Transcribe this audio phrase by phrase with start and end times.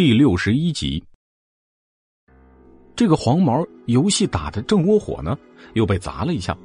[0.00, 1.04] 第六十一集，
[2.96, 5.36] 这个黄毛游戏打的正窝火呢，
[5.74, 6.56] 又被砸了一下，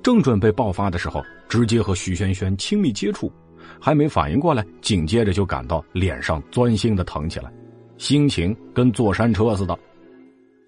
[0.00, 3.32] 正准备爆发的时候，直接和徐萱萱亲密接触，
[3.80, 7.52] 还没反应过来，紧接着就感到脸上钻心的疼起来，
[7.98, 9.76] 心情跟坐山车似的。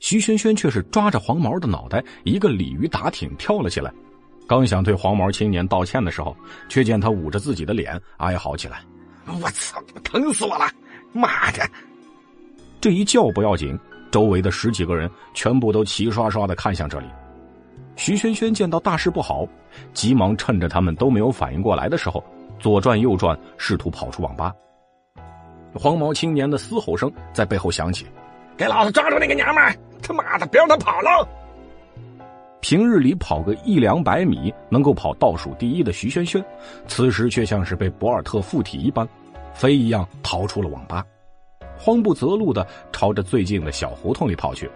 [0.01, 3.95] 徐萱萱却是抓着黄毛的脑袋，一个鲤鱼打挺跳了起来，
[4.49, 6.37] 刚想对黄毛青年道歉的时候，
[6.69, 8.83] 却见他捂着自己的脸哀嚎起来
[9.41, 10.69] ：“我操，疼死我了！
[11.13, 11.65] 妈的！”
[12.87, 13.77] 这一叫不要紧，
[14.13, 17.07] 周围的十几个人全部都齐刷刷的看向这里。
[17.97, 19.45] 徐萱萱见到大事不好，
[19.93, 22.23] 急忙趁着他们都没有反应过来的时候，
[22.61, 24.55] 左转右转，试图跑出网吧。
[25.75, 28.07] 黄毛青年的嘶吼声在背后响起
[28.57, 29.77] ：“给老子抓住那个娘们！
[30.01, 31.29] 他妈的，别让他跑了！”
[32.63, 36.41] 平日里跑个一两百米能够跑倒数第一的徐萱萱，
[36.87, 39.05] 此时却像是被博尔特附体一般，
[39.55, 41.05] 飞一样逃出了网吧。
[41.79, 44.71] 慌不择路的朝着最近的小胡同里跑去，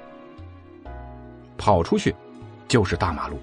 [1.56, 2.14] 跑出去
[2.69, 3.38] 就是大马路，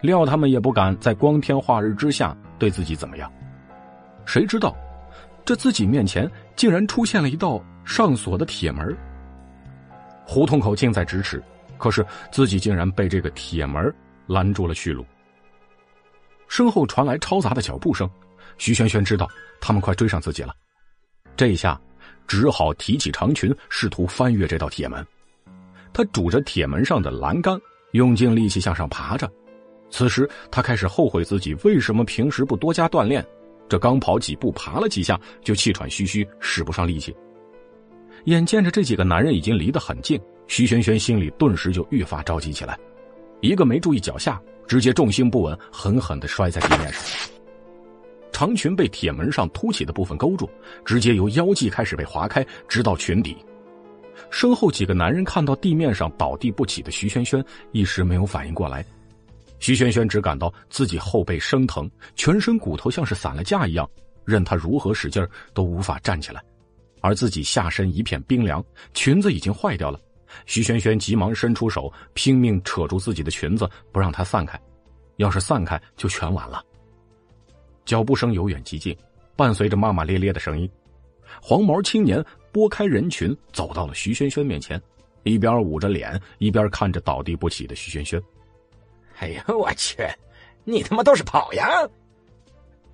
[0.00, 3.30] 料他们也不敢在光天化日之下对自己怎么样。
[4.24, 4.74] 谁知道，
[5.44, 8.96] 这自己面前竟然出现了一道上锁的铁门。
[10.24, 11.42] 胡同口近在咫尺，
[11.76, 13.92] 可是自己竟然被这个铁门
[14.26, 15.04] 拦住了去路。
[16.46, 18.08] 身后传来嘈杂的脚步声，
[18.58, 19.28] 徐萱萱知道
[19.60, 20.54] 他们快追上自己了，
[21.36, 21.78] 这一下。
[22.26, 25.06] 只好提起长裙，试图翻越这道铁门。
[25.92, 27.60] 他拄着铁门上的栏杆，
[27.92, 29.30] 用尽力气向上爬着。
[29.90, 33.24] 此时，他开始后悔自己为什么平时不多加锻炼。
[33.68, 37.14] 这刚跑几步，爬了几下，就气喘吁吁，使不上力气。
[38.24, 42.78] 眼见着这几个男人已经离得很近，徐轩轩心里顿时就愈发着急起来。
[43.40, 47.02] 一个没注意脚下，直接重心不稳，狠狠地摔在地面上。
[48.42, 50.50] 长裙被铁门上凸起的部分勾住，
[50.84, 53.36] 直接由腰际开始被划开，直到裙底。
[54.32, 58.84] 身后几个男人看到地面上倒地不起的徐萱萱，一时没有反应过来。
[59.60, 63.88] 徐萱萱只感到自己后背生疼，全身骨头像是散了架一样，
[64.24, 65.24] 任她如何使劲
[65.54, 66.42] 都无法站起来。
[67.00, 68.60] 而自己下身一片冰凉，
[68.92, 70.00] 裙子已经坏掉了。
[70.46, 74.60] 徐萱萱急忙伸出手，拼命扯住自己的裙子，不让它散开。
[75.18, 76.60] 要是散开，就全完了。
[77.84, 78.96] 脚步声由远及近，
[79.36, 80.68] 伴随着骂骂咧咧的声音。
[81.40, 84.80] 黄毛青年拨开人群，走到了徐轩轩面前，
[85.22, 88.22] 一边捂着脸，一边看着倒地不起的徐轩轩。
[89.18, 90.06] 哎呀，我去！
[90.64, 91.66] 你他妈都是跑呀！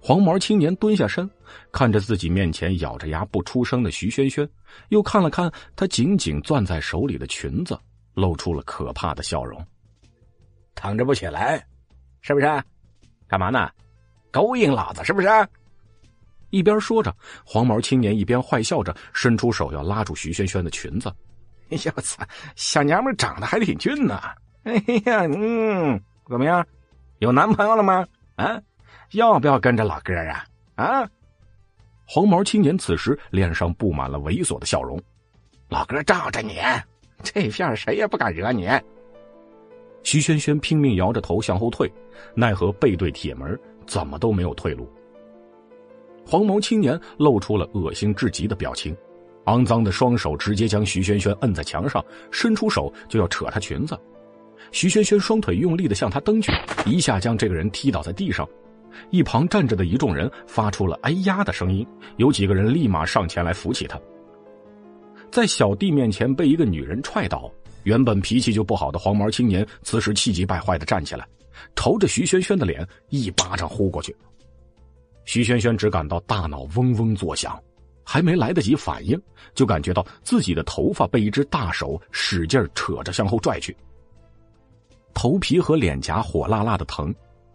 [0.00, 1.28] 黄毛青年蹲下身，
[1.72, 4.48] 看着自己面前咬着牙不出声的徐轩轩，
[4.91, 7.78] 又看了看他紧紧攥在手里的裙子，
[8.15, 9.60] 露出了可怕的笑容。
[10.75, 11.66] 躺着不起来，
[12.21, 12.47] 是不是？
[13.27, 13.69] 干嘛呢？
[14.31, 15.28] 勾引老子是不是？
[16.50, 21.12] 一边说着，黄毛青年一边坏笑着，伸出手要拉住徐萱萱的裙子。
[21.71, 22.25] 哎呀，我操！
[22.56, 24.19] 小娘们长得还挺俊呢。
[24.62, 24.72] 哎
[25.05, 26.66] 呀，嗯，怎么样？
[27.19, 28.06] 有男朋友了吗？
[28.37, 28.59] 啊？
[29.12, 30.45] 要不要跟着老哥啊？
[30.77, 31.09] 啊？
[32.06, 34.99] 黄毛青年此时脸上布满了猥琐的笑容。
[35.69, 36.59] 老哥罩着你，
[37.22, 38.66] 这片谁也不敢惹你。
[40.03, 41.93] 徐萱萱拼命摇着头向后退，
[42.34, 43.60] 奈何背对铁门。
[43.88, 44.88] 怎么都没有退路。
[46.25, 48.94] 黄毛青年露出了恶心至极的表情，
[49.47, 53.98] 肮脏的双手直接将徐萱萱摁在墙上，伸出手就要扯她裙子。
[54.71, 56.53] 徐萱萱双腿用力的向他蹬去，
[56.84, 58.47] 一下将这个人踢倒在地上。
[59.10, 63.98] 一旁站着的一众人发出了“哎呀”的声音，有几个人立马上前来扶起他。
[65.31, 67.50] 在小弟面前被一个女人踹倒，
[67.84, 71.27] 原本脾气就不好的黄毛青年此时气急败坏的站起来。
[71.75, 74.15] 朝着徐萱萱的脸一巴掌呼过去，
[75.25, 77.61] 徐萱萱只感到大脑嗡嗡作响，
[78.05, 79.21] 还没来得及反应，
[79.55, 83.77] 就感觉到自己的头发被一只大手使劲扯着向后拽去，
[85.15, 87.15] 头皮和脸颊火辣辣的疼，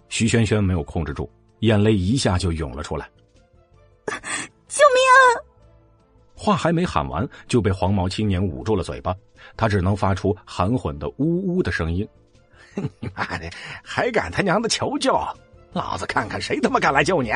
[0.10, 3.10] 徐萱萱没有控制住，眼泪一下就涌了出来。
[4.68, 5.18] 救命啊！
[6.36, 9.16] 话还没喊完，就被黄毛青年捂住了嘴巴，
[9.56, 12.06] 他只能发出含混的呜呜的声音。
[13.00, 13.50] 你妈的，
[13.84, 15.14] 还敢他娘的求救！
[15.74, 17.32] 老子看看谁他妈敢来救你！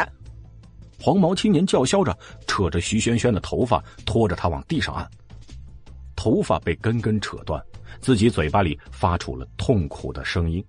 [1.00, 2.18] 黄毛青年叫嚣着，
[2.48, 5.07] 扯着徐萱萱的头发，拖着她往地上按。
[6.16, 7.63] 头发被根根扯断，
[8.00, 10.63] 自己嘴巴里发出了痛苦的声音，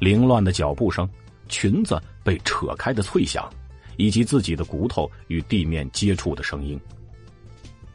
[0.00, 1.08] 凌乱的脚步声，
[1.48, 3.48] 裙子被扯开的脆响，
[3.96, 6.80] 以及自己的骨头与地面接触的声音。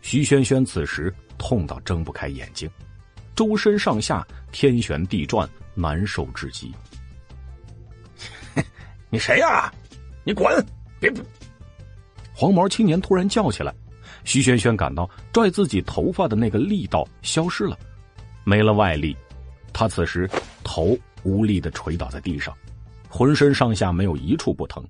[0.01, 2.69] 徐萱萱此时痛到睁不开眼睛，
[3.36, 5.48] 周身上下天旋地转。
[5.77, 6.74] 难受至极。
[9.09, 9.71] 你谁呀？
[10.25, 10.45] 你滚！
[11.00, 11.13] 别！
[12.33, 13.74] 黄毛青年突然叫起来，
[14.24, 17.77] 徐轩轩感到拽自己头发的那个力道消失了，
[18.44, 19.15] 没了外力，
[19.71, 20.29] 他此时
[20.63, 22.53] 头无力的垂倒在地上，
[23.07, 24.83] 浑身上下没有一处不疼。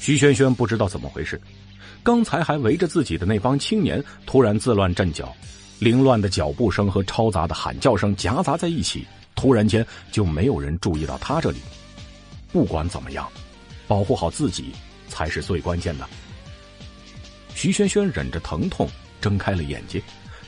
[0.00, 1.40] 徐轩轩不知道怎么回事，
[2.02, 5.34] 刚才还围着自己的那帮青年突然自乱阵脚，
[5.78, 11.58] 凌乱的脚步声和嘈杂的喊叫声夹杂在一起，突然间就没有人注意到他这里。
[12.52, 13.28] 不管怎么样，
[13.86, 14.72] 保护好自己
[15.08, 16.08] 才是最关键的。
[17.54, 18.88] 徐轩轩忍着疼痛
[19.20, 20.00] 睁开了眼睛，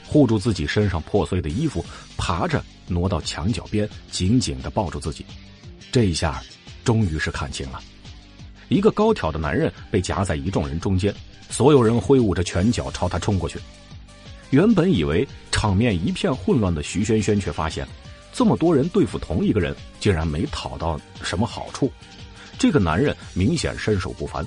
[0.06, 1.85] 护住自己身上破碎的衣服，
[2.17, 5.25] 爬着挪到墙角边，紧紧的抱住自己。
[5.91, 6.43] 这一下，
[6.85, 7.81] 终于是看清了，
[8.69, 11.15] 一个高挑的男人被夹在一众人中间，
[11.49, 13.59] 所有人挥舞着拳脚朝他冲过去。
[14.50, 17.87] 原本以为场面一片混乱的徐轩轩，却发现，
[18.37, 21.91] 这么多人对付同一个人，竟然没讨到什么好处。
[22.59, 24.47] 这个男人明显身手不凡。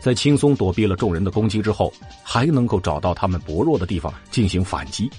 [0.00, 1.92] 在轻松躲避了众人的攻击之后，
[2.22, 5.10] 还能够找到他们薄弱的地方进行反击。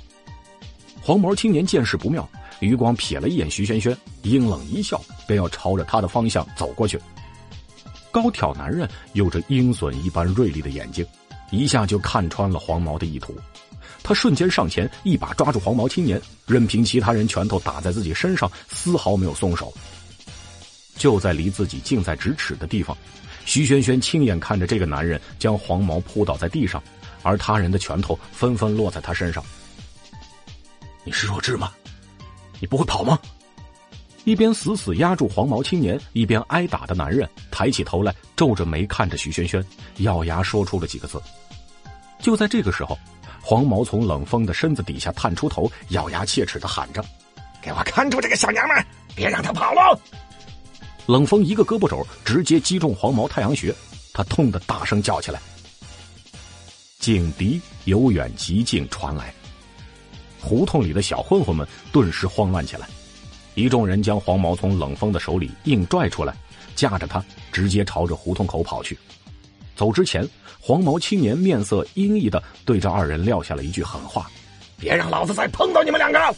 [1.00, 2.28] 黄毛青年见势不妙，
[2.60, 7.00] 余光瞥了一眼徐轩轩，阴冷一笑，便要朝着他的方向走过去。
[8.10, 11.06] 高挑男人有着鹰隼一般锐利的眼睛，
[11.52, 13.36] 一下就看穿了黄毛的意图。
[14.08, 19.74] 他瞬间上前，一把抓住黄毛青年，任凭其他人拳头打在自己身上，丝毫没有松手。
[20.96, 22.98] 就在离自己近在咫尺的地方。
[23.44, 26.82] 徐轩轩亲眼看着这个男人将黄毛扑倒在地上，
[27.22, 29.44] 而他人的拳头纷纷落在他身上。
[31.04, 31.74] 你是弱智吗？
[32.62, 33.20] 你不会跑吗？
[34.24, 39.62] 一边死死压住黄毛青年，一边挨打的男人抬起头来，皱着眉看着徐轩轩，
[39.98, 41.22] 咬牙说出了几个字。
[42.22, 42.98] 就在这个时候，
[43.50, 47.02] 黄毛从冷风的身子底下探出头，咬牙切齿的喊着
[47.64, 48.86] ：“给我看住这个小娘们，
[49.16, 49.98] 别让她跑了！”
[51.08, 53.74] 冷风一个胳膊肘直接击中黄毛太阳穴，
[54.14, 55.40] 他痛得大声叫起来。
[57.00, 59.34] 警笛由远及近传来，
[60.42, 62.86] 胡同里的小混混们顿时慌乱起来，
[63.56, 66.36] 一众人将黄毛从冷风的手里硬拽出来，
[66.76, 67.24] 架着他
[67.54, 69.00] 直接朝着胡同口跑去。
[69.78, 70.28] 走之前，
[70.60, 74.26] 黄毛青年面色阴翳的对着二人撂下了一句狠话
[74.80, 76.36] ：“别让老子再碰到你们两个！”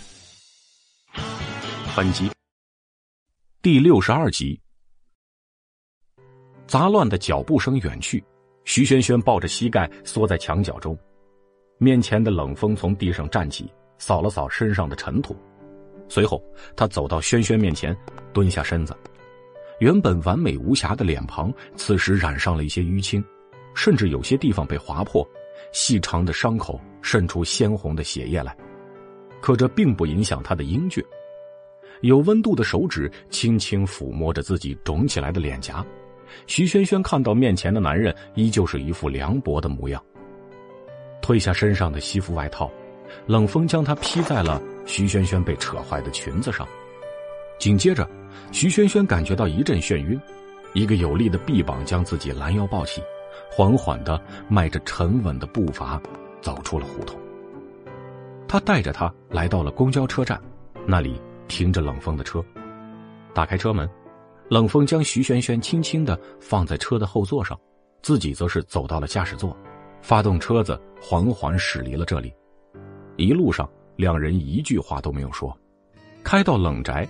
[1.95, 2.30] 本集。
[3.62, 4.59] 第六十二集，
[6.68, 8.21] 杂乱的脚步声远去，
[8.65, 10.97] 徐轩轩抱着膝盖缩在墙角中，
[11.77, 15.33] 面前的冷风从地上站起，扫了扫身上的尘土，
[16.09, 16.44] 随后
[16.75, 17.95] 他走到轩轩面前，
[18.33, 18.94] 蹲下身子，
[19.80, 23.24] 原本完美无瑕的脸庞此时染上了一些淤青，
[23.74, 25.28] 甚至有些地方被划破，
[25.72, 28.56] 细长的伤口渗出鲜红的血液来，
[29.42, 31.04] 可这并不影响他的英俊。
[32.02, 35.86] 有温度的手指轻轻抚摸着自己肿起来的脸颊，
[36.46, 40.02] 徐轩轩看到面前的男人依旧是一副凉薄的模样。
[41.22, 42.70] 褪下身上的西服外套，
[43.28, 46.68] 冷风将他披在了徐轩轩被扯坏的裙子上。
[47.60, 48.10] 紧接着，
[48.52, 50.20] 徐轩轩感觉到一阵眩晕，
[50.74, 53.02] 一个有力的臂膀将自己拦腰抱起，
[53.52, 56.02] 缓缓的迈着沉稳的步伐
[56.42, 57.20] 走出了胡同。
[58.48, 60.42] 他带着他来到了公交车站，
[60.86, 61.20] 那里。
[61.50, 62.46] 停着冷风的车，
[63.34, 63.90] 打开车门，
[64.50, 67.60] 冷风将徐萱萱轻轻的放在车的后座上，
[68.04, 69.58] 自己则是走到了驾驶座，
[70.00, 72.32] 发动车子，缓缓驶离了这里。
[73.18, 75.51] 一路上，两人一句话都没有说。
[76.24, 77.10] 开到冷宅，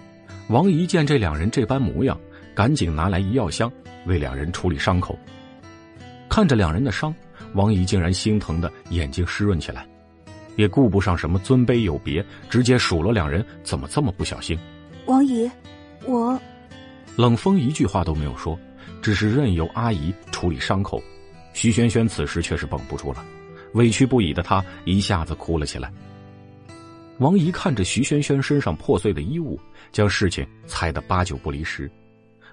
[0.49, 2.19] 王姨见这两人这般模样，
[2.55, 3.71] 赶紧拿来医药箱
[4.07, 5.15] 为两人处理伤口。
[6.27, 7.13] 看着两人的伤，
[7.53, 9.85] 王姨竟然心疼的眼睛湿润起来。
[10.55, 14.57] 也顾不上什么尊卑有别，直接数落两人怎么这么不小心。
[15.05, 15.49] 王姨，
[16.05, 16.37] 我
[17.15, 18.59] 冷风一句话都没有说，
[19.03, 20.99] 只是任由阿姨处理伤口。
[21.53, 23.23] 徐萱萱此时却是绷不住了，
[23.73, 25.93] 委屈不已的她一下子哭了起来。
[27.19, 29.59] 王姨看着徐萱萱身上破碎的衣物，
[29.91, 31.89] 将事情猜得八九不离十，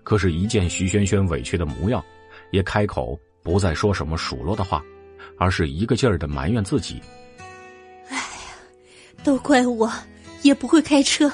[0.03, 2.03] 可是，一见徐萱萱委屈的模样，
[2.51, 4.83] 也开口不再说什么数落的话，
[5.39, 7.01] 而是一个劲儿的埋怨自己。
[8.09, 8.23] 哎呀
[9.23, 9.93] 都怪我，
[10.43, 11.31] 也不会开车，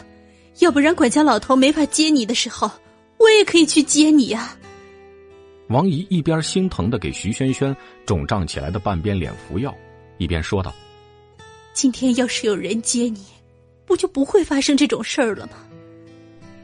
[0.58, 2.70] 要不然管家老头没法接你的时候，
[3.18, 4.56] 我也可以去接你呀。
[5.68, 9.74] 王姨一边心疼的给徐萱萱肿胀起来的半边脸服药，
[10.18, 10.74] 一边说道
[11.72, 13.24] ：“今天要是有人接你，
[13.86, 15.52] 不就不会发生这种事儿了吗？”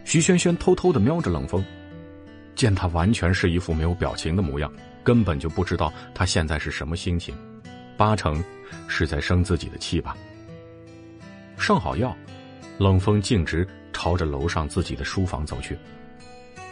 [0.08, 1.62] 徐萱萱偷偷的瞄着冷风，
[2.54, 4.72] 见他完全是一副没有表情的模样，
[5.04, 7.36] 根本就不知道他现在是什么心情，
[7.94, 8.42] 八成
[8.86, 10.16] 是在生自己的气吧。
[11.58, 12.16] 上好药，
[12.78, 15.76] 冷风径直朝着楼上自己的书房走去。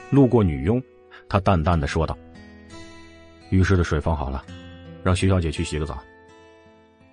[0.09, 0.83] 路过女佣，
[1.29, 2.17] 他淡淡的说道
[3.53, 4.43] ：“浴室的水放好了，
[5.05, 6.03] 让徐小姐去洗个澡。”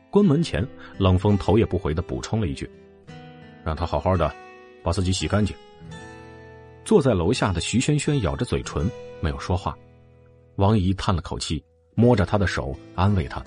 [0.10, 0.66] 关门前，
[0.98, 2.70] 冷风头也不回的补充了一句
[3.62, 4.34] ：“让他好好的
[4.82, 5.54] 把自己洗干净。”
[6.86, 8.90] 坐在楼下的徐萱萱咬着嘴唇，
[9.22, 9.76] 没有说话。
[10.58, 11.64] 王姨叹了口气，
[11.96, 13.44] 摸着她的手安慰她：“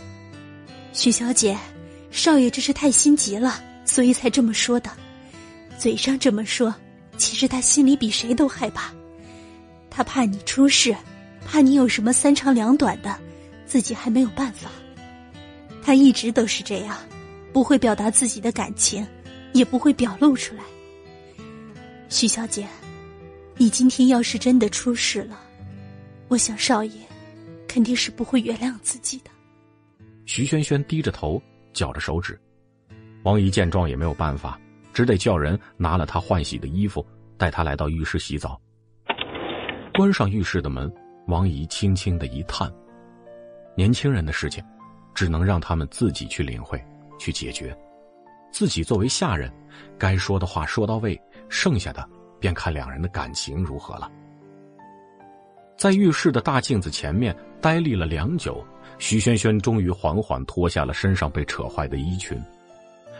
[0.92, 1.56] 徐小姐，
[2.10, 4.90] 少爷这是太心急了，所以才这么说的。
[5.78, 6.74] 嘴上这么说，
[7.18, 8.90] 其实他心里比谁都害怕。
[9.90, 10.96] 他怕你出事，
[11.44, 13.14] 怕你有什么三长两短的，
[13.66, 14.70] 自己还没有办法。
[15.82, 16.96] 他一直都是这样，
[17.52, 19.06] 不会表达自己的感情，
[19.52, 20.62] 也不会表露出来。
[22.08, 22.66] 徐小姐。”
[23.58, 25.40] 你今天要是真的出事了，
[26.28, 27.00] 我想少爷
[27.66, 29.30] 肯定是不会原谅自己的。
[30.26, 31.40] 徐萱萱低着头，
[31.72, 32.38] 绞着手指。
[33.22, 34.60] 王姨见状也没有办法，
[34.92, 37.04] 只得叫人拿了她换洗的衣服，
[37.38, 38.60] 带她来到浴室洗澡。
[39.94, 40.92] 关上浴室的门，
[41.26, 42.70] 王姨轻轻的一叹
[43.74, 44.62] ：“年轻人的事情，
[45.14, 46.78] 只能让他们自己去领会、
[47.18, 47.74] 去解决。
[48.52, 49.50] 自己作为下人，
[49.96, 52.06] 该说的话说到位，剩下的……”
[52.40, 54.10] 便看两人的感情如何了。
[55.76, 58.64] 在浴室的大镜子前面呆立了良久，
[58.98, 62.42] 徐萱萱终于缓缓脱下了身上被扯坏的衣裙，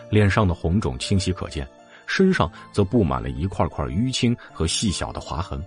[0.09, 1.69] 脸上的红肿清晰可见，
[2.07, 5.63] 身上则布满了一块块淤青和细小的划痕。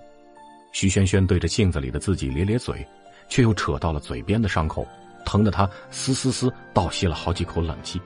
[0.71, 2.85] 徐萱萱对着镜子里的自己咧咧嘴，
[3.27, 4.87] 却又扯到了嘴边的伤口，
[5.25, 8.01] 疼得她嘶嘶嘶倒吸了好几口冷气。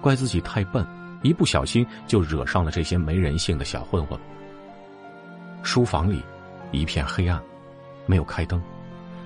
[0.00, 0.86] 怪自己太笨，
[1.22, 4.18] 一不小心就惹上了这些没人性的小混混。
[5.62, 6.22] 书房里
[6.72, 7.40] 一片黑暗，
[8.06, 8.60] 没有开灯。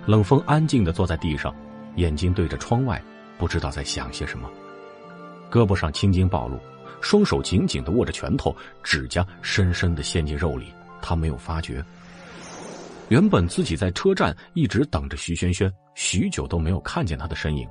[0.06, 1.54] 冷风安静的坐在地上，
[1.96, 3.02] 眼睛对着窗外，
[3.38, 4.50] 不知道在想些什么。
[5.50, 6.58] 胳膊上青筋暴露，
[7.00, 10.66] 双手紧紧的握着拳头，指甲深深的陷进肉里。
[11.00, 11.84] 他没有发觉。
[13.08, 17.68] 原本自己在车站一直等着徐萱萱，许久都没有看见她的身影，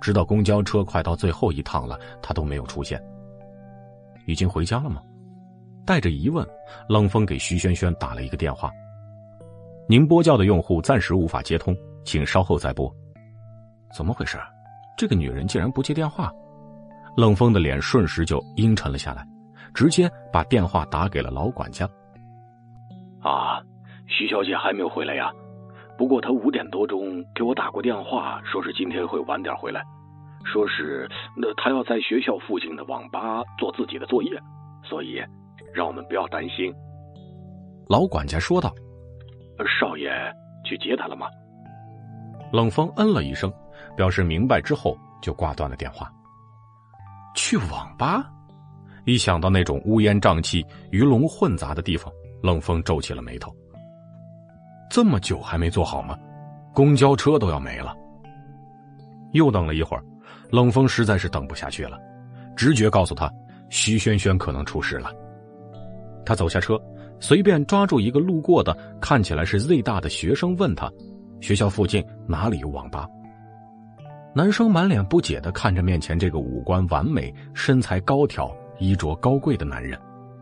[0.00, 3.00] 直到公交车快到最后一趟了，她都没有出现。
[4.26, 5.00] 已经回家了吗？
[5.86, 6.46] 带着疑问，
[6.88, 8.70] 冷风给徐萱萱打了一个电话。
[9.86, 12.90] 您拨叫的用户暂时无法接通，请稍后再拨。
[13.94, 14.38] 怎么回事？
[14.96, 16.32] 这个女人竟然不接电话？
[17.16, 19.26] 冷风的脸瞬时就阴沉了下来，
[19.74, 21.88] 直接把电话打给了老管家。
[23.20, 23.60] 啊，
[24.06, 25.30] 徐小姐还没有回来呀？
[25.96, 29.82] 不过她五点多钟给我打过电话，说是今天会晚点回来，
[30.44, 34.30] 说是那她要在学校附近的网吧做自己的作业，
[34.82, 35.22] 所以。
[35.74, 36.72] 让我们不要担心，
[37.88, 38.72] 老管家说道
[39.80, 40.08] ：“少爷
[40.64, 41.26] 去接他了吗？”
[42.52, 43.52] 冷风嗯了一声，
[43.96, 46.08] 表示明白之后就挂断了电话。
[47.34, 48.30] 去网吧？
[49.04, 53.52] 一想到那种乌烟瘴气、鱼龙混杂的地方，冷风皱起了眉头。
[54.88, 56.16] 这么久还没做好吗？
[56.72, 57.92] 公交车都要没了。
[59.32, 60.04] 又等了一会儿，
[60.52, 61.98] 冷风实在是等不下去了，
[62.56, 63.28] 直觉告诉他，
[63.68, 65.12] 徐轩轩可能出事了。
[66.24, 66.80] 他走下车，
[67.20, 70.90] 随便抓住一个路过的看起来是 Z 大的学生，问他
[71.40, 73.06] ：“学校附近哪里有网吧？”
[74.34, 79.98] 男生满脸不解的看着面前这个五官完美、身材高挑、衣着高贵的男人，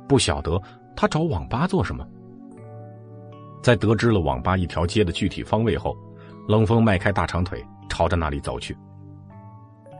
[0.09, 0.61] 不晓得
[0.97, 2.07] 他找网吧做什么。
[3.63, 5.95] 在得知了网吧一条街的具体方位后，
[6.49, 8.77] 冷风迈开大长腿朝着那里走去。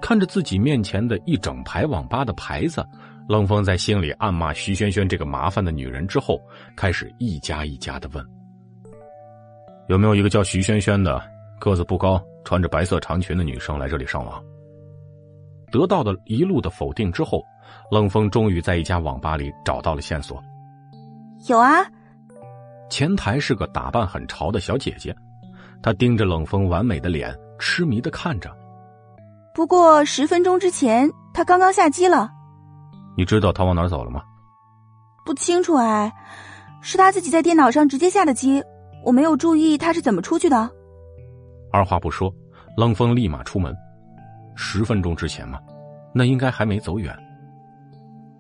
[0.01, 2.85] 看着自己面前的一整排网吧的牌子。
[3.29, 6.41] 冷风在心里暗骂徐萱萱这个麻烦的女人之后，
[6.77, 8.27] 开始一家一家的问
[9.89, 11.23] ：“有没有一个叫徐萱萱的，
[11.61, 14.43] 个子不高，穿着白色长裙的女生来这里上网？”
[15.71, 17.43] 得到的一路的否定之后，
[17.91, 20.43] 冷风终于在一家网吧里找到了线索。
[21.49, 21.87] 有啊，
[22.91, 25.17] 前台是个打扮很潮的小姐姐，
[25.83, 28.55] 她盯着冷风完美的脸，痴迷的看着。
[29.55, 32.31] 不过十分钟之前，她刚刚下机了。
[33.17, 34.23] 你知道他往哪儿走了吗？
[35.25, 36.13] 不清楚哎，
[36.81, 38.63] 是他自己在电脑上直接下的机，
[39.05, 40.69] 我没有注意他是怎么出去的。
[41.73, 42.35] 二话不说，
[42.77, 43.75] 冷风立马出门。
[44.57, 45.59] 十分钟之前嘛，
[46.13, 47.17] 那应该还没走远。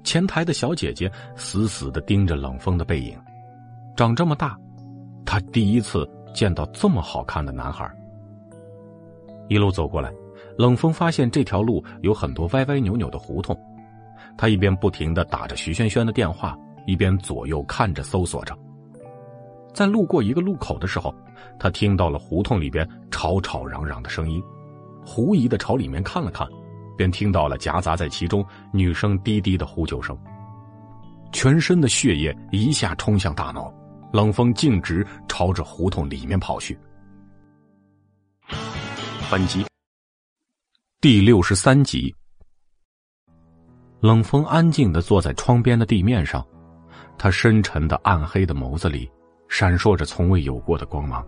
[0.04, 3.16] 前台的小姐姐死死的盯着冷风的背影，
[3.96, 4.58] 长这么大，
[5.24, 7.88] 她第一次见到这么好看的男孩。
[9.48, 10.12] 一路走过来，
[10.58, 13.56] 冷风发现这条路有很多歪歪扭扭的胡同。
[14.36, 18.56] 他一边不停的打着徐萱萱的电话，一边左右看着搜索着。
[19.72, 21.14] 在路过一个路口的时候，
[21.58, 24.42] 他听到了胡同里边吵吵嚷嚷的声音，
[25.04, 26.46] 狐疑的朝里面看了看，
[26.96, 30.16] 便听到了夹杂在其中女生低低的呼救声。
[31.32, 33.72] 全身的血液一下冲向大脑，
[34.12, 36.78] 冷风径直朝着胡同里面跑去。
[39.30, 39.64] 本集
[41.00, 42.14] 第六十三集。
[44.02, 46.44] 冷风安静的坐在窗边的地面上，
[47.16, 49.08] 他深沉的暗黑的眸子里
[49.48, 51.24] 闪烁着从未有过的光芒。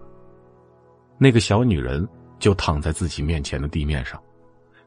[1.17, 2.05] 那个小女人
[2.41, 4.21] 就躺在自己面前的地面上，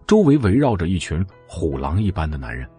[0.06, 2.70] 周围围绕着一群虎狼一般的男人。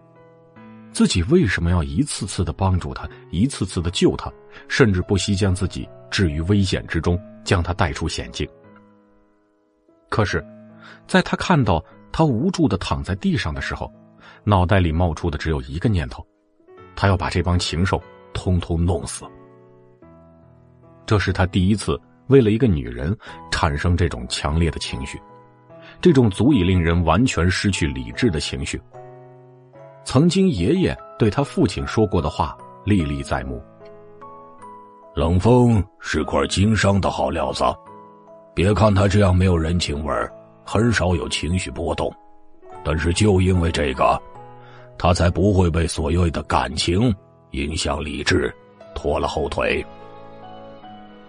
[0.91, 4.31] 自己为什么要一次次的帮助他，一次次的救他，
[4.67, 8.47] 甚至不惜将自己置于危险之中，将他带出险境？
[10.07, 10.45] 可是，
[11.07, 13.91] 在他看到他无助的躺在地上的时候，
[14.43, 16.25] 脑袋里冒出的只有一个念头：
[16.95, 18.01] 他要把这帮禽兽
[18.33, 19.25] 通通弄死。
[21.05, 23.15] 这是他第一次为了一个女人
[23.51, 25.19] 产生这种强烈的情绪，
[26.01, 28.79] 这种足以令人完全失去理智的情绪。
[30.03, 33.61] 曾经爷爷对他父亲说过的话历历在目。
[35.15, 37.63] 冷风是块经商的好料子，
[38.55, 40.13] 别看他这样没有人情味，
[40.63, 42.13] 很少有情绪波动，
[42.83, 44.19] 但是就因为这个，
[44.99, 47.11] 他才不会被所谓的感情
[47.51, 48.53] 影响理智，
[48.93, 49.83] 拖了后腿。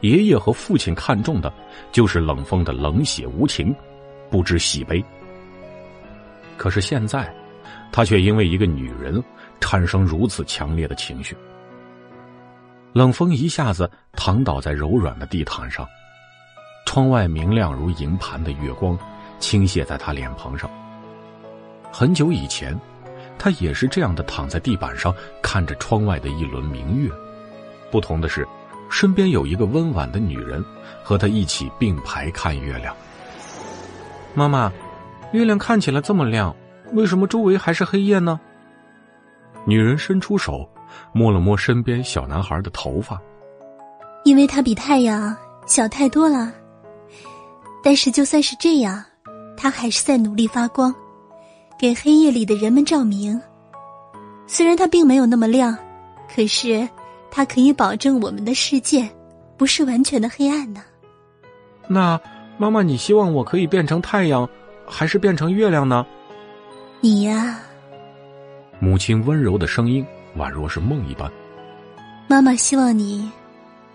[0.00, 1.50] 爷爷和父亲看重的，
[1.90, 3.74] 就是冷风的冷血无情，
[4.28, 5.02] 不知喜悲。
[6.58, 7.32] 可是现在。
[7.92, 9.20] 他却因为一个女人
[9.58, 11.36] 产生如此强烈的情绪。
[12.92, 15.84] 冷风一下子躺倒在柔软的地毯上，
[16.86, 18.96] 窗外明亮如银盘的月光
[19.40, 20.70] 倾泻在他脸庞上。
[21.90, 22.78] 很久以前，
[23.42, 27.10] 他也是这样的躺在地板上看着窗外的一轮明月。
[27.90, 28.46] 不同的是，
[28.90, 30.62] 身边有一个温婉的女人
[31.02, 32.94] 和他一起并排看月亮。
[34.34, 34.70] 妈妈，
[35.32, 36.54] 月亮看起来这么亮。
[36.92, 38.38] 为什么周围还是黑夜呢？
[39.64, 40.68] 女人伸出手，
[41.12, 43.18] 摸了摸身边小男孩的头发。
[44.24, 45.34] 因为他比太阳
[45.66, 46.52] 小太多了。
[47.82, 49.02] 但是就算是这样，
[49.56, 50.94] 他还是在努力发光，
[51.80, 53.40] 给黑夜里的人们照明。
[54.46, 55.74] 虽然它并没有那么亮，
[56.28, 56.86] 可是
[57.30, 59.08] 它可以保证我们的世界
[59.56, 60.82] 不是完全的黑暗呢。
[61.88, 62.20] 那
[62.58, 64.46] 妈妈，你希望我可以变成太阳，
[64.86, 66.04] 还是变成月亮呢？
[67.00, 67.58] 你呀，
[68.78, 70.04] 母亲温柔的声音
[70.36, 71.32] 宛若是梦一般。
[72.28, 73.32] 妈妈希望你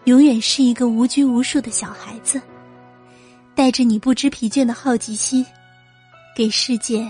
[0.06, 2.42] 永远是一个无拘无束的小孩子，
[3.54, 5.46] 带着你不知疲倦的好奇心，
[6.36, 7.06] 给世界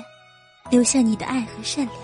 [0.72, 1.96] 留下你的爱和善良。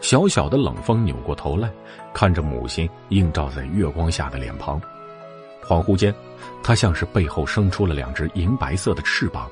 [0.00, 1.70] 小小的冷风扭过头来，
[2.14, 4.80] 看着母亲映照在月光下的脸庞，
[5.62, 6.14] 恍惚间，
[6.62, 9.50] 他像是背后生出了两只银白色的翅膀，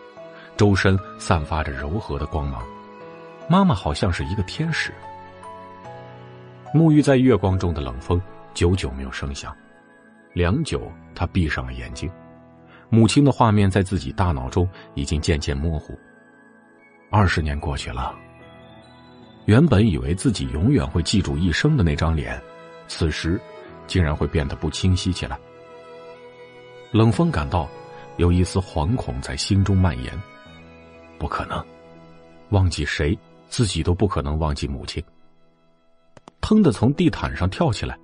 [0.56, 2.62] 周身散发着柔和的光芒。
[3.48, 4.92] 妈妈好像是一个天使。
[6.72, 8.20] 沐浴在月光中的冷风，
[8.54, 9.54] 久久没有声响。
[10.32, 12.10] 良久，他闭上了眼睛。
[12.88, 15.96] 母亲的画面在自己大脑中已经渐渐模糊。
[17.10, 18.14] 二十年过去了，
[19.44, 22.40] 原本以为自己永远会记住一生的那张脸，
[22.86, 23.38] 此时
[23.88, 25.36] 竟然会变得不清晰起来。
[26.92, 27.68] 冷风感到
[28.16, 30.12] 有一丝惶恐在心中蔓延。
[31.18, 31.64] 不可能，
[32.50, 33.18] 忘记谁？
[33.48, 35.02] 自己都不可能忘记母亲。
[36.40, 37.98] 腾的从地毯上跳起来，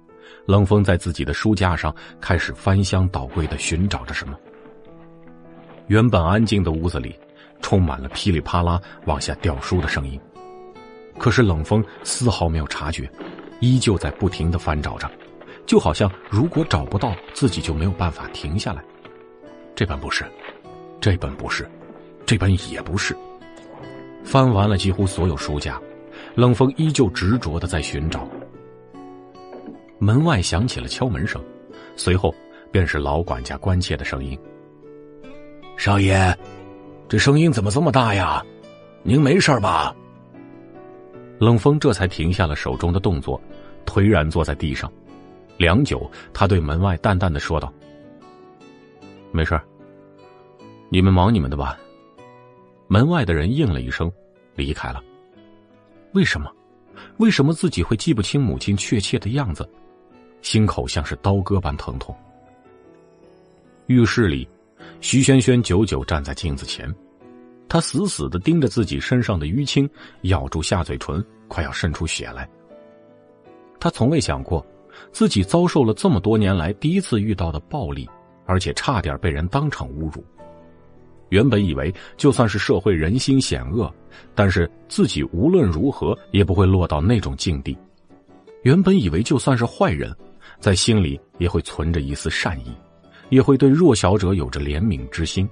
[0.47, 4.37] 冷风在自己的书架上开始翻箱倒柜的寻找着什么。
[5.87, 7.16] 原本安静的屋子里，
[7.66, 10.20] 充满了噼里啪啦往下掉书的声音。
[11.18, 13.11] 可是冷风丝毫没有察觉，
[13.59, 15.11] 依旧在不停的翻找着，
[15.66, 18.85] 就好像如果找不到自己就没有办法停下来。
[19.74, 20.24] 这本不是，
[21.00, 21.68] 这本不是，
[22.24, 23.16] 这本也不是。
[24.22, 25.83] 翻完了几乎所有书架，
[26.37, 28.29] 冷风依旧执着的在寻找。
[29.98, 31.42] 门外响起了敲门声，
[31.96, 32.33] 随后
[32.70, 34.38] 便是老管家关切的声音
[35.76, 36.33] ：“少爷，
[37.09, 38.45] 这声音怎么这么大呀？
[39.03, 39.95] 您没事吧？”
[41.38, 43.40] 冷风这才停下了手中的动作，
[43.85, 44.90] 颓然坐在地上。
[45.59, 47.73] 良久，他对门外淡淡的说道
[49.33, 49.59] ：“没事
[50.88, 51.79] 你们忙你们的吧。”
[52.88, 54.11] 门外的人应了一声，
[54.55, 55.03] 离开了。
[56.12, 56.51] 为什么？
[57.19, 59.69] 为什么自己会记不清母亲确切的样子？
[60.42, 62.14] 心口像是刀割般疼痛。
[63.87, 64.49] 浴室里，
[65.00, 66.92] 徐萱萱久久站在镜子前，
[67.68, 69.88] 她死死的盯着自己身上的淤青，
[70.22, 72.48] 咬住下嘴唇，快要渗出血来。
[73.78, 74.64] 她从未想过，
[75.12, 78.09] 自己遭受了这么多年来第一次遇到的暴力，
[78.46, 80.24] 而且差点被人当场侮辱。
[81.28, 83.92] 原本以为就算是社会人心险恶，
[84.35, 87.76] 但是自己无论如何也不会落到那种境地。
[88.62, 90.14] 原本以为就算是坏人，
[90.59, 92.72] 在心里也会存着一丝善意，
[93.29, 95.49] 也会对弱小者有着怜悯之心。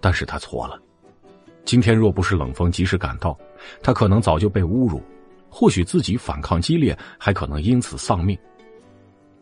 [0.00, 0.80] 但是他错了。
[1.64, 3.36] 今天若不是冷风及时赶到，
[3.82, 5.02] 他可能早就被侮辱，
[5.50, 8.38] 或许自己反抗激烈，还可能因此丧命。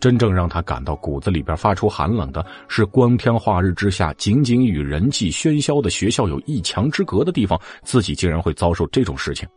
[0.01, 9.49] 真正让他感到骨子里边发出寒冷的是，光天化日之下，仅仅与人际喧嚣的学校有一墙之隔的地方，自己竟然会遭受这种事情，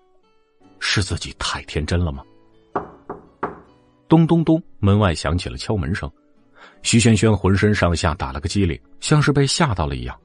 [0.80, 2.24] 是自己太天真了吗？
[4.08, 6.10] 咚咚咚，门外响起了敲门声，
[6.82, 10.18] 徐萱萱浑身上下打了个激灵，像是被吓到了一样。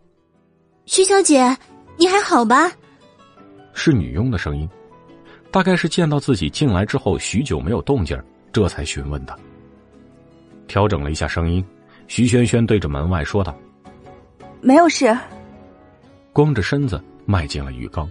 [0.87, 1.57] 徐小姐，
[1.97, 2.71] 你还好吧？
[3.73, 4.69] 是女佣的声音，
[5.51, 8.17] 大概是见到自己进来之后许久没有动静，
[8.53, 9.37] 这才询问的。
[10.69, 11.65] 调整了一下声音，
[12.07, 13.57] 徐萱萱对着门外说道
[14.63, 15.17] ：“没有事。”
[16.33, 18.09] 光着身子迈进了浴缸，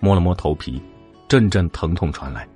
[0.00, 0.80] 摸了摸头皮，
[1.28, 2.46] 阵阵疼痛传来。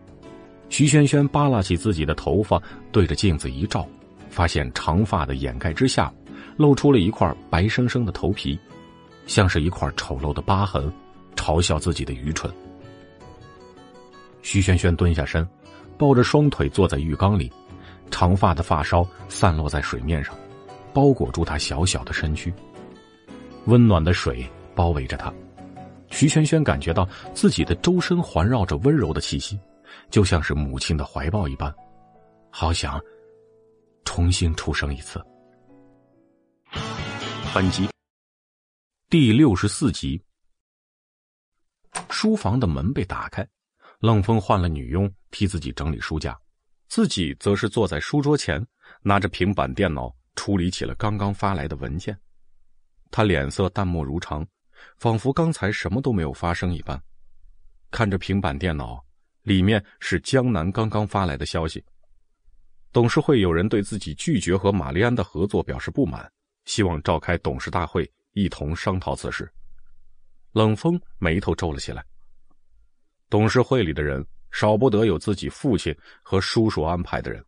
[0.69, 3.87] 徐萱萱扒拉起自己的头发，对着镜子一照，
[4.33, 6.11] 发现长发的掩盖之下，
[6.57, 8.59] 露出了一块白生生的头皮，
[9.27, 10.91] 像是一块丑陋的疤痕，
[11.37, 12.51] 嘲笑自己的愚蠢。
[14.41, 15.47] 徐萱萱蹲下身，
[15.99, 17.53] 抱着双腿坐在浴缸里。
[18.11, 20.35] 长发的发梢散落在水面上，
[20.93, 22.53] 包裹住她小小的身躯。
[23.67, 25.33] 温暖的水包围着她，
[26.11, 29.59] 徐萱萱感觉到自己的周身环绕着温柔的气息，
[30.11, 31.73] 就像是母亲的怀抱一般，
[32.51, 33.01] 好想
[34.15, 35.25] 重新出生一次。
[37.55, 37.89] 本集
[39.09, 40.23] 第六十四集，
[42.11, 43.49] 书房的门被打开，
[44.01, 46.39] 冷风换了女佣替自己整理书架。
[46.89, 48.63] 自己则是坐在书桌前，
[49.01, 52.15] 拿着平板电脑处理起了刚刚发来的文件。
[53.11, 54.47] 他脸色淡漠如常，
[54.99, 57.03] 仿佛刚才什么都没有发生一般。
[57.91, 59.03] 看着平板电脑，
[59.41, 61.83] 里面是江南刚刚发来的消息：
[62.93, 66.31] 董事会有人对自己拒绝和玛丽安的合作表示不满，
[66.65, 69.51] 希望召开董事大会一同商讨此事。
[70.53, 72.05] 冷风眉头皱了起来。
[73.31, 74.25] 董事会里的人。
[74.55, 77.43] 少不得有自己父亲和叔叔安排的人，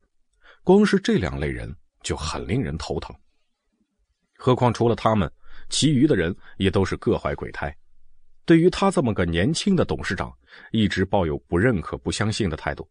[0.62, 1.70] 光是这两类人
[2.02, 3.14] 就很令人头疼。
[4.38, 5.30] 何况除了他们，
[5.68, 7.76] 其余的人也都是各怀鬼胎，
[8.46, 10.34] 对于他这么个年轻的董事长，
[10.72, 12.88] 一直抱有不认可、不相信的态度。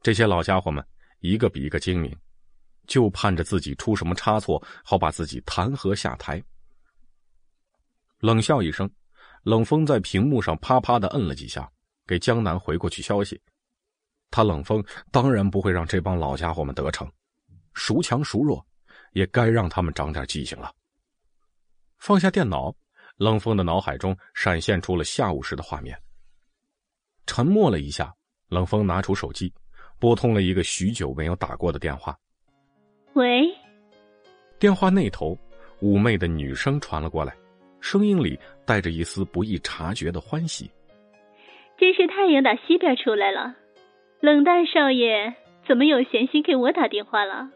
[0.00, 0.82] 这些老家伙们
[1.20, 2.14] 一个比一个精明，
[2.86, 6.42] 就盼着自己出什么差错，好把自己弹劾下台。
[8.18, 8.90] 冷笑一声，
[9.44, 11.70] 冷风在屏幕上啪啪的摁了几下。
[12.06, 13.40] 给江南回过去消息，
[14.32, 17.08] 他冷风当然不会让这帮老家伙们得逞，
[17.72, 18.66] 孰强孰弱，
[19.12, 20.74] 也该让他们长点记性了。
[21.98, 22.74] 放下电脑，
[23.18, 25.96] 冷风的脑海中闪现出了下午时的画面。
[27.26, 28.12] 沉默了一下，
[28.48, 29.54] 冷风拿出手机，
[30.00, 32.16] 拨通了一个许久没有打过的电话。
[33.12, 33.42] 喂，
[34.58, 35.38] 电话那头
[35.80, 37.34] 妩媚的女声传了过来，
[37.80, 40.70] 声音里带着一丝不易察觉的欢喜。
[41.78, 43.54] 真是太阳打西边出来了，
[44.20, 45.34] 冷淡少爷
[45.66, 47.48] 怎么有闲心给我打电话了？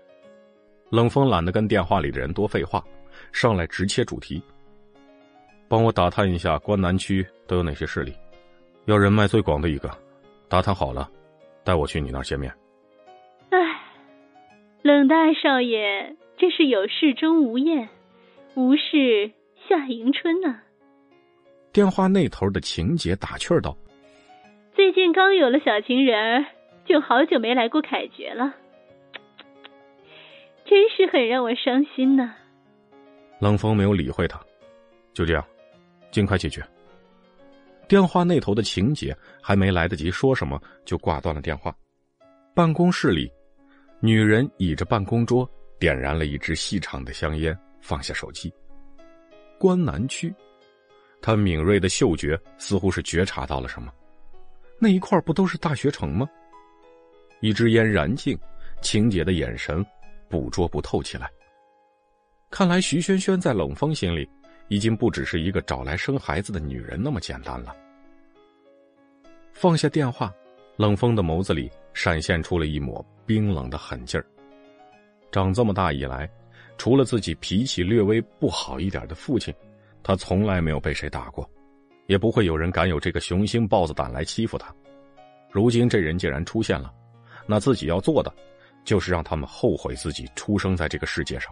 [0.90, 2.84] 冷风懒得跟电话里的人多废话，
[3.32, 4.42] 上来直切主题。
[5.68, 8.14] 帮我打探一下关南区都有哪些势力，
[8.84, 9.90] 要人脉最广的一个，
[10.48, 11.10] 打探好了，
[11.64, 12.52] 带我去你那儿见面。
[13.50, 13.58] 唉，
[14.82, 17.88] 冷大少爷真是有事钟无艳，
[18.54, 19.32] 无事
[19.68, 20.60] 夏迎春呢。
[21.72, 23.76] 电话那头的情姐打趣道。
[24.74, 26.44] 最近刚有了小情人，
[26.84, 28.54] 就好久没来过凯爵了，
[30.64, 32.34] 真是很让我伤心呢。
[33.40, 34.40] 冷风没有理会他，
[35.12, 35.44] 就这样，
[36.10, 36.62] 尽快解决。
[37.88, 41.74] 电话那头的晴姐还没来得及说什么，就挂断了电话。
[42.54, 43.30] 办公室里，
[44.00, 48.52] 女人倚着办公桌，点燃了一支细长的香烟，放下手机。
[49.58, 50.34] 关南区，
[51.20, 53.92] 她敏锐的嗅觉似乎是觉察到了什么。
[54.78, 56.28] 那一块不都是大学城吗？
[57.40, 58.38] 一支烟燃尽，
[58.82, 59.84] 晴姐的眼神
[60.28, 61.30] 捕捉不透起来。
[62.50, 64.28] 看来徐萱萱在冷风心里，
[64.68, 67.74] 已经不只是一个找来生孩子的女人那么简单了。
[69.52, 70.32] 放下电话，
[70.76, 74.26] 冷风的眸子里闪现出了一抹冰冷的狠劲儿。
[75.30, 76.28] 长这么大以来，
[76.76, 79.54] 除了自己脾气略微不好一点的父亲，
[80.02, 81.48] 他从来没有被谁打过。
[82.06, 84.70] 也不会有人敢有这个雄心豹子胆来欺负他。
[85.50, 86.92] 如今这人竟然出现了，
[87.46, 88.30] 那自己要做的，
[88.84, 91.50] 就是让他们后悔自己出生在这个世界上。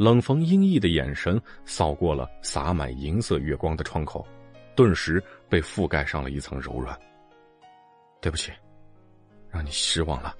[0.00, 4.26] 冷风阴翳的眼神扫过了洒满银色月光的窗口，
[4.74, 6.98] 顿时被覆盖上了一层柔软。
[8.18, 8.50] 对不起，
[9.50, 10.34] 让你失望了，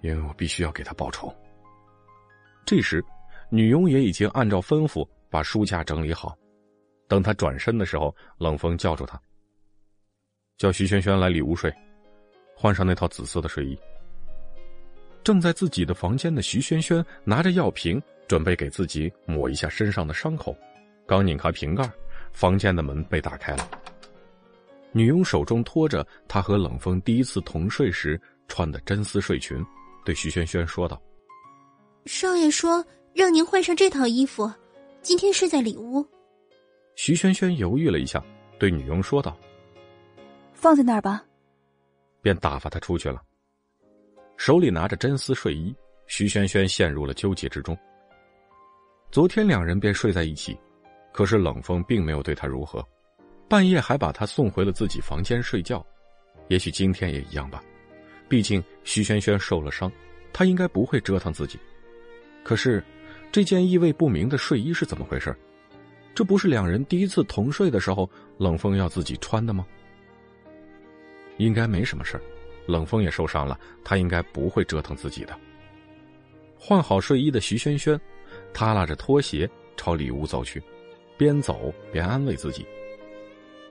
[0.00, 1.30] 因为我必须要给他报仇。
[2.64, 3.04] 这时，
[3.50, 6.34] 女佣也已经按照吩咐把书架整理好。
[7.08, 9.20] 等他转身的时候，冷风叫住他
[10.56, 11.70] ：“叫徐萱萱来里屋睡，
[12.56, 13.78] 换上那套紫色的睡衣。
[15.22, 20.56] 正在自己的房间的徐萱萱拿着药瓶，准备给自己抹一下身上的伤口，
[21.06, 21.88] 刚拧开瓶盖，
[22.32, 23.70] 房间的门被打开了。
[24.92, 29.64] 女佣手中托着她和冷风第一次同睡时穿的真丝睡裙，
[30.04, 31.00] 对徐轩轩说道
[32.06, 34.50] ：“少爷说让您换上这套衣服，
[35.02, 36.06] 今天睡在里屋。”
[36.96, 38.24] 徐轩轩犹豫了一下，
[38.58, 39.36] 对女佣说道
[40.54, 41.22] ：“放在那儿吧。”
[42.22, 43.22] 便打发她出去了。
[44.38, 45.74] 手里拿着真丝睡衣，
[46.06, 47.76] 徐轩轩陷入了纠结之中。
[49.16, 50.54] 昨天两人便睡在一起，
[51.10, 52.86] 可是冷风并没有对他如何，
[53.48, 55.82] 半夜还把他送回了自己房间睡觉。
[56.48, 57.64] 也许今天也一样吧，
[58.28, 59.90] 毕竟徐萱萱受了伤，
[60.34, 61.58] 他应该不会折腾自己。
[62.44, 62.84] 可是，
[63.32, 65.34] 这件意味不明的睡衣是怎么回事？
[66.14, 69.66] 这不是两人第一次同睡的时候冷风要自己穿的吗？
[71.38, 72.20] 应该没什么事。
[72.66, 75.34] 冷风也受伤了，他应该不会折腾自己的。
[76.58, 77.98] 换好睡衣的徐萱萱，
[78.56, 80.62] 踏拉着拖鞋朝里屋走去，
[81.18, 82.64] 边走边安慰自己。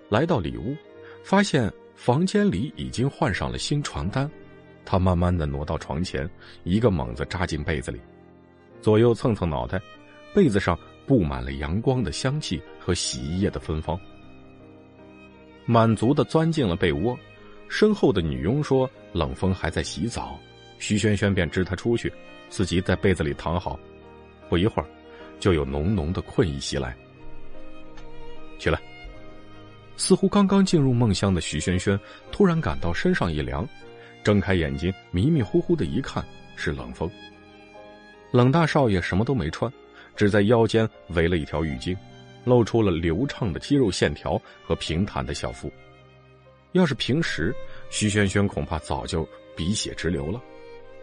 [0.10, 0.78] 来到里屋，
[1.24, 4.30] 发现房间里已经换上了新床单，
[4.86, 6.30] 他慢慢的挪到床前，
[6.64, 8.00] 一个猛子扎进被子里，
[8.80, 9.82] 左右蹭蹭脑袋，
[10.36, 14.00] 被子上布满了阳光的香气和洗衣液的芬芳，
[15.66, 17.18] 满足的钻进了被窝。
[17.68, 20.40] 身后的女佣说：“冷风还在洗澡。”
[20.78, 22.14] 徐萱萱便支他出去，
[22.50, 23.80] 自己在被子里躺好。
[24.50, 24.88] 不一会儿，
[25.40, 26.96] 就有浓浓的困意袭来。
[28.60, 28.80] 起来。
[29.98, 31.98] 似乎刚刚进入梦乡的徐萱萱
[32.32, 33.68] 突然感到身上一凉，
[34.24, 36.22] 睁开眼睛，迷迷糊糊的一看，
[36.58, 37.10] 是冷风。
[38.32, 39.72] 冷大少爷什么都没穿，
[40.16, 41.96] 只在腰间围了一条浴巾，
[42.44, 45.72] 露出了流畅的肌肉线条和平坦的小腹。
[46.74, 47.56] 要是平时，
[47.90, 50.42] 徐萱萱恐怕早就鼻血直流了。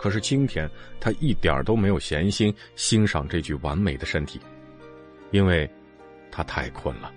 [0.02, 4.40] 可是今天，他一点都没有闲心欣赏这具完美的身体，
[5.30, 5.70] 因为，
[6.28, 7.14] 他太困了。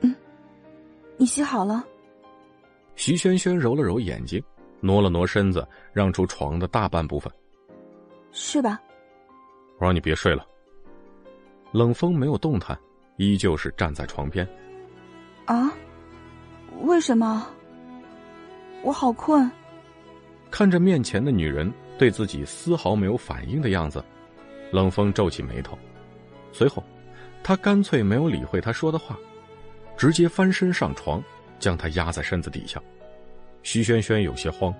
[0.00, 0.12] 嗯，
[1.16, 1.84] 你洗好了。
[2.96, 4.42] 徐萱萱揉了揉眼睛，
[4.80, 7.32] 挪了挪身子，让出床的大半部分。
[8.32, 8.80] 睡吧？
[9.78, 10.44] 我让你别睡了。
[11.70, 12.76] 冷风没有动弹，
[13.18, 14.44] 依旧是站在床边。
[15.44, 15.72] 啊。
[16.82, 17.46] 为什么？
[18.82, 19.48] 我好困。
[20.50, 24.04] 看着面前的女人对自己丝毫没有反应的样子，
[24.72, 25.78] 冷风皱起眉头。
[26.52, 26.82] 随后，
[27.42, 29.18] 他干脆没有理会他说的话，
[29.96, 31.22] 直接翻身上床，
[31.58, 32.80] 将他压在身子底下。
[33.62, 34.74] 徐萱萱有些慌：“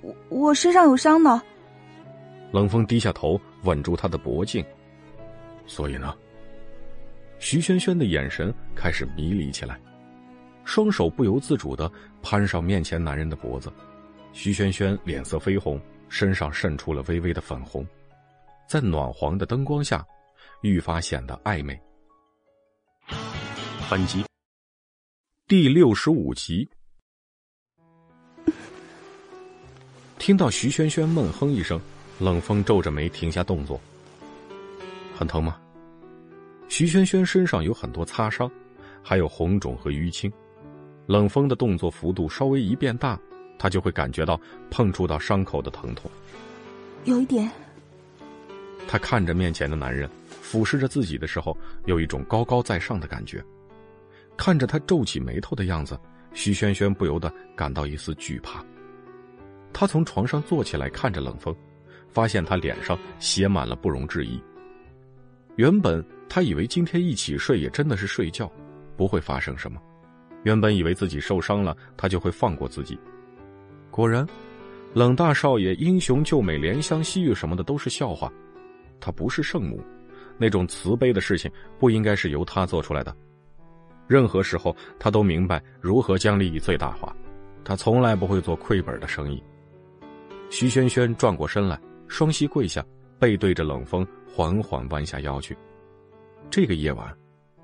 [0.00, 1.42] 我我身上有伤呢。”
[2.52, 4.64] 冷风低下头，吻住他的脖颈。
[5.66, 6.14] 所以呢？
[7.38, 9.78] 徐萱萱的眼神开始迷离起来。
[10.64, 11.90] 双手不由自主的
[12.22, 13.72] 攀上面前男人的脖子，
[14.32, 15.80] 徐萱萱脸色绯红，
[16.12, 17.86] 身上渗出了微微的粉红，
[18.68, 20.06] 在暖黄的灯光下，
[20.60, 21.80] 愈发显得暧昧。
[23.90, 24.22] 本集
[25.48, 26.68] 第六十五集，
[30.18, 31.80] 听到徐萱萱闷哼一声，
[32.20, 33.80] 冷风皱着眉停下动作。
[35.16, 35.58] 很疼吗？
[36.68, 38.50] 徐萱萱身上有很多擦伤，
[39.02, 40.30] 还有红肿和淤青。
[41.06, 43.18] 冷风的动作幅度稍微一变大，
[43.62, 44.40] 他就会感觉到
[44.72, 46.10] 碰触到伤口的疼痛。
[47.04, 47.48] 有一点。
[48.88, 53.40] 他看着面前的男人，俯视着自己的时候，有一种高高在上的感觉。
[54.36, 55.96] 看着他皱起眉头的样子，
[56.34, 58.64] 徐萱萱不由得感到一丝惧怕。
[59.72, 61.54] 他从床上坐起来，看着冷风，
[62.10, 64.42] 发现他脸上写满了不容置疑。
[65.54, 68.50] 原本他以为今天一起睡也真的是睡觉，
[68.96, 69.80] 不会发生什么。
[70.42, 72.98] 原本以为自己受伤了，他就会放过自己。
[73.92, 74.26] 果然，
[74.94, 78.32] 冷大少爷英雄救美、怜香惜玉什么的都是笑话。
[78.98, 79.84] 他不是圣母，
[80.38, 83.14] 那种慈悲的事情不应该是由他做出来的。
[84.08, 87.14] 任何时候，他都明白如何将利益最大化。
[87.62, 89.42] 他从来不会做亏本的生意。
[90.48, 91.78] 徐萱萱转过身来，
[92.08, 92.82] 双膝跪下，
[93.18, 95.54] 背对着冷风，缓缓弯下腰去。
[96.50, 97.14] 这个夜晚，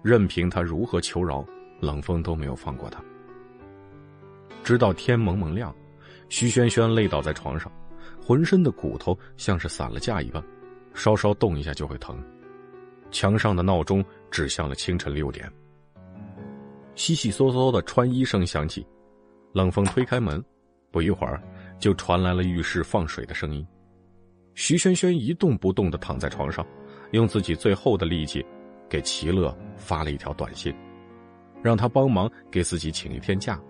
[0.03, 1.43] 任凭他如何求饶。
[1.81, 3.01] 冷风都没有放过他，
[4.64, 5.73] 直到天蒙蒙亮，
[6.29, 7.71] 徐萱萱累倒在床上，
[8.21, 10.43] 浑身的骨头像是散了架一般，
[10.95, 12.23] 稍稍动一下就会疼。
[13.11, 15.51] 墙上的闹钟指向了清晨六点。
[16.95, 18.87] 悉悉嗦嗦的穿衣声响起，
[19.53, 20.45] 冷风推开门，
[20.91, 21.43] 不一会儿
[21.79, 23.67] 就传来了浴室放水的声音。
[24.55, 26.67] 徐萱萱一动不动的躺在床上，
[27.12, 28.45] 用自己最后的力气，
[28.88, 30.75] 给齐乐发了一条短信。
[31.62, 33.61] 让他帮忙给自己请一天假，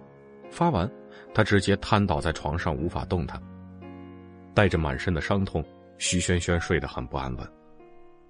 [0.51, 0.90] 发完，
[1.35, 3.41] 他直接瘫倒在床上，无法动弹。
[4.55, 5.64] 带着满身的伤痛，
[5.99, 7.53] 徐萱萱睡得很不安稳。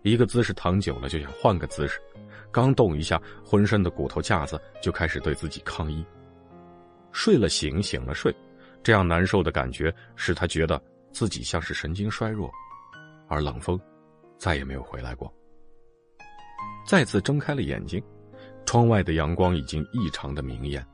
[0.03, 1.99] 一个姿势躺久了，就想换个姿势，
[2.53, 6.05] 刚动一下，浑身的骨头架子就开始对自己抗议。
[7.13, 8.35] 睡了醒，醒了睡，
[8.83, 10.81] 这样难受的感觉使他觉得
[11.13, 12.51] 自己像是神经衰弱，
[13.27, 13.81] 而冷风
[14.39, 15.33] 再也没有回来过。
[16.87, 18.03] 再次睁开了眼睛，
[18.67, 20.87] 窗外的阳光已经异常的明艳。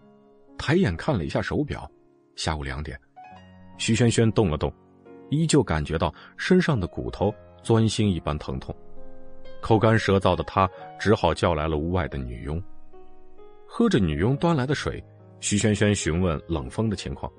[0.58, 1.90] 抬眼看了一下手表，
[2.36, 2.98] 下午两点。
[3.78, 4.72] 徐萱萱动了动，
[5.30, 8.74] 依旧感觉到身上的骨头钻心一般疼痛。
[9.60, 12.62] 口干舌燥的他只好叫来了屋外的女佣。
[13.66, 15.02] 喝着女佣端来的水，
[15.40, 17.30] 徐萱萱询问冷风的情况，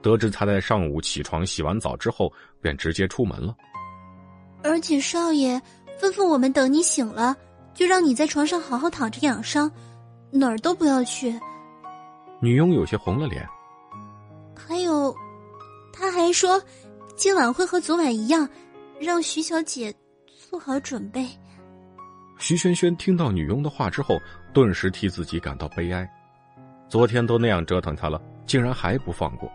[0.00, 3.54] 得知他在上午起床洗完澡之后便直接出门了。
[4.62, 5.60] 而且少爷
[6.00, 7.36] 吩咐我们等你醒了。
[7.74, 9.70] 就让你在床上好好躺着养伤，
[10.30, 11.38] 哪儿都不要去。
[12.40, 13.48] 女佣有些红了脸。
[14.54, 15.14] 还有，
[15.92, 16.60] 他还说，
[17.16, 18.48] 今晚会和昨晚一样，
[19.00, 19.94] 让徐小姐
[20.26, 21.26] 做好准备。
[22.38, 24.20] 徐萱萱听到女佣的话之后，
[24.52, 26.08] 顿时替自己感到悲哀。
[26.88, 29.50] 昨天都那样折腾她了，竟然还不放过。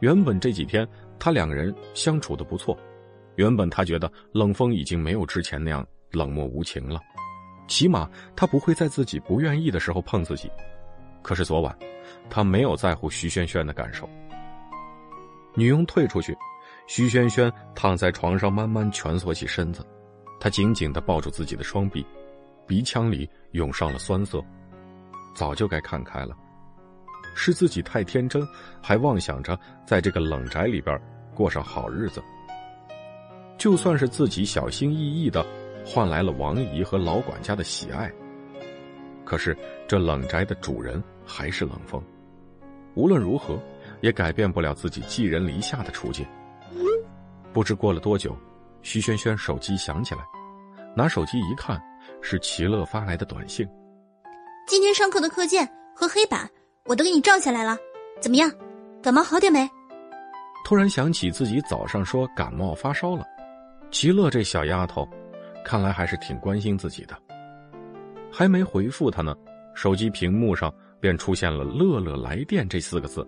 [0.00, 0.86] 原本这几天
[1.18, 2.76] 他两个人相处的不错，
[3.36, 7.00] 原本他觉得冷风已经没有之前那样冷漠无情了。
[7.68, 10.50] 起码他不会在自己不愿意的时候碰自己，
[11.26, 11.76] 可是昨晚，
[12.30, 14.08] 他没有在乎徐萱萱的感受。
[15.56, 16.38] 女佣退出去，
[16.86, 19.84] 徐萱萱躺在床上慢慢蜷缩起身子，
[20.38, 22.06] 她紧紧的抱住自己的双臂，
[22.64, 24.40] 鼻腔里涌上了酸涩。
[25.34, 26.32] 早就该看开了，
[27.34, 28.46] 是自己太天真，
[28.80, 30.96] 还妄想着在这个冷宅里边
[31.34, 32.22] 过上好日子。
[33.58, 35.44] 就算是自己小心翼翼的。
[35.84, 38.12] 换来了王姨和老管家的喜爱。
[39.24, 39.56] 可是
[39.88, 42.02] 这冷宅的主人还是冷风，
[42.94, 43.60] 无论如何
[44.00, 46.24] 也改变不了自己寄人篱下的处境。
[47.52, 48.36] 不知过了多久，
[48.82, 50.20] 徐萱萱手机响起来，
[50.94, 51.82] 拿手机一看，
[52.22, 53.66] 是齐乐发来的短信
[54.68, 56.48] ：“今天上课的课件和黑板
[56.84, 57.76] 我都给你照下来了，
[58.20, 58.50] 怎么样？
[59.02, 59.68] 感冒好点没？”
[60.64, 63.24] 突然想起自己早上说感冒发烧了，
[63.90, 65.08] 齐乐这小丫头。
[65.64, 67.16] 看来还是挺关心自己的。
[68.30, 69.34] 还没回复他呢，
[69.74, 70.72] 手机屏幕上
[71.06, 73.24] 便出现了“乐乐来电”这四个字，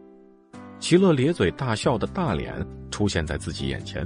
[0.81, 2.53] 齐乐咧嘴大笑的大脸
[2.91, 4.05] 出现在自己眼前。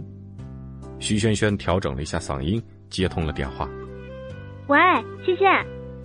[0.98, 3.66] 徐萱萱调整了一下嗓音，接通了电话
[4.68, 4.78] ：“喂，
[5.24, 5.46] 萱萱，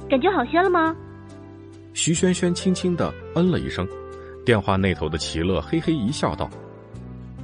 [0.10, 0.96] 感觉好些了吗？”
[1.94, 3.86] 徐萱萱轻轻的嗯了一声，
[4.46, 6.50] 电话那头的齐乐嘿嘿一笑，道：“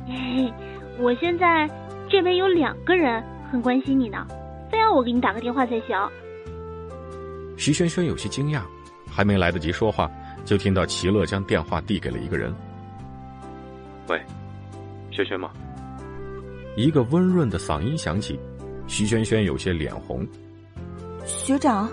[0.08, 0.54] 嘿嘿，
[1.00, 1.70] 我现在
[2.10, 4.26] 这边有两个人很关心你呢。”
[4.72, 5.90] 非要我给你打个电话才行。
[7.58, 8.62] 徐萱萱有些惊讶，
[9.13, 10.10] 还没来得及说话，
[10.43, 12.54] 就听到齐乐将电话递给了一个人。
[14.10, 14.19] 喂，
[15.12, 15.52] 轩轩吗？
[16.76, 18.39] 一个温润的嗓音响起，
[18.88, 20.28] 徐轩轩有些脸红。
[21.26, 21.89] 学长。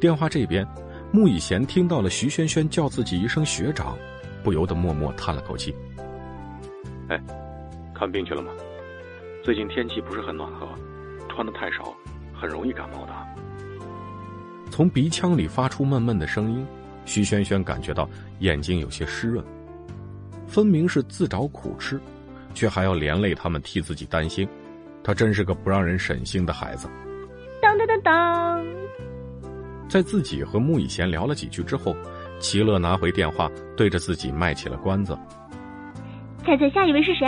[0.00, 0.66] 电话这边，
[1.12, 3.96] 穆以贤听到了徐轩轩叫自己一声学长，
[4.42, 5.74] 不由得默默叹了口气。
[7.08, 7.20] 哎，
[7.94, 8.50] 看病去了吗？
[9.44, 10.66] 最近天气不是很暖和。
[11.28, 11.94] 穿的太少，
[12.34, 13.12] 很容易感冒的。
[14.78, 16.64] 从鼻腔里发出闷闷的声音，
[17.04, 19.44] 徐萱萱感觉到眼睛有些湿润。
[20.46, 22.00] 分明是自找苦吃，
[22.54, 24.48] 却还要连累他们替自己担心，
[25.02, 26.88] 他真是个不让人省心的孩子。
[27.60, 28.66] 当当当当，
[29.88, 31.92] 在自己和穆以贤聊了几句之后，
[32.38, 35.18] 齐乐拿回电话，对着自己卖起了关子。
[36.44, 37.26] 猜猜下一位是谁？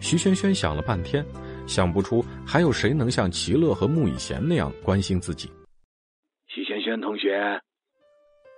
[0.00, 1.24] 徐萱萱想了半天。
[1.68, 5.48] 想不出还有谁能像齐乐和穆以贤那样关心自己。
[7.00, 7.60] 同学，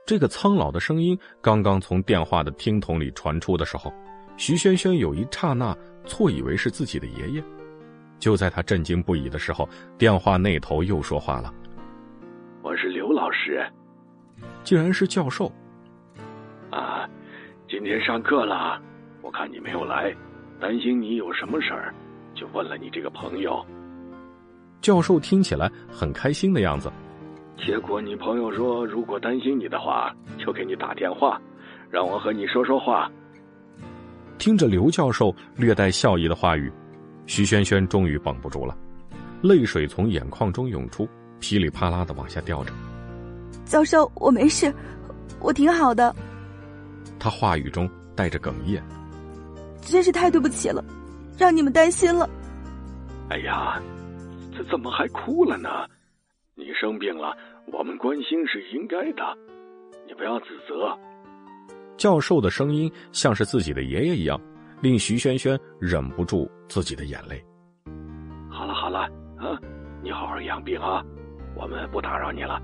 [0.06, 3.92] 这个苍老的声音刚刚从电话的听筒里传出的时候，
[4.36, 7.42] 徐轩轩有一刹那错以为是自己的爷爷。
[8.18, 11.52] 就在他震惊不已的时候，电话那头又说话了
[12.62, 13.64] ：“我是刘老师，
[14.64, 15.52] 竟然是教授。
[16.70, 17.08] 啊，
[17.68, 18.80] 今天上课了，
[19.22, 20.14] 我看你没有来，
[20.60, 21.94] 担心你有什么事儿。”
[22.34, 23.64] 就问了你这个朋友，
[24.80, 26.88] 教授听起来很开心的样子。
[27.64, 31.40] 结果你朋友说，如果担心你的话，就给你打电话，
[31.90, 33.10] 让我和你说说话。
[34.38, 36.72] 听着刘教授略带笑意的话语，
[37.26, 38.76] 徐萱萱终于绷不住了，
[39.42, 41.06] 泪水从眼眶中涌出，
[41.40, 42.72] 噼里啪啦的往下掉着。
[43.64, 44.72] 教授，我没事，
[45.40, 46.14] 我挺好的。
[47.18, 48.82] 他话语中带着哽咽，
[49.82, 50.82] 真是太对不起了。
[51.36, 52.28] 让你们担心了。
[53.28, 53.80] 哎呀，
[54.56, 55.68] 这怎么还哭了呢？
[56.56, 57.36] 你生病了，
[57.72, 59.22] 我们关心是应该的，
[60.06, 60.96] 你不要自责。
[61.96, 64.40] 教授的声音像是自己的爷爷一样，
[64.80, 67.44] 令徐萱萱忍不住自己的眼泪。
[68.50, 69.00] 好了好了，
[69.36, 69.58] 啊，
[70.02, 71.04] 你好好养病啊，
[71.56, 72.60] 我们不打扰你了。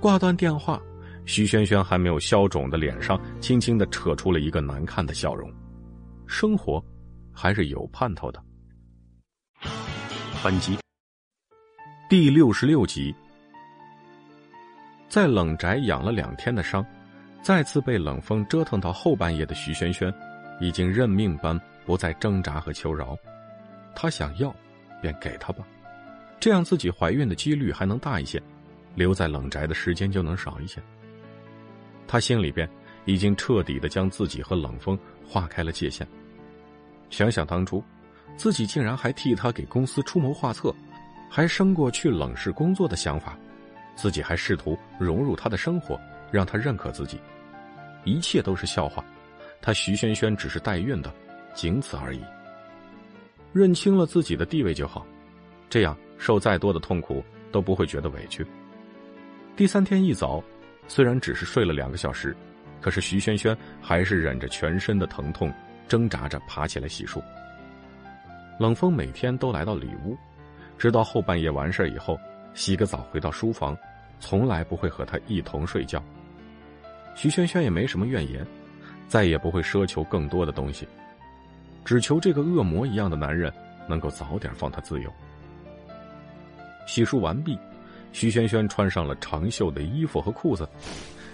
[0.00, 0.80] 挂断电话，
[1.24, 5.52] 徐萱萱还没有消肿的脸上，轻轻的扯出了一个难看的笑容。
[6.26, 6.82] 生活，
[7.32, 8.42] 还是有盼头的。
[10.44, 10.76] 本集
[12.08, 13.14] 第六十六集，
[15.08, 16.84] 在冷宅养了两天的伤，
[17.42, 20.12] 再次被冷风折腾到后半夜的徐萱萱，
[20.60, 23.16] 已经认命般不再挣扎和求饶。
[23.94, 24.54] 她想要，
[25.00, 25.64] 便给他吧，
[26.40, 28.42] 这样自己怀孕的几率还能大一些。
[28.94, 30.82] 留在冷宅的时间就能少一些。
[32.06, 32.66] 他心里边
[33.04, 36.08] 已经彻底的将自己和冷风划开了界限。
[37.10, 37.84] 想想当初，
[38.38, 40.74] 自己竟然还替他给公司出谋划策，
[41.28, 43.38] 还生过去冷市工作的想法，
[43.96, 45.98] 自己还试图融入他的生活，
[46.30, 47.18] 让他认可自己，
[48.04, 49.04] 一切都是笑话。
[49.60, 51.12] 他徐萱萱只是代孕的，
[51.54, 52.20] 仅此而已。
[53.52, 55.04] 认清了自己的地位就好，
[55.68, 58.46] 这样受再多的痛苦都不会觉得委屈。
[59.56, 60.44] 第三天一早，
[60.86, 62.36] 虽然只是睡了两个小时，
[62.82, 65.50] 可是徐萱萱还是忍着全身的疼痛，
[65.88, 67.22] 挣扎着爬起来洗漱。
[68.60, 70.16] 冷风每天都来到里屋，
[70.78, 72.18] 直到后半夜完事以后，
[72.52, 73.76] 洗个澡回到书房，
[74.20, 76.02] 从来不会和他一同睡觉。
[77.14, 78.46] 徐萱萱也没什么怨言，
[79.08, 80.86] 再也不会奢求更多的东西，
[81.84, 83.52] 只求这个恶魔一样的男人
[83.88, 85.12] 能够早点放她自由。
[86.86, 87.58] 洗漱完毕。
[88.12, 90.66] 徐萱萱穿上了长袖的衣服和裤子，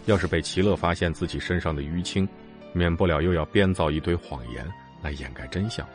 [0.06, 2.28] 要是被齐乐发现自己身上的淤青，
[2.72, 4.66] 免不了又要编造一堆谎言
[5.00, 5.86] 来掩盖真相，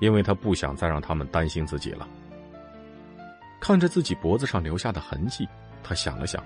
[0.00, 2.08] 因为他不想再让他们担心自己了。
[3.60, 5.48] 看着自己脖子上留下的痕迹，
[5.82, 6.42] 他想了想，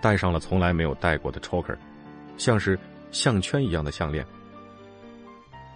[0.00, 1.76] 戴上了从来没有戴过的 choker，
[2.36, 2.78] 像是
[3.10, 4.26] 项圈一样的项链。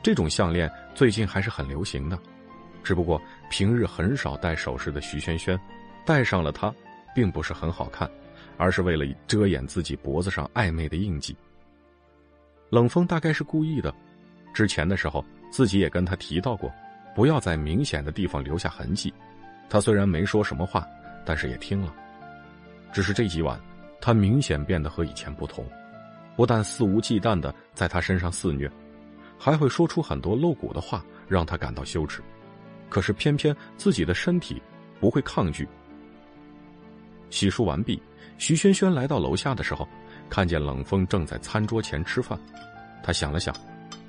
[0.02, 2.18] 这种项链最近还是很流行的，
[2.82, 3.20] 只不过
[3.50, 5.58] 平日很少戴首饰的徐萱萱，
[6.04, 6.72] 戴上了它。
[7.14, 8.06] 并不是很好看，
[8.58, 11.34] 而是为了遮掩自己脖子上暧昧的印记。
[12.68, 13.90] 冷风大概是故意的，
[14.52, 16.70] 之前的时候自己也跟他提到过，
[17.14, 19.10] 不要在明显的地方留下痕迹。
[19.70, 20.86] 他虽然没说什么话，
[21.24, 21.94] 但是也听了。
[22.96, 23.60] 只是这几晚，
[24.00, 25.62] 他明显变得和以前不同，
[26.34, 28.72] 不但肆无忌惮的在他身上肆虐，
[29.38, 32.22] 还会说出很多露骨的话，让他感到羞耻。
[32.88, 34.62] 可是偏偏自己的身体
[34.98, 35.68] 不会抗拒。
[37.28, 38.02] 洗漱完毕，
[38.38, 39.86] 徐萱萱来到楼下的时候，
[40.30, 42.40] 看见冷风正在餐桌前吃饭。
[43.02, 43.54] 他想了想，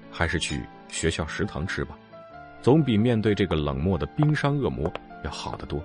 [0.10, 2.00] 还是去学校食堂吃吧，
[2.62, 4.90] 总比面对这个冷漠的冰山恶魔
[5.26, 5.84] 要好得多。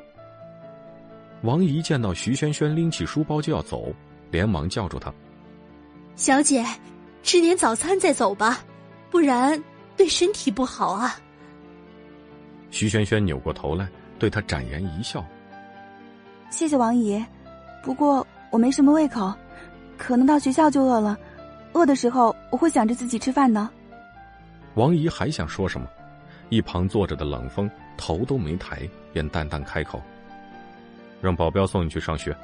[1.43, 3.93] 王姨见到徐萱萱拎起书包就要走，
[4.31, 5.13] 连忙叫住她
[6.15, 6.65] ：“小姐，
[7.23, 8.61] 吃点早餐再走吧，
[9.11, 9.63] 不然
[9.97, 11.17] 对身体不好啊。”
[12.71, 13.89] 徐萱萱扭过头来，
[14.19, 15.25] 对他展颜一笑。
[16.49, 17.23] 谢谢王姨，
[17.83, 19.33] 不过我没什么胃口，
[19.99, 21.19] 可能到学校就饿了。
[21.73, 23.71] 饿的时候我会想着自己吃饭呢。
[24.75, 25.89] 王姨还想说什么，
[26.51, 30.01] 一旁坐着的冷风头都没抬，便淡淡开口
[31.23, 32.37] ：“让保镖送你去上学。”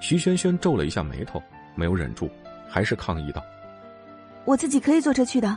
[0.00, 1.42] 徐萱萱皱了一下眉头，
[1.74, 2.28] 没有忍住，
[2.68, 3.42] 还是抗议道
[4.44, 5.56] ：“我自己可以坐车去的。”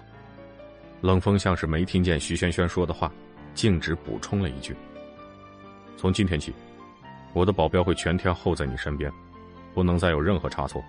[1.02, 3.12] 冷风像是没听见徐萱萱说的话，
[3.54, 4.74] 径直补充了一句
[5.98, 6.54] ：“从今天起。”
[7.34, 9.12] 我的保镖会全天候在你身边，
[9.74, 10.84] 不能再有任何差错。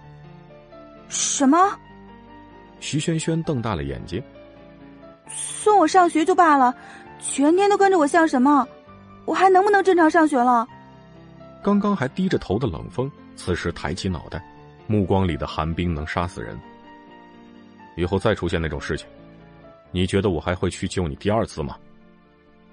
[1.09, 1.59] 什么？
[2.81, 4.23] 徐萱萱瞪大了眼睛。
[5.27, 6.75] 送我上学就罢了，
[7.21, 8.67] 全天都跟着我像什么？
[9.27, 10.67] 我还能不能正常上学了？
[11.69, 14.43] 刚刚还低着头的冷风，此时抬起脑袋，
[14.87, 16.59] 目光里的寒冰能杀死人。
[17.95, 19.07] 以后再出现那种事情，
[19.91, 21.77] 你觉得我还会去救你第二次吗？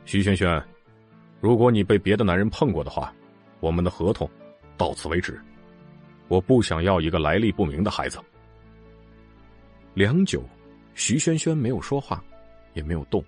[0.05, 0.63] 徐萱萱，
[1.41, 3.13] 如果你被别的男人碰过的话。
[3.59, 4.29] 我们的合同
[4.77, 5.41] 到此为止，
[6.27, 8.19] 我不想要一个来历不明的孩子。
[9.93, 10.43] 良久，
[10.93, 12.23] 徐萱萱没有说话，
[12.73, 13.23] 也没有动。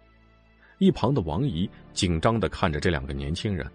[0.78, 3.66] 一旁的王姨紧张的看着这两个年轻人，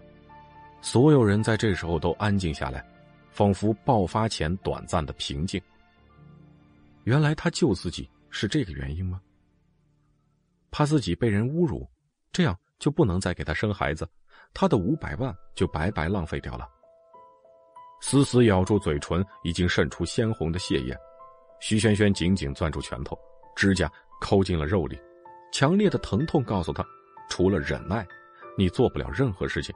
[0.83, 2.85] 所有人在这时候都安静下来，
[3.31, 5.59] 仿佛爆发前短暂的平静。
[7.05, 9.21] 原来他救自己是这个原因吗？
[10.71, 11.89] 怕自己被人侮辱，
[12.33, 14.05] 这样就不能再给他生孩子。
[14.53, 16.67] 他的五百万就白白浪费掉了。
[18.01, 20.93] 死死咬住嘴唇，已经渗出鲜红的血液。
[21.61, 23.17] 徐萱萱紧紧攥住拳头，
[23.55, 24.99] 指甲抠进了肉里，
[25.53, 26.85] 强烈的疼痛告诉他，
[27.29, 28.05] 除了忍耐，
[28.57, 29.73] 你做不了任何事情。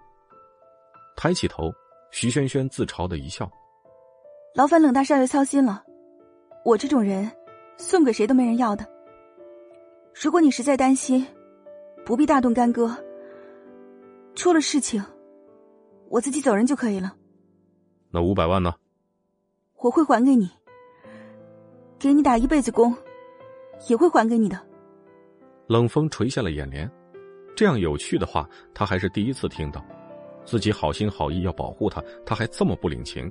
[1.17, 1.73] 抬起头，
[2.11, 3.51] 徐萱萱自嘲的一笑
[4.53, 5.83] ：“劳烦冷大少爷操心了，
[6.63, 7.29] 我这种人，
[7.75, 8.87] 送给谁都没人要的。
[10.13, 11.25] 如果你实在担心，
[12.05, 12.95] 不必大动干戈。
[14.35, 15.03] 出了事情，
[16.07, 17.15] 我自己走人就可以了。
[18.11, 18.75] 那五百万呢？
[19.77, 20.47] 我会还给你，
[21.97, 22.95] 给你打一辈子工，
[23.89, 24.59] 也会还给你的。
[25.65, 26.89] 冷风垂下了眼帘，
[27.55, 29.83] 这样有趣的话，他还是第一次听到。
[30.47, 33.29] 自己好心好意要保护他，他还这么不领情，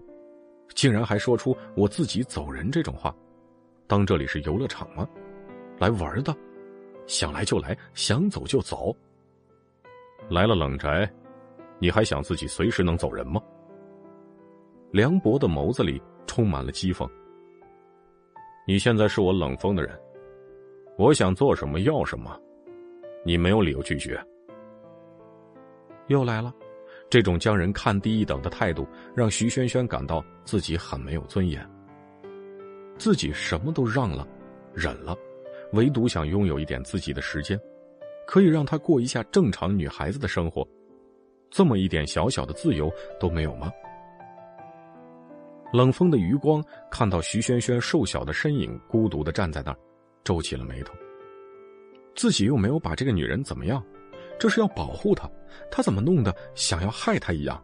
[0.74, 3.12] 竟然还说出“我自己走人”这种话。
[3.86, 5.08] 当这里是游乐场吗？
[5.78, 6.36] 来玩的，
[7.06, 8.94] 想来就来，想走就走。
[10.28, 11.10] 来了冷宅，
[11.78, 13.40] 你还想自己随时能走人吗？
[14.90, 17.08] 梁博的眸子里充满了讥讽。
[18.68, 19.98] 你现在是我冷风的人，
[20.98, 22.38] 我想做什么要什么，
[23.24, 24.22] 你没有理由拒绝。
[26.08, 26.54] 又来了。
[27.08, 31.64] 这种将人看低一等的态度，让徐萱萱感到自己很没有尊严。
[32.98, 34.26] 自己什么都让了，
[34.74, 35.16] 忍了，
[35.72, 37.58] 唯独想拥有一点自己的时间，
[38.26, 40.66] 可以让她过一下正常女孩子的生活。
[41.48, 43.70] 这么一点小小的自由都没有吗？
[45.72, 49.78] 冷风的余光看到徐萱萱瘦小的身影，孤独的站在那儿，
[50.24, 50.92] 皱起了眉头。
[52.14, 53.82] 自己又没有把这个女人怎么样。
[54.38, 55.30] 这是要保护他，
[55.70, 57.62] 他怎么弄得想要害他一样？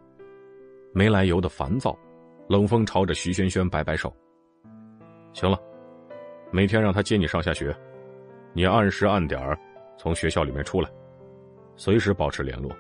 [0.94, 1.98] 没来由的烦躁，
[2.48, 4.14] 冷风朝着徐萱萱摆摆手
[5.32, 5.58] ：“行了，
[6.50, 7.74] 每天让他接你上下学，
[8.52, 9.58] 你按时按点儿
[9.96, 10.90] 从学校里面出来，
[11.76, 12.70] 随时保持联络。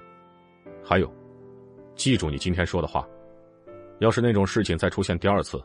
[0.82, 1.10] 还有，
[1.94, 3.08] 记住你今天说的话，
[4.00, 5.62] 要是那种事情再出现第二次，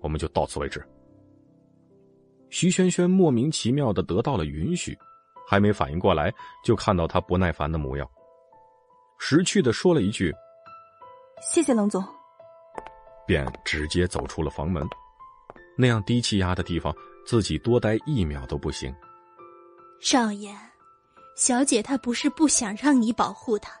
[0.00, 0.82] 我们就到此为止。”
[2.50, 4.96] 徐萱萱莫名其妙的得到了允许。
[5.48, 6.30] 还没反应过来，
[6.62, 8.06] 就看到他不耐烦的模样，
[9.18, 10.30] 识趣的说了一句
[11.40, 12.04] ：“谢谢冷总。”
[13.26, 14.86] 便直接走出了房门。
[15.76, 16.94] 那样低气压的地方，
[17.24, 18.94] 自己多待一秒都不行。
[20.00, 20.54] 少爷，
[21.36, 23.72] 小姐她不是不想让你保护她。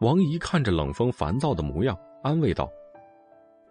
[0.00, 2.70] 王姨看着冷风烦躁的模样，安慰道：“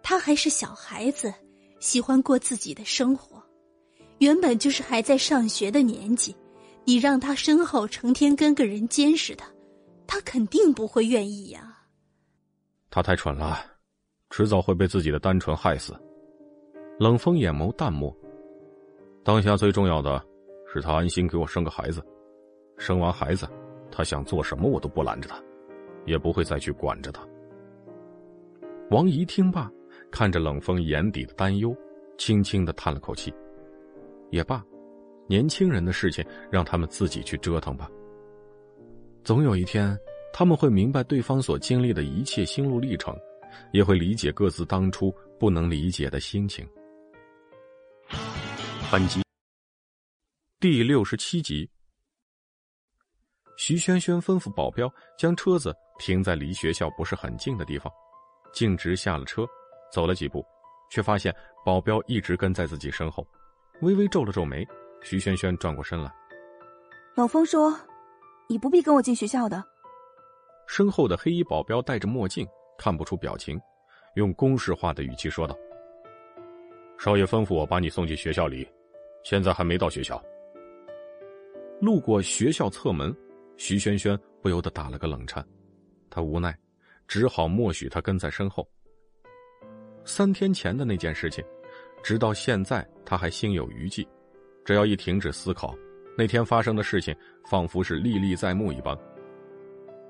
[0.02, 1.32] 她还是小孩子，
[1.78, 3.42] 喜欢过自己的生活，
[4.18, 6.36] 原本就是还在上学的年纪。”
[6.90, 9.46] 你让他身后成天跟个人监视他，
[10.08, 11.86] 他肯定不会愿意呀。
[12.90, 13.56] 他太蠢了，
[14.30, 15.94] 迟早会被自己的单纯害死。
[16.98, 18.12] 冷风眼眸淡漠，
[19.22, 20.20] 当下最重要的
[20.66, 22.04] 是他安心给我生个孩子，
[22.76, 23.48] 生完孩子，
[23.92, 25.40] 他想做什么我都不拦着他，
[26.06, 27.24] 也不会再去管着他。
[28.90, 29.70] 王姨听罢，
[30.10, 31.72] 看着冷风眼底的担忧，
[32.18, 33.32] 轻轻的叹了口气。
[34.30, 34.60] 也罢。
[35.30, 37.88] 年轻人的事情，让他们自己去折腾吧。
[39.22, 39.96] 总有一天，
[40.32, 43.16] 他们会明白对方所经历的一切心路历程，
[43.72, 46.68] 也会理解各自当初不能理解的心情。
[48.90, 49.22] 本集
[50.58, 51.70] 第六十七集，
[53.56, 57.92] 徐萱萱吩咐保镖将车子停在离学校不是很近的地方，
[58.52, 59.46] 径直下了车，
[59.92, 60.44] 走了几步，
[60.90, 61.32] 却发现
[61.64, 63.24] 保镖一直跟在自己身后，
[63.82, 64.66] 微微皱了皱眉。
[65.02, 66.12] 徐萱萱转过身来，
[67.14, 67.74] 老风说
[68.48, 69.64] ：“你不必跟我进学校的。”
[70.68, 72.46] 身后的黑衣保镖戴着墨镜，
[72.78, 73.60] 看不出表情，
[74.14, 75.56] 用公式化的语气说道
[76.98, 78.68] ：“少爷吩咐我把你送进学校里，
[79.24, 80.22] 现在还没到学校。”
[81.80, 83.14] 路过学校侧门，
[83.56, 85.44] 徐萱萱不由得打了个冷颤，
[86.10, 86.56] 她无奈，
[87.08, 88.68] 只好默许他跟在身后。
[90.04, 91.44] 三天前的那件事情，
[92.02, 94.06] 直到现在，他还心有余悸。
[94.70, 95.74] 只要一停止思考，
[96.16, 97.12] 那天发生的事情
[97.44, 98.96] 仿佛是历历在目一般。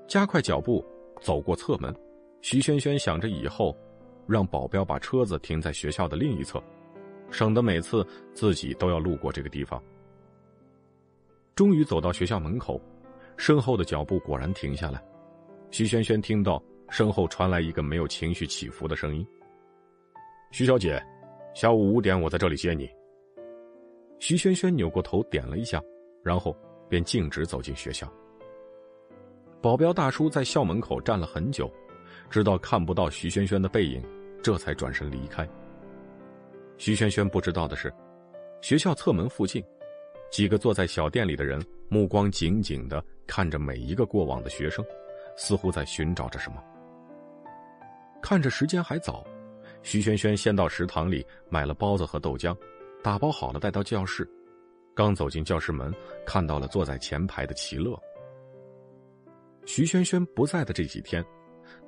[0.07, 0.85] 加快脚步
[1.19, 1.91] 走过侧门，
[2.43, 3.75] 徐萱萱想着以后
[4.27, 6.61] 让保镖把车子停在学校的另一侧，
[7.31, 8.05] 省得每次
[8.35, 9.81] 自己都要路过这个地方。
[11.55, 12.79] 终于走到学校门口，
[13.37, 15.03] 身后的脚步果然停下来。
[15.71, 19.25] 徐萱萱听到身后传来一个没有情绪起伏的声音
[20.53, 21.03] ：“徐小姐，
[21.55, 22.87] 下午五点我在这里接你。”
[24.21, 25.81] 徐萱萱扭过头，点了一下，
[26.23, 26.55] 然后
[26.87, 28.07] 便径直走进学校。
[29.59, 31.67] 保镖大叔在校门口站了很久，
[32.29, 33.99] 直到看不到徐萱萱的背影，
[34.43, 35.49] 这才转身离开。
[36.77, 37.91] 徐萱萱不知道的是，
[38.61, 39.63] 学校侧门附近，
[40.29, 41.59] 几个坐在小店里的人
[41.89, 44.85] 目光紧紧的看着每一个过往的学生，
[45.35, 46.63] 似乎在寻找着什么。
[48.21, 49.25] 看着时间还早，
[49.81, 52.55] 徐萱萱先到食堂里买了包子和豆浆。
[53.03, 54.27] 打包好了，带到教室。
[54.93, 55.93] 刚走进教室门，
[56.25, 57.97] 看到了坐在前排的齐乐。
[59.65, 61.23] 徐萱萱不在的这几天，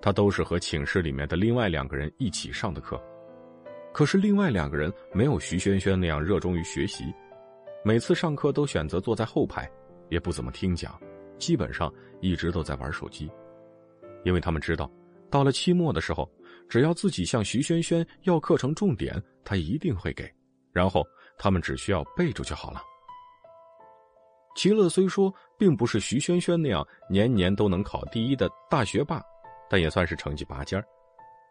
[0.02, 3.02] 他都是和寝室里面的另外两个人一起上的课。
[3.92, 7.04] 可是另外两个人没有徐萱萱那样热衷于学习，
[7.84, 9.70] 每次上课都选择坐在后排，
[10.10, 11.00] 也不怎么听讲，
[11.38, 13.30] 基本上一直都在玩手机。
[14.24, 14.90] 因为他们知道，
[15.30, 16.28] 到了期末的时候，
[16.70, 20.28] 只要自己向徐萱萱要课程重点，他一定会给，
[20.74, 21.06] 然后
[21.38, 22.82] 他们只需要背住就好了。
[24.56, 29.22] 齐乐虽说并不是徐萱萱那样年年都能考第一的大学霸，
[29.70, 30.86] 但也算是成绩拔尖儿，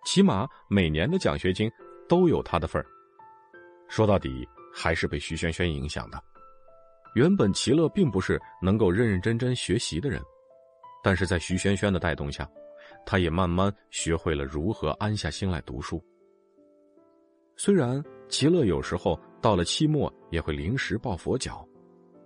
[0.05, 1.71] 起码每年的奖学金
[2.09, 2.87] 都有他的份儿。
[3.89, 6.23] 说到底，还是被徐萱萱影响的。
[7.15, 10.23] 原本齐乐并不是能够认认真真学习的人，
[11.03, 12.49] 但是在徐萱萱的带动下，
[13.05, 16.03] 他也慢慢学会了如何安下心来读书。
[17.57, 21.67] 虽然齐乐有时候到了期末也会临时抱佛脚。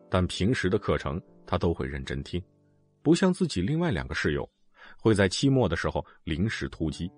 [0.08, 2.40] 但平时的课程他都会认真听，
[3.02, 4.48] 不像自己另外两个室友，
[5.00, 7.10] 会在期末的时候临时突击。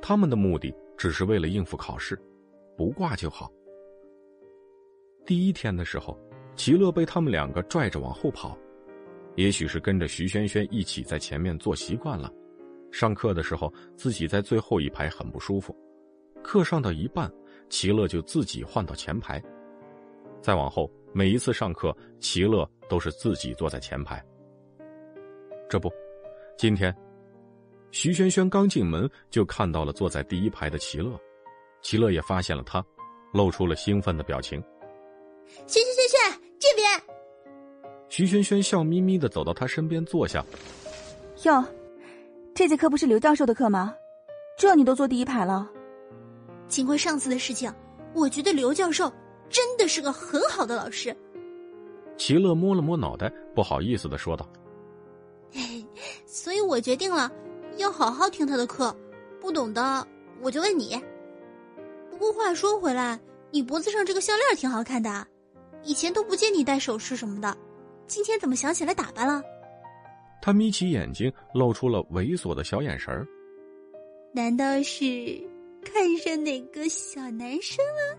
[0.00, 2.18] 他们的目的只是为了应付考试，
[2.76, 3.52] 不挂就好。
[5.26, 6.18] 第一天的时候，
[6.56, 8.58] 齐乐被他们两个拽着往后跑，
[9.36, 12.32] 也许是跟着徐萱萱一起在前面坐习惯了，
[12.90, 15.76] 上课的时候自己在最后一排很不舒服，
[16.44, 17.32] 课上到一半，
[17.68, 19.42] 齐乐就自己换到前排，
[20.40, 20.88] 再往后。
[21.16, 24.20] 每一次上课，齐乐都是自己坐在前排。
[25.68, 25.88] 这不，
[26.58, 26.92] 今天，
[27.92, 31.16] 徐萱萱刚进门就看到了坐在第一排的齐乐，
[31.82, 32.84] 齐乐也发现了他，
[33.32, 34.60] 露出了兴奋的表情。
[35.66, 36.84] 萱萱萱萱，这边。
[38.08, 40.44] 徐萱萱笑眯眯的走到他身边坐下。
[41.44, 41.64] 哟，
[42.56, 43.94] 这节课不是刘教授的课吗？
[44.58, 45.70] 这你都坐第一排了。
[46.74, 47.72] 经过上次的事情，
[48.16, 49.12] 我觉得刘教授。
[49.48, 51.16] 真的是个很好的老师。
[52.16, 54.48] 齐乐摸了摸脑袋，不好意思的说道
[56.26, 57.30] ：“所以我决定了，
[57.76, 58.92] 要好好听他的课，
[59.40, 60.04] 不懂的
[60.40, 61.00] 我就问你。
[62.10, 63.20] 不过话说回来，
[63.52, 65.24] 你脖子上这个项链挺好看的，
[65.84, 67.56] 以前都不见你戴首饰什么的，
[68.08, 69.40] 今天怎么想起来打扮了？”
[70.42, 73.24] 他眯起眼睛，露出了猥琐的小眼神儿。
[74.32, 75.04] 难道是
[75.84, 78.18] 看上哪个小男生了？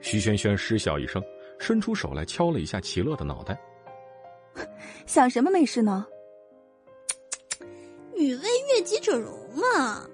[0.00, 1.22] 徐萱萱失笑一声，
[1.58, 3.60] 伸出手来敲了一下齐乐的脑袋。
[5.06, 6.06] 想什么美事呢？
[8.16, 10.06] 女为悦己者容嘛。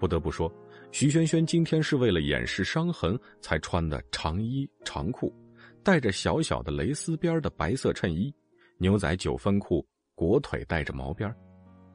[0.00, 0.50] 不得不说，
[0.92, 5.34] 徐萱萱今天是为了掩饰伤痕才穿的长衣长裤，
[5.82, 8.32] 带着小小的蕾丝边的白色衬衣，
[8.78, 9.84] 牛仔九分裤，
[10.14, 11.34] 裹腿带着毛边，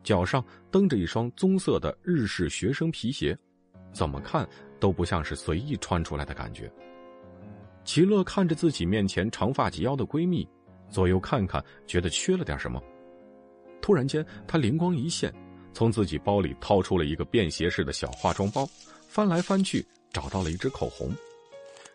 [0.03, 3.37] 脚上蹬着一双棕色的日式学生皮鞋，
[3.93, 4.45] 怎么看？
[4.79, 6.69] 都不像是随意穿出来的感觉。
[7.85, 10.45] 齐乐看着自己面前长发及腰的闺蜜，
[10.89, 12.81] 左右看看，觉得缺了点什么。
[13.81, 15.33] 突然间，他灵光一现，
[15.73, 18.67] 从自己包里掏出了一个便携式的小化妆包，
[19.07, 21.09] 翻来翻去找到了一支口红。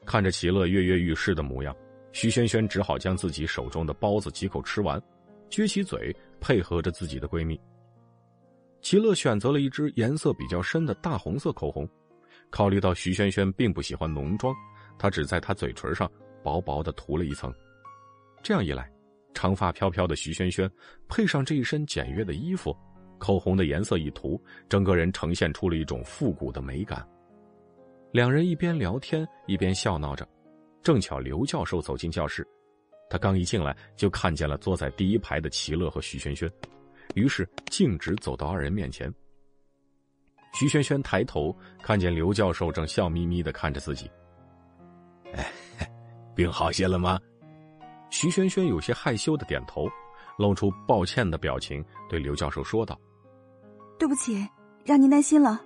[0.07, 1.77] 看着齐乐跃跃欲试的模样，
[2.13, 5.03] 徐萱萱只好将自己手中的包子几口吃完，
[5.51, 7.61] 撅起嘴配合着自己的闺蜜。
[8.81, 11.89] 齐乐选择了一支颜色比较深的大红色口红。
[12.51, 14.55] 考虑到徐萱萱并不喜欢浓妆，
[14.99, 16.11] 她只在她嘴唇上
[16.43, 17.53] 薄薄的涂了一层。
[18.43, 18.91] 这样一来，
[19.35, 20.71] 长发飘飘的徐萱萱
[21.09, 22.75] 配上这一身简约的衣服，
[23.19, 27.07] 口红的颜色一涂，整个人呈现出了一种复古的美感。
[28.13, 30.27] 两人一边聊天一边笑闹着，
[30.83, 32.47] 正巧刘教授走进教室，
[33.11, 36.51] 他刚一进来就看见了坐在第一排的齐乐和徐萱萱，
[37.15, 39.13] 于是径直走到二人面前。
[40.55, 44.11] 徐萱萱抬头看见刘教授正笑眯眯的看着自己。
[45.35, 45.53] 哎，
[46.35, 47.21] 病好些了吗？
[48.11, 49.87] 徐萱萱有些害羞的点头，
[50.39, 52.99] 露出抱歉的表情，对刘教授说道
[53.99, 54.49] ：“对不起，
[54.85, 55.63] 让您担心了。”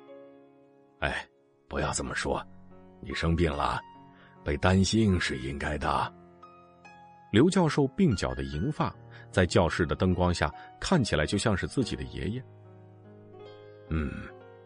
[0.98, 1.26] 哎，
[1.68, 2.44] 不要这么说，
[3.00, 3.80] 你生病了，
[4.44, 6.12] 被担心是应该的。
[7.30, 8.94] 刘教授鬓角的银发
[9.32, 12.44] 在教室的灯光下看起来就像是自己的爷爷。
[13.88, 14.12] 嗯。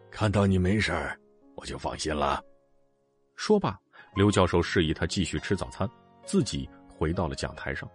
[0.09, 1.19] 看到你没事儿，
[1.53, 2.41] 我就放心了。
[3.35, 3.77] 说罢，
[4.15, 5.87] 刘教授示意他继续吃早餐，
[6.25, 7.87] 自己回到了讲台上。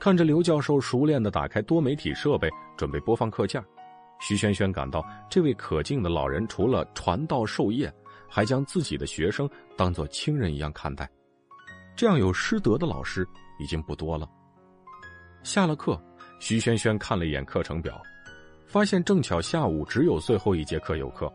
[0.00, 3.62] 看着刘教授熟练的打开多媒体设备，准备播放课件，
[4.18, 7.92] 徐轩轩感到这位可敬的老人除了传道授业，
[8.28, 11.08] 还将自己的学生当做亲人一样看待。
[11.94, 13.24] 这样有师德的老师
[13.60, 14.28] 已经不多了。
[15.42, 16.00] 下了课，
[16.40, 18.00] 徐萱萱看了一眼课程表。
[18.66, 21.32] 发现正巧下午只有最后一节课有课，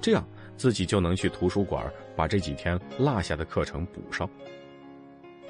[0.00, 0.26] 这样
[0.56, 4.28] 自己就能去图书馆把这几天落下的课程补上。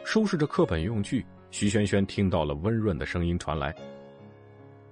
[0.04, 3.74] 收拾着课本用具，徐萱萱听到了温润的声音传来：“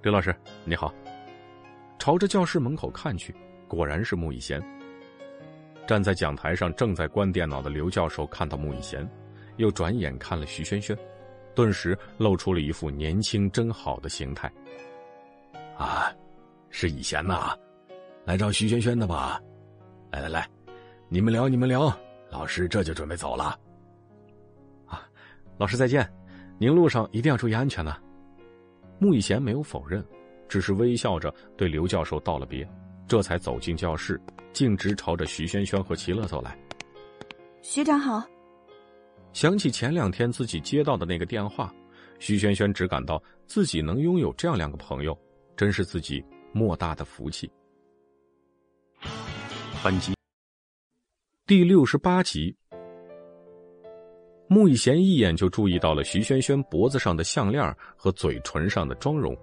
[0.01, 0.35] 刘老师，
[0.65, 0.91] 你好。”
[1.99, 3.33] 朝着教室门口看去，
[3.67, 4.59] 果然是穆以贤。
[5.85, 9.07] 站在讲台上正在关电脑的刘教授看到穆以贤，
[9.57, 10.97] 又转眼看了徐轩轩，
[11.55, 14.51] 顿时露出了一副年轻真好的形态。
[15.77, 16.11] 啊，
[16.69, 17.57] 是以贤呐，
[18.25, 19.41] 来找徐轩轩的吧？
[20.11, 20.47] 来来来，
[21.09, 21.91] 你们聊你们聊，
[22.29, 23.57] 老师这就准备走了。
[24.85, 25.07] 啊，
[25.57, 26.07] 老师再见，
[26.59, 27.97] 您路上一定要注意安全呐。
[28.99, 30.05] 穆以贤没有否认，
[30.47, 32.67] 只是微笑着对刘教授道了别，
[33.07, 34.21] 这才走进教室。
[34.53, 36.55] 径直朝着徐轩轩和齐乐走来。
[37.63, 38.23] 学长好。
[39.33, 41.73] 想起前两天自己接到的那个电话，
[42.19, 45.17] 徐轩轩只感到自己能拥有这样两个朋友，
[45.57, 47.51] 真是自己莫大的福气。
[49.83, 50.13] 本集
[51.47, 52.55] 第六十八集，
[54.47, 59.35] 穆以贤一眼就注意到了徐轩轩脖子上的项链和嘴唇上的妆容。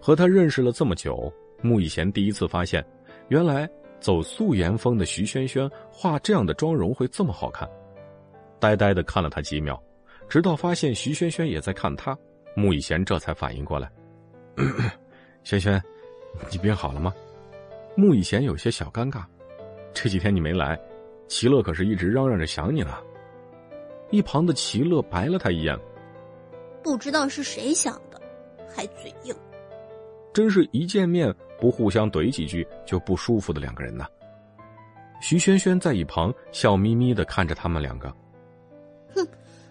[0.00, 1.30] 和他认识了这么久，
[1.62, 2.84] 穆以贤第一次发现，
[3.28, 3.68] 原来。
[4.00, 7.68] 走素颜风的徐萱萱画这样的妆容会这么好看，
[8.60, 9.80] 呆呆的看了他几秒，
[10.28, 12.16] 直到发现徐萱萱也在看他，
[12.54, 13.90] 穆以贤这才反应过来
[15.42, 15.82] ：“萱萱，
[16.50, 17.12] 你病好了吗？”
[17.96, 19.24] 穆以贤有些小尴尬，
[19.92, 20.78] 这几天你没来，
[21.26, 22.98] 齐乐可是一直嚷嚷着想你呢。
[24.10, 25.76] 一旁的齐乐白了他一眼
[26.84, 28.20] ：“不知道是谁想的，
[28.74, 29.34] 还嘴硬。”
[30.32, 31.34] 真是一见面。
[31.60, 34.06] 不互相怼几句就不舒服的两个人呢。
[35.20, 38.10] 徐萱萱在一旁笑眯眯的看着他们两个。
[39.14, 39.26] 哼，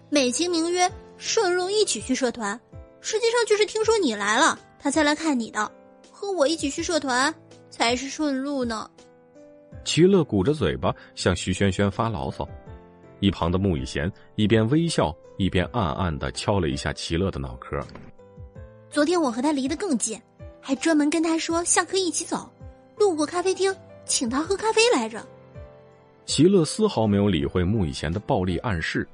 [0.08, 2.58] 美其名曰顺路一起去社团，
[3.00, 5.70] 实际上就是听说你来了，他才来看你的。
[6.10, 7.34] 和我一起去社团
[7.70, 8.90] 才是顺路呢。
[9.84, 12.48] 齐乐鼓着嘴巴向徐萱萱发牢骚，
[13.20, 17.78] 一旁的穆以贤一边微笑一边暗暗的敲了一下齐乐的脑壳。
[18.90, 20.20] 昨天我和他离得更近。
[20.62, 22.46] 还专门跟他说下课一起走，
[22.98, 23.74] 路过咖啡厅
[24.04, 25.26] 请他喝咖啡来着。
[26.26, 29.08] 齐乐丝毫没有理会穆以贤的暴力暗示。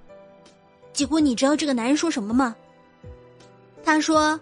[0.96, 2.56] 结果你知道这个男人说什么吗？
[3.84, 4.40] 他说：“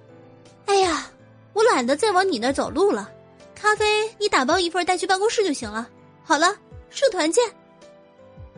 [0.66, 1.10] 哎呀，
[1.52, 3.10] 我懒得再往你那儿走路了，
[3.56, 3.84] 咖啡
[4.20, 5.90] 你打包一份带去办公室就行了。
[6.22, 6.56] 好了，
[6.90, 7.44] 社团见。”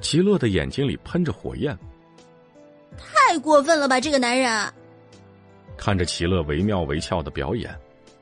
[0.03, 1.75] 齐乐的眼睛里喷着火焰。
[2.99, 4.73] 太过分了吧，这个男人！
[5.79, 7.75] 看着齐乐惟妙惟肖的表演。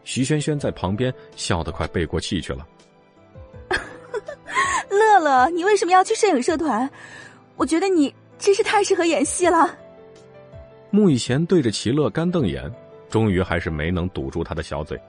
[0.05, 2.65] 徐萱萱在旁边笑得快背过气去了。
[4.89, 6.89] 乐乐，你为什么要去摄影社团？
[7.57, 8.15] 我觉得你
[8.45, 9.75] 真是太适合演戏了。
[10.91, 12.71] 穆以贤对着齐乐干瞪眼，
[13.09, 15.01] 终于还是没能堵住他的小嘴。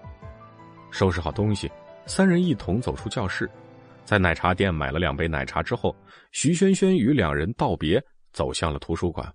[0.89, 1.69] 收拾好东西，
[2.05, 3.49] 三人一同走出教室，
[4.05, 5.93] 在奶茶店买了两杯奶茶之后，
[6.31, 9.29] 徐萱萱与两人道别，走向了图书馆，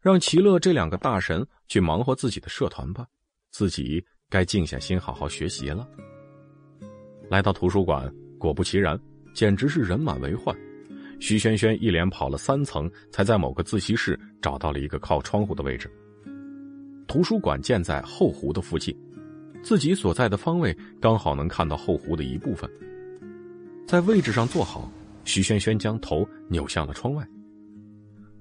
[0.00, 3.06] 让齐乐这两个大神去忙活自己的社团吧，
[3.50, 4.04] 自己。
[4.28, 5.86] 该静下心好好学习了。
[7.28, 8.98] 来到图书馆，果不其然，
[9.34, 10.56] 简直是人满为患。
[11.22, 15.88] 徐萱萱一连跑了三层，才在某个自习室找到了一个靠窗户的位置。
[17.06, 18.92] 图书馆建在后湖的附近，
[19.62, 22.68] 自己所在的方位刚好能看到后湖的一部分。
[23.86, 24.90] 在位置上坐好，
[25.22, 27.24] 徐萱萱将头扭向了窗外。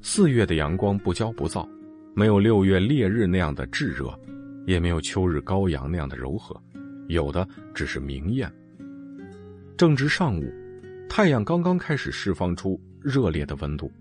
[0.02, 1.70] 四月的阳光不骄不躁，
[2.16, 4.12] 没有六月烈日那样的炙热。
[4.66, 6.60] 也没有秋日高阳那样的柔和，
[7.10, 8.52] 有的只是明艳。
[9.78, 10.52] 正值上午，
[11.14, 13.92] 太阳刚刚开始释放出热烈的温度，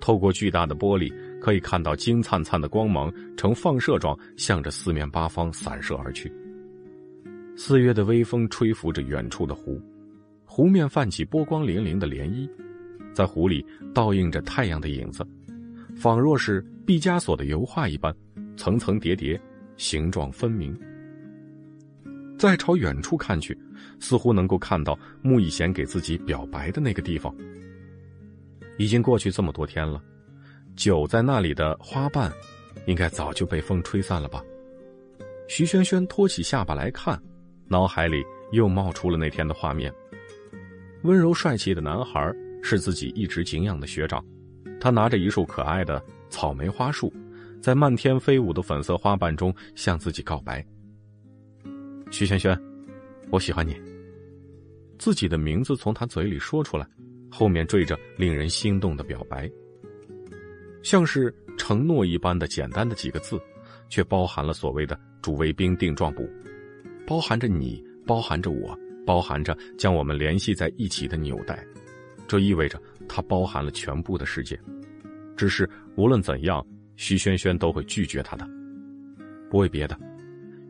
[0.00, 1.08] 透过巨大的玻璃，
[1.40, 6.32] 可以看到金灿灿的光芒呈放射状向着四面八方散射而去。
[7.56, 9.80] 四月的微风吹拂着远处的湖，
[10.44, 12.50] 湖面泛起波光粼粼的涟漪，
[13.14, 13.64] 在湖里
[13.94, 15.24] 倒映着太阳的影子，
[15.94, 18.12] 仿若是毕加索的油画一般，
[18.56, 19.40] 层层叠叠。
[19.76, 20.76] 形状分明。
[22.42, 23.56] 再朝远处看去，
[24.00, 27.32] 似乎能够看到穆以贤给自己表白的那个地方。
[28.78, 30.02] 已经过去这么多天了，
[30.74, 32.32] 久在那里的花瓣，
[32.86, 34.42] 应该早就被风吹散了吧？
[35.46, 37.16] 徐萱萱托起下巴来看，
[37.68, 39.94] 脑海里又冒出了那天的画面。
[41.04, 42.28] 温柔帅气的男孩
[42.60, 44.20] 是自己一直敬仰的学长，
[44.80, 47.14] 他拿着一束可爱的草莓花束。
[47.60, 50.66] 在漫天飞舞的粉色花瓣中向自己告白。
[52.12, 52.54] 徐萱萱，
[53.30, 53.74] 我喜欢你。
[54.98, 56.86] 自己的名字从他嘴里说出来，
[57.30, 59.50] 后面缀着令人心动的表白，
[60.82, 63.40] 像是承诺一般的简单的几个字，
[63.88, 66.28] 却包含了所谓的主谓宾定状补，
[67.06, 71.66] 包含着你，包含着我，包含着将我们联系在一起的纽带。
[72.28, 74.60] 这意味着它包含了全部的世界。
[75.34, 76.64] 只是无论怎样。
[76.94, 78.46] 徐萱萱都会拒绝他的，
[79.50, 79.98] 不为别的，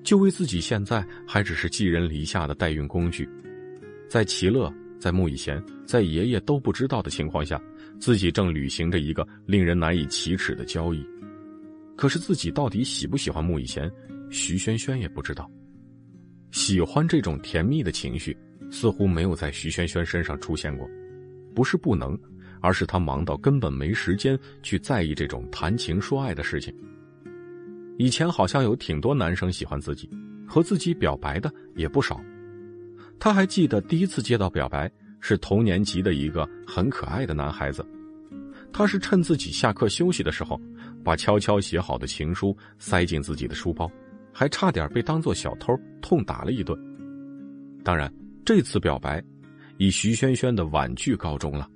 [0.02, 3.28] 就为自己现在还只是寄人篱下的代孕工具。
[4.08, 7.60] 在齐乐，在穆以贤、在爷爷都不知道的情况下，
[7.98, 11.06] 自己正履行着一个令人难以启齿的交易。
[11.96, 13.90] 可是自己到底喜不喜欢穆以贤，
[14.30, 15.50] 徐萱萱也不知道。
[16.50, 18.36] 喜欢这种甜蜜的情绪，
[18.70, 20.88] 似乎没有在徐萱萱身上出现过。
[21.54, 22.18] 不是不能，
[22.60, 26.74] 而是他忙到根本没时间去在意这种谈情说爱的事情。
[28.02, 30.10] 以前好像有挺多男生喜欢自己，
[30.44, 32.20] 和自己表白的也不少。
[33.16, 34.90] 他还记得第一次接到表白
[35.20, 37.86] 是同年级的一个很可爱的男孩子，
[38.72, 40.60] 他是趁自己下课休息的时候，
[41.04, 43.88] 把悄悄写好的情书塞进自己的书包。
[44.32, 46.76] 还差点被当作小偷痛打了一顿。
[47.84, 48.12] 当然，
[48.44, 49.22] 这次表白
[49.76, 51.68] 以徐萱萱的婉拒告终了。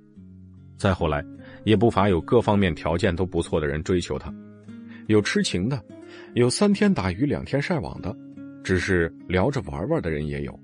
[0.75, 1.23] 再后来，
[1.63, 4.33] 也不乏有各方面条件都不错的人追求她，
[5.05, 5.81] 有痴情的，
[6.37, 8.15] 有三天打鱼两天晒网的，
[8.63, 10.59] 只是聊着玩玩的人也有。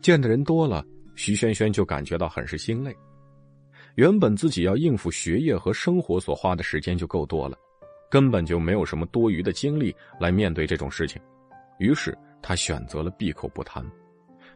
[0.00, 0.84] 见的人多了，
[1.16, 2.96] 徐萱萱就感觉到很是心累。
[3.96, 7.58] 原本自己要应付学业和生活所花的时间就够多了。
[8.08, 11.20] 根本就没有什么多余的精力来面对这种事情，
[11.80, 13.84] 于是他选择了闭口不谈，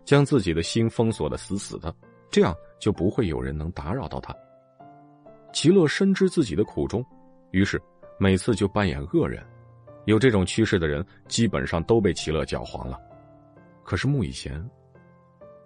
[0.04, 1.92] 将自己的心封锁的死死的，
[2.30, 4.32] 这样就不会有人能打扰到他。
[5.52, 7.04] 齐乐深知自己的苦衷，
[7.50, 7.82] 于是
[8.20, 9.44] 每次就扮演恶人。
[10.04, 12.98] 有这种趋势的人，基本上都被齐乐搅黄了。
[13.84, 14.64] 可是穆以贤，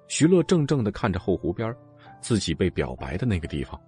[0.08, 1.74] 徐乐怔怔的看着后湖边，
[2.20, 3.80] 自己被表白的那个地方。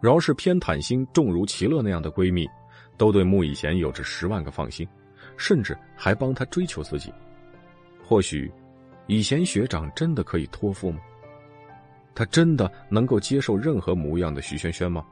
[0.00, 2.48] 饶是偏袒心重如齐乐那样的闺蜜。
[2.98, 4.86] 都对穆以贤有着十万个放心，
[5.36, 7.12] 甚至还帮他追求自己。
[8.04, 8.52] 或许，
[9.06, 11.00] 以贤学长真的可以托付吗？
[12.14, 15.04] 他真的能够接受任何模样的徐萱萱吗？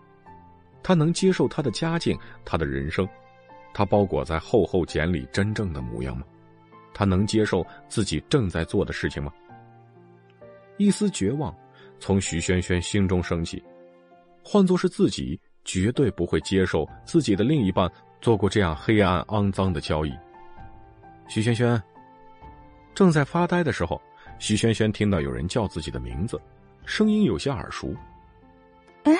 [0.82, 3.08] 他能接受他的家境，他的人生，
[3.72, 6.24] 他包裹在厚厚茧里真正的模样吗？
[6.92, 9.32] 他能接受自己正在做的事情吗？
[10.76, 11.54] 一丝绝望
[11.98, 13.62] 从徐萱萱心中升起，
[14.44, 15.40] 换作是自己。
[15.62, 20.12] 绝对不会接受自己的另一半做过这样黑暗肮脏的交易。
[21.28, 21.80] 徐萱萱
[22.94, 24.00] 正在发呆的时候，
[24.38, 26.40] 徐萱萱听到有人叫自己的名字，
[26.86, 27.94] 声音有些耳熟。
[29.04, 29.14] 哎，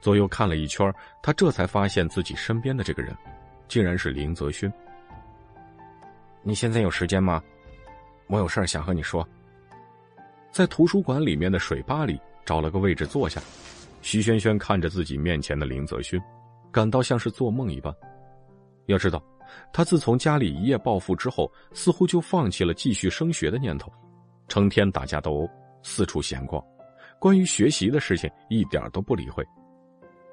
[0.00, 0.90] 左右看了一圈，
[1.22, 3.14] 他这才发现自己身边的这个人，
[3.68, 4.72] 竟然是林泽勋。
[6.42, 7.42] 你现在有时间吗？
[8.28, 9.26] 我有事想和你说。
[10.50, 13.40] 在图书馆里面的水吧里找了个位置坐下。
[14.02, 16.20] 徐萱萱看着自己面前的林泽勋，
[16.70, 17.92] 感到像是做梦一般。
[18.86, 19.20] 要知道，
[19.72, 23.92] 他自从家里一夜暴富之后，似乎就放弃了继续升学的念头，
[24.46, 25.50] 成天打架斗殴，
[25.82, 26.64] 四处闲逛，
[27.18, 29.44] 关于学习的事情一点都不理会。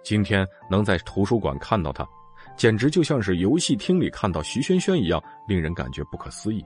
[0.04, 2.08] 今天能在图书馆看到他，
[2.56, 6.64] 简直就像是游戏厅里看到徐萱萱一样，令人感觉不可思议。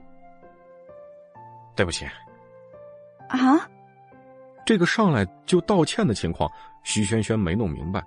[1.74, 2.04] 对不起。
[3.28, 3.68] 啊？
[4.66, 6.50] 这个上来就道歉的情况。
[6.84, 8.04] 徐萱萱没弄明白。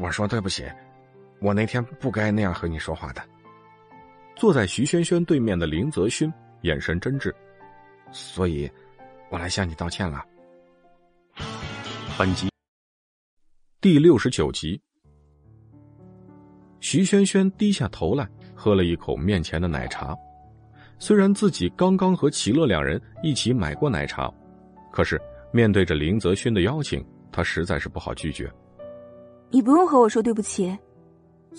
[0.00, 0.64] 我说对不起，
[1.40, 3.22] 我那天不该那样和你说话的。
[4.34, 6.32] 坐在徐萱萱对面的林泽勋
[6.62, 7.32] 眼神真挚，
[8.10, 8.70] 所以，
[9.30, 10.24] 我来向你道歉了。
[12.18, 12.48] 本集
[13.80, 14.80] 第六十九集。
[16.80, 20.16] 徐萱萱低下头来，喝了一口面前的奶茶。
[20.98, 24.32] 虽然自己刚刚和齐乐两人一起买过奶茶，
[24.92, 25.20] 可是。
[25.50, 27.02] 面对着林泽勋的邀请，
[27.32, 28.52] 他实在是不好拒绝。
[29.48, 30.76] 你不用和我说对不起，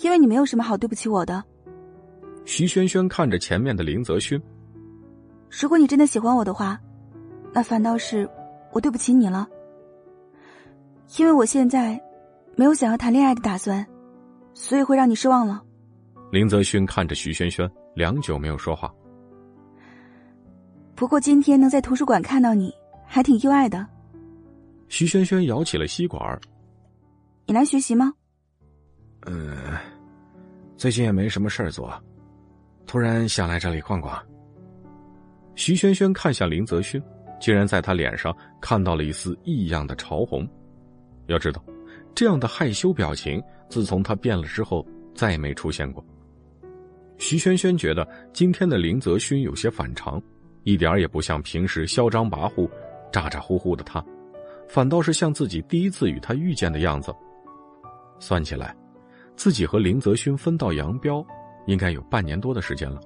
[0.04, 1.44] 因为你没有什么好对不起我的。
[2.46, 4.40] 徐萱萱看着前面的林泽勋，
[5.50, 6.80] 如果你真的喜欢我的话，
[7.52, 8.30] 那反倒是
[8.72, 9.48] 我对不起你了。
[11.18, 12.00] 因为我现在
[12.56, 13.84] 没有想要谈恋爱的打算，
[14.54, 15.64] 所以会让你失望了。
[16.32, 18.94] 林泽勋看着徐萱萱，良久没有说话。
[20.96, 22.74] 不过今天能在图书馆看到你。
[23.12, 23.84] 还挺意外的。
[24.88, 26.40] 徐萱萱摇起了吸管。
[27.48, 28.14] 你来学习吗？
[29.26, 29.58] 嗯，
[30.78, 31.92] 最近也没什么事儿做，
[32.86, 34.16] 突然想来这里逛逛。
[35.56, 37.02] 徐萱萱看向林泽勋，
[37.42, 38.32] 竟然在他脸上
[38.62, 40.48] 看到了一丝异样的潮红。
[41.26, 41.64] 要知道，
[42.14, 46.04] 这样的害羞表情，自从他变了之后，再也没出现过。
[47.18, 50.22] 徐萱萱觉得今天的林泽勋有些反常，
[50.64, 52.70] 一点也不像平时嚣张跋扈。
[53.12, 54.06] 咋咋呼呼的他，
[54.68, 57.12] 反倒是像自己第一次与他遇见的样子。
[58.20, 58.76] 算起来，
[59.36, 61.26] 自己和林泽勋分道扬镳，
[61.66, 63.02] 应该有半年多的时间了。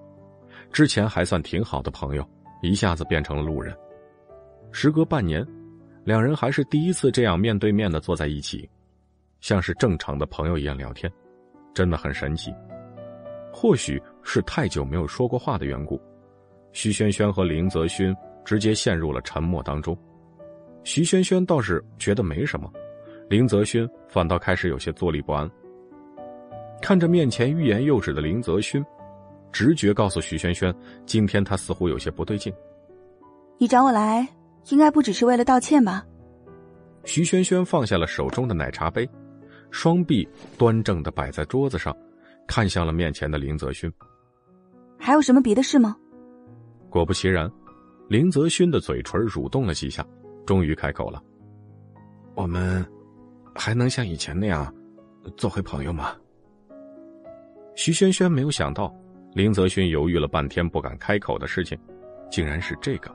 [0.74, 2.30] 之前还算挺好的朋友，
[2.62, 3.74] 一下子变成了路人。
[4.74, 5.48] 时隔半年，
[6.04, 8.70] 两人还是第一次这样面对面的坐在一起，
[9.44, 11.12] 像是正常的朋友一样聊天，
[11.74, 12.50] 真的很神奇。
[13.52, 16.02] 或许是太久没有说过话的缘故，
[16.72, 18.16] 徐萱萱和林泽勋。
[18.46, 19.98] 直接陷入了沉默当中。
[20.84, 22.70] 徐轩轩倒是觉得没什么，
[23.30, 25.50] 林泽勋反倒开始有些坐立不安。
[26.82, 28.84] 看着面前欲言又止的林泽勋，
[29.50, 30.76] 直觉告诉徐轩轩，
[31.06, 32.54] 今天他似乎有些不对劲。
[33.58, 34.28] 你找我来，
[34.72, 36.06] 应该不只是为了道歉吧？
[37.06, 39.10] 徐轩轩放下了手中的奶茶杯，
[39.74, 41.98] 双臂端正的摆在桌子上，
[42.48, 43.92] 看向了面前的林泽勋。
[45.00, 45.98] 还有什么别的事吗？
[46.92, 47.52] 果不其然，
[48.08, 50.06] 林泽勋的嘴唇蠕动了几下。
[50.46, 51.24] 终于开口了
[52.36, 52.86] ：“我们
[53.56, 54.72] 还能像以前那样
[55.38, 56.16] 做回朋友吗？”
[57.76, 58.94] 徐轩轩没有想到，
[59.34, 61.80] 林泽勋犹豫了半天不敢开口的事情，
[62.30, 63.10] 竟然是这个。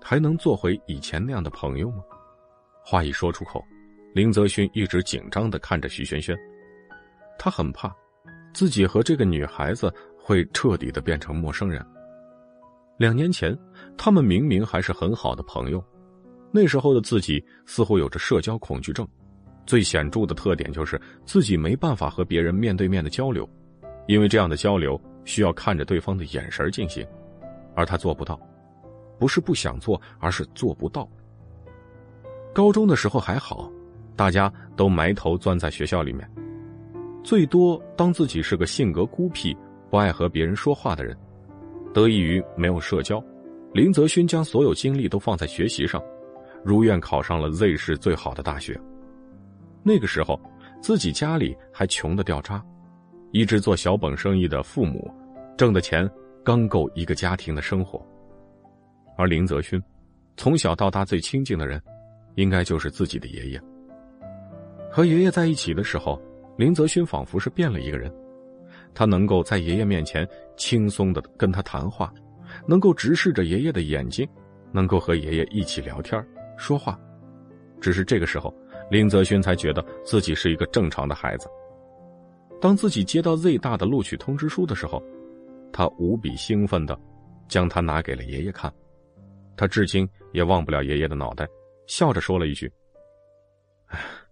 [0.00, 1.98] 还能做回以前那样的朋友吗？
[2.84, 3.62] 话一说出口，
[4.16, 6.34] 林泽勋一直紧张的看着徐轩轩，
[7.38, 7.94] 他很怕
[8.54, 11.84] 自己和这个女孩子会彻底的变成陌生人。
[12.96, 13.54] 两年前，
[13.94, 15.84] 他们明明还是很好的朋友。
[16.50, 19.06] 那时候的自己似乎有着社交恐惧症，
[19.66, 23.46] 最显著的特点就是自己没办法和别人面对面的交流，
[24.06, 27.06] 因为这样的交流需要看着对方的眼神进行，
[27.74, 28.40] 而他做不到，
[29.18, 31.06] 不是不想做，而是做不到。
[32.54, 33.70] 高中的时候还好，
[34.16, 36.28] 大家都埋头钻在学校里面，
[37.22, 39.56] 最多当自己是个性格孤僻、
[39.90, 41.14] 不爱和别人说话的人，
[41.92, 43.22] 得益于没有社交，
[43.74, 46.02] 林泽勋将所有精力都放在学习上。
[46.64, 48.76] 如愿考上了 Z 市最好的大学。
[49.84, 50.40] 那个时候，
[50.80, 52.60] 自己家里还穷的掉渣，
[53.30, 55.08] 一直做小本生意的父母，
[55.56, 56.10] 挣的钱
[56.42, 58.04] 刚够一个家庭的生活。
[59.16, 59.80] 而林泽勋，
[60.36, 61.80] 从小到大最亲近的人，
[62.34, 63.62] 应该就是自己的爷爷。
[64.96, 66.18] 和爷爷在一起的时候，
[66.56, 68.10] 林泽勋仿佛是变了一个人，
[68.94, 70.26] 他能够在爷爷面前
[70.56, 72.10] 轻松的跟他谈话，
[72.66, 74.26] 能够直视着爷爷的眼睛，
[74.72, 76.26] 能够和爷爷一起聊天
[76.56, 76.98] 说话，
[77.78, 78.50] 只是这个时候，
[78.90, 81.46] 林泽勋才觉得自己是一个正常的孩子。
[82.58, 85.02] 当自己接到 Z 大的录取通知书的时候，
[85.74, 86.98] 他无比兴奋的
[87.48, 88.72] 将它拿给了爷爷看。
[89.58, 91.46] 他至今也忘不了爷爷的脑袋，
[91.86, 92.72] 笑着说了一句：“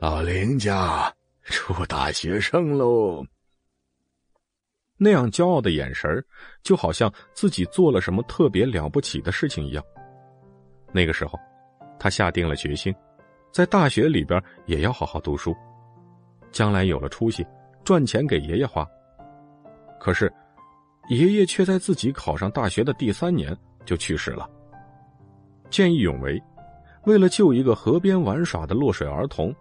[0.00, 3.22] 老林家出大学生喽。”
[4.96, 6.24] 那样骄傲的眼神
[6.62, 9.84] 就好像自己做了什么特别了不起的事情一样。
[10.90, 11.38] 那个时候，
[11.98, 12.94] 他下定了决心，
[13.52, 15.54] 在大学里边也要好好读书，
[16.50, 17.46] 将来有了出息，
[17.84, 18.88] 赚钱给爷爷花。
[20.00, 20.32] 可是，
[21.10, 24.48] 爷爷却在自己考上大学的第三年就去世了。
[25.68, 26.42] 见义勇为，
[27.04, 29.54] 为了救一个河边玩耍的落水儿童，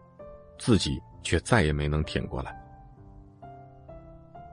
[0.60, 2.56] 自己却再也没能挺过来。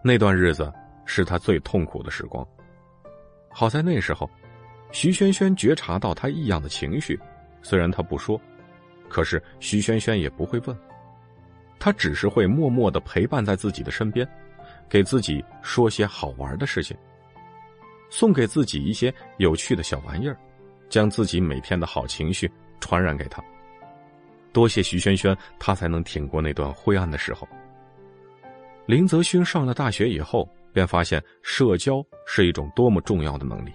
[0.02, 0.72] 那段日子
[1.04, 2.46] 是他最痛苦的时光。
[3.50, 4.30] 好在那时候。
[4.92, 7.18] 徐萱萱觉察到他异样的情绪，
[7.60, 8.40] 虽然他不说，
[9.08, 10.78] 可是徐萱萱也不会问，
[11.78, 14.26] 他只是会默默的陪伴在自己的身边，
[14.88, 16.96] 给自己说些好玩的事情，
[18.08, 20.38] 送给自己一些有趣的小玩意儿，
[20.88, 22.50] 将自己每天的好情绪
[22.80, 23.42] 传染给他。
[24.56, 27.46] 多谢徐萱萱，他才能挺过那段灰暗的时候。
[28.86, 33.72] 林泽勋上了大学以后，便发现社交是一种多么重要的能力。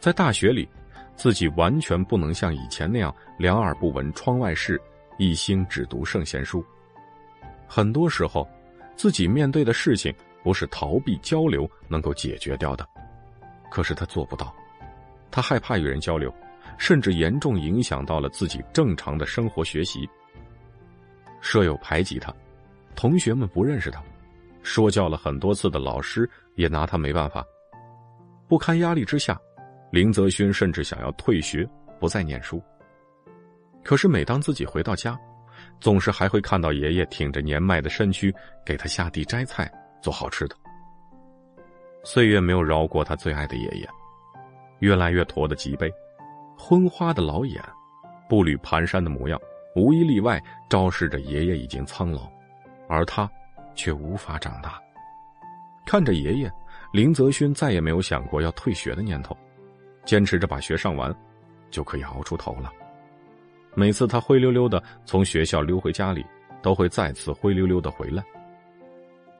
[0.00, 0.68] 在大学里，
[1.14, 4.76] 自己完全不能像以前那样两耳不闻窗外事，
[5.18, 6.64] 一心只读圣贤书。
[7.68, 8.48] 很多时候，
[8.96, 10.12] 自己面对的事情
[10.42, 12.84] 不是逃避交流能够解决掉的，
[13.70, 14.52] 可是他做不到，
[15.30, 16.34] 他害怕与人交流，
[16.80, 20.08] 甚至严重影响到了自己正常的生活学习。
[21.42, 22.34] 舍友排挤他，
[22.96, 24.02] 同学们不认识他，
[24.62, 27.44] 说教了很多次的老师也拿他没办法，
[28.48, 29.38] 不堪压力之下。
[29.90, 31.68] 林泽勋甚至想要退学，
[31.98, 32.62] 不再念书。
[33.84, 35.18] 可是每当自己回到家，
[35.80, 39.70] 总是还会看到爷爷挺着年迈的身躯给他下地摘菜、
[40.00, 40.56] 做好吃的。
[42.04, 43.88] 岁月没有饶过他最爱的爷爷，
[44.78, 45.92] 越来越驼的脊背，
[46.62, 47.60] 昏花的老眼，
[48.28, 49.40] 步履蹒跚的模样，
[49.74, 52.30] 无一例外昭示着爷爷已经苍老，
[52.86, 53.28] 而他
[53.74, 54.78] 却无法长大。
[55.86, 56.52] 看着爷爷，
[56.92, 59.34] 林泽勋再也没有想过要退学的念头。
[60.04, 61.12] 坚持着把学上完，
[61.70, 62.70] 就可以熬出头了。
[63.74, 66.24] 每次他灰溜溜的从学校溜回家里，
[66.62, 68.22] 都会再次灰溜溜的回来。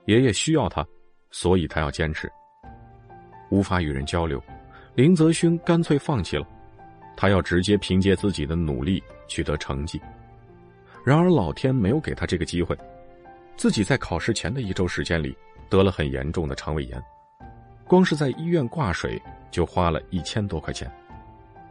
[0.06, 0.84] 爷爷需要他，
[1.30, 2.32] 所以他要坚持。
[3.50, 4.42] 无法与人交流，
[4.94, 6.46] 林泽勋干脆放弃了。
[7.16, 10.00] 他要直接凭借自己的努力取得成绩。
[11.04, 12.76] 然而老天没有给他这个机会，
[13.56, 15.36] 自己在考试前的一周时间里
[15.68, 17.02] 得了很严重的肠胃炎。
[17.86, 20.90] 光是在医院挂水就花了一千多块钱。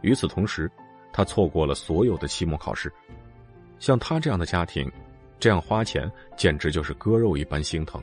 [0.02, 0.70] 与此同时，
[1.12, 2.92] 他错过了所有的期末考试。
[3.78, 4.90] 像他这样的家庭，
[5.38, 8.02] 这样花钱简直就是割肉一般心疼。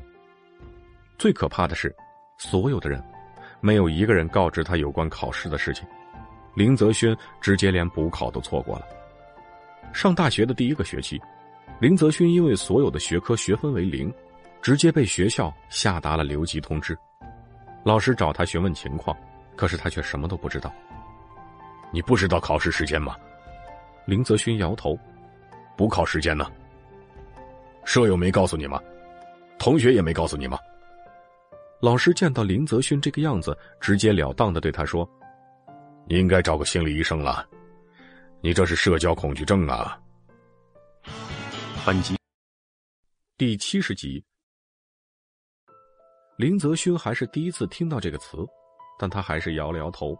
[1.17, 1.95] 最可怕的是，
[2.37, 3.03] 所有的人
[3.59, 5.87] 没有一个人告知他有关考试的事情。
[6.57, 8.87] 林泽轩直接连补考都错过了。
[9.93, 11.21] 上大学的第一个学期，
[11.79, 14.11] 林泽勋因为所有的学科学分为零，
[14.59, 16.97] 直接被学校下达了留级通知。
[17.83, 19.15] 老师找他询问情况，
[19.55, 20.73] 可是他却什么都不知道。
[21.91, 23.15] 你不知道考试时间吗？
[24.07, 24.97] 林泽勋摇头。
[25.75, 26.51] 补考时间呢？
[27.85, 28.81] 舍友没告诉你吗？
[29.59, 30.57] 同学也没告诉你吗？
[31.81, 35.07] 老师见到林泽勋这个样子，直截了当的对他说
[36.09, 37.45] ：“你应该找个心理医生了，
[38.39, 39.99] 你这是社交恐惧症啊。”
[41.85, 42.15] 本集
[43.37, 44.23] 第七十集，
[46.37, 48.37] 林泽勋还是第一次听到这个词，
[48.97, 50.17] 但他还是摇了摇头。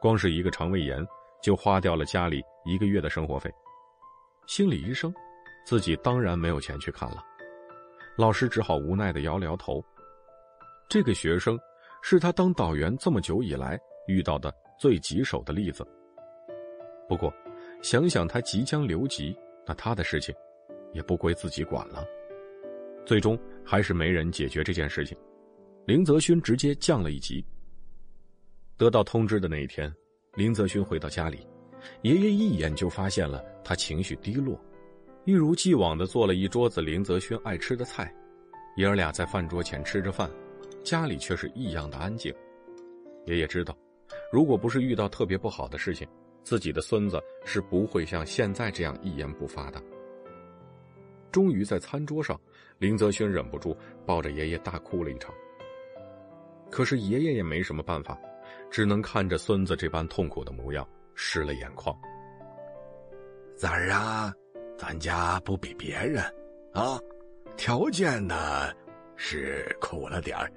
[0.00, 1.04] 光是一个肠胃炎，
[1.42, 3.50] 就花掉了家里一个月的生活费。
[4.46, 5.12] 心理医生，
[5.66, 7.24] 自己当然没有钱去看了。
[8.16, 9.84] 老师只好无奈的摇了摇头。
[10.88, 11.58] 这个学生
[12.00, 13.76] 是他当导员这么久以来
[14.06, 14.54] 遇到的
[14.84, 15.82] 最棘手的例子。
[17.08, 17.32] 不过，
[17.80, 19.34] 想想他即将留级，
[19.66, 20.34] 那他的事情
[20.92, 22.04] 也不归自己管了。
[23.06, 25.16] 最终还是没人解决这件事情，
[25.86, 27.42] 林泽勋直接降了一级。
[28.76, 29.90] 得到通知的那一天，
[30.34, 31.48] 林泽勋回到家里。
[32.02, 34.60] 爷爷一眼就发现了他情绪低落，
[35.24, 38.14] 一如既往的做了一桌子林泽轩爱吃的菜，
[38.76, 40.30] 爷儿俩在饭桌前吃着饭，
[40.84, 42.30] 家里却是异样的安静。
[43.24, 43.74] 爷爷知道，
[44.30, 46.06] 如果不是遇到特别不好的事情，
[46.42, 49.82] 自己的孙子是不会像现在这样一言不发的。
[51.30, 52.40] 终于在餐桌上，
[52.78, 53.76] 林泽轩忍不住
[54.06, 55.34] 抱着爷爷大哭了一场。
[56.70, 58.18] 可是爷爷也没什么办法，
[58.70, 60.86] 只能看着孙子这般痛苦的模样。
[61.16, 61.96] 湿了眼眶，
[63.56, 64.34] 咋儿啊？
[64.76, 66.20] 咱家不比别人
[66.72, 66.98] 啊，
[67.56, 68.34] 条件呢
[69.14, 70.50] 是苦了点儿，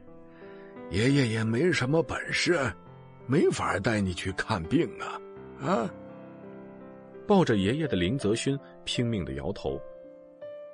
[0.89, 2.59] 爷爷也没什么本事，
[3.27, 5.19] 没法带你去看病啊
[5.61, 5.93] 啊！
[7.27, 9.77] 抱着爷爷的林泽勋拼命的摇头：“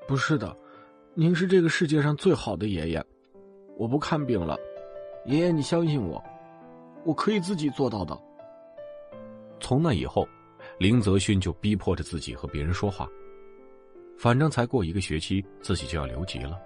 [0.07, 0.55] 不是的，
[1.15, 3.03] 您是这个世界上最好的爷爷，
[3.75, 4.55] 我不看病了，
[5.25, 6.23] 爷爷你相信我，
[7.03, 8.15] 我可以自己做到的。”
[9.59, 10.27] 从那以后，
[10.77, 13.09] 林泽勋就逼迫着自己和别人说话。
[14.15, 16.59] 反正才过一个学期，自己就要留级了，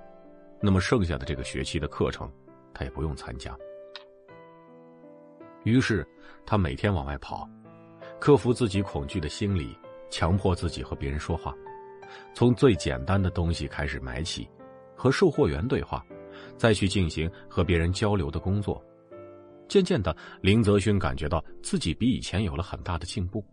[0.60, 2.30] 那么剩下的这个学期的课程，
[2.74, 3.58] 他也不用参加。
[5.68, 6.08] 于是，
[6.46, 7.46] 他每天往外跑，
[8.22, 9.78] 克服自己恐惧的心理，
[10.10, 11.54] 强迫自己和别人说话，
[12.34, 14.50] 从最简单的东西开始买起，
[14.96, 16.06] 和售货员对话，
[16.56, 18.82] 再去进行和别人交流的工作。
[19.68, 23.46] 渐渐的，林泽勋感觉到自己比以前有了很大的进步。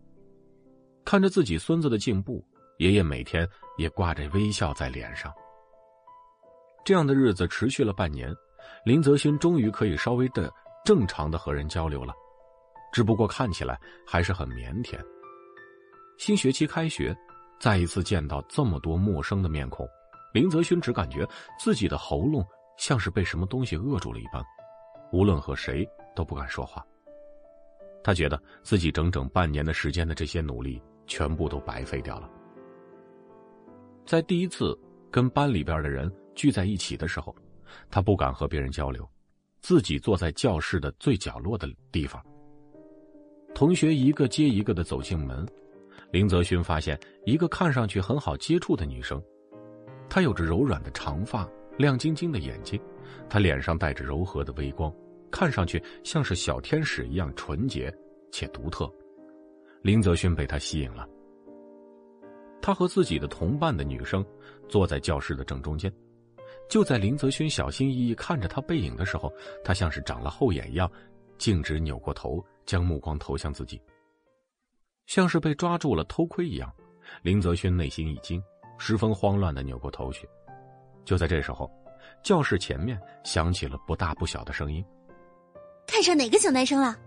[1.03, 2.41] 看着自己孙子的进步，
[2.77, 3.45] 爷爷每天
[3.77, 5.29] 也挂着微笑在脸上。
[6.85, 8.33] 这样的日子持续了半年，
[8.85, 10.49] 林泽勋终于可以稍微的
[10.85, 12.13] 正常的和人交流了，
[12.93, 13.77] 只不过看起来
[14.07, 14.97] 还是很腼腆。
[16.17, 17.13] 新学期开学，
[17.59, 19.85] 再一次见到这么多陌生的面孔，
[20.33, 21.27] 林泽勋只感觉
[21.59, 22.45] 自己的喉咙
[22.77, 24.41] 像是被什么东西扼住了一般，
[25.11, 25.85] 无论和谁。
[26.15, 26.81] 都不敢说话。
[28.01, 32.29] 他觉得自己整整半年的时间的这些努力全部都白费掉了。
[34.05, 34.79] 在第一次
[35.11, 37.35] 跟班里边的人聚在一起的时候，
[37.91, 39.05] 他不敢和别人交流，
[39.65, 42.23] 自己坐在教室的最角落的地方。
[43.55, 45.43] 同学一个接一个的走进门，
[46.11, 49.19] 林泽勋发现一个看上去很好接触的女生，
[50.07, 52.79] 她有着柔软的长发，亮晶晶的眼睛，
[53.27, 54.93] 她脸上带着柔和的微光。
[55.31, 57.91] 看上去像是小天使一样纯洁
[58.31, 58.87] 且独特，
[59.81, 61.09] 林泽勋被他吸引了。
[62.61, 64.23] 他和自己的同伴的女生
[64.69, 65.91] 坐在教室的正中间，
[66.69, 69.31] 就在林泽勋小心翼翼看着他背影的时候，
[69.63, 70.91] 他像是长了后眼一样，
[71.37, 73.81] 径直扭过头，将目光投向自己，
[75.05, 76.73] 像是被抓住了偷窥一样。
[77.21, 78.41] 林泽勋内心一惊，
[78.79, 80.27] 十分慌乱的扭过头去。
[81.05, 81.69] 就在这时候，
[82.23, 84.83] 教室前面响起了不大不小的声音。
[85.85, 86.97] 看上哪个小男生了？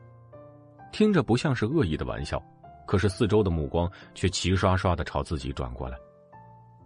[0.93, 2.41] 听着不像是恶意的玩笑，
[2.87, 5.99] 可是四周的目光却齐刷刷的朝自己转过来。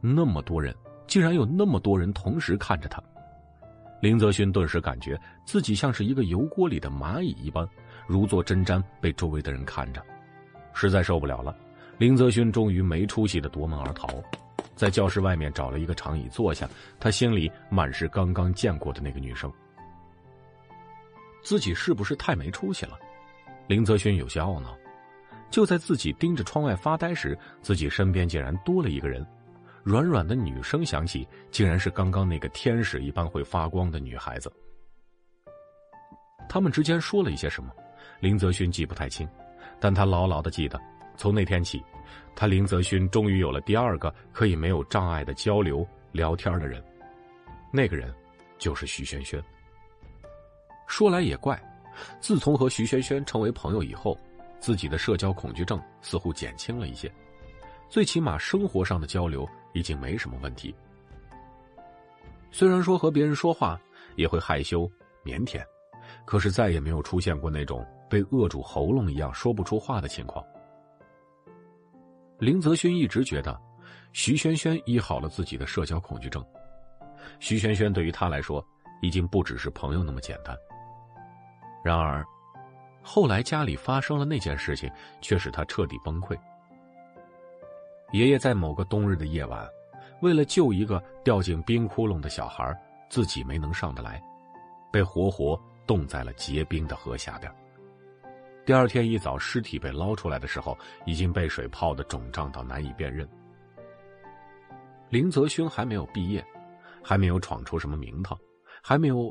[0.01, 0.74] 那么多人，
[1.07, 3.03] 竟然有那么多人同时看着他。
[4.01, 7.69] 林泽勋顿时感觉自己像是一个油锅里的蚂蚁一般，
[8.07, 10.03] 如坐针毡被周围的人看着，
[10.73, 11.57] 实在受不了了。
[11.99, 14.09] 林泽勋终于没出息的夺门而逃，
[14.74, 16.69] 在教室外面找了一个长椅坐下，
[16.99, 19.53] 他心里满是刚刚见过的那个女生。
[21.45, 22.99] 自己是不是太没出息了？
[23.69, 24.77] 林泽勋有些懊恼。
[25.51, 29.24] 就在自己盯着窗外发呆时，自己身边竟然多了一个人。
[29.82, 34.52] 软软的女声响起，竟然是刚刚那个天使一般会发光的女孩子。
[36.48, 37.72] 他们之间说了一些什么，
[38.20, 39.28] 林泽勋记不太清，
[39.80, 40.80] 但他牢牢的记得，
[41.16, 41.82] 从那天起，
[42.36, 46.82] 他林泽勋终于有了第二个可以没有障碍的交流聊天的人。
[47.72, 48.14] 那个人，
[48.59, 49.42] 就是徐萱萱。
[50.86, 51.60] 说来也怪，
[52.20, 54.16] 自从和徐萱萱成为朋友以后，
[54.60, 57.10] 自己的社交恐惧症似乎减轻了一些，
[57.88, 60.74] 最起码生活上的交流已经没什么问题。
[62.51, 63.81] 虽然说和别人说话
[64.16, 64.90] 也会害羞
[65.24, 65.65] 腼腆，
[66.24, 70.44] 可是再也没有出现过那种被扼住喉咙一样说不出话的情况。
[72.39, 73.59] 林泽勋一直觉得，
[74.12, 76.44] 徐萱萱医好了自己的社交恐惧症。
[77.39, 78.65] 徐萱萱对于他来说，
[79.01, 80.57] 已经不只是朋友那么简单。
[81.85, 82.24] 然而，
[83.01, 84.90] 后来家里发生了那件事情，
[85.20, 86.36] 却使他彻底崩溃。
[88.12, 89.68] 爷爷在某个冬日的夜晚，
[90.20, 92.78] 为了救一个掉进冰窟窿的小孩，
[93.09, 94.22] 自己没能上得来，
[94.93, 97.52] 被活活冻在了结冰的河下边。
[98.64, 103.28] 第二天一早，尸体被捞出来的时候，已经被水泡的肿胀到难以辨认。
[105.09, 106.44] 林泽勋还没有毕业。
[107.05, 108.39] 还没有闯出什么名堂，
[108.80, 109.28] 还没有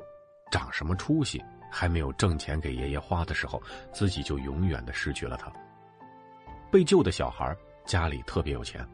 [0.52, 1.42] 长什么出息，
[1.72, 3.64] 还没有挣钱给爷爷花的时候，
[3.94, 5.50] 自己就永远的失去了他。
[6.70, 7.56] 被救的小孩
[7.86, 8.86] 家里特别有钱，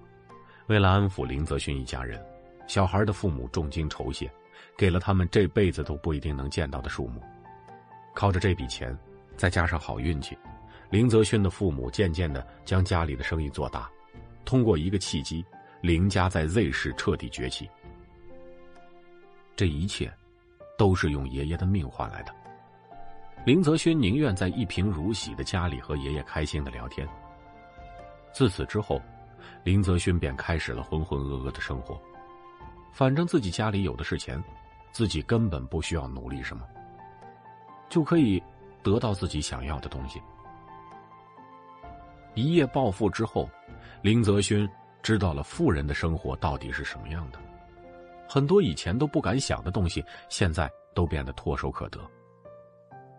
[0.67, 2.23] 为了安抚林泽勋一家人，
[2.67, 4.31] 小孩的父母重金酬谢，
[4.77, 7.21] 给了他们这辈子都不一定能见到的数目。
[8.13, 8.97] 靠着这笔钱，
[9.35, 10.37] 再加上好运气，
[10.89, 13.89] 林泽勋的父母渐渐的将家里的生意做大，
[14.43, 15.45] 通过一个契机，
[15.81, 17.69] 林家在 Z 市彻底崛起。
[19.55, 20.11] 这一切，
[20.77, 22.33] 都是用爷爷的命换来的。
[23.45, 27.07] 林泽勋宁愿在一贫如洗的家里和爷爷开心的聊天。
[28.37, 29.01] 自此之后，
[29.63, 31.99] 林泽勋便开始了浑浑噩噩的生活。
[32.91, 34.39] 反正自己家里有的是钱，
[34.91, 36.63] 自己根本不需要努力什么，
[37.89, 38.39] 就可以
[38.83, 40.21] 得到自己想要的东西。
[42.35, 43.49] 一夜暴富之后，
[44.03, 44.69] 林泽勋
[45.01, 47.39] 知道了富人的生活到底是什么样的。
[48.29, 51.99] 很多以前都不敢想的东西，现在都变得唾手可得。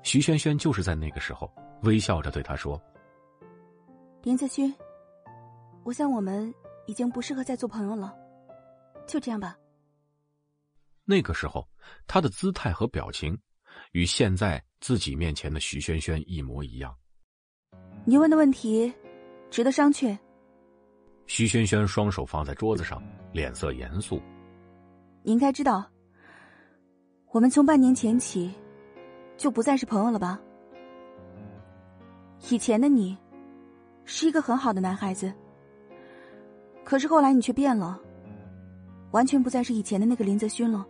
[0.05, 2.81] 徐萱萱就是在那个时候微笑着对他说
[4.23, 4.73] ：“林泽勋，
[5.89, 6.53] 我想我们
[6.85, 8.15] 已经不适合再做朋友了，
[9.07, 9.57] 就这样吧。”
[11.07, 11.67] 那个时候，
[12.07, 13.35] 他的姿态和表情，
[13.93, 16.95] 与现在自己面前的徐萱萱一模一样。
[18.05, 18.93] 你问的问题，
[19.51, 20.15] 值得商榷。
[21.27, 23.03] 徐萱萱双手放在桌子上，
[23.33, 24.21] 脸色严肃。
[25.23, 25.91] 你应该知道，
[27.31, 28.53] 我们从半年前起
[29.39, 30.39] 就不再是朋友了吧？
[32.51, 33.17] 以前的你
[34.05, 35.33] 是一个很好的男孩子，
[36.89, 38.01] 可是后来你却变了，
[39.11, 40.87] 完全不再是以前的那个林泽勋了。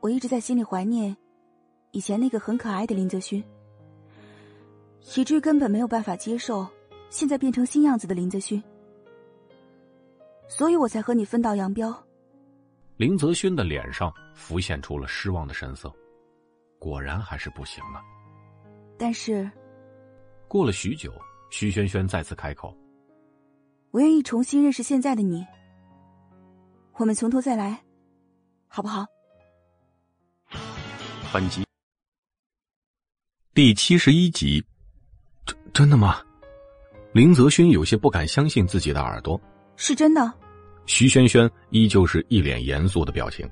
[0.00, 1.16] 我一直在心里怀念
[1.92, 3.44] 以前那个很可爱的林泽勋，
[5.16, 6.66] 以至于根本没有办法接受
[7.10, 8.60] 现在变成新样子的林泽勋，
[10.48, 11.96] 所以我才和你分道扬镳。
[12.96, 15.94] 林泽勋的脸上浮现出了失望的神色，
[16.80, 18.02] 果然还是不行了。
[18.98, 19.48] 但是，
[20.48, 21.12] 过了许久，
[21.50, 22.76] 徐萱萱再次开口
[23.94, 25.46] ：“我愿意重新认识现在的你，
[26.94, 27.80] 我们从头再来，
[28.66, 29.06] 好不好？”
[31.32, 31.64] 本集
[33.54, 34.60] 第七十一集，
[35.46, 36.20] 真真的吗？
[37.12, 39.40] 林泽勋有些不敢相信自己的耳朵，
[39.76, 40.32] 是真的。
[40.86, 43.48] 徐萱萱依旧是一脸严肃的表情。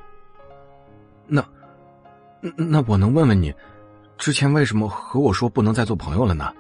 [1.25, 1.41] 那，
[2.57, 3.55] 那我能问问你，
[4.19, 6.53] 之前为什么和我说不能再做朋友了呢？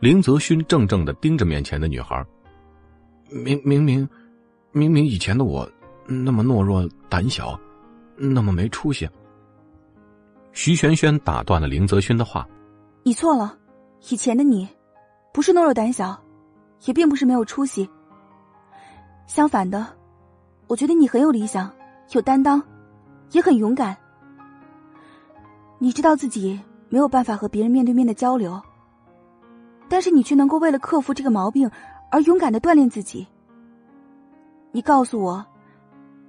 [0.00, 2.26] 林泽勋怔怔的盯着面前的女孩。
[3.30, 4.08] 明明明，
[4.72, 5.68] 明明以前的我
[6.06, 7.58] 那么懦弱胆小，
[8.16, 9.08] 那么没出息。
[10.52, 12.46] 徐萱萱打断了林泽勋的话
[13.02, 13.58] ：“你错了，
[14.08, 14.68] 以前的你，
[15.32, 16.16] 不是懦弱胆小，
[16.84, 17.88] 也并不是没有出息。”
[19.26, 19.86] 相反的，
[20.68, 21.72] 我觉得你很有理想，
[22.12, 22.62] 有担当，
[23.32, 23.96] 也很勇敢。
[25.78, 28.60] 你知道自己没有办法和别人面对面的交流，
[29.88, 31.68] 但是你却能够为了克服这个毛病
[32.14, 33.26] 而勇敢的锻炼自己。
[34.70, 35.44] 你告诉我，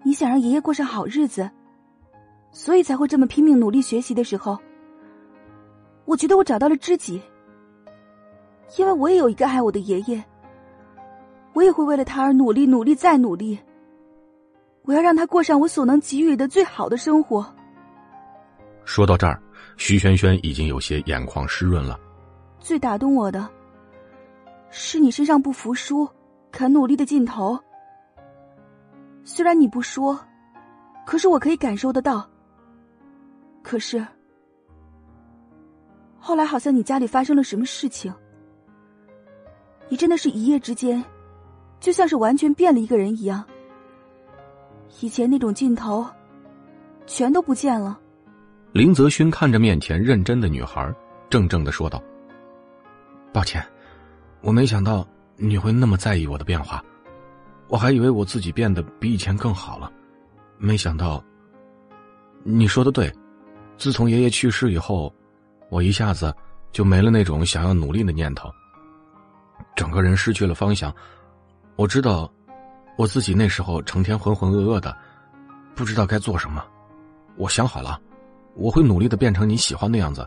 [0.01, 1.47] 你想让爷爷过上好日子，
[2.49, 4.57] 所以才会这么拼命努力学习的时候，
[6.05, 7.21] 我觉得我找到了知己，
[8.79, 10.23] 因为我也有一个爱我的爷爷。
[11.53, 13.57] 我也会为了他而努力，努力再努力。
[14.85, 17.45] 我要让他过上我所能给予的最好的生活。
[18.85, 19.39] 说到这儿，
[19.77, 21.99] 徐萱萱已经有些眼眶湿润了。
[22.59, 23.47] 最打动我的，
[24.77, 26.05] 是你身上不服输、
[26.51, 27.57] 肯努力的劲头。
[29.23, 30.19] 虽然你不说，
[31.05, 32.29] 可是我可以感受得到。
[33.63, 34.05] 可是，
[36.19, 38.13] 后来好像你家里发生了什么事情，
[39.87, 41.01] 你真的是一夜之间，
[41.79, 43.45] 就像是完全变了一个人一样。
[44.99, 46.05] 以前那种劲头，
[47.07, 47.97] 全都不见了。
[48.73, 50.93] 林泽勋看着面前认真的女孩，
[51.29, 52.03] 怔怔的说道
[53.31, 53.65] ：“抱歉，
[54.45, 55.05] 我没想到
[55.37, 56.81] 你会那么在意我的变化，
[57.67, 59.91] 我还以为我自己变得比以前更好了，
[60.59, 61.21] 没想到。
[62.43, 63.11] 你说的对，
[63.75, 65.11] 自从爷爷去世以后，
[65.71, 66.31] 我一下子
[66.71, 68.47] 就没了那种想要努力的念头，
[69.75, 70.93] 整个人失去了方向。
[71.75, 72.31] 我知道，
[72.99, 74.95] 我自己那时候成天浑浑噩噩的，
[75.73, 76.63] 不知道该做什么。
[77.35, 77.99] 我想好了。”
[78.55, 80.25] 我会努力的变成你喜欢的样子，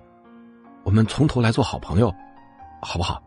[0.82, 2.14] 我们从头来做好朋友，
[2.82, 3.22] 好不好？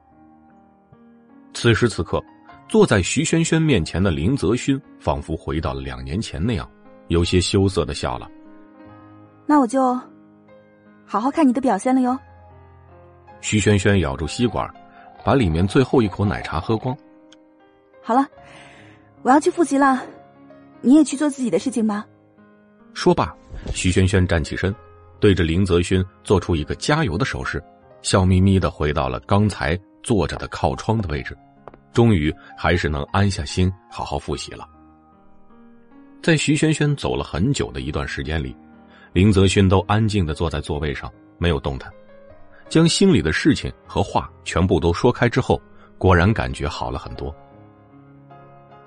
[1.53, 2.23] 此时此刻，
[2.67, 6.69] 坐在徐萱萱面前的林泽勋仿佛回到了两年前那样，
[7.07, 8.29] 有些羞涩的笑了。
[9.45, 9.93] 那我就
[11.05, 12.17] 好好看你的表现了哟。
[13.41, 14.71] 徐萱萱咬住吸管，
[15.25, 16.95] 把里面最后一口奶茶喝光。
[18.01, 18.25] 好了，
[19.23, 20.01] 我要去复习了，
[20.79, 22.05] 你也去做自己的事情吧。
[22.93, 23.35] 说罢，
[23.73, 24.73] 徐萱萱站起身。
[25.19, 27.63] 对着林泽勋做出一个加油的手势，
[28.01, 31.37] 笑眯眯的回到了刚才坐着的靠窗的位置，
[31.93, 34.67] 终于还是能安下心好好复习了。
[36.21, 38.55] 在徐萱萱走了很久的一段时间里，
[39.13, 41.91] 林泽勋都安静的坐在座位上，没有动弹，
[42.69, 45.59] 将心里的事情和话全部都说开之后，
[45.97, 47.35] 果然感觉好了很多。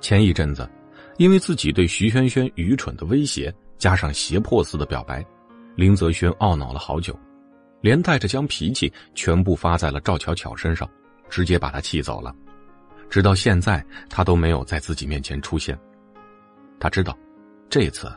[0.00, 0.68] 前一阵子，
[1.16, 5.24] 因为自己对徐萱萱愚蠢的威胁，加上胁迫似的表白。
[5.74, 7.18] 林泽轩懊恼了好久，
[7.80, 10.88] 连带着将脾气全部发在了赵巧巧身上，
[11.28, 12.34] 直接把他气走了。
[13.10, 15.78] 直到现在，他都没有在自己面前出现。
[16.80, 17.16] 他知道，
[17.68, 18.12] 这次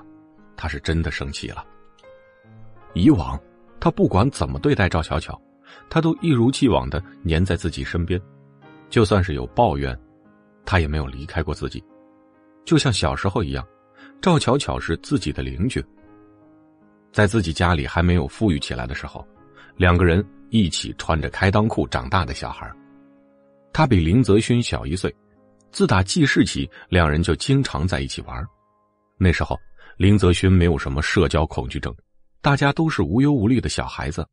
[0.56, 1.64] 他是真的生气了。
[2.94, 3.40] 以往，
[3.80, 5.40] 他不管怎么对待赵巧巧，
[5.90, 8.20] 他都一如既往的黏在自己身边，
[8.90, 9.98] 就算是有抱怨，
[10.66, 11.84] 他也没有离开过自己。
[12.66, 13.66] 就像小时候一样，
[14.20, 15.84] 赵巧巧是自己的邻居。
[17.12, 19.26] 在自己家里还没有富裕起来的时候，
[19.76, 22.72] 两个人一起穿着开裆裤长大的小孩。
[23.78, 25.16] 他比林泽勋小一岁，
[25.72, 28.44] 自打记事起，两人就经常在一起玩。
[29.20, 29.56] 那时候，
[29.98, 31.96] 林泽勋没有什么社交恐惧症，
[32.42, 34.28] 大家都是无忧无虑的小孩子。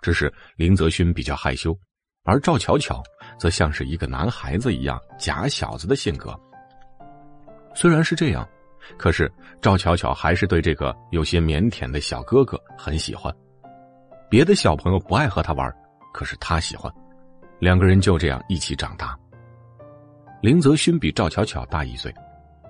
[0.00, 1.76] 只是林泽勋比较害羞，
[2.22, 3.02] 而赵巧巧
[3.36, 6.32] 则像是一个男孩子一样假小子的性格。
[7.74, 8.48] 虽然是这样。
[8.96, 9.28] 可是
[9.60, 13.34] 赵巧巧还是对这个有些腼腆的小哥哥很喜欢，
[14.30, 15.68] 别的小朋友不爱和他玩，
[16.12, 16.94] 可是他喜欢，
[17.58, 19.16] 两个人就这样一起长大。
[20.42, 22.14] 林泽勋比赵巧巧大一岁，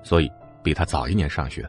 [0.03, 0.31] 所以
[0.63, 1.69] 比他早一年上学。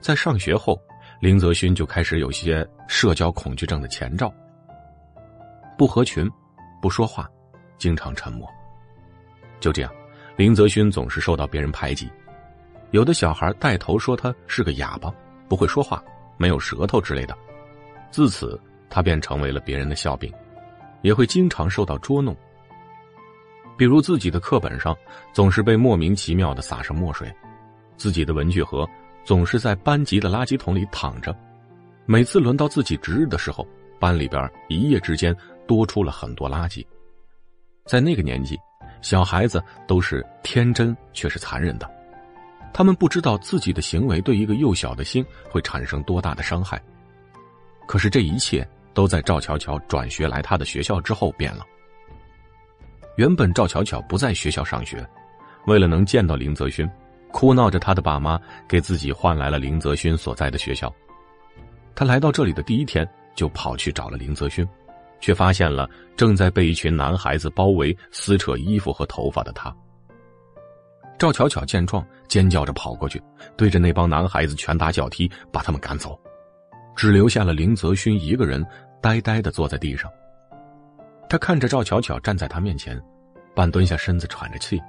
[0.00, 0.80] 在上学后，
[1.20, 4.32] 林泽勋就开始有些社交恐惧症的前兆，
[5.76, 6.28] 不合群，
[6.80, 7.28] 不说话，
[7.76, 8.48] 经常沉默。
[9.60, 9.92] 就这样，
[10.36, 12.10] 林泽勋总是受到别人排挤。
[12.90, 15.12] 有的小孩带头说他是个哑巴，
[15.48, 16.02] 不会说话，
[16.36, 17.36] 没有舌头之类的，
[18.10, 20.32] 自此他便成为了别人的笑柄，
[21.02, 22.36] 也会经常受到捉弄。
[23.76, 24.96] 比如自己的课本上
[25.32, 27.32] 总是被莫名其妙的撒上墨水，
[27.96, 28.88] 自己的文具盒
[29.24, 31.36] 总是在班级的垃圾桶里躺着，
[32.06, 33.66] 每次轮到自己值日的时候，
[34.00, 36.84] 班里边一夜之间多出了很多垃圾。
[37.84, 38.58] 在那个年纪，
[39.00, 41.88] 小孩子都是天真却是残忍的。
[42.74, 46.82] 他们不知道自己的行为对一个幼小的心会产生多大的伤害。
[47.86, 48.68] 可是这一切
[48.98, 51.64] 都在赵巧巧转学来他的学校之后变了。
[53.14, 55.08] 原本赵巧巧不在学校上学，
[55.68, 56.84] 为了能见到林泽勋，
[57.30, 60.92] 哭闹着他的爸妈给自己换来了林泽勋所在的学校。
[61.94, 64.68] 他来到这里的第一天就跑去找了林泽勋，
[65.20, 69.72] 却发现了正在被一群男孩子包围、撕扯衣服和头发的他。
[71.20, 73.22] 赵巧巧见状，尖叫着跑过去，
[73.56, 76.18] 对着那帮男孩子拳打脚踢，把他们赶走，
[76.96, 78.64] 只留下了林泽勋一个人
[79.00, 80.10] 呆呆的坐在地上。
[81.28, 83.00] 他看着赵巧巧站在他面前，
[83.54, 84.80] 半蹲下身子喘着气。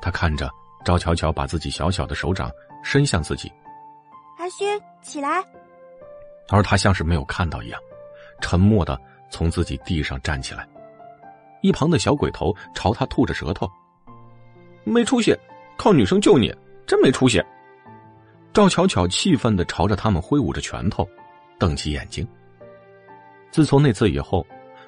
[0.00, 0.50] 他看着
[0.84, 2.50] 赵巧巧把自己小小的手掌
[2.82, 3.50] 伸向自己，
[4.38, 5.42] 阿勋起来。
[6.48, 7.80] 而他像是没有看到一样，
[8.40, 10.66] 沉默的从自己地上站起来。
[11.60, 13.68] 一旁的小鬼头朝他吐着舌头，
[14.84, 15.36] 没出息。
[15.76, 16.52] 靠女生救你，
[16.88, 17.40] 真没出息！
[18.52, 21.08] 赵巧巧气愤的朝着他们挥舞着拳头，
[21.56, 22.26] 瞪起眼睛。
[23.50, 24.46] 自从那次以后，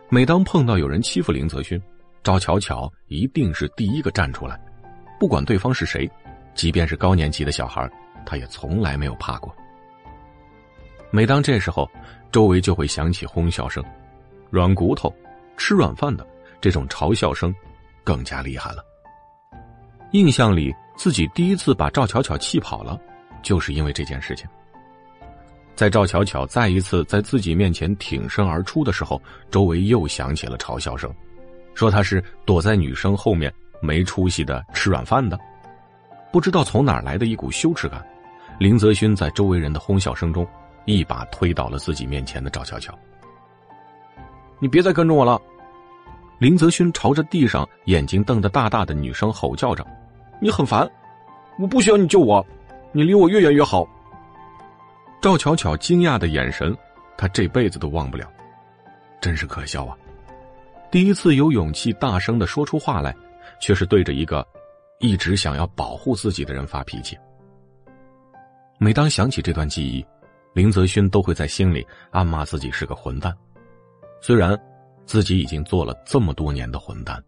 [0.09, 1.81] 每当碰到有人欺负林泽勋，
[2.23, 4.61] 赵巧巧一定是第一个站出来，
[5.19, 6.09] 不管对方是谁，
[6.55, 7.91] 即便是高年级的小孩，
[8.27, 9.55] 他也从来没有怕过。
[11.11, 11.91] 每当这时候，
[12.31, 13.82] 周围就会响起哄笑声，
[14.51, 15.12] 软骨头、
[15.57, 16.27] 吃软饭的
[16.61, 17.53] 这种嘲笑声
[18.05, 18.85] 更加厉害了。
[20.12, 23.01] 印象里，自己第一次把赵巧巧气跑了，
[23.43, 24.47] 就是因为这件事情。
[25.81, 29.19] 在赵巧巧再一次在自己面前挺身而出的时候，
[29.51, 31.11] 周围又响起了嘲笑声，
[31.73, 33.51] 说她是躲在女生后面
[33.81, 35.40] 没出息的吃软饭的。
[36.31, 38.07] 不知道从哪来的一股羞耻感，
[38.59, 40.47] 林泽勋在周围人的哄笑声中，
[40.85, 42.93] 一把推倒了自己面前的赵巧巧。
[44.59, 45.40] 你别再跟着我了！
[46.39, 49.82] 林泽勋朝着地上眼睛瞪得大大的女生吼叫着。
[50.43, 50.86] 你很烦，
[51.59, 52.47] 我不需要你救我，
[52.93, 53.89] 你离我越远越好。
[55.21, 56.75] 赵巧巧惊讶的眼神，
[57.17, 58.33] 她这辈子都忘不了，
[59.21, 59.97] 真是可笑啊！
[60.91, 63.15] 第一次有勇气大声的说出话来，
[63.61, 64.47] 却是对着一个
[64.99, 67.19] 一直想要保护自己的人发脾气。
[68.79, 70.03] 每当想起这段记忆，
[70.55, 73.37] 林泽勋都会在心里暗骂自己是个混蛋，
[74.23, 74.59] 虽然
[75.05, 77.23] 自己已经做了这么多年的混蛋。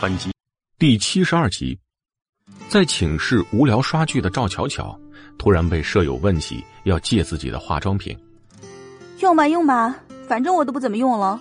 [0.00, 0.32] 本集
[0.78, 1.78] 第七十二集，
[2.68, 4.98] 在寝室无聊刷剧的赵巧巧，
[5.36, 8.16] 突然被舍友问起要借自己的化妆品。
[9.20, 9.94] 用吧用吧，
[10.26, 11.40] 反正我都不怎么用了。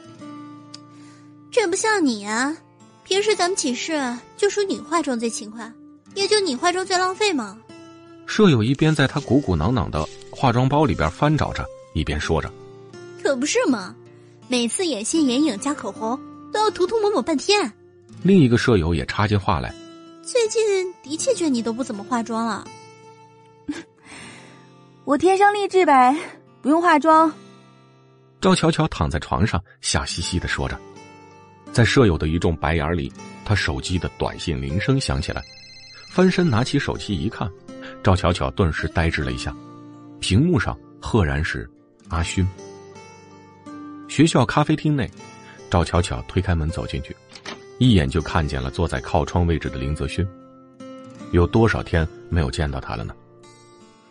[1.50, 2.56] 这不像你啊，
[3.04, 4.02] 平时咱们寝室
[4.38, 5.72] 就属你化妆最勤快，
[6.16, 7.58] 也就你化妆最浪费嘛。
[8.26, 12.50] 舍友一边在他鼓鼓囊囊的化妆包里边翻找着，一边说着
[13.22, 13.94] ：“可不是嘛，
[14.48, 16.18] 每次眼线、眼影加口红
[16.54, 17.72] 都要涂涂抹抹半天。”
[18.24, 19.74] 另一个舍友也插进话来
[20.32, 22.66] ：“最近的确觉得你都不怎么化妆了。
[25.04, 26.16] 我天生丽质呗，
[26.62, 27.30] 不用化妆。”
[28.40, 30.80] 赵巧巧躺在床上，笑嘻嘻的说着。
[31.74, 33.12] 在舍友的一众白眼里，
[33.44, 35.44] 她手机的短信铃声响起来，
[36.14, 37.52] 翻身拿起手机一看，
[38.02, 39.54] 赵巧巧顿时呆滞了一下，
[40.22, 41.70] 屏幕上赫然是
[42.08, 42.48] 阿勋。
[44.08, 45.12] 学校咖啡厅内，
[45.70, 47.14] 赵巧巧推开门走进去。
[47.82, 50.24] 一眼就看见了坐在靠窗位置的林泽勋。
[51.32, 53.12] 有多少天没有见到他了呢？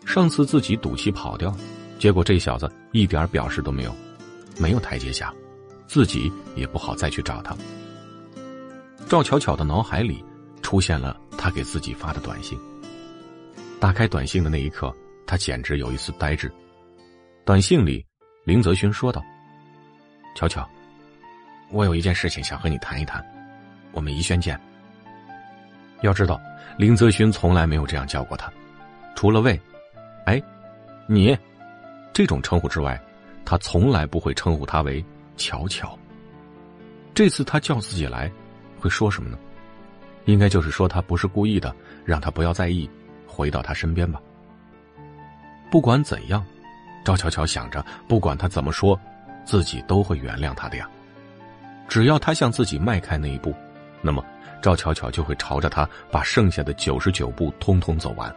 [0.04, 1.56] 上次自己赌气跑掉，
[1.96, 3.94] 结果这小子一点表示都没有，
[4.58, 5.32] 没有台阶下，
[5.86, 7.56] 自己也不好再去找他。
[9.08, 10.24] 赵巧巧的脑海里
[10.62, 12.58] 出现了他给自己发的短信。
[13.78, 14.92] 打开短信的那一刻，
[15.28, 16.50] 他简直有一丝呆滞。
[17.44, 18.04] 短信里，
[18.42, 19.22] 林泽勋说道
[20.34, 20.68] ：“巧巧，
[21.70, 23.24] 我有一件事情想和你谈一谈。”
[23.92, 24.58] 我们宜轩见。
[26.02, 26.40] 要知道，
[26.78, 28.50] 林泽勋从来没有这样叫过他，
[29.14, 29.60] 除了“喂”，
[30.24, 30.42] 哎，
[31.06, 31.36] 你
[32.12, 32.98] 这种称呼之外，
[33.44, 35.04] 他从来不会称呼他为
[35.36, 35.98] “巧巧”。
[37.14, 38.30] 这次他叫自己来，
[38.78, 39.38] 会说什么呢？
[40.24, 42.88] 应该就是说他不是故意的，让他不要在意，
[43.26, 44.20] 回到他身边吧。
[45.70, 46.44] 不管怎样，
[47.04, 48.98] 赵巧巧想着，不管他怎么说，
[49.44, 50.88] 自己都会原谅他的呀。
[51.88, 53.54] 只要他向自己迈开那一步。
[54.02, 54.24] 那么，
[54.62, 58.34] 赵巧巧就会朝着他把剩下的九十九步通通走完。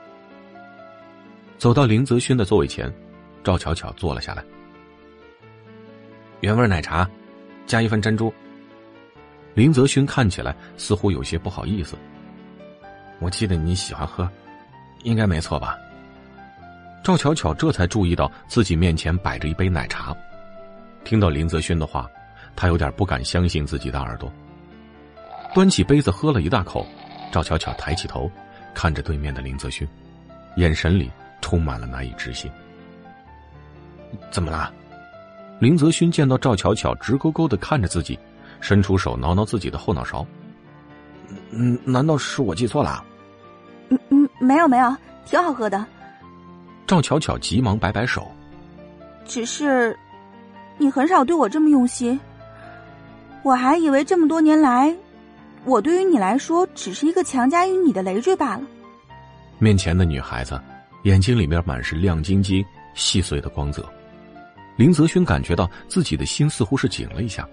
[1.58, 2.94] 走到林泽勋的座位前，
[3.44, 4.44] 赵巧巧坐了下来。
[6.42, 7.10] 原味奶茶，
[7.66, 8.34] 加一份珍珠。
[9.54, 11.96] 林泽勋看起来似乎有些不好意思。
[13.20, 14.30] 我记得你喜欢喝，
[15.04, 15.78] 应该没错吧？
[17.04, 20.14] 赵巧巧这才注意到自己面前摆着一杯奶茶。
[21.06, 22.10] 听到林泽勋的话，
[22.56, 24.32] 他有点不敢相信自己的耳朵。
[25.54, 26.86] 端起杯子喝了一大口，
[27.32, 28.30] 赵巧巧抬起头，
[28.74, 29.88] 看着对面的林泽勋，
[30.56, 31.12] 眼神里
[31.42, 32.52] 充满了难以置信。
[34.32, 34.72] 怎么啦？
[35.60, 38.18] 林泽勋见到赵巧巧直勾勾的看着自己，
[38.62, 40.26] 伸出手挠挠自己的后脑勺。
[41.52, 43.04] 嗯，难道是我记错了？
[43.90, 45.86] 嗯嗯，没有没有，挺好喝的。
[46.88, 48.28] 赵巧巧急忙摆摆手，
[49.24, 49.98] 只是，
[50.80, 52.20] 你很少对我这么用心，
[53.44, 54.94] 我还以为这么多年来。
[55.66, 58.64] 我对于你来说只是一个强加于你的累赘罢了。
[59.60, 60.60] 面前的女孩子，
[61.04, 62.64] 眼睛里面满是亮晶晶、
[62.94, 63.88] 细碎的光泽。
[64.76, 67.48] 林泽勋感觉到自己的心似乎是紧了一下。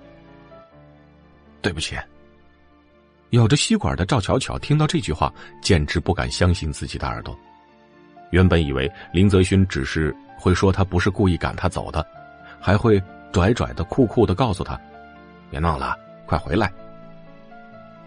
[1.62, 1.96] 对不起。
[3.30, 5.32] 咬着吸管的赵巧巧听到这句话，
[5.62, 7.38] 简直不敢相信自己的耳朵。
[8.30, 12.04] 原本以为林泽勋只是会说他不是故意赶他走的，
[12.58, 13.00] 还会
[13.30, 14.76] 拽拽的、酷酷的告诉他
[15.48, 15.96] ：“别闹了，
[16.26, 16.72] 快回来。”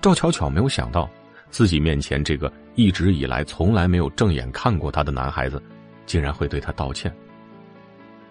[0.04, 1.10] 赵巧巧没有想到，
[1.50, 5.64] 自己面前这个一直以来从来没有正眼看过她的男孩子，
[6.06, 7.10] 竟然会对她道歉。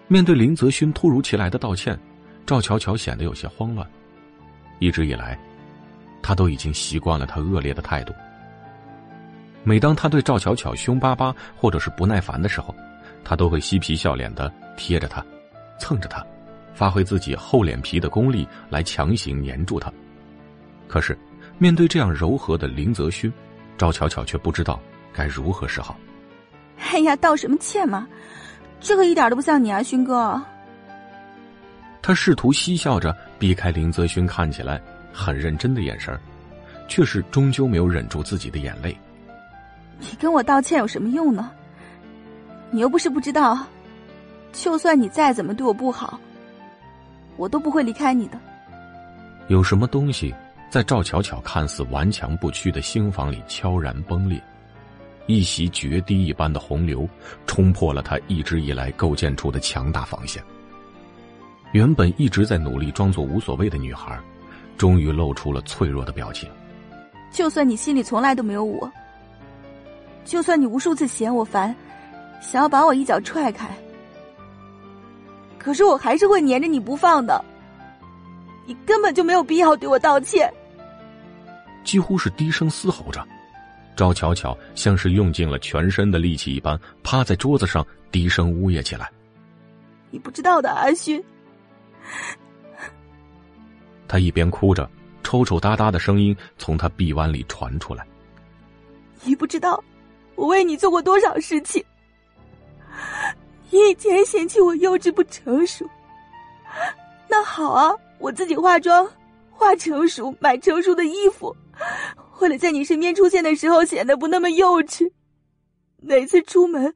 [0.07, 1.99] 面对林泽勋突如其来的道歉，
[2.45, 3.89] 赵巧巧显得有些慌乱。
[4.77, 5.35] 一直以来，
[6.21, 8.13] 他都已经习惯了他恶劣的态度。
[9.63, 12.75] 每当他对赵巧巧凶巴巴或者是不耐烦的时候，
[13.23, 15.25] 他都会嬉皮笑脸的贴着他，
[15.79, 16.23] 蹭着他，
[16.75, 19.91] 发挥自己厚脸皮的功力来强行黏住他。
[20.87, 21.17] 可是，
[21.57, 23.31] 面对这样柔和的林泽勋，
[23.77, 24.79] 赵巧巧却不知道
[25.13, 25.95] 该如何是好。
[26.77, 28.07] 哎呀，道什么歉嘛，
[28.79, 30.41] 这个一点都不像你啊，勋哥。
[32.01, 34.81] 他试图嬉笑着避开林泽勋看起来
[35.13, 36.19] 很认真的眼神，
[36.87, 38.97] 却是终究没有忍住自己的眼泪。
[39.99, 41.49] 你跟我道歉有什么用呢？
[42.71, 43.57] 你又不是不知道，
[44.51, 46.19] 就算你再怎么对我不好，
[47.37, 48.37] 我都不会离开你的。
[49.47, 50.33] 有什么东西
[50.73, 54.41] 在赵巧巧看似顽强不屈的心房里悄然崩裂？
[55.27, 57.07] 一袭决堤一般的洪流
[57.45, 60.43] 冲破了她一直以来构建出的强大防线。
[61.73, 64.19] 原本一直在努力装作无所谓的女孩，
[64.75, 66.49] 终于露出了脆弱的表情。
[67.29, 68.91] 就算你心里从来都没有我，
[70.25, 71.75] 就算你无数次嫌我烦，
[72.41, 73.69] 想要把我一脚踹开，
[75.59, 77.45] 可是我还是会黏着你不放的。
[78.65, 80.51] 你根本就没有必要对我道歉。
[81.83, 83.25] 几乎是低声嘶吼着，
[83.95, 89.11] 赵巧巧像是用尽了全身的力气一般，趴在桌子上低声呜咽起来。
[90.09, 91.23] 你不知道的，阿勋。
[94.07, 94.89] 他一边哭着，
[95.23, 98.05] 抽抽搭搭的声音从他臂弯里传出来。
[99.23, 99.83] 你不知道，
[100.35, 101.83] 我为你做过多少事情。
[103.69, 105.89] 你以前嫌弃我幼稚不成熟，
[107.27, 109.09] 那好啊，我自己化妆，
[109.49, 111.55] 化成熟，买成熟的衣服，
[112.39, 115.11] 为了在你身边出现的时候显得不那么幼稚。
[116.01, 116.93] 每次出门，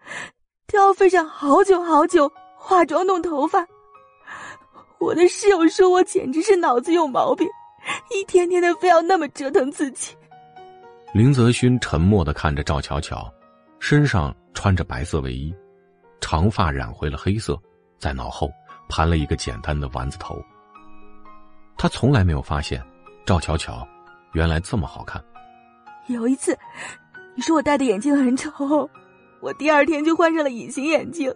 [0.67, 3.65] 都要费上好久好久化妆弄头发。
[4.99, 7.47] 我的室友说我简直是脑子有毛病，
[8.11, 10.15] 一天天的非要那么折腾自己。
[11.13, 13.31] 林泽勋沉默的看着赵巧巧，
[13.79, 15.55] 身上穿着白色卫衣，
[16.19, 17.57] 长发染回了黑色，
[17.97, 18.51] 在脑后
[18.89, 20.35] 盘了一个简单的丸子头。
[21.77, 22.83] 他从来没有发现，
[23.25, 23.87] 赵巧巧
[24.33, 25.23] 原来这么好看。
[26.07, 26.57] 有一次，
[27.35, 28.89] 你说我戴的眼镜很丑，
[29.41, 31.33] 我第二天就换上了隐形眼镜。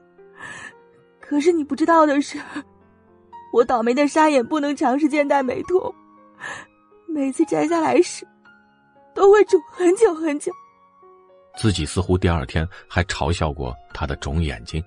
[1.19, 2.39] 可是你不知道的是。
[3.53, 5.93] 我倒霉的沙眼不能长时间戴美瞳，
[7.05, 8.25] 每次摘下来时
[9.13, 10.49] 都会肿很久很久。
[11.57, 14.81] 自己似乎第二天还嘲笑过他的肿眼睛，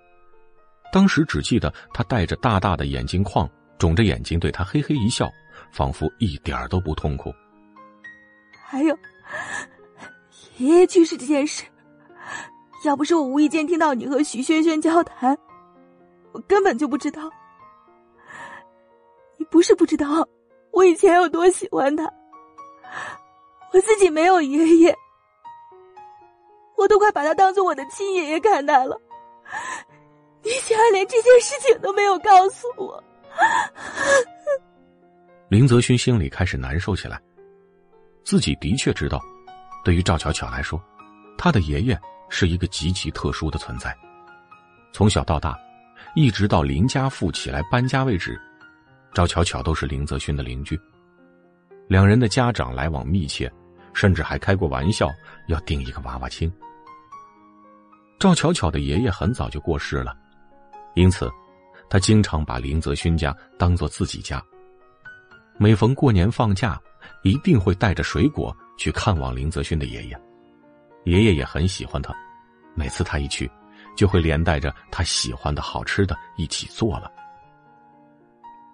[0.91, 5.31] 当时只记得他戴着大大的眼镜框，肿着眼睛对他嘿嘿一笑，
[5.71, 7.35] 仿佛一点都不痛苦。
[8.67, 8.99] 还有
[10.57, 11.65] 爷爷去世这件事，
[12.85, 15.37] 要不是我无意间听到你和徐萱萱交谈，
[16.33, 17.31] 我根本就不知道。
[19.37, 20.27] 你不是不知道，
[20.73, 22.11] 我以前有多喜欢他。
[23.73, 24.97] 我自己没有爷爷，
[26.77, 29.01] 我都快把他当做我的亲爷爷看待了。
[30.43, 33.03] 你竟然连这件事情都没有告诉我！
[35.49, 37.21] 林泽勋心里开始难受起来。
[38.25, 39.21] 自己的确知道，
[39.85, 40.83] 对于赵巧巧来说，
[41.37, 43.97] 她的爷爷是一个极其特殊的存在。
[44.93, 45.59] 从小到大，
[46.15, 48.41] 一直到林家富起来搬家为止。
[49.13, 50.81] 赵巧巧都是林泽勋的邻居，
[51.87, 53.53] 两人的家长来往密切，
[53.93, 55.09] 甚至还开过玩笑
[55.49, 56.53] 要订一个娃娃亲。
[58.19, 60.17] 赵巧巧的爷爷很早就过世了，
[60.95, 61.31] 因此，
[61.91, 64.43] 他经常把林泽勋家当做自己家。
[65.59, 66.81] 每逢过年放假，
[67.23, 70.21] 一定会带着水果去看望林泽勋的爷爷。
[71.05, 72.15] 爷爷也很喜欢他，
[72.75, 73.51] 每次他一去，
[73.97, 77.11] 就会连带着他喜欢的好吃的一起做了。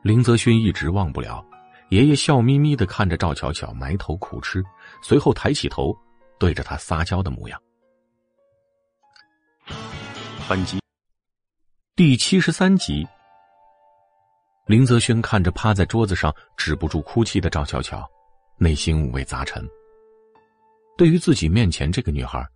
[0.03, 1.45] 林泽勋一直忘不了，
[1.91, 4.65] 爷爷笑眯眯的看着赵巧巧埋头苦吃，
[5.03, 5.97] 随后抬起头，
[6.39, 7.61] 对着他撒娇的模样。
[10.49, 10.81] 本集
[11.95, 13.07] 第七十三集。
[14.67, 18.09] 林泽勋看着趴在桌子上止不住哭泣的赵巧巧，
[18.63, 19.67] 内心五味杂陈。
[20.95, 22.47] 对于自己面前这个女孩，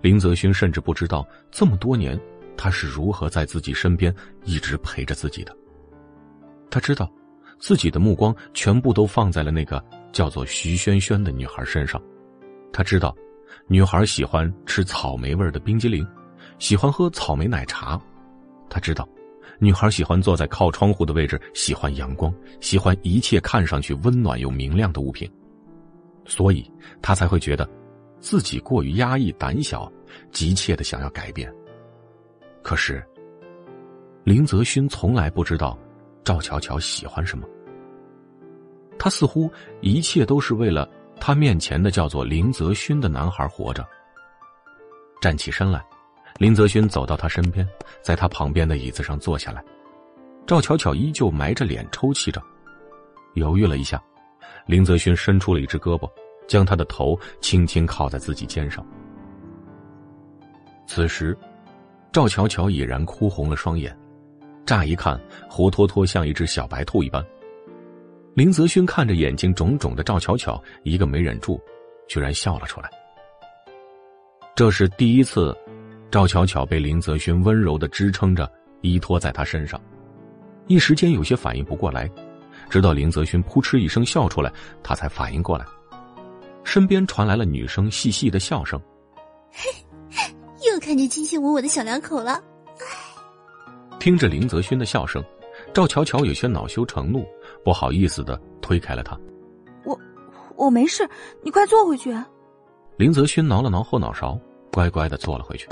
[0.00, 2.18] 林泽勋甚至不知道这么多年
[2.56, 4.14] 她是如何在自己身边
[4.44, 5.54] 一直陪着自己的。
[6.70, 7.12] 他知道，
[7.58, 12.00] 自己的目光全部都放在了那个叫做徐萱萱的女孩身上。
[12.72, 13.14] 他知道，
[13.66, 16.06] 女孩喜欢吃草莓味的冰激凌，
[16.58, 18.00] 喜欢喝草莓奶茶。
[18.70, 19.06] 他知道，
[19.58, 22.32] 女孩喜欢坐在靠窗户的位置，喜欢阳光，
[22.62, 25.30] 喜欢一切看上去温暖又明亮的物品。
[26.24, 26.70] 所以，
[27.02, 27.68] 他才会觉得，
[28.18, 29.90] 自己过于压抑、胆小，
[30.30, 31.52] 急切的想要改变。
[32.62, 33.04] 可是，
[34.24, 35.78] 林泽勋从来不知道
[36.22, 37.48] 赵巧巧喜欢什么。
[38.98, 40.86] 他似乎一切都是为了
[41.18, 43.86] 他面前的叫做林泽勋的男孩活着。
[45.22, 45.82] 站起身来，
[46.38, 47.66] 林泽勋走到他身边，
[48.02, 49.64] 在他旁边的椅子上坐下来。
[50.46, 52.42] 赵巧巧依旧埋着脸抽泣着，
[53.34, 54.02] 犹豫了一下，
[54.70, 56.08] 林泽勋伸出了一只胳膊，
[56.46, 58.86] 将他的头轻轻靠在自己肩上。
[60.86, 61.36] 此时，
[62.12, 63.92] 赵巧巧已然哭红了双眼，
[64.64, 67.20] 乍一看活脱脱像一只小白兔一般。
[68.34, 71.60] 林泽勋看着眼睛肿肿的赵巧巧，一个没忍住，
[72.06, 72.88] 居然笑了出来。
[74.54, 75.52] 这是第一次，
[76.12, 78.48] 赵巧巧被林泽勋温柔的支撑着，
[78.82, 79.80] 依托在他身上，
[80.68, 82.08] 一时间有些反应不过来，
[82.70, 84.50] 直到林泽勋扑哧一声笑出来，
[84.82, 85.66] 他才反应过来，
[86.64, 88.80] 身边传来了女生细细的笑声。
[89.50, 89.68] 嘿
[90.72, 92.40] 又看见卿卿我我的小两口了，
[93.98, 95.22] 听着林泽勋的笑声，
[95.74, 97.26] 赵巧巧有些恼羞成怒，
[97.64, 99.18] 不好意思的推开了他。
[99.84, 99.98] 我
[100.54, 101.08] 我没事，
[101.42, 102.16] 你快坐回去。
[102.96, 104.38] 林泽勋挠了挠后脑勺，
[104.70, 105.66] 乖乖的坐了回去。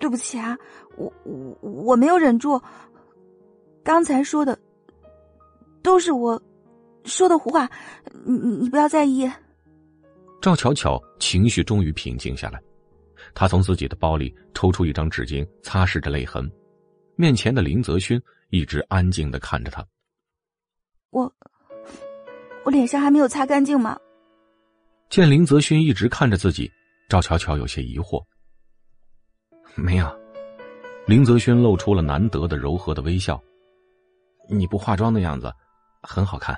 [0.00, 0.56] 对不起啊，
[0.96, 2.60] 我我我没有忍住，
[3.84, 4.58] 刚才说的
[5.84, 6.42] 都是我
[7.04, 7.70] 说的胡话，
[8.24, 9.30] 你你不要在意。
[10.40, 12.60] 赵巧巧情绪终于平静下来。
[13.34, 16.50] 她从自己的包里抽出一张纸巾，擦拭着泪痕。
[17.16, 19.86] 面前的林泽勋一直安静的看着她。
[21.10, 21.30] 我，
[22.64, 23.98] 我脸上还没有擦干净吗？
[25.10, 26.70] 见林泽勋一直看着自己，
[27.10, 28.24] 赵巧巧有些疑惑。
[29.74, 30.18] 没有，
[31.06, 33.38] 林泽勋露出了难得的柔和的微笑。
[34.48, 35.52] 你不化妆的样子，
[36.04, 36.56] 很好看。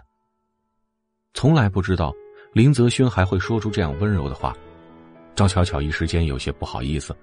[1.35, 2.13] 从来不知道
[2.53, 4.55] 林泽勋还会说出这样温柔的话。
[5.35, 7.15] 赵巧巧一时间有些不好意思，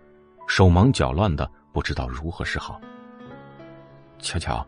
[0.47, 2.79] 手忙脚乱的不知道如何是好。
[4.19, 4.65] 巧巧，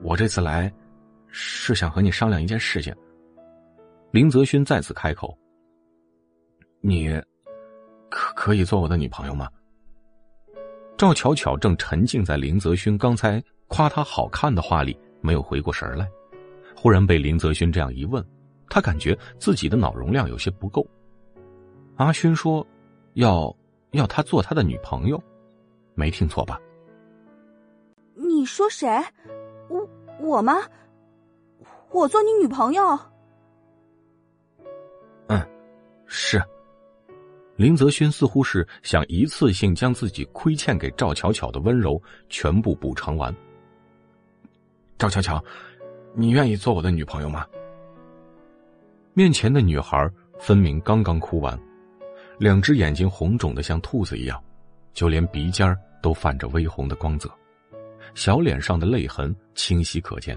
[0.00, 0.72] 我这次来
[1.28, 2.94] 是想和你商量一件事情。
[4.10, 5.38] 林泽勋再次开口
[6.80, 7.10] ：“你
[8.08, 9.50] 可可以做我的女朋友吗？”
[10.96, 16.08] 赵巧巧正沉浸在林泽勋刚才夸她好看的话里，没有回过神来，
[16.74, 18.24] 忽然被林泽勋这样一问，
[18.68, 20.86] 他感觉自己的脑容量有些不够。
[21.96, 22.66] 阿勋说
[23.14, 23.54] ：“要
[23.90, 25.22] 要他做他的女朋友，
[25.94, 26.60] 没听错吧？”
[28.14, 28.88] 你说谁？
[29.68, 29.88] 我
[30.20, 30.54] 我吗？
[31.90, 32.98] 我做你女朋友？
[35.28, 35.46] 嗯，
[36.06, 36.42] 是。
[37.56, 43.32] 林泽勋似乎是想一次性将自己亏欠给赵巧巧的温柔全部补偿完。
[44.98, 45.42] 赵巧巧，
[46.14, 47.46] 你愿意做我的女朋友吗？
[49.14, 51.58] 面前的女孩分明刚刚哭完。
[52.38, 54.42] 两只眼睛红肿的像兔子一样，
[54.92, 57.30] 就连鼻尖都泛着微红的光泽，
[58.14, 60.36] 小脸上的泪痕清晰可见。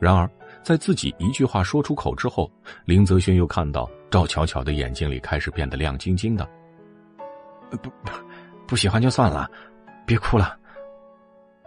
[0.00, 0.28] 然而，
[0.62, 2.50] 在自己一句话说出口之后，
[2.84, 6.48] 林泽轩又看到赵巧巧的眼睛里开始变得亮晶晶的。
[7.70, 8.10] 不不，
[8.66, 9.50] 不喜欢就算了，
[10.06, 10.56] 别哭了。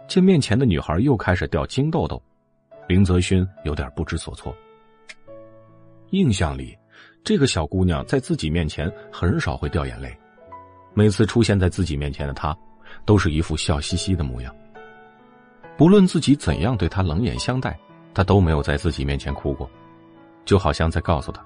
[0.08, 2.20] 见面前的女孩又开始掉金豆豆，
[2.92, 4.54] 林泽勋有点不知所措。
[6.10, 6.76] 印象里。
[7.24, 10.14] 这个小姑娘在自己面前很少会掉眼泪，
[10.92, 12.54] 每次出现在自己面前的她，
[13.06, 14.54] 都是一副笑嘻嘻的模样。
[15.78, 17.78] 不论自己怎样对她冷眼相待，
[18.12, 19.70] 她都没有在自己面前哭过，
[20.44, 21.42] 就好像在告诉她，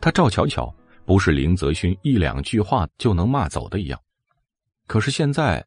[0.00, 0.72] 她赵巧巧
[1.06, 3.98] 不是林泽勋一两句话就能骂走的一样。
[4.86, 5.64] 可是现在，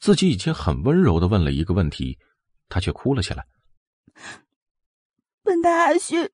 [0.00, 2.18] 自己已经很温柔的问了一个问题，
[2.68, 3.46] 她却哭了起来。
[5.42, 6.28] 笨蛋阿勋。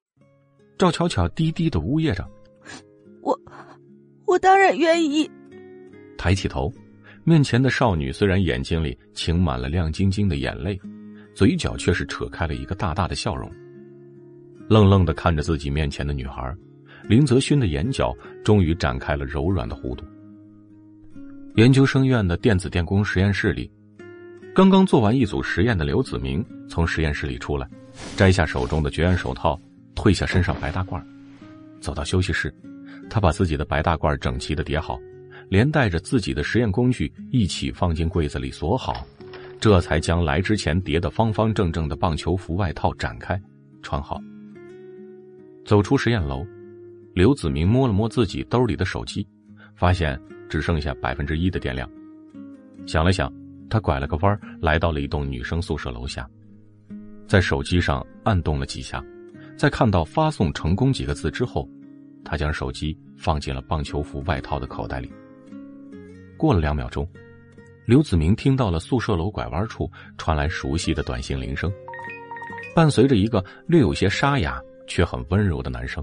[0.79, 2.27] 赵巧巧低低的呜咽着
[3.23, 3.39] ：“我，
[4.27, 5.31] 我当然愿意。”
[6.17, 6.73] 抬起头，
[7.25, 10.81] 面前的少女虽然眼睛里噙满了亮晶晶的眼泪，
[11.35, 13.51] 嘴角却是扯开了一个大大的笑容，
[14.69, 16.55] 愣愣的看着自己面前的女孩。
[17.09, 20.05] 林泽勋的眼角终于展开了柔软的弧度。
[21.57, 23.71] 研究生院的电子电工实验室里，
[24.55, 27.69] 刚刚做完一组实验的刘子明从实验室里出来，
[28.17, 29.59] 摘下手中的绝缘手套。
[29.95, 31.03] 褪下身上白大褂，
[31.79, 32.55] 走到休息室，
[33.11, 34.99] 他把自己的白大褂整齐的叠好，
[35.51, 39.07] 连带着自己的实验工具一起放进柜子里锁好，
[39.61, 43.39] 这才将来之前叠的方方正正的棒球服外套展开，
[43.83, 44.19] 穿好。
[45.67, 46.47] 走出实验楼，
[47.13, 49.27] 刘子明摸了摸自己兜里的手机，
[49.77, 50.19] 发现
[50.49, 51.87] 只剩下百分之一的电量。
[52.87, 53.31] 想了想，
[53.71, 56.29] 他拐了个弯，来到了一栋女生宿舍楼下，
[57.27, 59.03] 在手机上按动了几下。
[59.57, 61.69] 在看到“发送成功”几个字之后，
[62.25, 65.13] 他将手机放进了棒球服外套的口袋里。
[66.37, 67.07] 过了两秒钟，
[67.85, 71.71] 刘子明听到了宿舍楼拐弯处传来熟悉的短信铃声，
[72.75, 76.03] 伴随着一个略有些沙哑却很温柔的男声：“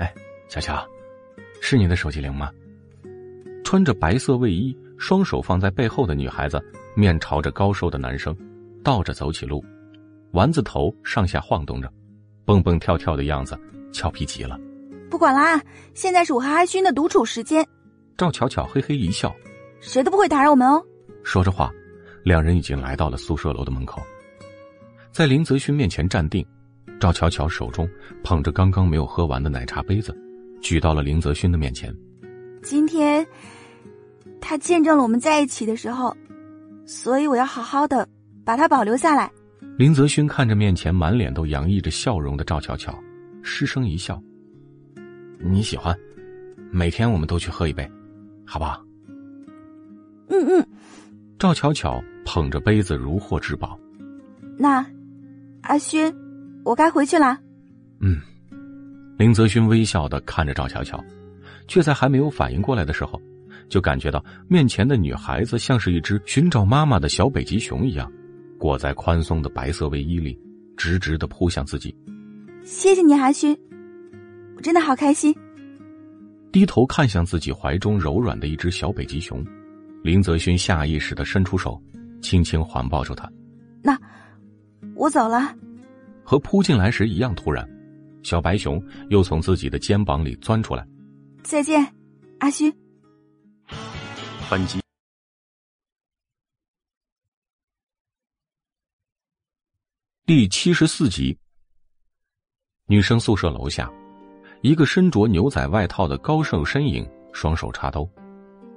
[0.00, 0.12] 哎，
[0.48, 0.82] 乔乔，
[1.60, 2.50] 是你的手机铃吗？”
[3.62, 6.64] 穿着白色卫衣、双手放在背后的女孩子，
[6.94, 8.36] 面朝着高瘦的男生，
[8.84, 9.60] 倒着走起路，
[10.30, 11.92] 丸子头上下晃动着，
[12.44, 13.58] 蹦蹦跳跳的样子，
[13.92, 14.56] 俏皮极了。
[15.10, 15.60] 不管啦，
[15.92, 17.66] 现在是我和阿勋的独处时间。
[18.16, 19.34] 赵巧巧嘿嘿一笑。
[19.80, 20.80] 谁都不会打扰我们哦。
[21.24, 21.68] 说着话，
[22.22, 24.00] 两人已经来到了宿舍楼的门口，
[25.10, 26.46] 在林泽勋面前站定。
[27.00, 27.88] 赵巧巧手中
[28.22, 30.16] 捧着刚刚没有喝完的奶茶杯子，
[30.60, 31.92] 举到了林泽勋的面前。
[32.62, 33.26] 今天，
[34.42, 36.14] 他见证了我们在一起的时候，
[36.84, 38.06] 所以我要好好的
[38.44, 39.30] 把它保留下来。
[39.78, 42.94] 林泽勋看着面前满脸都洋溢着笑容的赵巧巧，
[43.42, 44.20] 失声一笑
[45.40, 45.96] ：“你喜欢，
[46.70, 47.90] 每天我们都去喝一杯，
[48.44, 48.84] 好不好？”
[50.28, 50.66] 嗯嗯，
[51.38, 53.78] 赵巧巧捧着杯子如获至宝。
[54.58, 54.84] 那，
[55.62, 56.12] 阿勋，
[56.64, 57.38] 我该回去啦。
[58.00, 58.20] 嗯，
[59.16, 61.02] 林泽勋微笑的看着赵巧巧，
[61.68, 63.20] 却在还没有反应过来的时候，
[63.72, 68.12] 就感觉到面前的女孩子像是一只寻找妈妈的小北极熊一样，
[68.58, 70.38] 裹在宽松的白色卫衣里，
[70.76, 71.96] 直直的扑向自己。
[72.64, 73.58] 谢谢你，阿勋，
[74.56, 75.34] 我真的好开心。
[76.52, 79.42] 低头看向自己怀中柔软的一只小北极熊。
[80.02, 81.82] 林泽勋下意识的伸出手，
[82.20, 83.26] 轻轻环抱住他。
[83.82, 83.98] 那，
[84.94, 85.56] 我走了。
[86.22, 87.66] 和扑进来时一样突然，
[88.22, 90.86] 小白熊又从自己的肩膀里钻出来。
[91.42, 91.82] 再见，
[92.40, 92.70] 阿勋。
[94.52, 94.78] 本集
[100.26, 101.34] 第七十四集。
[102.86, 103.90] 女生宿舍楼下，
[104.60, 108.06] 一个身着牛仔外套的高瘦身影，双手插兜。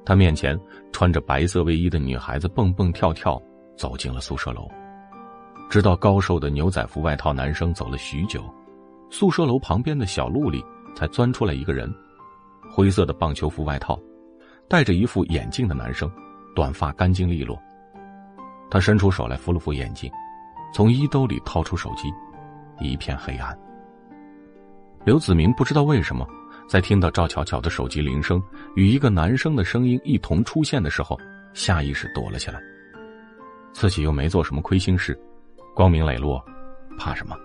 [0.05, 0.57] 他面前
[0.93, 3.37] 穿着白色卫衣的女孩子蹦蹦跳跳
[3.77, 4.69] 走进了宿舍楼，
[5.69, 8.41] 直到高瘦的牛仔服外套男生走了许久，
[9.11, 10.63] 宿舍楼旁边的小路里
[10.95, 11.93] 才钻出来一个人，
[12.71, 13.99] 灰色的棒球服外套，
[14.67, 16.11] 戴着一副眼镜的男生，
[16.55, 17.57] 短发干净利落。
[18.69, 20.11] 他伸出手来扶了扶眼镜，
[20.73, 22.11] 从衣兜里掏出手机，
[22.79, 23.57] 一片黑暗。
[25.03, 26.27] 刘子明不知道为什么。
[26.67, 28.41] 在听到赵巧巧的手机铃声
[28.75, 31.15] 与一个男生的声音一同出现的时候，
[31.53, 32.59] 下意识躲了起来。
[33.71, 35.15] 自己又没做什么亏心事，
[35.75, 36.43] 光明磊落，
[36.97, 37.37] 怕什么？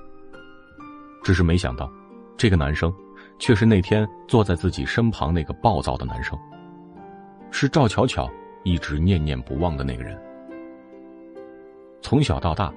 [1.22, 1.92] 只是没想到，
[2.38, 2.90] 这个男生
[3.38, 6.38] 却是那天坐在自己身旁那个暴躁的男生，
[7.50, 8.30] 是赵巧巧
[8.62, 10.18] 一直念念不忘的那个人。
[12.00, 12.72] 从小到大，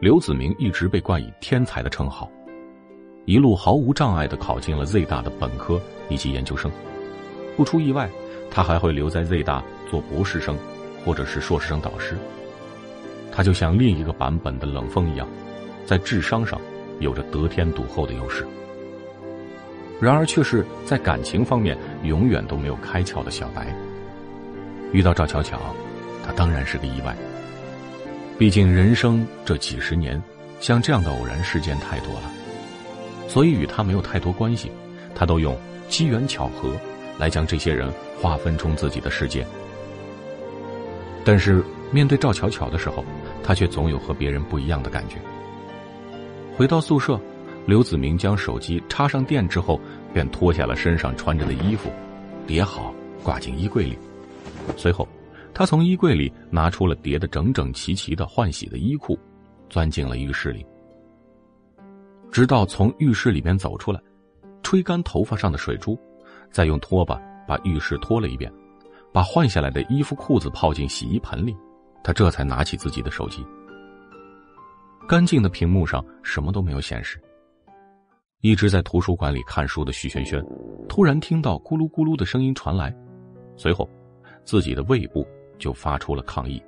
[0.00, 2.30] 刘子明一直被冠以天才的称号。
[3.24, 6.70] 一路毫无障碍的考进了 Z 大的本科以及研究生，
[7.56, 8.08] 不出意外，
[8.50, 10.56] 他还会留在 Z 大做博士生，
[11.04, 12.16] 或者是硕士生导师。
[13.30, 15.28] 他就像另一个版本的冷锋一样，
[15.84, 16.60] 在智商上
[17.00, 18.46] 有着得天独厚的优势，
[20.00, 23.74] 然而却是在感情方面永远都没有开窍的小白。
[24.92, 25.58] 遇到赵巧巧，
[26.24, 27.16] 他当然是个意外。
[28.38, 30.22] 毕竟人生这几十年，
[30.60, 32.22] 像这样的偶然事件太多了。
[33.28, 34.70] 所以与他没有太多关系，
[35.14, 35.56] 他都用
[35.88, 36.74] 机缘巧合
[37.18, 39.44] 来将这些人划分出自己的世界。
[41.24, 43.04] 但是面对赵巧巧的时候，
[43.42, 45.16] 他却总有和别人不一样的感觉。
[46.56, 47.20] 回到宿舍，
[47.66, 49.78] 刘子明将手机插上电之后，
[50.14, 51.90] 便脱下了身上穿着的衣服，
[52.46, 53.98] 叠好挂进衣柜里。
[54.76, 55.06] 随后，
[55.52, 59.18] 他从衣柜里拿出了叠得整整齐齐的换洗的衣裤，
[59.68, 60.64] 钻进了浴室里。
[62.30, 64.00] 直到从浴室里面走出来，
[64.62, 65.98] 吹干头发上的水珠，
[66.50, 68.52] 再用拖把把浴室拖了一遍，
[69.12, 71.56] 把换下来的衣服裤子泡进洗衣盆里，
[72.04, 73.44] 他这才拿起自己的手机。
[75.08, 77.18] 干净的屏幕上什么都没有显示。
[78.42, 80.44] 一直在图书馆里看书的徐轩轩，
[80.88, 82.94] 突然听到咕噜咕噜的声音传来，
[83.56, 83.88] 随后，
[84.48, 86.62] 自己的胃部就发出了抗议。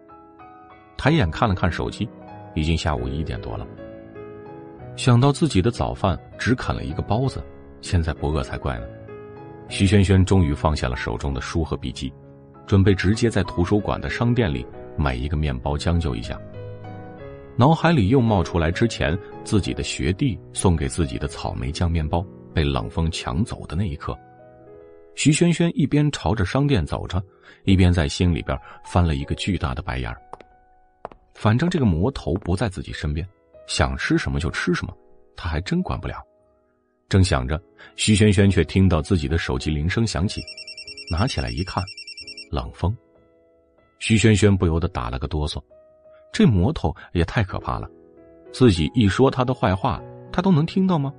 [0.98, 2.06] 抬眼看了看手机，
[2.54, 3.66] 已经下午一点多了。
[4.96, 7.42] 想到自己的早饭只啃了一个包子，
[7.80, 8.86] 现在不饿才怪呢。
[9.70, 12.12] 徐萱萱终于放下了手中的书和笔记，
[12.66, 16.38] 准备直接在图书馆的商店里买一个面包将就一下。
[17.56, 24.14] 脑海里又冒出来之前自己的学弟送给自己的草莓酱面包被冷风抢走的那一刻。
[25.14, 27.22] 徐萱萱一边朝着商店走着，
[27.64, 30.20] 一边在心里边翻了一个巨大的白眼儿。
[31.34, 33.26] 反正这个魔头不在自己身边。
[33.66, 34.92] 想吃什么就吃什么，
[35.36, 36.20] 他还真管不了。
[37.08, 37.62] 正想着，
[37.94, 40.42] 徐萱萱却听到自己的手机铃声响起，
[41.08, 41.80] 拿起来一看，
[42.50, 42.92] 冷风。
[44.00, 45.62] 徐萱萱不由得打了个哆嗦，
[46.32, 47.88] 这魔头也太可怕了，
[48.52, 51.14] 自己一说他的坏话，他都能听到吗？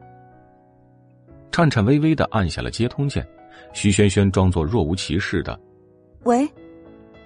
[1.54, 3.26] 颤颤巍巍的按下了接通键，
[3.74, 5.60] 徐萱萱装作若无其事的
[6.24, 6.48] ：“喂，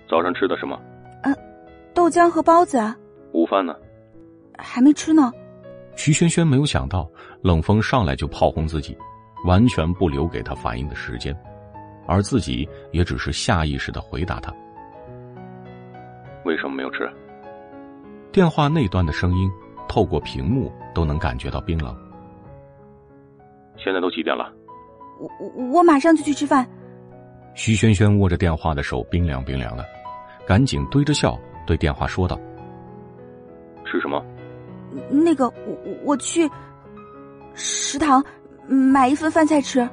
[0.10, 0.76] 早上吃的什么？
[1.24, 1.34] 啊，
[1.94, 2.96] 豆浆和包子啊。
[3.34, 3.76] 午饭呢？
[4.58, 5.32] 还没吃呢。”
[5.98, 7.10] 徐萱萱没有想到
[7.42, 8.98] 冷风上来就炮轰自己，
[9.46, 11.36] 完全不留给他反应的时间，
[12.06, 14.54] 而自己也只是下意识的回答他
[16.46, 17.10] ：“为什么没有吃？”
[18.32, 19.50] 电话那端的声音
[19.88, 21.96] 透过屏幕都能感觉到冰冷。
[23.78, 24.52] 现在都几点了？
[25.20, 26.68] 我我我马上就去吃饭。
[27.54, 29.86] 徐萱萱握着电话的手冰凉冰凉的，
[30.46, 32.40] 赶紧堆着笑对电话说道
[33.86, 34.24] ：“吃什么？
[35.10, 36.50] 那个，我我去
[37.54, 38.24] 食堂
[38.68, 39.88] 买一份饭菜吃。”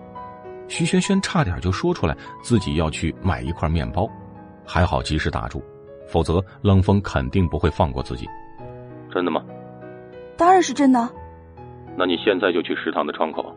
[0.69, 4.09] 徐萱萱差点就说出来自己要去买一块面包，
[4.65, 5.63] 还好及时打住，
[6.09, 8.27] 否则冷风肯定不会放过自己。
[9.13, 9.45] 真的吗？
[10.37, 11.09] 当然是真的。
[11.97, 13.55] 那你现在就去食堂的窗口。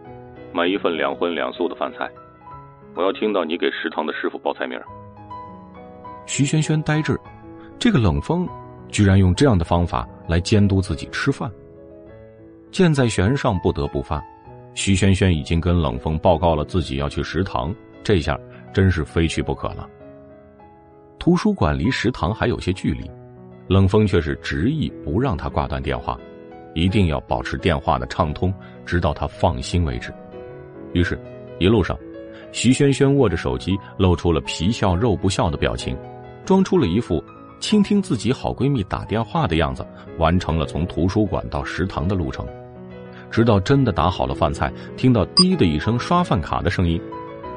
[0.56, 2.10] 买一份两荤两素的饭菜，
[2.95, 4.80] 我要听到你给食堂的师傅报菜名。
[6.26, 7.19] 徐轩轩呆滞，
[7.77, 8.48] 这个冷风
[8.88, 11.52] 居然用这样的方法来监督自己吃饭。
[12.72, 14.23] 箭在弦上，不得不发。
[14.73, 18.40] 徐轩轩已经跟冷风报告了自己要去食堂，这下
[18.72, 19.86] 真是非去不可了。
[21.19, 23.11] 图书馆离食堂还有些距离，
[23.68, 26.18] 冷风却是执意不让他挂断电话，
[26.73, 28.53] 一定要保持电话的畅通，
[28.86, 30.14] 直到他放心为止。
[30.96, 31.20] 于是，
[31.60, 31.96] 一路上，
[32.54, 35.94] 徐萱萱握着手机，露出了皮笑肉不笑的表情，
[36.46, 37.22] 装出了一副
[37.60, 39.86] 倾听自己好闺蜜打电话的样子，
[40.18, 42.48] 完成了从图书馆到食堂的路程。
[43.30, 47.02] 直到真的打好了饭菜，听到“滴”的一声刷饭卡的声音，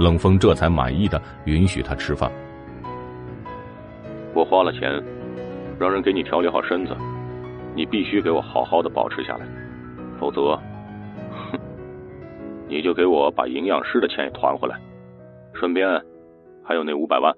[0.00, 2.28] 冷风这才满意的允许她吃饭。
[4.34, 5.00] 我花了钱，
[5.78, 6.96] 让人给你调理好身子，
[7.76, 9.46] 你必须给我好好的保持下来，
[10.18, 10.60] 否则。
[12.68, 14.78] 你就给我把营养师的钱也团回来，
[15.54, 15.88] 顺便
[16.62, 17.34] 还有那五百万。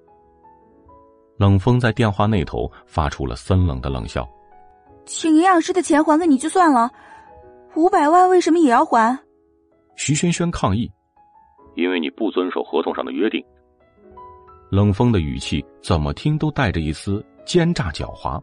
[1.39, 4.29] 冷风在电话那头发出了森冷的冷笑
[5.07, 6.91] ：“请营养师的钱还给你就算了，
[7.77, 9.19] 五百万为什么也要还？”
[9.97, 10.91] 徐轩轩抗议
[11.77, 13.43] ：“因为你不遵守合同上的约定。”
[14.71, 18.41] 冷风的语气怎么听都带着一丝奸诈狡猾。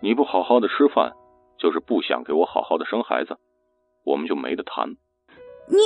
[0.00, 1.12] 你不好好的吃饭，
[1.58, 3.36] 就是不想给我好好的生孩子，
[4.04, 4.88] 我们就没得谈。
[5.70, 5.76] 你，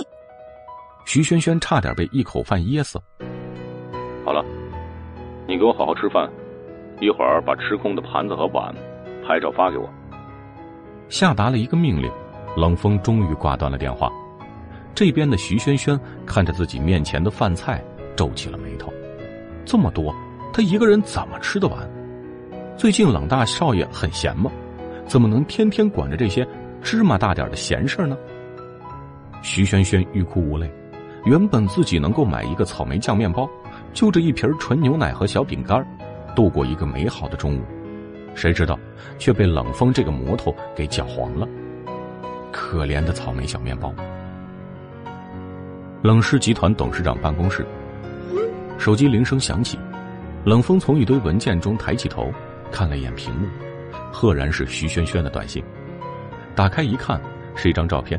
[1.04, 2.98] 徐轩轩差点被一口饭噎死。
[4.24, 4.42] 好了，
[5.46, 6.28] 你给我好好吃饭，
[7.00, 8.74] 一会儿把吃空的盘子和碗
[9.26, 9.88] 拍照发给我。
[11.08, 12.10] 下达了一个命令，
[12.56, 14.10] 冷风终于挂断了电话。
[14.94, 17.84] 这边的徐轩轩看着自己面前的饭菜，
[18.16, 18.92] 皱起了眉头。
[19.66, 20.14] 这么多，
[20.52, 21.78] 他一个人怎么吃得完？
[22.76, 24.50] 最近冷大少爷很闲吗？
[25.06, 26.48] 怎么能天天管着这些
[26.82, 28.16] 芝麻大点的闲事呢？
[29.44, 30.72] 徐萱萱欲哭无泪，
[31.26, 33.48] 原本自己能够买一个草莓酱面包，
[33.92, 35.86] 就这一瓶纯牛奶和小饼干，
[36.34, 37.60] 度过一个美好的中午，
[38.34, 38.78] 谁知道
[39.18, 41.46] 却被冷风这个魔头给搅黄了。
[42.50, 43.94] 可怜的草莓小面包。
[46.00, 47.66] 冷氏集团董事长办公室，
[48.78, 49.78] 手机铃声响起，
[50.42, 52.32] 冷风从一堆文件中抬起头，
[52.72, 53.46] 看了一眼屏幕，
[54.10, 55.62] 赫然是徐萱萱的短信。
[56.54, 57.20] 打开一看，
[57.54, 58.18] 是一张照片。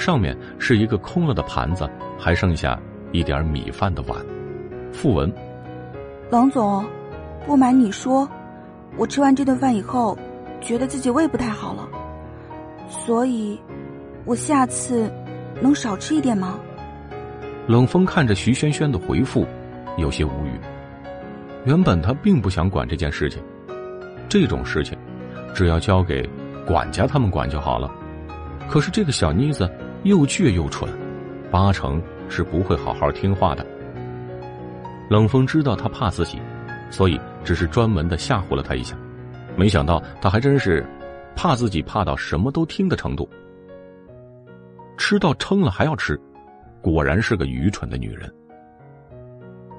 [0.00, 1.86] 上面是一个空了的盘子，
[2.18, 2.80] 还剩下
[3.12, 4.18] 一点米饭的碗。
[4.94, 5.30] 副文：
[6.30, 6.82] 冷总，
[7.46, 8.26] 不瞒你说，
[8.96, 10.16] 我吃完这顿饭以后，
[10.58, 11.86] 觉得自己胃不太好了，
[12.88, 13.60] 所以，
[14.24, 15.12] 我下次
[15.60, 16.58] 能少吃一点吗？
[17.66, 19.46] 冷风看着徐萱萱的回复，
[19.98, 20.58] 有些无语。
[21.66, 23.42] 原本他并不想管这件事情，
[24.30, 24.96] 这种事情，
[25.54, 26.26] 只要交给
[26.66, 27.92] 管家他们管就好了。
[28.66, 29.70] 可是这个小妮子。
[30.04, 30.90] 又倔又蠢，
[31.50, 33.66] 八成是不会好好听话的。
[35.08, 36.38] 冷风知道他怕自己，
[36.90, 38.96] 所以只是专门的吓唬了他一下。
[39.56, 40.86] 没想到他还真是
[41.36, 43.28] 怕自己怕到什么都听的程度。
[44.96, 46.18] 吃到撑了还要吃，
[46.80, 48.32] 果然是个愚蠢的女人。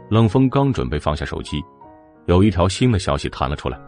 [0.09, 1.63] 冷风刚准备放下手机，
[2.25, 3.79] 有一条新的消息弹了出来：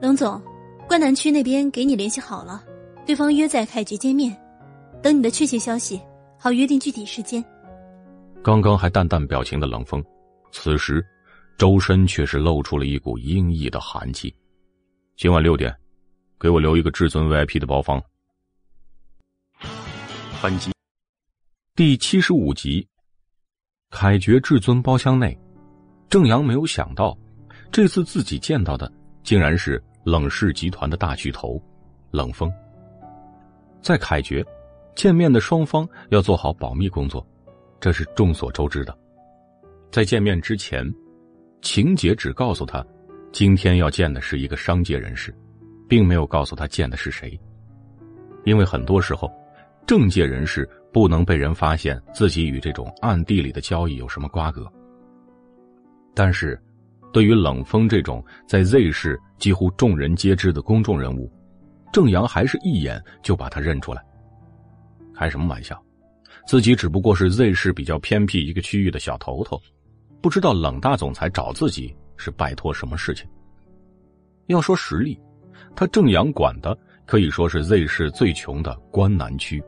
[0.00, 0.40] 冷总，
[0.88, 2.64] 关南区那边给你联系好了，
[3.04, 4.34] 对方约在凯局见面。
[5.02, 6.00] 等你的确切消息，
[6.38, 7.42] 好约定具体时间。
[8.42, 10.04] 刚刚还淡淡表情的冷风，
[10.52, 11.04] 此时
[11.56, 14.34] 周身却是露出了一股阴翳的寒气。
[15.16, 15.74] 今晚六点，
[16.38, 18.02] 给我留一个至尊 VIP 的包房。
[20.42, 20.70] 本集
[21.74, 22.86] 第七十五集，
[23.90, 25.38] 凯爵至尊包厢内，
[26.08, 27.16] 郑阳没有想到，
[27.70, 28.90] 这次自己见到的
[29.22, 31.62] 竟然是冷氏集团的大巨头
[32.10, 32.50] 冷风。
[33.82, 34.44] 在凯爵
[34.94, 37.26] 见面的双方要做好保密工作，
[37.80, 38.96] 这是众所周知的。
[39.90, 40.84] 在见面之前，
[41.62, 42.84] 晴姐只告诉他，
[43.32, 45.34] 今天要见的是一个商界人士，
[45.88, 47.38] 并没有告诉他见的是谁。
[48.44, 49.30] 因为很多时候，
[49.86, 54.70] 政界人士不能被人发现自己与这种暗地里的交易有什么瓜葛。
[56.14, 56.60] 但是，
[57.12, 61.30] 对于冷风这种在 Z 市几乎众人皆知的公众人物，
[61.92, 64.04] 郑阳还是一眼就把他认出来。
[65.20, 65.78] 开什么玩笑？
[66.46, 69.60] 自己只不过是 Z 市比较偏僻一个区域的小头头。
[70.22, 73.28] 不知道冷大总裁找自己是拜托什么事情？
[74.46, 75.20] 要说实力，
[75.76, 76.74] 他正阳管的
[77.04, 79.62] 可以说是 Z 市最穷的关南区。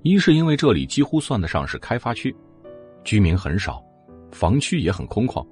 [0.00, 2.34] 一是因为这里几乎算得上是开发区，
[3.04, 3.84] 居民很少，
[4.30, 5.46] 房区也很空旷。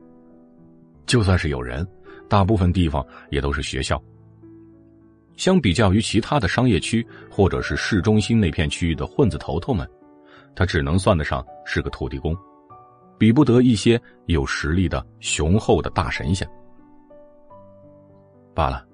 [1.05, 1.87] 就算是有人，
[2.27, 4.03] 大部分地方也都是学校。
[5.41, 9.89] 相比较于其他的商业区或者是市中心那片区域的混子头头们，
[10.55, 12.37] 他只能算得上是个土地公。
[13.17, 16.47] 比不得一些有实力的雄厚的大神仙。
[18.55, 18.87] 罢了，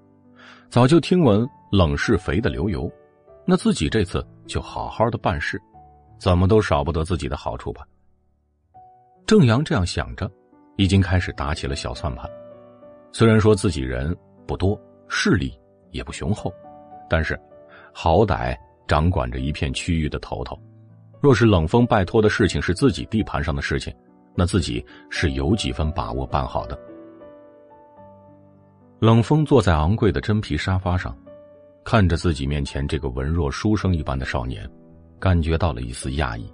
[0.70, 2.89] 早就听闻冷是肥的流油，
[3.44, 5.60] 那自己这次就好好的办事，
[6.16, 7.85] 怎么都少不得自己的好处吧。
[9.27, 10.31] 郑阳这样想着，
[10.77, 12.31] 已经开始打起了小算盘。
[13.10, 14.16] 虽然说自己人
[14.47, 15.52] 不多，势力
[15.97, 16.52] 也不雄厚，
[17.10, 17.39] 但是
[17.93, 18.56] 好歹
[18.86, 20.56] 掌管着一片区域的头头。
[21.20, 23.93] 若是冷风拜托的事情是自己地盘上的事情，
[24.35, 26.78] 那自己是有几分把握办好的。
[29.01, 31.16] 冷风坐在昂贵的真皮沙发上，
[31.85, 34.68] 看着自己面前这个文弱书生一般的少年，
[35.18, 36.51] 感觉到了一丝压抑。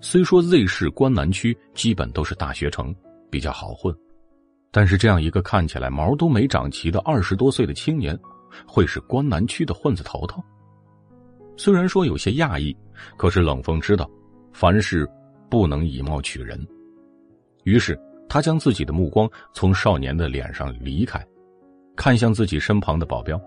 [0.00, 2.94] 虽说 Z 市关南区基本都是大学城，
[3.30, 3.94] 比较好混，
[4.74, 8.18] 但是这样一个看起来毛都没长齐的二十多岁的青年，
[8.66, 10.42] 会是关南区的混子头头？
[11.56, 12.76] 虽然说有些讶异，
[13.16, 14.10] 可是冷风知道，
[14.52, 15.08] 凡事。
[15.50, 16.58] 不能以貌取人，
[17.62, 17.96] 于是
[18.28, 21.24] 他将自己的目光从少年的脸上离开，
[21.94, 23.40] 看向自己身旁的保镖，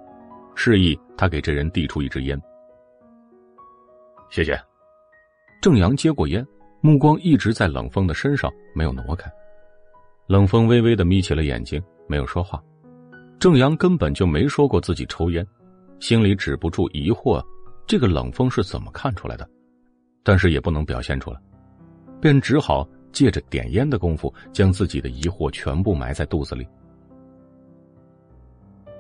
[0.56, 2.40] 示意他给这人递出一支烟。
[4.30, 4.58] 谢谢。
[5.62, 6.46] 郑阳接过烟，
[6.80, 9.30] 目光一直在冷风的身上，没有挪开。
[10.28, 12.62] 冷风微微的眯起了眼睛，没有说话。
[13.40, 15.46] 郑阳根本就没说过自己抽烟，
[16.02, 17.42] 心里止不住疑惑：
[17.88, 19.50] 这个冷风是怎么看出来的？
[20.24, 21.40] 但是也不能表现出来。
[22.20, 26.68] 便只好借着点烟的功夫，将自己的疑惑全部埋在肚子里。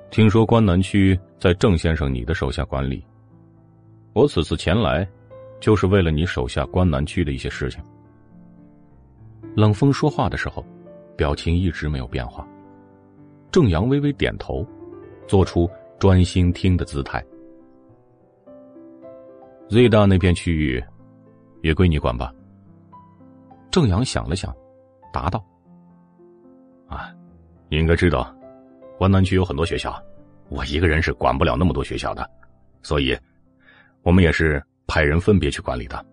[0.09, 3.03] 听说关南区在郑先生你的手下管理，
[4.13, 5.05] 我此次前来，
[5.59, 7.83] 就是为了你手下关南区的一些事情。
[9.55, 10.65] 冷风说话的时候，
[11.18, 12.48] 表情一直没有变化。
[13.52, 14.65] 郑阳微微点头，
[15.27, 15.69] 做出
[15.99, 17.22] 专心听的姿态。
[19.69, 20.81] Z 大那片区域，
[21.61, 22.31] 也归你管吧。
[23.69, 24.56] 郑阳想了想，
[25.11, 25.44] 答道
[26.88, 27.14] ：“啊，
[27.68, 28.34] 你应该知道，
[28.98, 30.02] 关南区有很多学校，
[30.49, 32.30] 我一个人是管不了那么多学校的，
[32.81, 33.18] 所以，
[34.03, 36.06] 我们也是派人分别去管理的。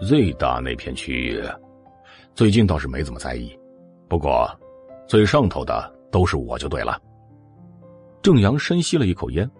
[0.00, 1.42] 最大那片区域，
[2.34, 3.58] 最近倒是没怎么在意，
[4.08, 4.48] 不过，
[5.06, 7.00] 最上头的都是我就对了。”
[8.22, 9.50] 郑阳深吸了一口烟，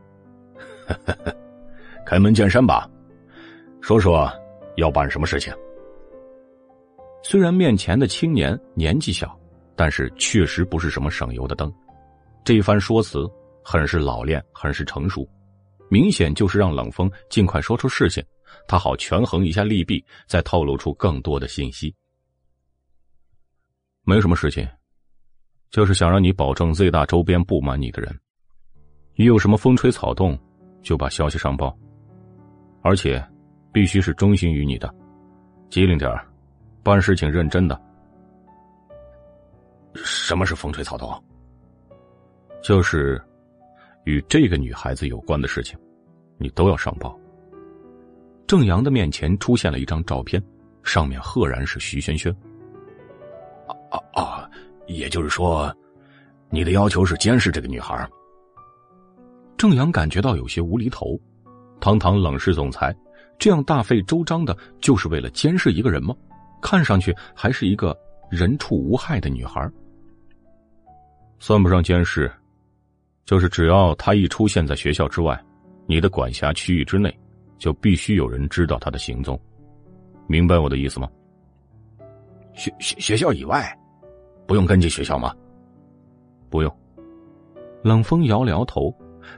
[2.05, 2.89] 开门见山吧，
[3.81, 4.31] 说说
[4.77, 5.53] 要办什么事情。
[7.23, 9.39] 虽然面前的青年年纪小，
[9.77, 11.73] 但是确实不是什么省油的灯。
[12.45, 13.27] 这一番说辞
[13.63, 15.29] 很是老练，很是成熟，
[15.91, 18.25] 明显就是让冷风尽快说出事情，
[18.67, 21.95] 他好权衡一下利弊，再透露出更多的信息。
[24.05, 24.67] 没什么事情，
[25.71, 28.19] 就是想让你保证 Z 大周边不瞒你的人，
[29.15, 30.39] 一有什么风吹草动，
[30.83, 31.77] 就把消息上报，
[32.83, 33.25] 而且
[33.73, 34.93] 必须是忠心于你的，
[35.69, 36.27] 机灵点儿。
[36.83, 37.79] 办事情认真的。
[39.95, 41.13] 什么是风吹草动？
[42.63, 43.23] 就是
[44.05, 45.79] 与这个女孩子有关的事情，
[46.39, 47.17] 你都要上报。
[48.47, 50.43] 郑阳的面前出现了一张照片，
[50.83, 52.35] 上面赫然是徐萱萱。
[53.91, 54.51] 啊啊！
[54.87, 55.75] 也就是说，
[56.49, 58.09] 你的要求是监视这个女孩。
[59.57, 61.21] 郑阳感觉到有些无厘头，
[61.81, 62.95] 堂堂冷氏总裁，
[63.39, 66.15] 这样大费周章的，就是为了监视一个人吗？
[66.63, 67.97] 看上去还是一个
[68.31, 69.71] 人畜无害的女孩，
[71.39, 72.31] 算不上监视，
[73.25, 75.39] 就是只要她一出现在学校之外，
[75.87, 77.15] 你的管辖区域之内，
[77.59, 79.41] 就必须有人知道她的行踪，
[80.27, 81.09] 明白我的意思吗？
[82.55, 83.75] 学学学校以外，
[84.51, 85.33] 不用跟进学校吗？
[86.49, 86.77] 不用。
[87.85, 88.93] 冷风摇了摇头，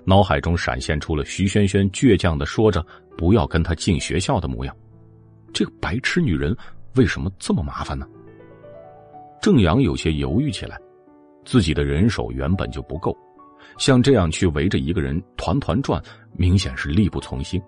[0.07, 2.83] 脑海中闪现出了徐萱萱倔强的说着
[3.15, 4.75] “不要跟他进学校”的模样。
[5.53, 6.57] 这个白痴女人
[6.95, 8.09] 为什么这么麻烦呢？
[9.39, 10.81] 郑阳有些犹豫起来，
[11.45, 13.15] 自己的人手原本就不够，
[13.77, 16.03] 像这样去围着一个人团团转，
[16.33, 17.61] 明显是力不从心。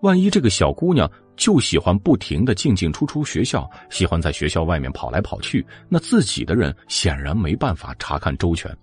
[0.00, 8.74] 万一这个小姑娘就喜欢不停的进进出出学校，喜欢在学校外面跑来跑去，那自己的人显然没办法查看周全。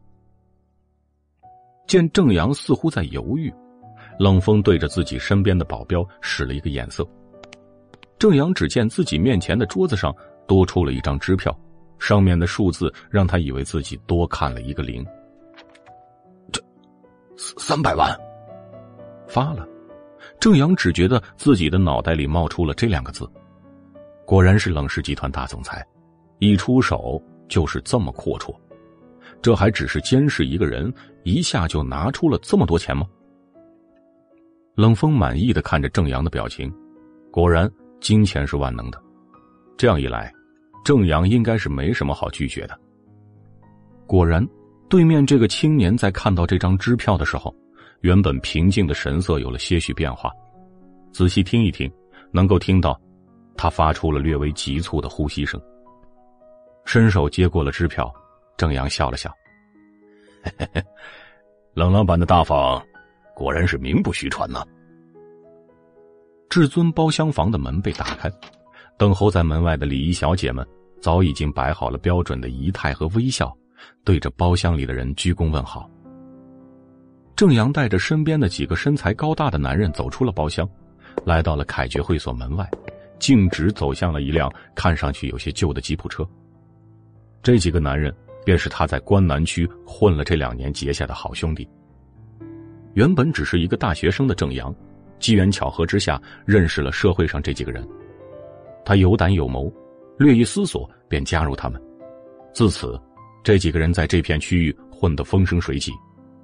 [1.88, 3.53] 见郑阳似乎在犹豫，
[4.19, 7.07] 冷风对着自己身边的保镖使了一个眼色。
[8.18, 10.15] 郑阳只见自己面前的桌子上
[10.48, 11.57] 多出了一张支票，
[11.99, 15.06] 上面的数字让他以为自己多看了一个零。
[16.52, 16.61] 这
[17.38, 18.15] 三百万
[19.28, 19.68] 发了。
[20.41, 23.30] 郑阳只觉得自己的脑袋里冒出了这两个字，
[24.26, 25.85] 果然是冷氏集团大总裁，
[26.39, 28.51] 一出手就是这么阔绰。
[29.39, 30.91] 这还只是监视一个人，
[31.22, 33.05] 一下就拿出了这么多钱吗？
[34.73, 36.73] 冷风满意的看着郑阳的表情，
[37.30, 38.99] 果然金钱是万能的。
[39.77, 40.34] 这样一来，
[40.84, 42.76] 郑阳应该是没什么好拒绝的。
[44.07, 44.43] 果然，
[44.89, 47.55] 对面这个青年在看到这张支票的时候，
[48.02, 50.32] 原本平静的神色有了些许变化。
[51.11, 51.91] 仔细听一听，
[52.32, 52.99] 能够听到
[53.56, 55.61] 他发出了略微急促的呼吸声。
[56.86, 58.11] 伸手接过了支票。
[58.57, 59.34] 郑阳笑了笑，
[61.73, 62.80] 冷老板的大方，
[63.34, 64.64] 果然是名不虚传呐。
[66.48, 68.32] 至尊包厢房的门被打开，
[68.99, 70.68] 等候在门外的礼仪小姐们
[71.02, 73.52] 早已经摆好了标准的仪态和微笑，
[74.03, 75.90] 对着包厢里的人鞠躬问好。
[77.41, 80.69] 郑阳带着身边的几个身材高大的男人走出了包厢，
[81.26, 82.69] 来到了凯爵会所门外，
[83.18, 86.23] 径直走向了一辆看上去有些旧的吉普车。
[87.41, 88.15] 这几个男人。
[88.43, 91.68] 便是他在关南区混了这两年结下的好兄弟。
[92.95, 94.73] 原本只是一个大学生的郑阳，
[95.19, 97.88] 机缘巧合之下认识了社会上这几个人。
[98.84, 99.72] 他有胆有谋，
[100.18, 101.80] 略一思索便加入他们。
[102.51, 102.99] 自此，
[103.43, 105.91] 这几个人在这片区域混得风生水起，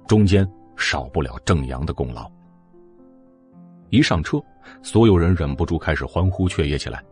[0.06, 0.48] 中间
[0.78, 2.30] 少不了郑阳的功劳。
[3.90, 4.40] 一上车，
[4.82, 7.02] 所有人忍不住开始欢呼雀跃起来。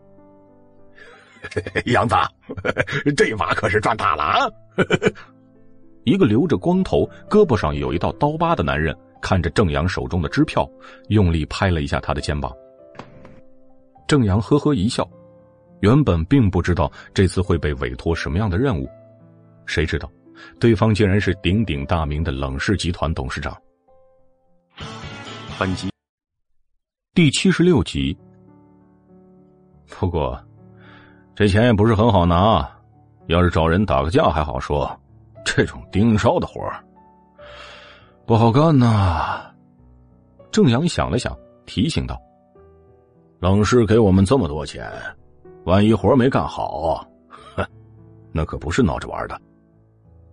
[1.87, 2.15] 杨子，
[3.17, 4.51] 这把可是赚大了啊！
[6.05, 10.69] 一个留着光头、胳膊上有一道刀疤的男人，看着郑阳手中的支票，
[11.09, 12.53] 用力拍了一下他的肩膀。
[14.07, 15.09] 郑阳呵呵一笑，
[15.81, 18.89] 原本并不知道这次会被委托什么样的任务，
[19.67, 20.11] 谁知道，
[20.59, 23.57] 对方竟然是鼎鼎大名的冷氏集团董事长。
[25.59, 25.91] 本集
[27.15, 28.17] 第七十六集。
[29.99, 30.41] 不过。
[31.39, 32.67] 这钱也不是很好拿，
[33.27, 34.91] 要是找人打个架还好说，
[35.45, 36.59] 这种盯梢的活
[38.25, 39.55] 不好干呐。
[40.51, 41.37] 郑阳想了想，
[41.67, 42.19] 提醒道
[43.39, 44.91] ：“冷氏给我们这么多钱，
[45.67, 47.07] 万一活没干好，
[47.55, 47.63] 哼，
[48.33, 49.39] 那可不是闹着玩的。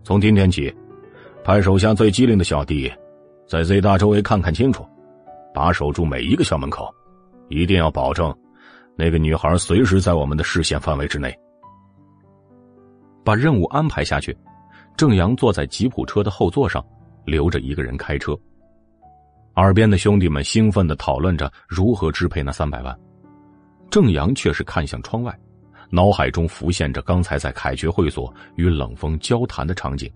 [0.03, 0.73] 从今天起，
[1.45, 2.91] 派手下最机灵的小弟，
[3.47, 4.85] 在 Z 大周围看看清楚，
[5.53, 6.93] 把守住每一个校门口，
[7.47, 8.33] 一定要保证。”
[8.95, 11.33] 那个女孩随时在我们的视线范围之内。
[13.23, 14.37] 把任务安排下去，
[14.95, 16.85] 郑阳坐在吉普车的后座上，
[17.25, 18.37] 留着一个人开车。
[19.55, 22.95] 耳边的兄弟们兴奋的讨论着如何支配那三百万，
[23.89, 25.35] 郑阳却是看向窗外，
[25.93, 30.11] 脑海中浮现着刚才在凯爵会所与冷风交谈的场景。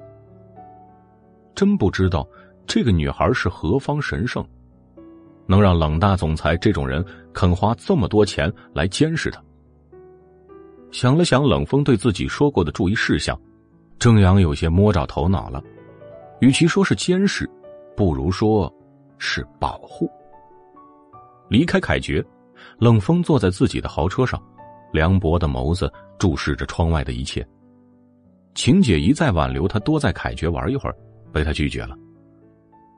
[1.54, 2.28] 真不知道
[2.66, 4.44] 这个女孩是何方神圣。
[5.46, 9.40] 能让冷大总裁这种人肯花这么多钱来监视他？
[10.92, 13.40] 想了想冷风对自己说过的注意事项，
[14.00, 15.64] 郑阳有些摸着头脑了。
[16.42, 17.48] 与其说是监视，
[17.96, 18.74] 不如说
[19.20, 20.10] 是保护。
[21.50, 22.26] 离开凯爵，
[22.80, 24.42] 冷风坐在自己的豪车上，
[24.92, 27.46] 凉薄的眸子注视着窗外的一切。
[28.56, 30.96] 晴姐一再挽留他多在凯爵玩一会儿，
[31.32, 31.96] 被他拒绝了。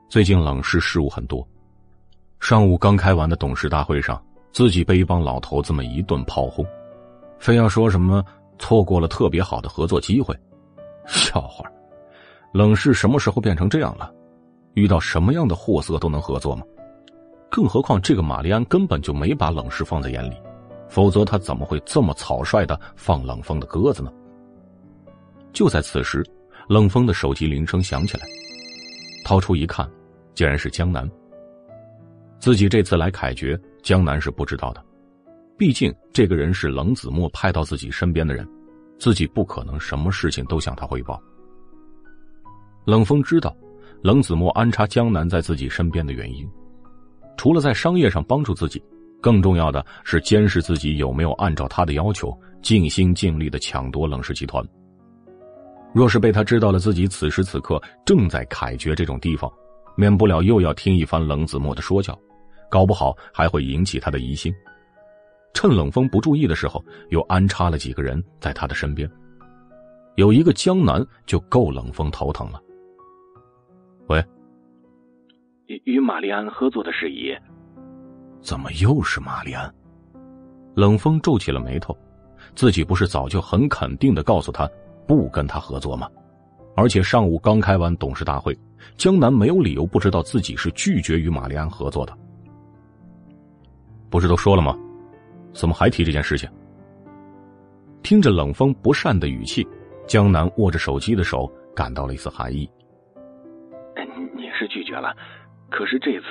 [0.08, 1.46] 最近冷氏事务很多。
[2.40, 4.22] 上午刚开完的董事大会上，
[4.52, 6.64] 自己被一帮老头子们一顿炮轰，
[7.38, 8.24] 非要说什么
[8.58, 10.34] 错过了特别好的合作机会。
[11.06, 11.64] 笑话，
[12.52, 14.10] 冷氏什么时候变成这样了？
[14.74, 16.64] 遇到什么样的货色都能合作吗？
[17.50, 20.40] 更何况这个玛丽安根本就没把冷氏放在眼里，
[20.90, 24.12] 否则他怎么会这么草率的放冷风的鸽子呢？
[25.52, 26.22] 就在此时，
[26.68, 28.26] 冷风的手机铃声响起来，
[29.24, 29.88] 掏出一看，
[30.34, 31.08] 竟然是江南。
[32.40, 34.84] 自己这次来凯爵，江南是不知道的，
[35.56, 38.46] 毕竟这个人是冷子墨派到自己身边的人，
[38.98, 41.22] 自己不可能什么事情都向他汇报。
[42.84, 43.56] 冷风知道，
[44.02, 46.48] 冷子墨安插江南在自己身边的原因，
[47.36, 48.82] 除了在商业上帮助自己，
[49.20, 54.64] 更重要的是监视自己有没有按照他的要求尽心尽力的抢夺冷氏集团。
[55.92, 59.50] 若是被他知道了自己此时此刻正在凯爵这种地方，
[59.96, 62.16] 免不了又要听一番冷子墨的说教，
[62.70, 64.54] 搞不好还会引起他的疑心。
[65.52, 69.10] 趁冷风不注意的时候，又安插了几个人在他的身边。
[70.14, 72.62] 有一个江南就够冷风头疼了。
[74.08, 74.24] 喂，
[75.66, 77.34] 与与玛丽安合作的事宜，
[78.40, 79.72] 怎么又是玛丽安？
[80.74, 81.96] 冷风皱起了眉头，
[82.54, 84.68] 自己不是早就很肯定的告诉他。
[85.06, 86.08] 不跟他合作吗？
[86.76, 88.56] 而且上午刚开完董事大会，
[88.96, 92.16] 江南没有理由不知道自己是拒绝与玛丽安合作的。
[94.08, 94.78] 不是都说了吗？
[95.52, 96.48] 怎么还提这件事情？
[98.04, 99.66] 听着冷风不善的语气，
[100.06, 102.70] 江南握着手机的手感到了一丝寒意。
[104.36, 105.12] 你是拒绝了，
[105.70, 106.26] 可是这次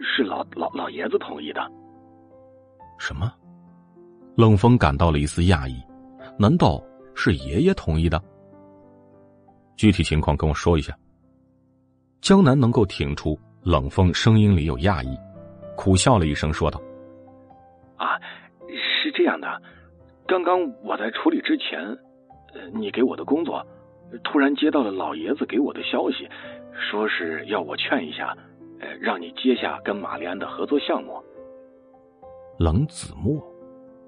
[0.00, 1.60] 是老老老爷子同意的。
[2.98, 3.32] 什么？
[4.36, 5.82] 冷风感到了一丝讶异，
[6.38, 6.82] 难道？
[7.20, 8.22] 是爷爷同意的，
[9.74, 10.96] 具体情况跟我说一下。
[12.20, 15.18] 江南能够听出冷风声音里有讶异，
[15.76, 16.80] 苦笑了一声，说道
[17.98, 18.20] ：“啊，
[19.02, 19.60] 是这样的，
[20.28, 21.98] 刚刚我在处理之前，
[22.72, 23.66] 你给我的工作，
[24.22, 26.28] 突然接到了老爷子给我的消息，
[26.88, 28.32] 说是要我劝一下，
[28.80, 31.22] 呃，让你接下跟玛丽安的合作项目。”
[32.58, 33.40] 冷子墨，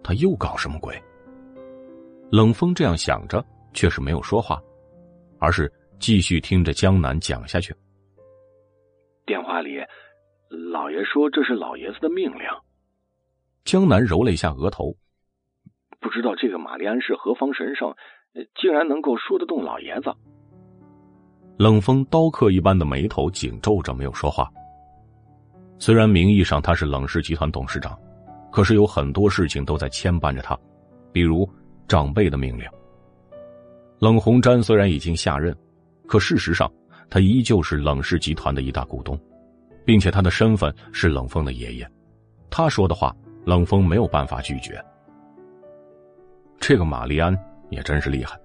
[0.02, 1.00] 他又搞什么鬼？
[2.32, 4.60] 冷风这样想着，却是没有说话，
[5.38, 7.74] 而是继续听着江南讲下去。
[9.26, 9.78] 电话里，
[10.72, 12.40] 老爷说这是老爷子的命令。
[13.64, 14.96] 江南揉了一下额头，
[16.00, 17.94] 不知道这个玛丽安是何方神圣，
[18.60, 20.12] 竟然能够说得动老爷子。
[21.60, 24.50] 冷风刀刻一般的眉头紧皱着，没有说话。
[25.78, 27.94] 虽然名义上他是冷氏集团董事长，
[28.50, 30.58] 可是有很多事情都在牵绊着他，
[31.12, 31.46] 比如。
[31.86, 32.64] 长辈的命令。
[33.98, 35.52] 冷红毡虽然已经下任，
[36.06, 36.70] 可事实上
[37.10, 39.18] 他依旧是冷氏集团的一大股东，
[39.84, 41.90] 并且他的身份是冷风的爷爷。
[42.48, 43.14] 他说的话，
[43.44, 44.80] 冷风没有办法拒绝。
[46.60, 47.36] 这个玛丽安
[47.70, 48.38] 也真是厉害，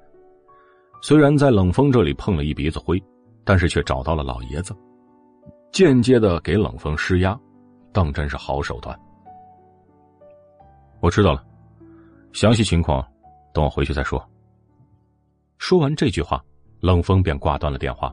[1.07, 2.99] 虽然在冷风这里碰了一鼻子灰，
[3.43, 4.75] 但是却找到了老爷子，
[5.71, 7.39] 间接的给冷风施压，
[7.93, 8.99] 当真是好手段。
[11.01, 11.45] 我知道了，
[12.33, 13.07] 详细情况。
[13.53, 14.19] 等我回去再说。
[15.59, 16.43] 说完这句话，
[16.79, 18.11] 冷风便挂断了电话。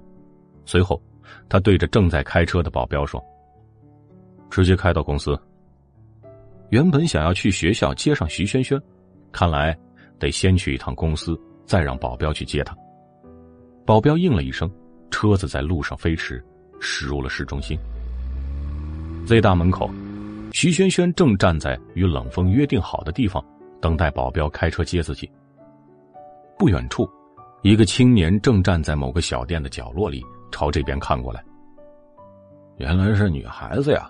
[0.66, 1.02] 随后，
[1.48, 3.24] 他对着正在开车的保镖说
[4.51, 5.35] ：“直接开到公司。”
[6.69, 8.78] 原本想要去学校接上徐萱萱，
[9.32, 9.74] 看来
[10.19, 12.77] 得先去一趟公司，再让保镖去接他。
[13.84, 14.70] 保镖应了一声，
[15.10, 16.42] 车子在路上飞驰，
[16.80, 17.78] 驶入了市中心。
[19.26, 19.90] Z 大门口，
[20.52, 23.44] 徐萱萱正站在与冷风约定好的地方。
[23.80, 25.28] 等待保镖开车接自己。
[26.56, 27.10] 不远处，
[27.62, 31.42] 一个青年正站在某个小店的角落里，朝这边看过来。
[32.76, 34.09] 原来是女孩子呀。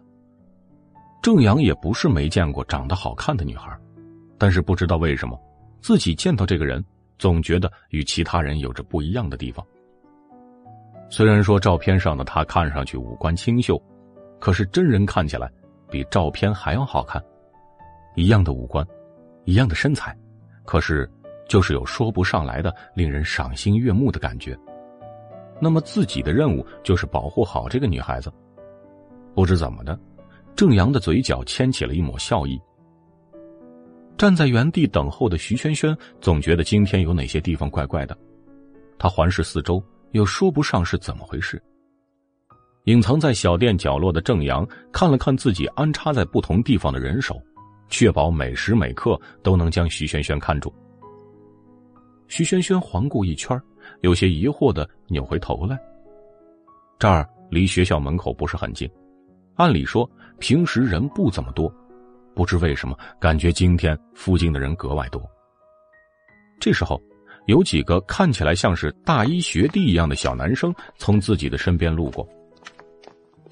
[1.23, 3.75] 郑阳也不是没见过长得好看的女孩，
[4.37, 5.41] 但是不知道为什么，
[5.81, 6.85] 自己见到这个人，
[7.23, 9.65] 总觉得与其他人有着不一样的地方。
[11.09, 13.81] 虽然说照片上的她看上去五官清秀，
[14.41, 15.49] 可是真人看起来
[15.89, 17.23] 比照片还要好看。
[18.17, 18.85] 一样的五官。
[19.45, 20.17] 一样的身材，
[20.65, 21.09] 可是
[21.49, 24.59] 就是有说不上来的令人赏心悦目的感觉。
[25.61, 28.33] 那么自己的任务就是保护好这个女孩子。
[29.33, 29.97] 不知怎么的，
[30.57, 32.61] 郑阳的嘴角牵起了一抹笑意。
[34.17, 38.17] 站在原地等候的徐萱萱总觉得今天有哪些地方怪怪的。
[38.99, 39.83] 他环视四周，
[40.13, 41.61] 又说不上是怎么回事。
[42.85, 47.41] 隐藏在小店角落的郑阳看了看自己安插在不同地方的人手。
[47.89, 50.73] 确保每时每刻都能将徐萱萱看住。
[52.27, 53.61] 徐萱萱环顾一圈，
[54.01, 55.79] 有些疑惑的扭回头来。
[56.99, 58.91] 这儿离学校门口不是很近，
[59.57, 61.71] 按理说平时人不怎么多，
[62.35, 65.23] 不知为什么感觉今天附近的人格外多。
[66.61, 67.01] 这时候，
[67.47, 72.29] 有几个看起来像是大一学弟一样的小男生从自己的身边路过。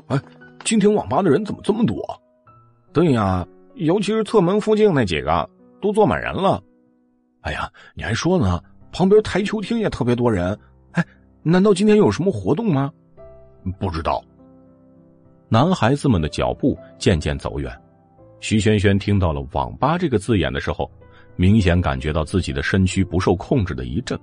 [0.06, 0.20] 哎，
[0.64, 1.96] 今天网吧的人怎么这么多？
[2.92, 3.46] 对呀。
[3.76, 5.48] 尤其是侧门附近那几个
[5.80, 6.62] 都坐满人了，
[7.40, 8.62] 哎呀，你还说呢？
[8.92, 10.58] 旁边台球厅也特别多人。
[10.92, 11.02] 哎，
[11.42, 12.92] 难道今天有什么活动吗？
[13.78, 14.22] 不知道。
[15.48, 17.72] 男孩子们的脚步渐渐走远，
[18.40, 20.90] 徐萱萱听到了“网吧”这个字眼的时候，
[21.36, 24.18] 明显感觉到自己的身躯不受控制的一震。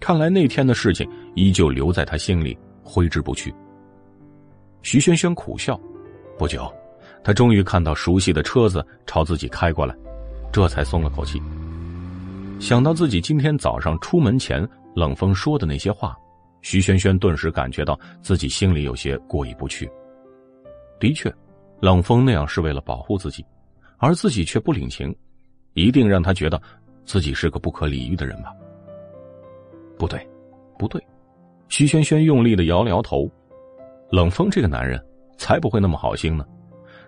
[0.00, 3.54] 看来那天的事情依旧留在他心里，挥之不去。
[4.82, 5.80] 徐轩轩苦笑，
[6.36, 6.70] 不久，
[7.22, 9.94] 他终于看到熟悉的车子朝自己开过来，
[10.52, 11.40] 这才松了口气。
[12.60, 16.16] 想到自己今天早上出门前冷风说的那些话，
[16.62, 19.88] 徐轩轩顿时感觉到自己心里有些过意不去。
[21.00, 21.32] 的确，
[21.84, 23.44] 冷风那样是为了保护自己，
[23.98, 25.14] 而自己却不领情，
[25.74, 26.58] 一定让他觉得
[27.04, 28.54] 自己是个不可理喻的人吧？
[29.98, 30.26] 不对，
[30.78, 30.98] 不对！
[31.68, 33.30] 徐轩轩用力的摇了摇头。
[34.10, 34.98] 冷风这个男人
[35.36, 36.46] 才不会那么好心呢。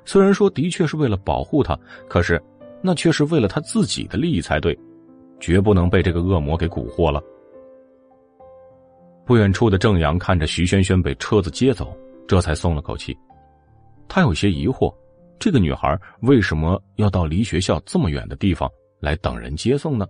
[0.04, 1.74] 虽然说的确是为了保护他，
[2.06, 2.38] 可是
[2.82, 4.78] 那却是为了他自己的利益才对，
[5.40, 7.22] 绝不能被这个恶魔给蛊惑了。
[9.24, 11.96] 不远处的郑阳看着徐轩轩被车子接走，
[12.28, 13.16] 这才松了口气。
[14.08, 14.94] 他有些疑惑，
[15.38, 18.70] 这个女孩为什么要到离学校这么远的地方
[19.00, 20.06] 来等人接送呢？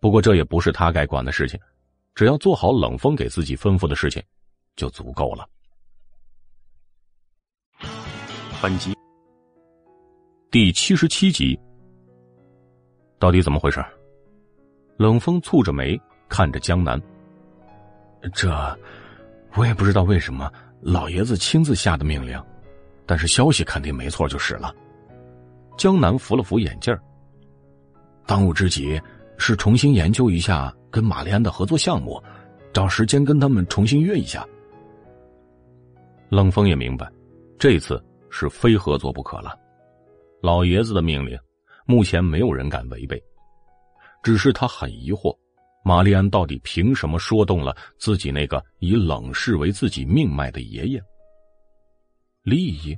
[0.00, 1.58] 不过这也不是他该管的事情，
[2.14, 4.22] 只要做好冷风给自己吩咐的事情，
[4.76, 5.48] 就足够了。
[8.62, 8.94] 本集
[10.50, 11.58] 第七十七集，
[13.18, 13.84] 到底怎么回事？
[14.96, 17.00] 冷风蹙着眉看着江南，
[18.32, 18.50] 这
[19.54, 20.50] 我也不知道为什么
[20.80, 22.42] 老爷子亲自下的命令，
[23.06, 24.74] 但是消息肯定没错就是了。
[25.78, 26.96] 江南扶了扶眼镜
[28.26, 29.00] 当务之急
[29.38, 32.22] 是重新研究一下跟玛丽安的合作项目，
[32.72, 34.46] 找时间跟他们重新约一下。
[36.28, 37.10] 冷风也明白，
[37.58, 38.02] 这次。
[38.28, 39.58] 是非合作不可了，
[40.42, 41.38] 老爷子的命令，
[41.86, 43.22] 目前没有人敢违背。
[44.22, 45.34] 只是他很疑惑，
[45.82, 51.02] 玛丽安到底凭什么说动了自己那个以冷氏为自己命脉的爷爷？
[52.46, 52.96] 利益？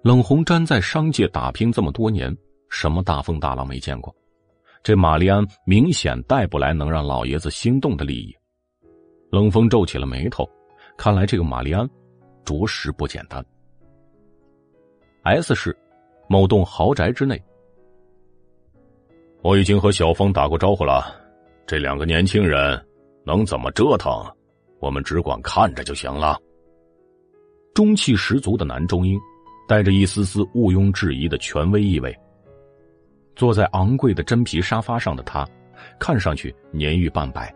[0.00, 2.34] 冷红毡在商界打拼这么多年，
[2.70, 4.16] 什么大风大浪没见过？
[4.82, 8.34] 这玛丽安明显带不来能让老爷子心动的利益。
[9.30, 10.48] 冷风皱起了眉头，
[10.96, 11.86] 看来这个玛丽安，
[12.42, 13.44] 着实不简单。
[15.24, 15.76] S 市
[16.26, 17.38] 某栋豪宅之内，
[19.42, 21.14] 我已经和小峰打过招呼了。
[21.66, 22.82] 这两个年轻人
[23.22, 24.10] 能怎么折腾，
[24.80, 26.40] 我们只管看着就行了。
[27.74, 29.18] 中气十足的男中音，
[29.68, 32.16] 带着一丝丝毋庸置疑的权威意味。
[33.36, 35.48] 坐在昂贵的真皮沙发上的他，
[35.98, 37.54] 看上去年逾半百，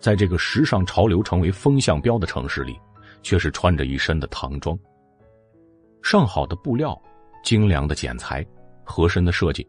[0.00, 2.76] 在这个时尚潮流成为风向标的城市里，
[3.22, 4.76] 却是穿着一身的唐装。
[6.02, 7.00] 上好的布料，
[7.44, 8.44] 精良的剪裁，
[8.84, 9.68] 合身的设计，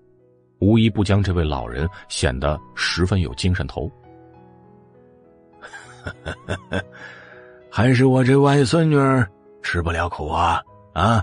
[0.60, 3.92] 无一不将这位老人显得十分有精神头。
[7.70, 9.30] 还是我这外孙女儿
[9.70, 10.62] 吃不了苦啊！
[10.94, 11.22] 啊，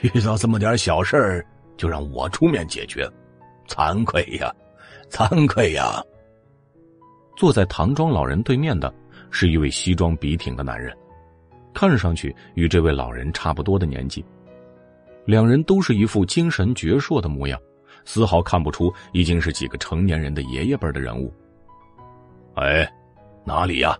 [0.00, 1.46] 遇到这么点小事儿
[1.76, 3.06] 就让我出面解决，
[3.68, 4.50] 惭愧呀，
[5.10, 6.02] 惭愧呀！
[7.36, 8.90] 坐在唐装老人对面的
[9.30, 10.96] 是一位西装笔挺的男人，
[11.74, 14.24] 看上去与这位老人差不多的年纪。
[15.26, 17.60] 两人都是一副精神矍铄的模样，
[18.06, 21.30] 丝毫看不出已经是几个成年人的爷爷辈的人物。
[22.54, 22.90] 哎，
[23.44, 23.94] 哪里呀？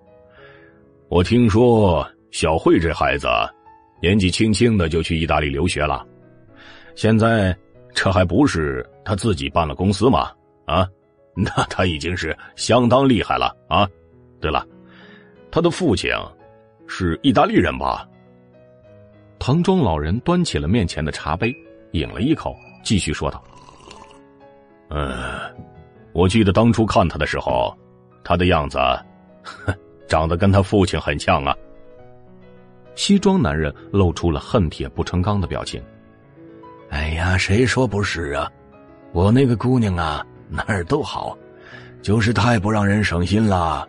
[1.10, 3.28] 我听说小慧这孩子
[4.02, 6.04] 年纪轻轻的就去意大利留学了，
[6.96, 7.56] 现在
[7.94, 10.32] 这还不是他自己办了公司吗？
[10.66, 10.88] 啊，
[11.36, 13.88] 那他已经是相当厉害了啊！
[14.40, 14.66] 对了，
[15.52, 16.10] 他的父亲
[16.88, 18.04] 是意大利人吧？
[19.38, 21.54] 唐装老人端起了面前的茶杯，
[21.92, 23.40] 饮了一口，继续说道
[24.90, 25.14] ：“嗯，
[26.12, 27.72] 我记得当初看他的时候，
[28.24, 28.78] 他的样子，
[30.08, 31.56] 长得跟他父亲很像啊。”
[32.94, 35.82] 西装男人露出了恨铁不成钢的表情。
[36.90, 38.50] “哎呀，谁说不是啊？
[39.12, 41.36] 我那个姑娘啊，哪儿都好，
[42.02, 43.88] 就是太不让人省心了。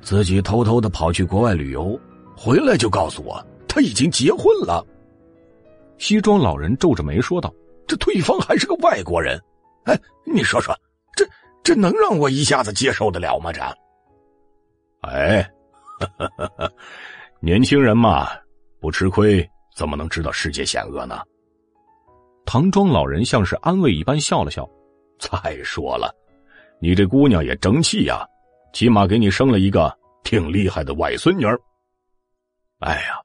[0.00, 1.98] 自己偷偷的跑去国外旅游，
[2.36, 4.82] 回来就告诉我。”她已经结婚了，
[5.98, 7.52] 西装老人皱着眉说道
[7.86, 9.38] ：“这对方还是个外国人，
[9.84, 10.74] 哎，你说说，
[11.14, 11.26] 这
[11.62, 13.52] 这能让我一下子接受得了吗？
[13.52, 13.60] 这，
[15.02, 15.46] 哎，
[17.40, 18.28] 年轻人嘛，
[18.80, 21.20] 不吃亏怎么能知道世界险恶呢？”
[22.46, 24.68] 唐装老人像是安慰一般笑了笑
[25.18, 26.14] ：“再说了，
[26.80, 28.26] 你这姑娘也争气呀，
[28.72, 29.92] 起码给你生了一个
[30.22, 31.58] 挺厉害的外孙女儿。
[32.80, 33.20] 哎呀。”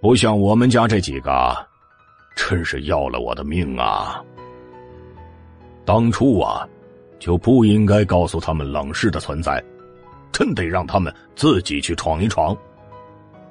[0.00, 1.56] 不像我们家这几个，
[2.36, 4.22] 真是要了我的命啊！
[5.86, 6.68] 当初啊，
[7.18, 9.64] 就不应该告诉他们冷氏的存在，
[10.30, 12.54] 真得让他们自己去闯一闯。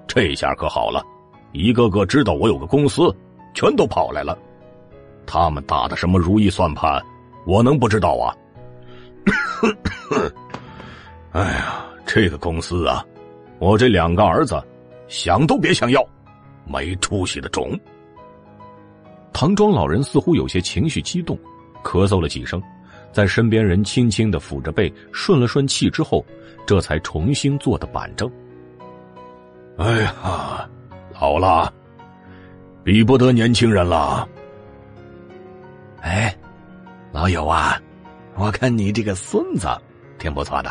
[0.07, 1.03] 这下可好了，
[1.51, 3.13] 一个个知道我有个公司，
[3.53, 4.37] 全都跑来了。
[5.25, 7.01] 他们打的什么如意算盘，
[7.45, 8.35] 我能不知道啊？
[11.31, 13.03] 哎呀，这个公司啊，
[13.57, 14.61] 我这两个儿子
[15.07, 16.05] 想都别想要，
[16.65, 17.77] 没出息的种。
[19.31, 21.35] 唐庄老人似乎有些情绪激动，
[21.83, 22.61] 咳嗽了几声，
[23.11, 26.23] 在身边人轻轻的抚着背，顺了顺气之后，
[26.67, 28.31] 这才重新坐的板正。
[29.77, 30.69] 哎呀，
[31.19, 31.73] 老了，
[32.83, 34.27] 比不得年轻人了。
[36.01, 36.33] 哎，
[37.11, 37.81] 老友啊，
[38.35, 39.67] 我看你这个孙子
[40.19, 40.69] 挺不错的，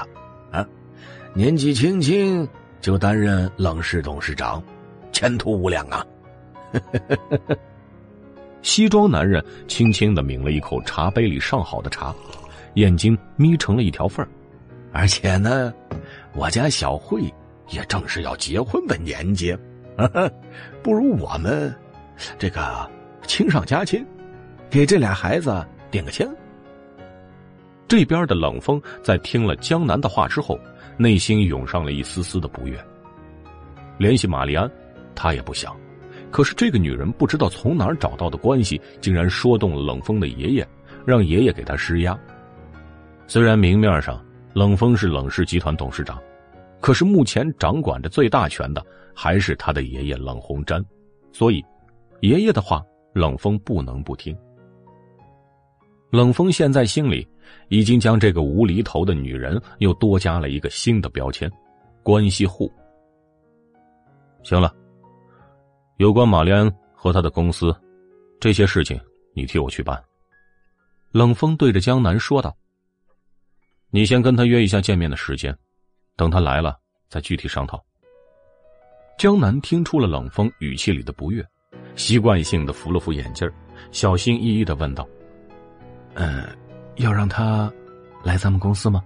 [0.52, 0.64] 啊，
[1.34, 2.48] 年纪轻轻
[2.80, 4.62] 就担任冷氏董事长，
[5.10, 6.06] 前途无量啊！
[8.62, 12.14] 西装男人轻轻的抿了一口茶杯里上好的茶，
[12.74, 14.28] 眼睛眯成了一条缝儿，
[14.92, 15.74] 而且呢，
[16.34, 17.22] 我家小慧。
[17.72, 19.56] 也正是要结婚的年纪，
[20.82, 21.74] 不如我们
[22.38, 22.88] 这个
[23.26, 24.06] 亲上加亲，
[24.70, 26.28] 给这俩孩子点个签。
[27.88, 30.58] 这边的冷风在听了江南的话之后，
[30.96, 32.78] 内心涌上了一丝丝的不悦。
[33.98, 34.70] 联系玛丽安，
[35.14, 35.76] 他也不想，
[36.30, 40.66] 可是这个女人不知道从哪儿找到的关系，竟然说动了冷风的爷爷，
[41.04, 42.18] 让爷爷给他施压。
[43.26, 44.22] 虽然明面上
[44.54, 46.20] 冷风是冷氏集团董事长。
[46.82, 48.84] 可是目前掌管着最大权的
[49.14, 50.84] 还是他的爷爷冷红毡，
[51.32, 51.64] 所以
[52.20, 52.84] 爷爷的话
[53.14, 54.36] 冷风不能不听。
[56.10, 57.26] 冷风现在心里
[57.68, 61.50] 已经将这个无厘头的女人又多加了一个新的标签——
[62.02, 62.70] 关系户。
[64.42, 64.74] 行了，
[65.98, 67.74] 有关玛丽安和他的公司
[68.40, 69.00] 这些事情，
[69.34, 70.02] 你替我去办。
[71.12, 72.54] 冷风对着江南说道
[73.90, 75.56] ：“你先跟他约一下见面的时间。”
[76.22, 76.78] 等他来了，
[77.08, 77.84] 再具体商讨。
[79.18, 81.44] 江南听出了冷风语气里的不悦，
[81.96, 83.50] 习惯性的扶了扶眼镜
[83.90, 85.04] 小心翼翼的问道
[86.14, 86.44] ：“嗯，
[86.94, 87.68] 要让他
[88.22, 89.02] 来咱们公司吗？”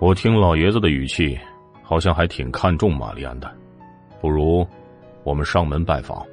[0.00, 1.38] 我听老爷子的语气，
[1.82, 3.54] 好像还挺看重玛丽安的，
[4.22, 4.66] 不如
[5.22, 6.24] 我们上门拜访。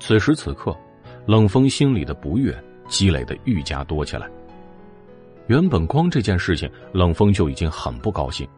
[0.00, 0.74] 此时此刻，
[1.26, 2.58] 冷风心里的不悦
[2.88, 4.26] 积累的愈加多起来。
[5.48, 8.48] 原本光这件事情，冷风就已经很不高兴。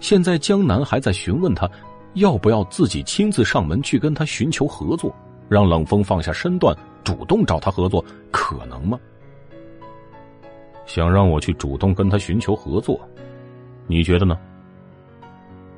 [0.00, 1.70] 现在江南还在询问他，
[2.14, 5.14] 要不要自己亲自上门去跟他寻求合作，
[5.48, 8.98] 让冷风放下身段，主动找他合作，可能吗？
[10.86, 13.00] 想让我去主动跟他寻求合作，
[13.86, 14.38] 你觉得呢？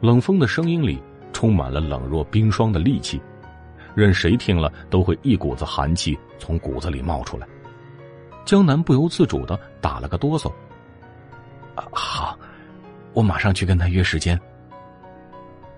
[0.01, 1.03] 冷风的声音里
[1.33, 3.21] 充满了冷若冰霜的戾气，
[3.95, 7.49] 任谁听了都会一股子寒气从骨子里冒出来。
[8.49, 10.51] 江南不由自主的打了个哆嗦。
[11.93, 12.35] 好，
[13.13, 14.41] 我马上去跟他约时间。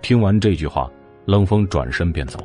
[0.03, 0.89] 听完这句话，
[1.25, 2.39] 冷风转身便走。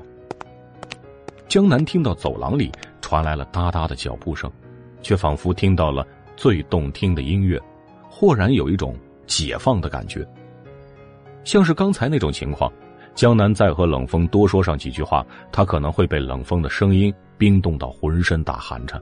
[1.47, 2.71] 江南听到走廊里
[3.01, 4.51] 传来了哒哒的脚步声，
[5.03, 6.03] 却仿佛听到了
[6.35, 7.61] 最动听的音乐，
[8.09, 8.97] 豁然有一种
[9.27, 10.27] 解放的感觉。
[11.43, 12.73] 像是刚才那种情况，
[13.13, 18.99] 江南再和冷风多说上几句话，他可能会被冷风的声音冰冻到浑身打寒颤。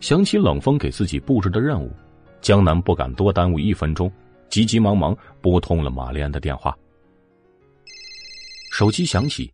[0.00, 1.90] 想起冷风给自己布置的任务，
[2.40, 4.10] 江南不敢多耽误一分钟，
[4.48, 6.74] 急急忙忙拨通了玛丽安的电话。
[8.72, 9.52] 手机响起，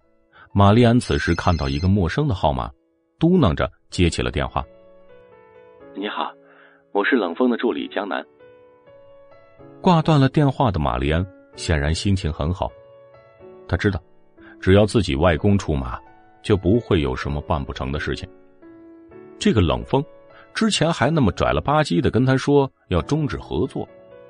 [0.53, 2.71] 玛丽安此时看到一个陌生的号码，
[3.19, 4.65] 嘟囔着接起了电话
[5.99, 6.33] ：“你好，
[6.93, 8.25] 我是冷风的助理江南。”
[9.83, 12.71] 挂断了电话的玛丽安显然心情很好，
[13.67, 14.01] 他知道，
[14.61, 15.99] 只要自己外公出马，
[16.41, 18.29] 就不会有什么办不成的事情。
[19.41, 20.05] 这个冷风。
[20.57, 23.87] 之前还那么拽了吧唧的跟他说要终止合作，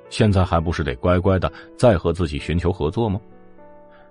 [0.09, 3.19] 现在还不是得乖乖的再和自己寻求合作吗？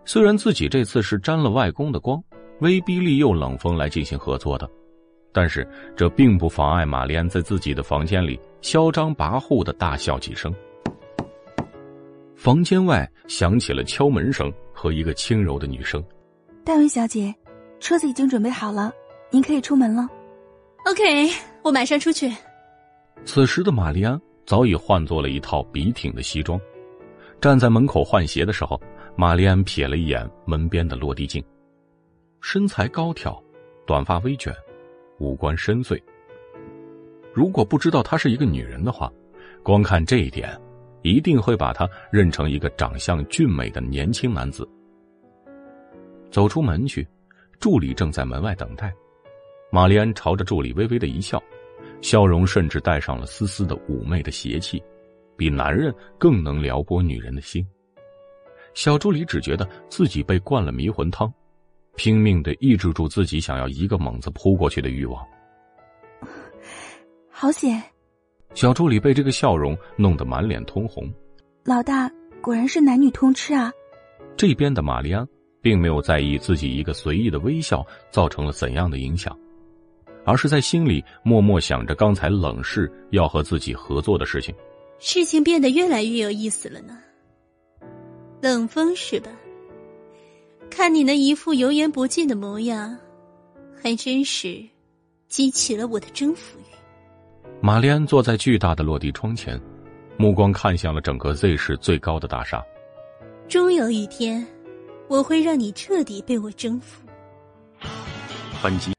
[0.06, 2.18] 虽然自己这次是沾了外公的光，
[2.60, 4.66] 威逼利诱冷风来进行合作的，
[5.30, 10.50] 但是这并不妨碍玛丽安在自己的房间里嚣张跋扈的大笑几声。
[12.34, 16.02] 房间外响起了敲门声和一个轻柔的女声
[16.64, 17.34] ：“戴文小姐，
[17.78, 18.90] 车子已经准备好了，
[19.30, 20.08] 您可以出门了。”
[20.86, 21.28] OK，
[21.66, 22.32] 我马上出去。
[23.24, 26.60] 此时的玛丽安早已换做了一套笔挺的西装，
[27.40, 28.80] 站在门口换鞋的时候，
[29.16, 31.44] 玛丽安瞥了一眼门边的落地镜，
[32.40, 33.42] 身材高挑，
[33.84, 34.54] 短发微卷，
[35.18, 36.00] 五官深邃。
[37.34, 39.12] 如果不知道她是一个女人的话，
[39.64, 40.56] 光看这一点，
[41.02, 44.64] 一定会把她认成一个长相俊美的年轻男子。
[46.30, 47.04] 走出门去，
[47.58, 48.94] 助理正在门外等待。
[49.72, 51.42] 玛丽安朝着助理微微的一笑，
[52.00, 54.82] 笑容甚至带上了丝丝的妩媚的邪气，
[55.36, 57.66] 比男人更能撩拨女人的心。
[58.74, 61.32] 小助理只觉得自己被灌了迷魂汤，
[61.96, 65.26] 拼命的抑制住自己想要一个猛子扑过去的欲望。
[67.30, 67.82] 好险！
[68.54, 71.12] 小助理被这个笑容弄得满脸通红。
[71.64, 72.10] 老大
[72.40, 73.72] 果然是男女通吃啊！
[74.36, 75.26] 这边的玛丽安
[75.60, 79.36] 并没有在意自己一个随意的微笑造成了怎样的影响，
[80.26, 84.54] 而是在心里默默想着刚才冷氏要和自己合作的事情。
[84.98, 86.98] 事情变得越来越有意思了呢。
[88.42, 89.30] 冷风是吧？
[90.68, 92.98] 看你那一副油盐不进的模样，
[93.80, 94.62] 还真是
[95.28, 96.74] 激起了我的征服欲。
[97.62, 99.58] 玛丽安坐在巨大的落地窗前，
[100.18, 102.62] 目光看向了整个 Z 市最高的大厦。
[103.48, 104.44] 终有一天，
[105.08, 107.06] 我会让你彻底被我征服。
[108.62, 108.92] 本集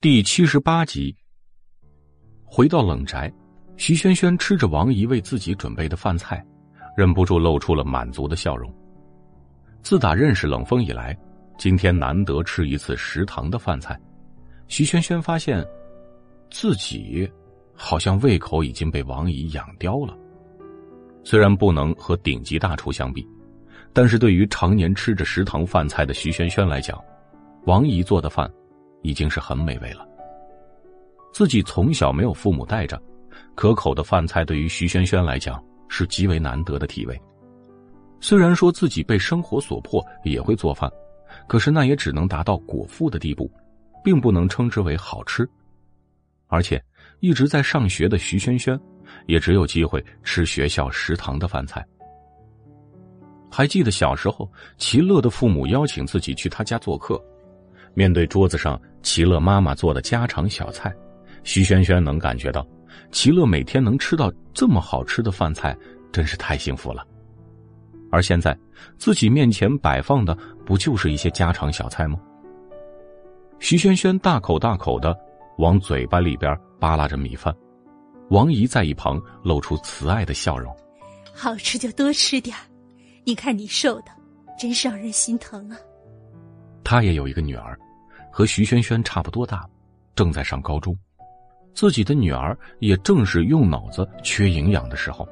[0.00, 1.12] 第七十八集。
[2.44, 3.32] 回到冷宅，
[3.76, 6.40] 徐萱萱吃着王姨为自己准备的饭菜，
[6.96, 8.72] 忍不住露出了满足的笑容。
[9.82, 11.18] 自打认识冷风以来，
[11.58, 13.98] 今天难得吃一次食堂的饭菜，
[14.68, 15.66] 徐萱萱发现
[16.48, 17.28] 自己。
[17.80, 20.16] 好像胃口已经被王姨养刁了。
[21.24, 23.26] 虽然不能和顶级大厨相比，
[23.92, 27.00] 但是对于常年吃着食堂饭菜的徐萱萱来讲，
[27.66, 28.48] 王姨做的饭
[29.02, 30.06] 已经是很美味了。
[31.32, 33.00] 自己从小没有父母带着，
[33.54, 37.20] 可口的饭菜对于徐萱萱来讲是极为难得的体味。
[38.20, 40.90] 虽然说自己被生活所迫也会做饭，
[41.46, 43.50] 可是那也只能达到果腹的地步，
[44.02, 45.48] 并不能称之为好吃。
[46.46, 46.82] 而且。
[47.20, 48.78] 一直在上学的徐萱萱，
[49.26, 51.84] 也只有机会吃学校食堂的饭菜。
[53.50, 57.20] 还记得小时候，齐乐的父母邀请自己去他家做客，
[57.94, 60.94] 面对桌子上齐乐妈妈做的家常小菜，
[61.44, 62.66] 徐萱萱能感觉到，
[63.10, 65.76] 齐乐每天能吃到这么好吃的饭菜，
[66.12, 67.06] 真是太幸福了。
[68.10, 68.56] 而现在，
[68.96, 72.18] 自己面前摆放的不就是一些家常小菜吗？
[73.58, 75.16] 徐萱萱大口大口的。
[75.58, 77.52] 往嘴巴里边扒拉着米饭，
[78.30, 80.72] 王姨在一旁露出慈爱的笑容。
[81.34, 82.56] 好吃就多吃点
[83.24, 84.12] 你看你瘦的，
[84.56, 85.76] 真是让人心疼啊。
[86.90, 87.78] 他也有一个女儿，
[88.32, 89.68] 和徐萱萱差不多大，
[90.14, 90.96] 正在上高中。
[91.74, 95.28] 自己的女儿也正是用脑子缺营养的时候。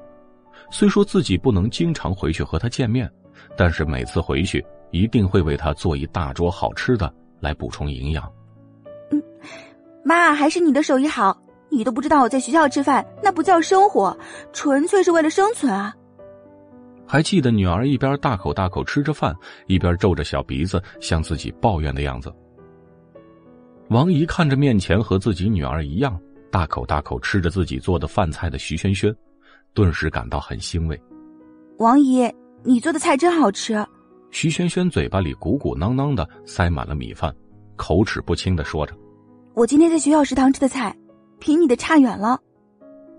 [0.71, 3.11] 虽说自己不能经常回去和她见面，
[3.57, 7.11] 但是每次回去一定会为她做一大桌好吃的
[7.41, 8.31] 来补充营养。
[9.11, 9.23] 嗯
[10.05, 11.41] 妈，还是你的手艺好。
[11.71, 14.15] 你都不知道我在学校吃饭，那不叫生活，
[14.53, 15.97] 纯粹是为了生存啊！
[17.07, 19.35] 还记得女儿一边大口大口吃着饭，
[19.67, 22.33] 一边皱着小鼻子向自己抱怨的样子。
[23.89, 26.21] 王姨看着面前和自己女儿一样
[26.51, 29.15] 大口大口吃着自己做的饭菜的徐萱萱，
[29.73, 31.01] 顿时感到很欣慰。
[31.79, 32.29] 王姨，
[32.65, 33.87] 你做的菜真好吃。
[34.33, 37.33] 徐萱萱嘴巴里鼓鼓囊囊的塞满了米饭，
[37.77, 38.93] 口齿不清的说着。
[39.55, 40.95] 我今天在学校食堂吃的菜，
[41.39, 42.39] 比你的差远了。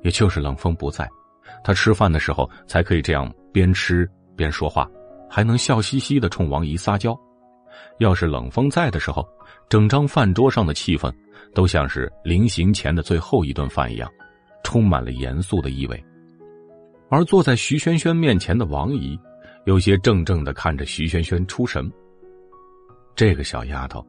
[0.04, 1.10] 也就是冷风不在，
[1.64, 4.90] 他吃饭的时候才可以这样边吃边说话，
[5.30, 7.18] 还能笑嘻嘻的冲王姨撒娇。
[8.00, 9.28] 要是冷风在的时候，
[9.70, 11.12] 整张饭桌上的气氛
[11.54, 14.12] 都像是临行前的最后一顿饭一样，
[14.64, 16.04] 充满了严肃的意味。
[17.10, 19.20] 而坐在徐萱萱面前的王姨，
[19.66, 21.92] 有些怔怔的看着徐萱萱出神。
[23.16, 24.06] 这个小丫头。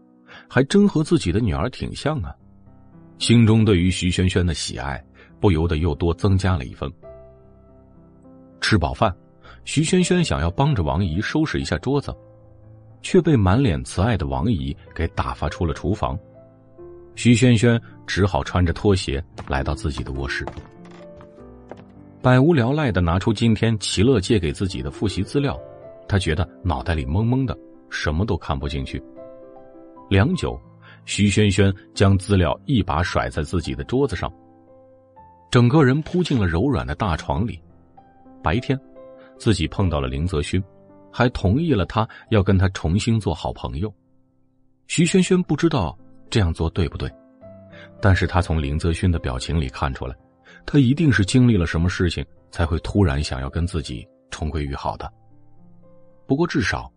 [0.47, 2.35] 还真和自己的女儿挺像啊，
[3.17, 5.03] 心中对于徐萱萱的喜爱
[5.41, 6.93] 不由得又多增加了一分。
[8.61, 9.15] 吃饱饭，
[9.65, 12.15] 徐萱萱想要帮着王姨收拾一下桌子，
[13.03, 16.19] 却被满脸慈爱的王姨给打发出了厨房。
[17.15, 20.47] 徐萱萱只好穿着拖鞋来到自己的卧室，
[22.23, 25.59] 百无聊赖的拿出今天齐乐借给自己的复习资料，
[26.09, 27.59] 他觉得脑袋里懵懵的，
[27.91, 29.03] 什么都看不进去。
[30.09, 30.59] 良久，
[31.05, 34.33] 徐萱萱将资料一把甩在自己的桌子上，
[35.51, 37.61] 整个人扑进了柔软的大床里。
[38.43, 38.79] 白天，
[39.39, 40.63] 自己碰到了林泽勋，
[41.13, 43.93] 还同意了他要跟他重新做好朋友。
[44.87, 45.97] 徐萱萱不知道
[46.29, 47.11] 这样做对不对，
[48.01, 50.17] 但是他从林泽勋的表情里看出来，
[50.67, 55.11] 他一定是经历了什么事情，才会突然想要跟自己重归于好的。
[56.27, 56.93] 不过至少，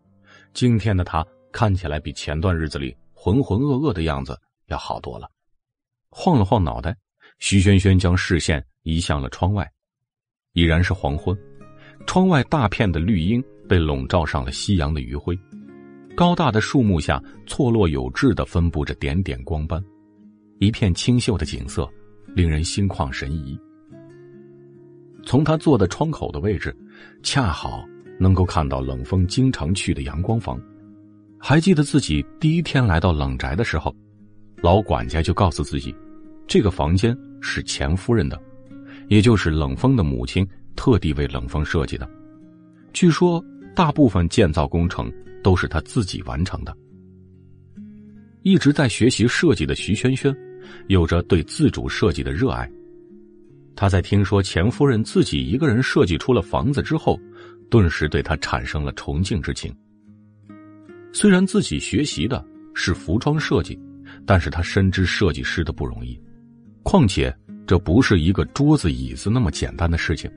[0.53, 2.95] 今天的他看起来比前段日子里。
[3.23, 4.35] 浑浑噩噩的样子
[4.65, 5.29] 要好多了，
[6.09, 6.97] 晃了晃脑袋，
[7.37, 9.71] 徐萱萱将视线移向了窗外，
[10.53, 11.37] 已然是黄昏，
[12.05, 15.37] 窗外大片的绿荫被笼罩上了夕阳的余晖，
[16.15, 19.83] 高大的树木下错落有致的分布着点点光斑，
[20.59, 21.89] 一片清秀的景色，
[22.35, 23.57] 令人心旷神怡。
[25.23, 26.75] 从他坐的窗口的位置，
[27.23, 27.85] 恰好
[28.19, 30.59] 能够看到冷风经常去的阳光房。
[31.39, 33.95] 还记得自己第一天来到冷宅的时候，
[34.57, 35.95] 老管家就告诉自己，
[36.45, 38.39] 这个房间是钱夫人的，
[39.07, 42.09] 也就是冷风的母亲特地为冷风设计的。
[42.93, 43.43] 据说
[43.75, 45.11] 大部分建造工程
[45.43, 46.75] 都是他自己完成的。
[48.43, 50.35] 一直在学习设计的徐轩轩，
[50.87, 52.69] 有着对自主设计的热爱。
[53.75, 57.19] 他在听说钱夫人自己一个人设计出了房子之后，
[57.69, 59.73] 顿时对他产生了崇敬之情。
[61.13, 62.43] 虽然自己学习的
[62.73, 63.79] 是服装设计，
[64.25, 66.19] 但是他深知设计师的不容易。
[66.83, 67.33] 况且
[67.67, 70.29] 这不是一个桌子椅子那么简单的事情，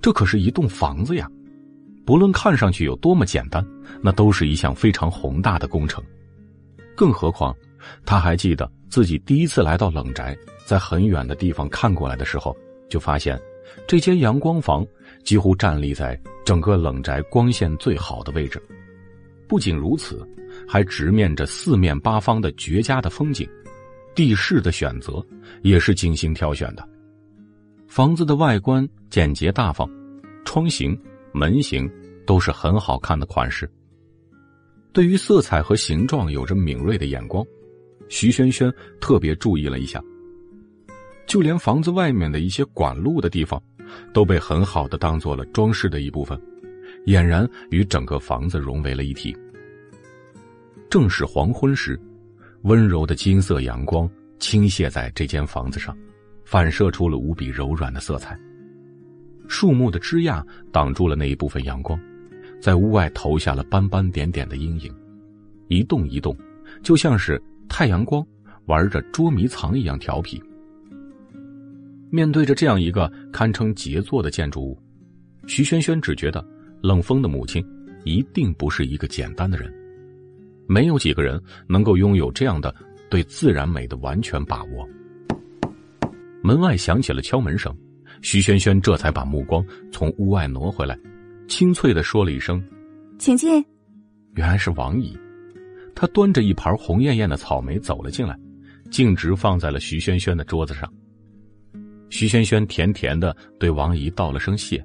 [0.00, 1.28] 这可是一栋房子呀！
[2.04, 3.66] 不论看上去有多么简单，
[4.00, 6.02] 那都是一项非常宏大的工程。
[6.94, 7.54] 更何况，
[8.04, 12.56] 他还记得自己第一次来到冷宅，在很远的地方看过来的时候，
[12.88, 13.40] 就发现
[13.86, 14.86] 这间阳光房
[15.24, 18.62] 几乎站立在整个冷宅光线最好的位置。
[19.48, 20.26] 不仅如此，
[20.66, 23.48] 还直面着四面八方的绝佳的风景，
[24.14, 25.24] 地势的选择
[25.62, 26.88] 也是精心挑选的。
[27.96, 29.90] 房子的外观简洁大方，
[30.44, 30.94] 窗型、
[31.32, 31.90] 门型
[32.26, 33.66] 都是很好看的款式。
[34.92, 37.42] 对于色彩和形状有着敏锐的眼光，
[38.10, 38.70] 徐萱萱
[39.00, 39.98] 特别注意了一下。
[41.26, 43.58] 就连房子外面的一些管路的地方，
[44.12, 46.38] 都被很好的当做了装饰的一部分，
[47.06, 49.34] 俨然与整个房子融为了一体。
[50.90, 51.98] 正是黄昏时，
[52.64, 54.06] 温柔的金色阳光
[54.38, 55.96] 倾泻在这间房子上，
[56.46, 58.38] 反射出了无比柔软的色彩。
[59.48, 62.00] 树木的枝桠挡住了那一部分阳光。
[62.58, 64.92] 在屋外投下了斑斑点点的阴影，
[65.68, 66.34] 一动一动，
[66.82, 68.26] 就像是太阳光
[68.64, 70.42] 玩着捉迷藏一样调皮。
[72.10, 74.78] 面对着这样一个堪称杰作的建筑物，
[75.46, 76.44] 徐萱萱只觉得
[76.80, 77.64] 冷风的母亲
[78.04, 79.72] 一定不是一个简单的人。
[80.66, 82.74] 没有几个人能够拥有这样的
[83.10, 84.88] 对自然美的完全把握。
[86.46, 87.76] 门外响起了敲门声，
[88.22, 90.96] 徐萱萱这才把目光从屋外挪回来。
[91.48, 92.62] 清脆的说了一声
[93.18, 93.60] ：“请进。”
[94.36, 95.18] 原来是王姨，
[95.92, 98.38] 她端着一盘红艳艳的草莓走了进来，
[98.92, 100.88] 径直放在了徐萱萱的桌子上。
[102.10, 104.80] 徐萱萱甜甜的对王姨道了声谢，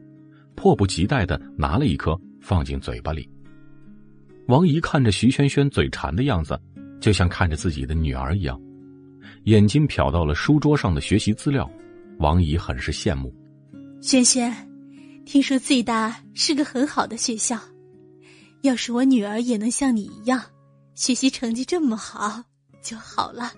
[0.55, 3.29] 迫不及待的拿了一颗放进嘴巴里。
[4.47, 6.59] 王姨看着徐萱萱嘴馋的样子，
[6.99, 8.59] 就像看着自己的女儿一样，
[9.45, 11.69] 眼睛瞟到了书桌上的学习资料，
[12.19, 13.33] 王姨很是羡慕。
[14.01, 14.53] 萱萱。
[15.23, 17.57] 听说最大是个很好的学校，
[18.63, 20.41] 要是我女儿也能像你一样，
[20.95, 22.43] 学习成绩这么好
[22.81, 23.51] 就好了。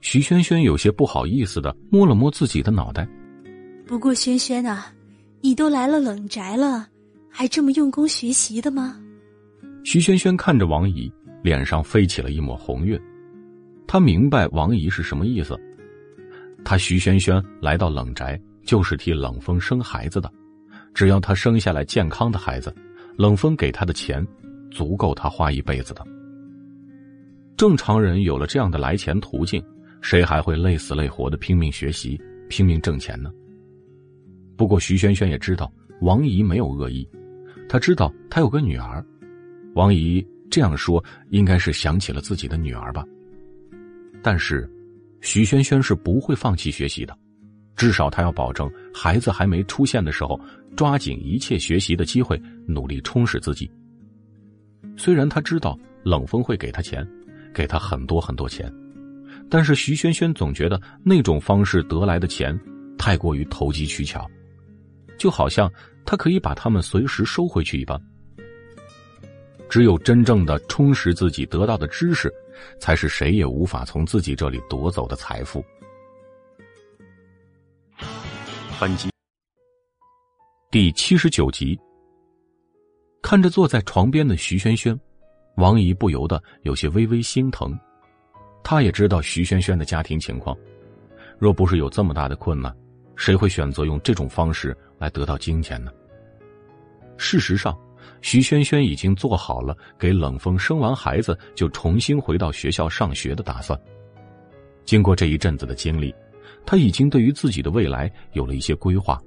[0.00, 3.06] 徐萱萱有些不好意思的摸了摸自己的脑袋。
[3.86, 4.94] 不过萱萱啊，
[5.40, 6.88] 你都来了冷宅了，
[7.28, 9.00] 还这么用功学习的吗？
[9.84, 11.12] 徐萱萱看着王姨，
[11.42, 12.98] 脸上飞起了一抹红晕。
[13.86, 15.58] 他明白王姨是什么意思。
[16.64, 20.32] 他徐萱萱来到冷宅，就是替冷风生孩子的。
[20.94, 22.74] 只要他生下来健康的孩子，
[23.16, 24.26] 冷风给他的钱，
[24.70, 26.06] 足够他花一辈子的。
[27.56, 29.62] 正常人有了这样的来钱途径，
[30.00, 33.30] 谁还会累死累活的拼命学习、拼命挣钱呢？
[34.56, 37.08] 不过徐萱萱也知道王姨没有恶意，
[37.68, 39.04] 她知道她有个女儿，
[39.74, 43.04] 王姨这样说应该是想起了自己的女儿吧。
[44.22, 44.70] 但是，
[45.20, 47.16] 徐萱萱是不会放弃学习的。
[47.74, 50.38] 至少他要保证孩子还没出现的时候，
[50.76, 53.68] 抓紧一切学习的机会，努力充实自己。
[54.96, 57.06] 虽然他知道冷风会给他钱，
[57.52, 58.72] 给他很多很多钱，
[59.50, 62.58] 但是徐萱萱总觉得那种方式得来的钱
[62.98, 64.30] 太过于投机取巧，
[65.18, 65.70] 就好像
[66.04, 68.00] 他可以把他们随时收回去一般。
[69.68, 72.30] 只有真正的充实自己得到的知识，
[72.78, 75.64] 才是谁也无法从自己这里夺走的财富。
[78.80, 79.10] 本集
[80.70, 81.78] 第七十九集。
[83.22, 84.98] 看着坐在床边的徐萱萱，
[85.56, 87.78] 王姨不由得有些微微心疼。
[88.64, 90.56] 她也知道徐萱萱的家庭情况，
[91.38, 92.76] 若不是有这么大的困难，
[93.14, 95.92] 谁会选择用这种方式来得到金钱呢？
[97.16, 97.78] 事实上，
[98.22, 103.78] 徐萱萱已经做好了给冷风生完孩子就重新回到学校上学的打算。
[104.84, 106.14] 经过这一阵子的经历。
[106.64, 109.20] 他已经对于自己的未来有了一些规划，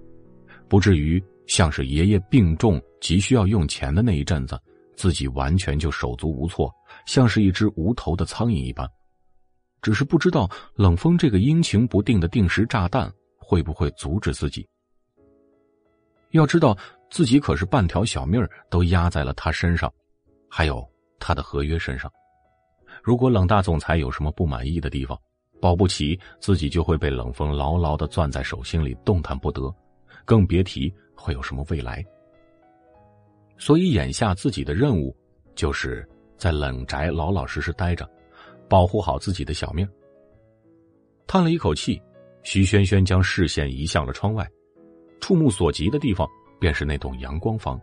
[0.70, 4.58] 不至于像是爷爷病重急需要用钱的那一阵子，
[4.96, 6.74] 自己完全就手足无措，
[7.06, 8.90] 像是一只无头的苍蝇一般。
[9.82, 14.66] 只是不知道冷风这个阴晴不定的定时炸弹会不会阻止自己。
[16.38, 16.78] 要知道
[17.10, 19.92] 自己可是半条小命都压在了他身上，
[20.50, 20.88] 还有
[21.20, 22.12] 他的合约身上。
[23.04, 25.20] 如果冷大总裁有什么不满意的地方，
[25.62, 29.74] 保不齐自己就会被冷风牢牢的攥在手心里，动弹不得，
[30.26, 32.04] 更别提会有什么未来。
[33.58, 35.16] 所以眼下自己的任务，
[35.56, 36.08] 就是
[36.38, 38.10] 在冷宅老老实实待着，
[38.68, 39.88] 保护好自己的小命。
[41.26, 42.02] 叹了一口气，
[42.44, 44.48] 徐轩轩将视线移向了窗外，
[45.26, 46.30] 触目所及的地方
[46.60, 47.82] 便是那栋阳光房。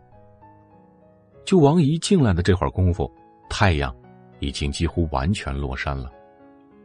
[1.44, 3.12] 就王姨进来的这会儿功夫，
[3.50, 3.92] 太阳
[4.38, 6.08] 已经几乎完全落山了，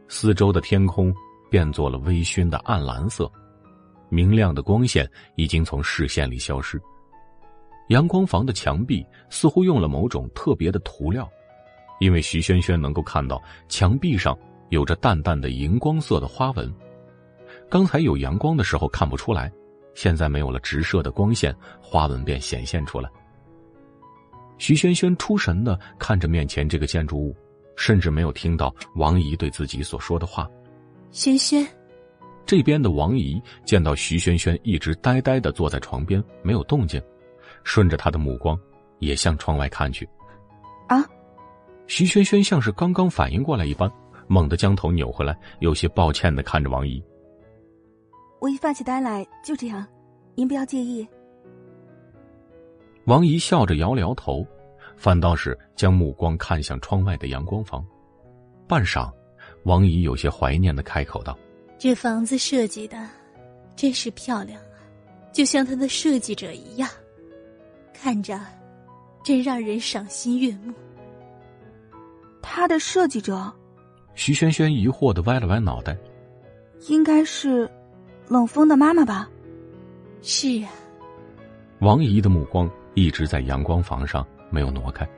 [0.08, 1.14] 四周的天空
[1.48, 3.30] 变作了微醺的暗蓝色，
[4.08, 6.76] 明亮的光线已经从视线里消失。
[7.90, 11.30] 阳光房的墙壁似乎用了某种特别的涂料，
[12.00, 14.36] 因为徐轩轩能够看到墙壁上。
[14.70, 16.70] 有着淡淡的荧光色的花纹，
[17.70, 19.50] 刚才有阳光的时候看不出来，
[19.98, 21.52] 现在没有了直射的光线，
[21.82, 23.10] 花纹便显现出来。
[24.56, 27.36] 徐轩轩出神的看着面前这个建筑物，
[27.74, 30.48] 甚至没有听到王姨对自己所说的话。
[31.10, 31.66] 轩轩，
[32.46, 37.02] 这边的王姨见到徐轩轩一直呆呆的坐在床边没有动静，
[37.64, 38.56] 顺着他的目光
[39.00, 40.08] 也向窗外看去。
[40.86, 41.04] 啊！
[41.88, 43.90] 徐轩轩像是刚刚反应过来一般。
[44.28, 47.02] 猛地将头扭回来，有些抱歉的看着王姨。
[48.40, 49.86] 我一发起呆来就这样，
[50.34, 51.06] 您不要介意。
[53.04, 54.46] 王姨笑着摇了摇头，
[54.96, 57.84] 反倒是将目光看向窗外的阳光房。
[58.66, 59.10] 半晌，
[59.64, 61.36] 王姨有些怀念的开口道
[61.78, 63.08] ：“这房子设计的
[63.74, 64.78] 真是漂亮啊，
[65.32, 66.88] 就像它的设计者一样，
[67.94, 68.38] 看着
[69.24, 70.72] 真让人赏心悦目。”
[72.42, 73.52] 他的设计者。
[74.14, 75.96] 徐萱萱疑惑的歪了歪脑袋，
[76.88, 77.70] 应该是
[78.28, 79.28] 冷风的妈妈吧？
[80.22, 80.70] 是啊。
[81.80, 85.08] 王姨的目光一直在阳光房上，没有挪开。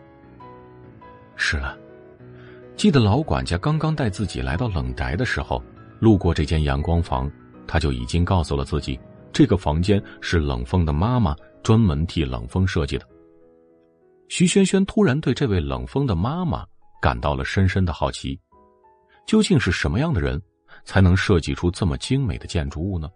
[1.35, 1.77] 是了，
[2.77, 5.63] 记得老管家刚刚带自己来到冷宅的时候，
[5.99, 7.31] 路过这间阳光房，
[7.67, 8.99] 他就已经告诉了自己，
[9.33, 13.07] 这个房间是冷风的妈妈专门替冷风设计的。
[14.29, 16.65] 徐萱萱突然对这位冷风的妈妈
[17.03, 18.39] 感到了深深的好奇。
[19.27, 20.41] 究竟是什么样的人，
[20.85, 23.11] 才能设计出这么精美的建筑物呢？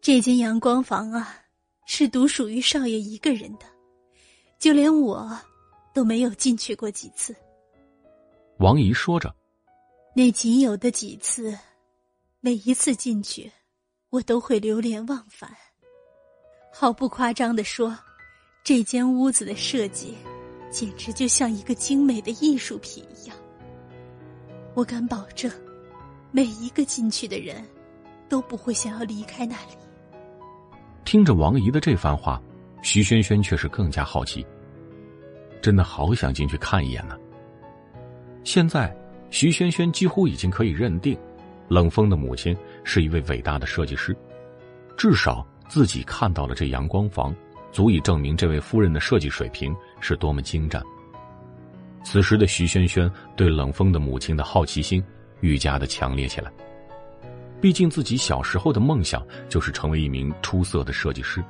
[0.00, 1.36] 这间阳光房啊，
[1.86, 3.66] 是独属于少爷一个人的，
[4.58, 5.38] 就连我
[5.94, 7.34] 都没有进去过几次。
[8.58, 9.34] 王姨说着，
[10.14, 11.56] 那仅有的几次，
[12.40, 13.50] 每一次进去，
[14.10, 15.50] 我都会流连忘返。
[16.72, 17.96] 毫不夸张的说，
[18.64, 20.16] 这间屋子的设计，
[20.70, 23.36] 简直就像一个精美的艺术品一样。
[24.74, 25.50] 我敢保证，
[26.34, 27.62] 每一个进去的人，
[28.26, 29.76] 都不会想要离开那里。
[31.04, 32.42] 听着王姨的这番话，
[32.82, 34.44] 徐萱萱却是更加好奇，
[35.60, 37.18] 真的好想进去看一眼呢。
[38.44, 38.96] 现在，
[39.28, 41.14] 徐萱萱几乎已经可以认定，
[41.68, 44.16] 冷风的母亲是一位伟大的设计师，
[44.96, 47.34] 至少自己看到了这阳光房，
[47.72, 50.82] 足以证明这位夫人的设计水平是多么精湛。
[52.02, 55.04] 此时的徐萱萱对冷风的母亲的好奇心
[55.42, 56.50] 愈加的强烈起来。
[57.60, 61.44] 毕竟自己小时候的梦想就是成为一名出色的设计师，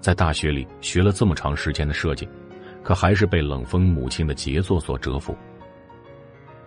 [0.00, 2.28] 在大学里学了这么长时间的设计，
[2.82, 5.36] 可还是被冷风母亲的杰作所折服。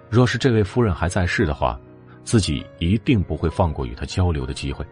[0.09, 1.79] 若是这位夫人还在世的话，
[2.23, 4.85] 自己一定不会放过与她交流的机会。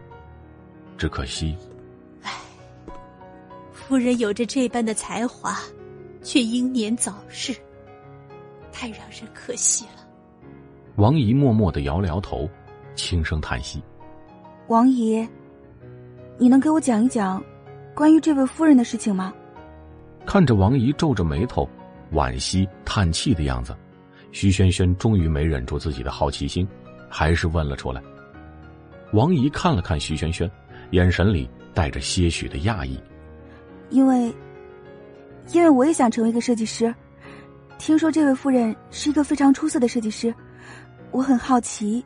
[0.98, 1.56] 只可惜，
[2.22, 2.32] 唉，
[3.72, 5.60] 夫人有着这般的才华，
[6.22, 7.54] 却英年早逝。
[8.72, 10.05] 太让人可惜了。
[10.96, 12.48] 王姨默默的摇了摇头，
[12.94, 13.82] 轻声叹息
[14.68, 15.26] ：“王姨，
[16.38, 17.42] 你能给我讲一讲
[17.94, 19.32] 关于这位夫人的事情吗？”
[20.24, 21.68] 看着王姨皱着眉头、
[22.12, 23.76] 惋惜叹气的样子，
[24.32, 26.66] 徐萱萱终于没忍住自己的好奇心，
[27.10, 28.02] 还是问了出来。
[29.12, 30.50] 王姨看了看徐萱萱，
[30.92, 32.98] 眼神里带着些许的讶异
[33.90, 34.34] ：“因为，
[35.52, 36.92] 因为我也想成为一个设计师。”
[37.78, 40.34] 听说这位夫人是一个非常出色的设计师，
[41.10, 42.04] 我很好奇，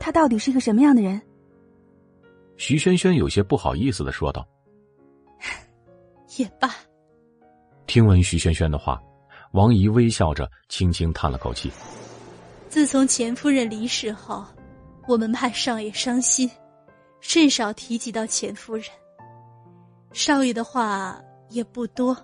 [0.00, 1.20] 他到底是个什么样的人？
[2.56, 4.46] 徐萱萱有些不好意思的说道
[6.36, 6.74] ：“也罢。”
[7.86, 9.00] 听闻徐萱萱的话，
[9.52, 11.70] 王姨微笑着轻轻叹了口气。
[12.68, 14.44] 自从钱夫人离世后，
[15.06, 16.50] 我们怕少爷伤心，
[17.20, 18.84] 甚少提及到钱夫人。
[20.12, 22.16] 少爷的话也不多。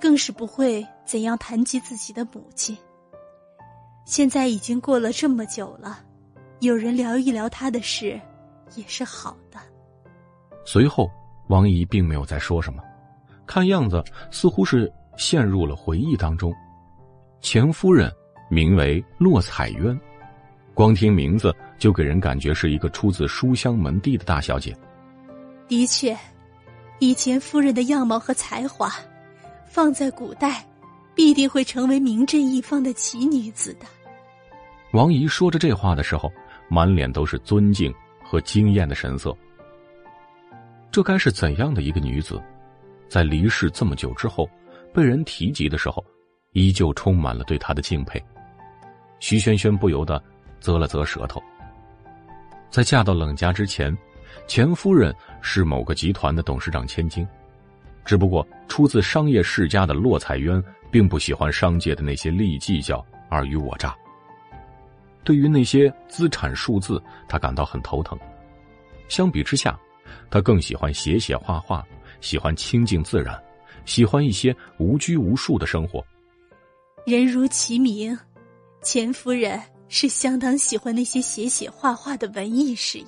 [0.00, 2.74] 更是不会怎样谈及自己的母亲。
[4.10, 6.00] 现在已经过了这么久了，
[6.58, 8.20] 有人聊一聊他的事，
[8.74, 9.60] 也是好的。
[10.64, 11.08] 随后，
[11.46, 12.82] 王姨并没有再说什么，
[13.46, 16.52] 看样子似乎是陷入了回忆当中。
[17.40, 18.12] 前夫人
[18.50, 19.96] 名为洛彩渊，
[20.74, 24.76] 光听名字就给人感觉是一个出自书香门第的大小姐。
[25.68, 26.18] 的确，
[26.98, 28.92] 以前夫人的样貌和才华，
[29.68, 30.66] 放在古代，
[31.14, 33.86] 必定会成为名震一方的奇女子的。
[34.92, 36.32] 王姨说着这话的时候，
[36.68, 37.94] 满脸都是尊敬
[38.24, 39.36] 和惊艳的神色。
[40.90, 42.42] 这该是怎样的一个女子，
[43.08, 44.50] 在离世这么久之后，
[44.92, 46.04] 被人提及的时候？
[46.52, 48.20] 依旧充满了对她的敬佩，
[49.20, 50.20] 徐萱萱不由得
[50.58, 51.40] 啧了啧舌头。
[52.70, 53.96] 在嫁到冷家之前，
[54.48, 57.24] 钱夫人是某个集团的董事长千金，
[58.04, 60.60] 只不过出自商业世家的洛彩渊
[60.90, 63.94] 并不喜欢商界的那些利益计较、尔虞我诈。
[65.22, 68.18] 对于那些资产数字，他感到很头疼。
[69.08, 69.78] 相比之下，
[70.30, 71.86] 他更喜欢写写画画，
[72.20, 73.40] 喜欢清静自然，
[73.84, 76.04] 喜欢一些无拘无束的生活。
[77.04, 78.16] 人如其名，
[78.82, 83.06] 钱夫人是相当喜欢那些写写画画的文艺事业。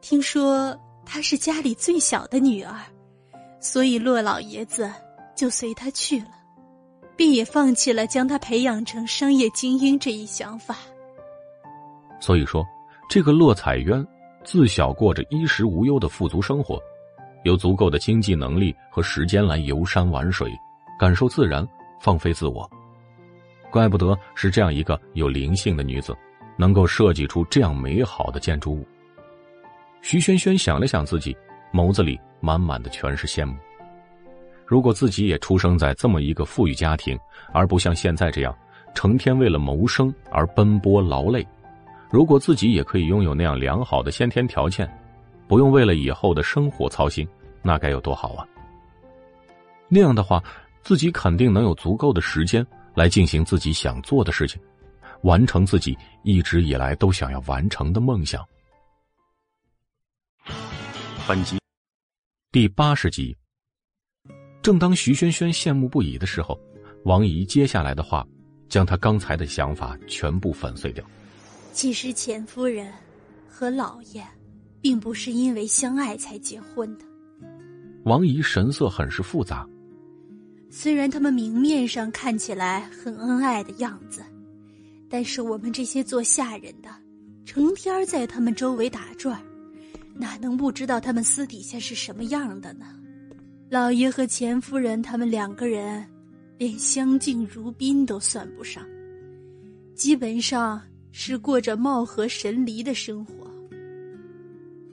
[0.00, 2.76] 听说她是家里最小的女儿，
[3.60, 4.92] 所以骆老爷子
[5.34, 6.30] 就随她去了，
[7.16, 10.76] 并也放弃了将她培养成商业精英这一想法。
[12.20, 12.64] 所以说，
[13.08, 14.06] 这个骆彩渊
[14.42, 16.80] 自小过着衣食无忧的富足生活，
[17.44, 20.50] 有足够的经济能力和时间来游山玩水，
[20.98, 21.66] 感受自然。
[22.00, 22.70] 放飞自我，
[23.70, 26.14] 怪不得是这样一个有灵性的女子，
[26.58, 28.86] 能够设计出这样美好的建筑物。
[30.02, 31.34] 徐萱萱想了想自己，
[31.72, 33.54] 眸子里满满的全是羡慕。
[34.66, 37.18] 如果自己也出生在这么一个富裕家庭，
[37.52, 38.56] 而不像现在这样
[38.94, 41.42] 成天为了谋生而奔波劳累；
[42.10, 44.88] 如果自己也可以拥有那样良好的先天条件，
[45.46, 47.28] 不用为了以后的生活操心，
[47.62, 48.46] 那该有多好啊！
[49.88, 50.42] 那样的话。
[50.84, 52.62] 自己肯定能有足够的时间
[52.94, 54.60] 来进行自己想做的事情，
[55.22, 58.46] 完成自己一直以来都想要完成的梦想。
[61.26, 61.58] 本集
[62.52, 63.34] 第八十集。
[64.64, 66.58] 正当徐萱萱羡慕不已的时候，
[67.04, 68.26] 王姨接下来的话
[68.66, 71.04] 将她刚才的想法全部粉碎掉。
[71.74, 72.90] 其实钱夫人
[73.46, 74.24] 和老爷
[74.80, 77.04] 并不是因为相爱才结婚的。
[78.04, 79.68] 王姨神色很是复杂。
[80.70, 84.24] 虽然他们明面上看起来很恩爱的样子，
[85.10, 86.88] 但是我们这些做下人的，
[87.44, 89.38] 成天在他们周围打转
[90.14, 92.86] 哪能不知道他们私底下是什么样的呢？
[93.70, 96.04] 老爷和钱夫人他们两个人，
[96.58, 98.84] 连相敬如宾都算不上，
[99.94, 100.80] 基本上
[101.12, 103.50] 是过着貌合神离的生活。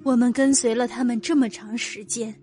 [0.04, 2.34] 我们跟随了他们这么长时间，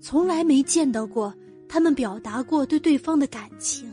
[0.00, 1.34] 从来没见到过。
[1.66, 3.90] 他们表达过对对方的感情，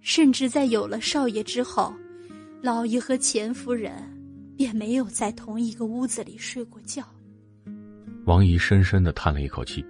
[0.00, 1.94] 甚至在有了少爷之后，
[2.60, 3.92] 老爷和钱夫人
[4.56, 7.04] 便没有在同一个屋子里睡过觉。
[8.24, 9.84] 王姨深深的叹了一口气：“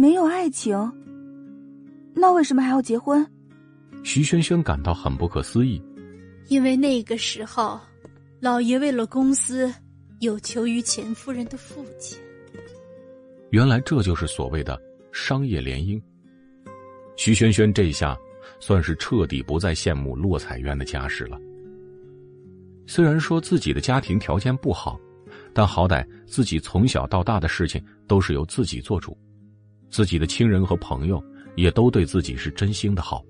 [0.00, 0.74] 没有爱情，
[2.14, 3.24] 那为什么还要结婚？”
[4.02, 5.82] 徐萱萱感到很不可思议，
[6.48, 7.78] 因为那个时候，
[8.40, 9.70] 老爷为了公司
[10.20, 12.18] 有求于钱夫人的父亲。
[13.50, 14.80] 原来这就是所谓的。
[15.12, 16.00] 商业联姻，
[17.16, 18.16] 徐萱萱这下
[18.60, 21.36] 算是彻底不再羡慕洛彩渊的家世了。
[22.86, 24.98] 虽然说自己的家庭条件不好，
[25.52, 29.18] 但好歹自己从小到大的事情都是由自己做主，
[29.90, 31.22] 自己的亲人和朋友
[31.56, 33.24] 也都对自己是真心的好。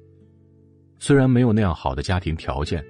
[0.98, 2.84] 虽然没有那样好的家庭条件，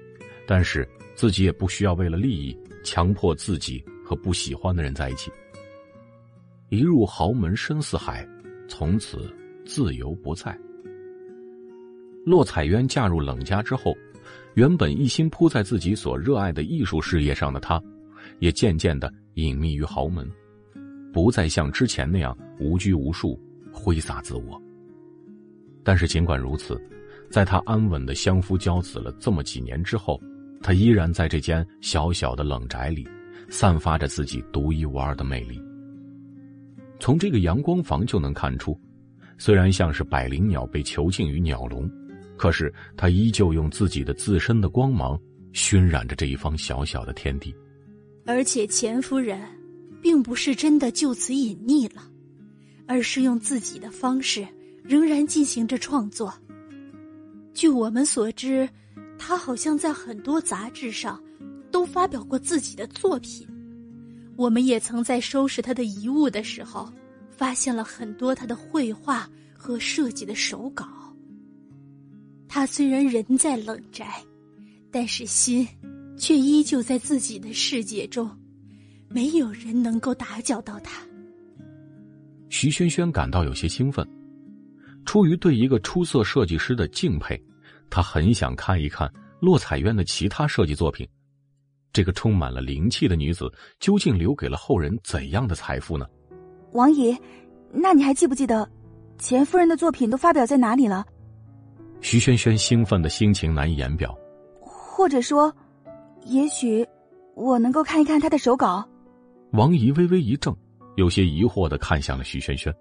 [0.45, 5.31] 但是自己也不需要为了利益强迫自己和不喜欢的人在一起。
[6.69, 8.27] 一入豪门深似海。
[8.67, 9.29] 从此
[9.65, 10.57] 自由不在。
[12.25, 13.93] 洛彩渊嫁入冷家之后，
[14.53, 17.83] 原本一心扑在自己所热爱的艺术事业上的她，
[18.39, 20.25] 也渐渐的隐秘于豪门，
[21.11, 23.37] 不再像之前那样无拘无束、
[23.81, 24.61] 挥洒自我。
[25.83, 26.79] 但是尽管如此，
[27.31, 30.21] 在他安稳的相夫教子了这么几年之后，
[30.61, 33.07] 他依然在这间小小的冷宅里，
[33.49, 35.59] 散发着自己独一无二的魅力。
[36.99, 38.79] 从这个阳光房就能看出，
[39.39, 41.89] 虽然像是百灵鸟被囚禁于鸟笼，
[42.37, 45.19] 可是他依旧用自己的自身的光芒
[45.51, 47.55] 熏染着这一方小小的天地。
[48.27, 49.41] 而且钱夫人，
[49.99, 52.03] 并不是真的就此隐匿了，
[52.91, 54.45] 而是用自己的方式
[54.83, 56.33] 仍然进行着创作。
[57.53, 58.67] 据我们所知，
[59.17, 61.17] 他好像在很多杂志上
[61.71, 63.47] 都发表过自己的作品。
[64.35, 66.91] 我们也曾在收拾他的遗物的时候，
[67.29, 70.85] 发现了很多他的绘画和设计的手稿。
[72.45, 74.21] 他虽然人在冷宅，
[74.91, 75.65] 但是心
[76.17, 78.29] 却依旧在自己的世界中，
[79.07, 81.01] 没有人能够打搅到他。
[82.51, 84.05] 徐轩轩感到有些兴奋，
[85.05, 87.41] 出于对一个出色设计师的敬佩，
[87.89, 91.07] 他很想看一看洛彩渊的其他设计作品。
[91.93, 93.49] 这个充满了灵气的女子，
[93.79, 96.05] 究竟留给了后人怎样的财富呢？
[96.73, 97.17] 王姨，
[97.71, 98.69] 那你还记不记得
[99.17, 101.05] 钱夫人的作品都发表在哪里了？
[102.01, 104.13] 徐轩轩兴奋的心情难以言表，
[104.59, 105.53] 或者说，
[106.25, 106.85] 也许
[107.33, 108.85] 我能够看一看她的手稿。
[109.53, 110.53] 王姨微微一怔，
[111.01, 112.71] 有些疑惑的看向了徐萱萱。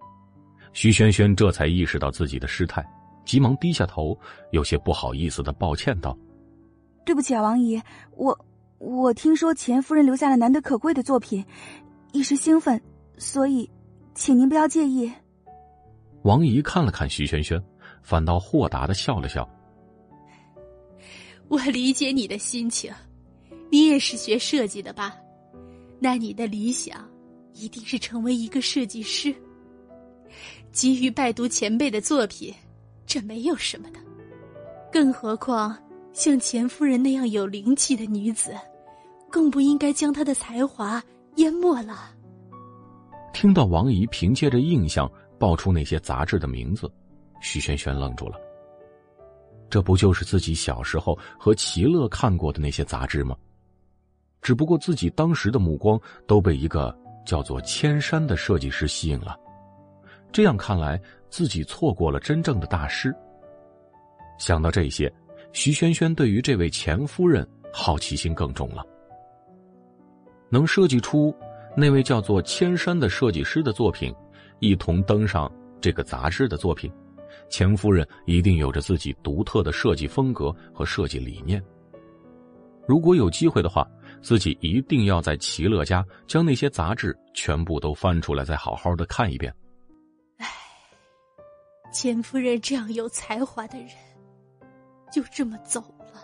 [0.75, 2.85] 徐萱萱这才意识到自己的失态，
[3.25, 4.15] 急忙低下头，
[4.53, 6.15] 有些不好意思的抱歉道
[7.07, 7.81] ：“对不起啊，王姨，
[8.17, 8.39] 我
[8.79, 11.43] 我听说钱夫人留下了难得可贵的作品，
[12.13, 12.79] 一时兴奋，
[13.17, 13.69] 所以，
[14.15, 15.11] 请您不要介意。”
[16.25, 17.59] 王姨看了看徐萱萱。
[18.03, 19.47] 反倒豁达的笑了笑。
[21.49, 22.91] 我理解你的心情，
[23.71, 25.15] 你也是学设计的吧？
[25.99, 27.07] 那你的理想
[27.55, 29.35] 一定是成为一个设计师。
[30.73, 32.55] 急于拜读前辈的作品，
[33.07, 33.99] 这没有什么的。
[34.93, 35.77] 更何况
[36.13, 38.55] 像钱夫人那样有灵气的女子，
[39.31, 41.03] 更不应该将她的才华
[41.37, 42.15] 淹没了。
[43.33, 46.91] 听到王姨凭借着印象报出那些杂志的名字。
[47.41, 48.39] 徐萱萱愣住了。
[49.71, 53.37] 这不就是自己小时候和齐乐看过的那些杂志吗？
[54.43, 56.97] 只不过自己当时的目光都被一个
[57.31, 59.39] 叫做千山的设计师吸引了。
[60.33, 63.15] 这样看来，自己错过了真正的大师。
[64.37, 65.13] 想到这些，
[65.53, 68.85] 徐萱萱对于这位钱夫人好奇心更重了。
[70.49, 71.33] 能设计出
[71.77, 74.13] 那位叫做千山的设计师的作品，
[74.59, 75.49] 一同登上
[75.81, 76.93] 这个杂志的作品。
[77.49, 81.63] 钱夫人一定有着自己独特的设计风格和设计理念。
[82.89, 83.89] 如果有机会的话，
[84.23, 89.55] 自己一定要在齐乐家将那些杂志全部都翻出来，再好好的看一遍。
[90.39, 90.47] 唉，
[91.93, 93.89] 钱夫人这样有才华的人，
[95.13, 96.23] 就这么走了，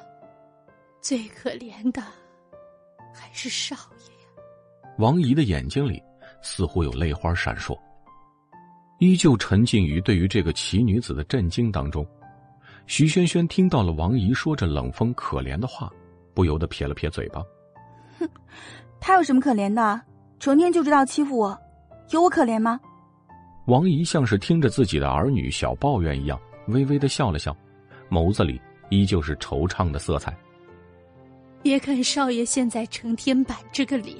[1.00, 2.02] 最可怜的
[3.14, 3.74] 还是少
[4.06, 4.28] 爷呀。
[4.98, 6.02] 王姨的眼睛里
[6.42, 7.78] 似乎有泪花闪烁。
[8.98, 12.06] 依旧沉浸于对于这个奇女子的震惊当中，
[12.86, 15.92] 徐萱萱听到了王姨说着冷风可怜的话，
[16.32, 17.42] 不由得撇了撇嘴巴
[18.18, 18.28] ：“哼，
[19.00, 20.00] 他有什么可怜的？
[20.38, 21.58] 成天就知道欺负我，
[22.10, 22.78] 有我可怜吗？”
[23.66, 26.38] 王姨像是听着自己的儿女小抱怨一样，
[26.68, 27.56] 微微的笑了笑，
[28.10, 30.36] 眸子里依旧是惆怅的色彩。
[31.62, 34.18] 别看少爷现在成天板着个脸，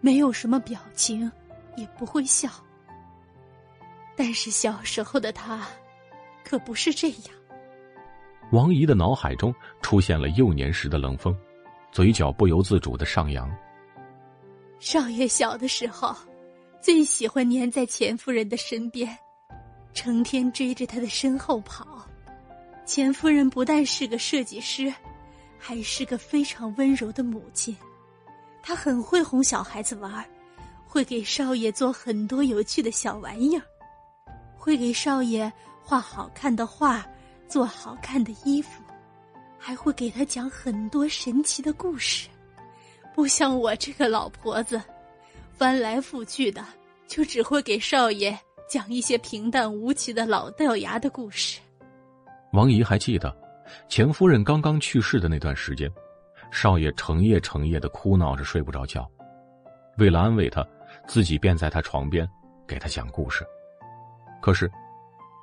[0.00, 1.30] 没有什么表情，
[1.76, 2.48] 也不会笑。
[4.16, 5.60] 但是小时候的他，
[6.42, 7.22] 可不是这样。
[8.52, 11.36] 王姨的脑海中出现了幼年时的冷风，
[11.90, 13.50] 嘴角不由自主的上扬。
[14.78, 16.14] 少爷小的时候，
[16.80, 19.16] 最喜欢黏在钱夫人的身边，
[19.92, 22.06] 成天追着她的身后跑。
[22.86, 24.92] 钱夫人不但是个设计师，
[25.58, 27.76] 还是个非常温柔的母亲。
[28.62, 30.24] 她很会哄小孩子玩，
[30.86, 33.62] 会给少爷做很多有趣的小玩意儿。
[34.56, 35.50] 会给少爷
[35.82, 37.04] 画好看的画，
[37.48, 38.82] 做好看的衣服，
[39.68, 42.26] 还会给他讲很多神奇的故事。
[43.14, 44.80] 不像我这个老婆子，
[45.52, 46.64] 翻来覆去的
[47.06, 48.34] 就只会给少爷
[48.66, 51.60] 讲一些平淡无奇的老掉牙的故事。
[52.54, 53.30] 王姨还记得，
[53.90, 55.86] 钱夫人刚刚去世的那段时间，
[56.50, 59.06] 少爷成夜成夜的哭闹着睡不着觉，
[59.98, 60.66] 为了安慰他，
[61.06, 62.26] 自己便在他床边
[62.66, 63.44] 给他讲故事。
[64.40, 64.72] 可是，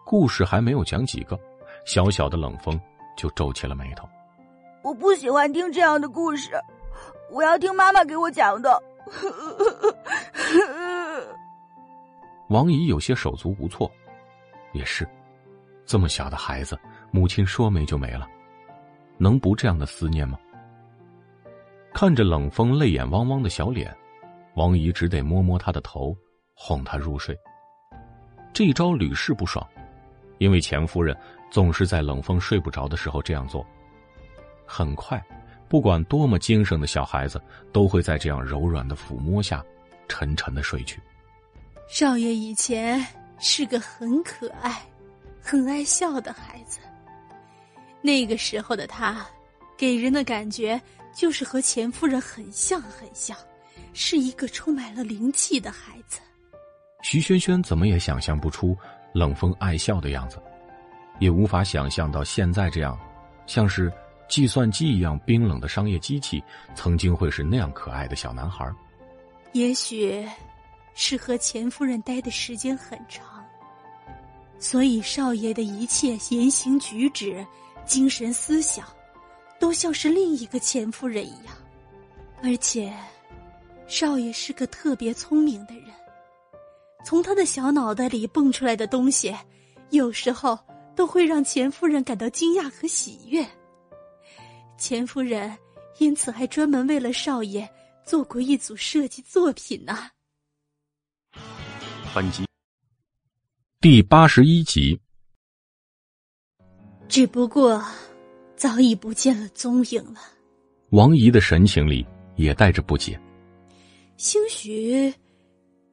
[0.04, 1.40] 故事还没有讲几个，
[1.86, 2.82] 小小的冷风
[3.16, 4.10] 就皱起了眉头。
[4.86, 6.52] 我不喜欢听这样的故事，
[7.32, 8.84] 我要听妈妈给我讲的。
[12.50, 13.92] 王姨有些手足无措，
[14.74, 15.10] 也是，
[15.88, 16.78] 这么小的孩子，
[17.10, 18.28] 母亲说没就没了，
[19.18, 20.38] 能不这样的思念吗？
[21.92, 23.92] 看着冷风泪眼汪汪的小脸，
[24.54, 26.16] 王姨只得摸摸他的头，
[26.54, 27.36] 哄他入睡。
[28.54, 29.68] 这一招屡试不爽，
[30.38, 31.18] 因为钱夫人
[31.50, 33.66] 总是在冷风睡不着的时候这样做。
[34.66, 35.24] 很快，
[35.68, 39.64] 不管多么精神的小孩子，都会在这样柔软的抚摸下，
[40.08, 41.02] 沉沉的睡去。
[41.88, 43.06] 少爷以前
[43.40, 44.82] 是个很可爱、
[45.42, 46.80] 很爱笑的孩子。
[48.02, 49.26] 那个时候的他，
[49.78, 50.80] 给人的感觉
[51.14, 53.36] 就是和钱夫人很像很像，
[53.94, 56.20] 是一个充满了灵气的孩子。
[57.02, 58.76] 徐萱萱怎么也想象不出
[59.14, 60.38] 冷风爱笑的样子，
[61.20, 62.98] 也无法想象到现在这样，
[63.46, 63.92] 像是
[64.28, 68.70] 计算机一样冰冷的商业机器，曾经会是那样可爱的小男孩。
[69.54, 70.28] 也许，
[70.94, 73.44] 是和钱夫人待的时间很长，
[74.60, 77.46] 所以少爷的一切言行举止、
[77.86, 78.86] 精神思想，
[79.60, 81.56] 都像是另一个钱夫人一样。
[82.44, 82.94] 而且，
[83.88, 85.86] 少爷是个特别聪明的人，
[87.06, 89.34] 从他的小脑袋里蹦出来的东西，
[89.92, 90.58] 有时候
[90.96, 93.46] 都会让钱夫人感到惊讶和喜悦。
[94.86, 95.52] 钱夫人
[95.98, 97.68] 因此还专门为了少爷。
[98.06, 99.98] 做过一组设计作品呢。
[102.14, 102.46] 本集
[103.82, 105.02] 第八十一集，
[107.08, 107.84] 只不过
[108.56, 110.20] 早已不见了踪影了。
[110.92, 112.06] 王姨的神情里
[112.36, 113.20] 也带着不解，
[114.18, 115.12] 兴许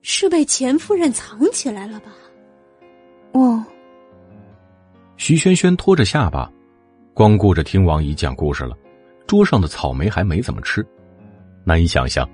[0.03, 2.13] 是被钱夫人藏起来了吧？
[3.33, 3.65] 哦。
[5.17, 6.53] 徐萱萱拖着下巴，
[7.15, 8.77] 光顾着听王姨讲故事了，
[9.33, 10.87] 桌上的草莓还没怎么吃。
[11.65, 12.29] 难以想象，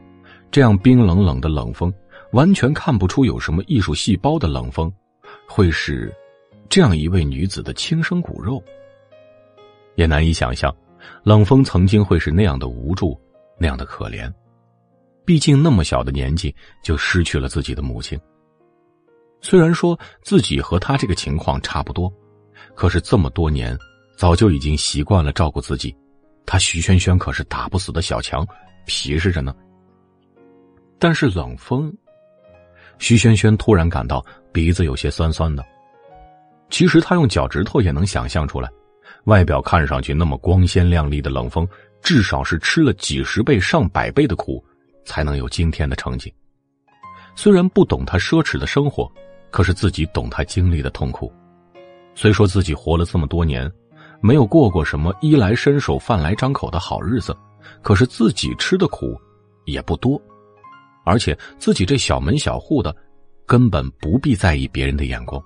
[0.51, 1.95] 这样冰冷冷的冷风，
[2.33, 4.93] 完全看不出有什么艺术细胞的冷风，
[5.49, 6.13] 会是
[6.69, 8.61] 这样一位女子的亲生骨肉。
[9.95, 10.75] 也难以想象，
[11.23, 13.17] 冷风曾经会是那样的无助，
[13.61, 14.29] 那样的可怜。
[15.25, 16.53] 毕竟那么小的年纪
[16.83, 18.19] 就失去了自己的母亲。
[19.41, 22.13] 虽然说自己和他这个情况差不多，
[22.75, 23.79] 可是这么多年，
[24.17, 25.95] 早就已经习惯了照顾自己。
[26.51, 28.47] 他徐萱萱可是打不死的小强。
[28.87, 29.55] 皮实着呢，
[30.99, 31.95] 但是冷风，
[32.99, 35.63] 徐萱萱突然感到鼻子有些酸酸的。
[36.71, 38.71] 其实她用脚趾头也能想象出来，
[39.25, 41.69] 外表看上去那么光鲜亮丽的冷风，
[42.01, 44.65] 至少是吃了几十倍、上百倍的苦，
[45.05, 46.33] 才能有今天的成绩。
[47.35, 49.07] 虽然不懂他奢侈的生活，
[49.51, 51.31] 可是自己懂他经历的痛苦。
[52.15, 53.71] 虽说自己活了这么多年，
[54.21, 57.37] 没有过过什么衣来伸手、饭来张口的好日子。
[57.83, 59.19] 可是自己吃的苦
[59.67, 60.21] 也不多，
[61.05, 62.95] 而且自己这小门小户的，
[63.47, 65.43] 根本不必在意别人的眼光。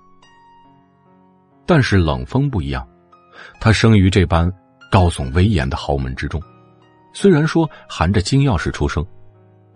[1.66, 2.86] 但是冷风不一样，
[3.60, 4.50] 他生于这般
[4.90, 6.40] 高耸威严的豪门之中，
[7.12, 9.04] 虽然说含着金钥匙出生，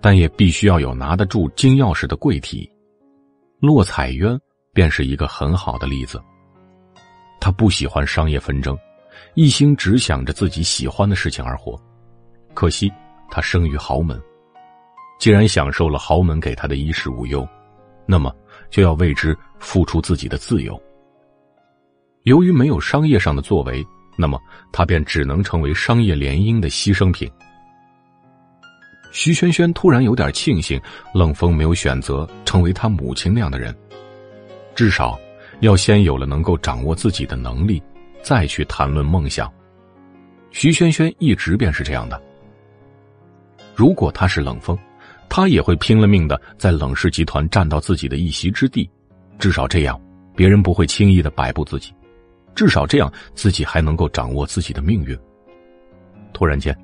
[0.01, 2.71] 但也必须要有拿得住金钥匙的贵体。
[3.59, 4.39] 洛彩渊
[4.73, 6.23] 便是一个很好的例子。
[7.41, 8.77] 他不喜欢商业纷争，
[9.35, 11.81] 一心只想着自己喜欢的事情而活。
[12.55, 12.93] 可惜，
[13.31, 14.21] 他生于豪门，
[15.19, 17.47] 既然享受了豪门给他的衣食无忧，
[18.07, 18.35] 那么
[18.71, 20.81] 就要为之付出自己的自由。
[22.23, 24.41] 由于没有商业上的作为，那么
[24.73, 27.31] 他便只能成为商业联姻的牺牲品。
[29.13, 30.81] 徐萱萱突然有点庆幸，
[31.15, 33.75] 冷风没有选择成为他母亲那样的人，
[34.75, 35.19] 至少
[35.61, 37.83] 要先有了能够掌握自己的能力，
[38.23, 39.53] 再去谈论梦想。
[40.51, 42.21] 徐萱萱一直便是这样的。
[43.75, 44.79] 如果他是冷风，
[45.29, 48.89] 他也会拼了命的在冷氏集团占到自己的一席之地，
[49.39, 50.01] 至少这样，
[50.35, 51.93] 别人不会轻易的摆布自己，
[52.55, 55.19] 至少这样，自己还能够掌握自己的命运。
[56.33, 56.77] 突然间，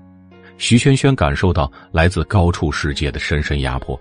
[0.59, 3.99] 徐萱萱感受到来自高处世界的深深压迫。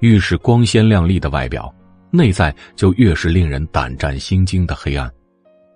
[0.00, 1.74] 越是光鲜亮丽的外表，
[2.14, 5.10] 内在就越是令人胆战心惊的黑暗，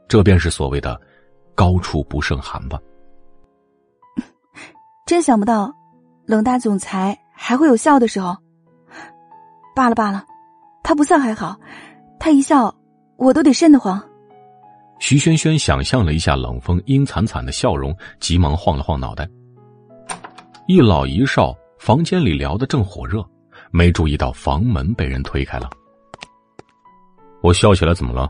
[0.07, 0.99] 这便是所谓的
[1.53, 2.79] “高处不胜寒”吧。
[5.05, 5.75] 真想不到。
[6.27, 8.37] 冷大总裁还会有笑的时候。
[9.75, 10.25] 罢了罢了，
[10.85, 11.59] 他不笑还好，
[12.21, 12.73] 他一笑，
[13.17, 14.01] 我都得瘆得慌。
[14.99, 19.27] 徐萱萱想象了一下冷风阴惨惨的笑容，急忙晃了晃脑袋。
[20.67, 23.25] 一老一少房间里聊得正火热，
[23.71, 25.71] 没注意到房门被人推开了。
[27.43, 28.29] 我笑起来怎么了？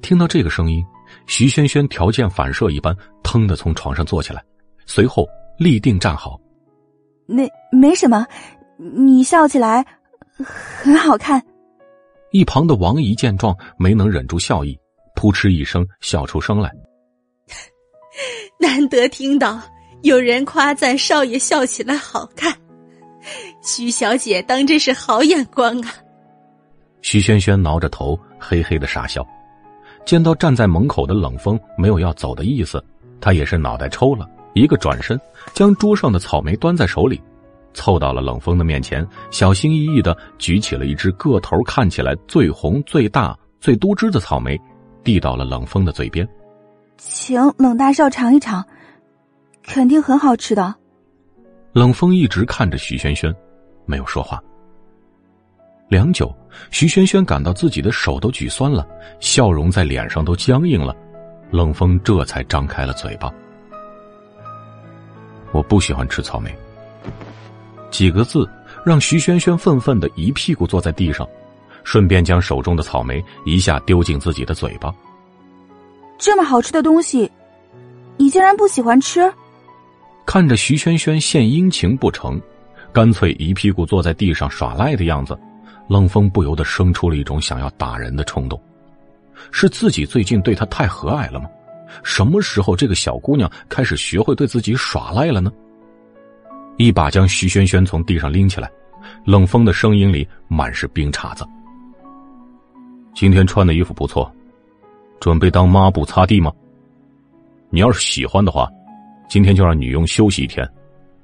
[0.00, 0.84] 听到这个声音，
[1.26, 4.42] 徐萱萱条件反射一般，腾的从床上坐起来，
[4.86, 5.26] 随后
[5.58, 6.40] 立定站好。
[7.26, 8.26] 没没什么，
[8.78, 9.84] 你笑起来
[10.36, 11.40] 很好看。
[12.30, 14.78] 一旁的王姨见状，没能忍住笑意，
[15.14, 16.72] 扑哧一声笑出声来。
[18.58, 19.60] 难得听到
[20.02, 22.52] 有人夸赞少爷笑起来好看，
[23.62, 25.94] 徐小姐当真是好眼光啊！
[27.02, 29.26] 徐萱萱挠着头，嘿嘿的傻笑。
[30.04, 32.82] 见到站在门口的冷风没有要走的意思，
[33.20, 34.28] 他也是脑袋抽了。
[34.54, 35.18] 一个转身，
[35.54, 37.20] 将桌上的草莓端在手里，
[37.72, 44.60] 凑到了冷风的面前，小心翼翼的举起了一只个头看起来最红、最大、最多汁的草莓，
[45.02, 46.28] 递到了冷风的嘴边。
[46.98, 48.64] 请冷大少尝一尝，
[49.62, 50.74] 肯定很好吃的。
[51.72, 53.34] 冷风一直看着许萱萱，
[53.86, 54.42] 没有说话。
[55.92, 56.34] 良久，
[56.70, 58.88] 徐萱萱感到自己的手都举酸了，
[59.20, 60.96] 笑容在脸上都僵硬了。
[61.50, 63.30] 冷风这才张开了嘴巴
[65.52, 66.50] ：“我不喜欢吃草莓。”
[67.92, 68.48] 几个字
[68.86, 71.28] 让徐萱萱愤愤的一屁股坐在地上，
[71.84, 74.90] 顺便将手中的草莓一下丢进自己的嘴巴。
[76.16, 77.30] 这么好吃的东西，
[78.16, 79.30] 你竟然不喜欢吃？
[80.24, 82.40] 看着徐萱萱献殷勤不成，
[82.94, 85.38] 干脆一屁股坐在地上耍赖的样子，
[85.92, 88.58] 冷风不由得生出了一种想要打人的冲动。
[89.50, 91.50] 是自己最近对他太和蔼了吗？
[92.02, 95.52] 什么时候这个小姑娘开始学会对自己耍赖了呢？
[96.78, 98.70] 一把将徐萱萱从地上拎起来，
[99.26, 101.44] 冷风的声音里满是冰碴子。
[103.14, 104.32] 今天穿的衣服不错，
[105.20, 106.50] 准备当抹布擦地吗？
[107.68, 108.66] 你要是喜欢的话，
[109.28, 110.66] 今天就让女佣休息一天，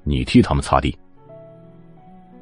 [0.03, 0.95] 你替他们擦地。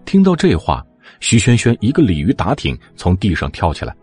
[0.04, 0.86] 听到这话，
[1.20, 3.96] 徐萱萱一个鲤鱼打挺从地上跳起来。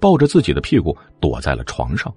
[0.00, 2.12] 抱着自己的屁股躲在了床上。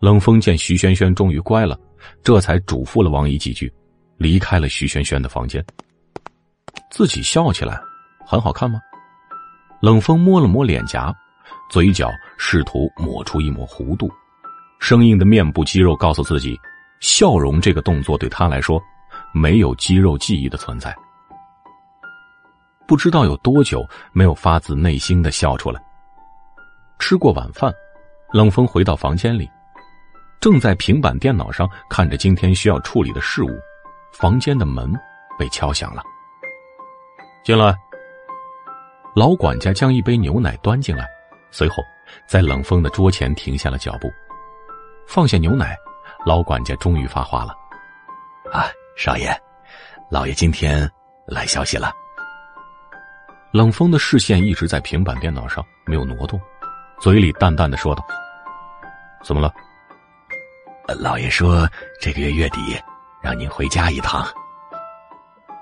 [0.00, 1.78] 冷风见徐萱萱终于乖了，
[2.20, 3.72] 这才嘱咐了王姨几句，
[4.16, 5.64] 离开了徐萱萱的房间。
[6.90, 7.80] 自己笑起来，
[8.26, 8.80] 很好看吗？
[9.80, 11.14] 冷风摸了摸脸颊，
[11.70, 14.10] 嘴角试图抹出一抹弧度，
[14.80, 16.58] 生硬的面部肌肉告诉自己，
[16.98, 18.82] 笑容这个动作对他来说，
[19.32, 20.92] 没有肌肉记忆的存在。
[22.86, 25.82] 不知道有多久没有发自内心的笑出来。
[26.98, 27.72] 吃过晚饭，
[28.32, 29.50] 冷风回到房间里，
[30.40, 33.50] 正在平板电脑上看着今天需要处理的事务，
[34.12, 34.92] 房间的门
[35.38, 36.02] 被敲响了。
[37.44, 37.74] 进来。
[39.14, 41.06] 老管家将一杯牛奶端进来，
[41.52, 41.76] 随后
[42.26, 44.10] 在冷风的桌前停下了脚步，
[45.06, 45.76] 放下牛奶，
[46.26, 47.54] 老管家终于发话了
[48.52, 49.32] ：“啊，少爷，
[50.10, 50.90] 老爷今天
[51.26, 51.92] 来消息了。”
[53.54, 56.40] 冷风的视线一直在平板电脑上，没有挪动。
[56.98, 58.04] 嘴里淡淡的说道
[59.22, 59.54] ：“怎么了？”
[60.98, 61.64] 老爷说
[62.02, 62.76] ：“这个月月底，
[63.22, 64.26] 让您回家一趟。”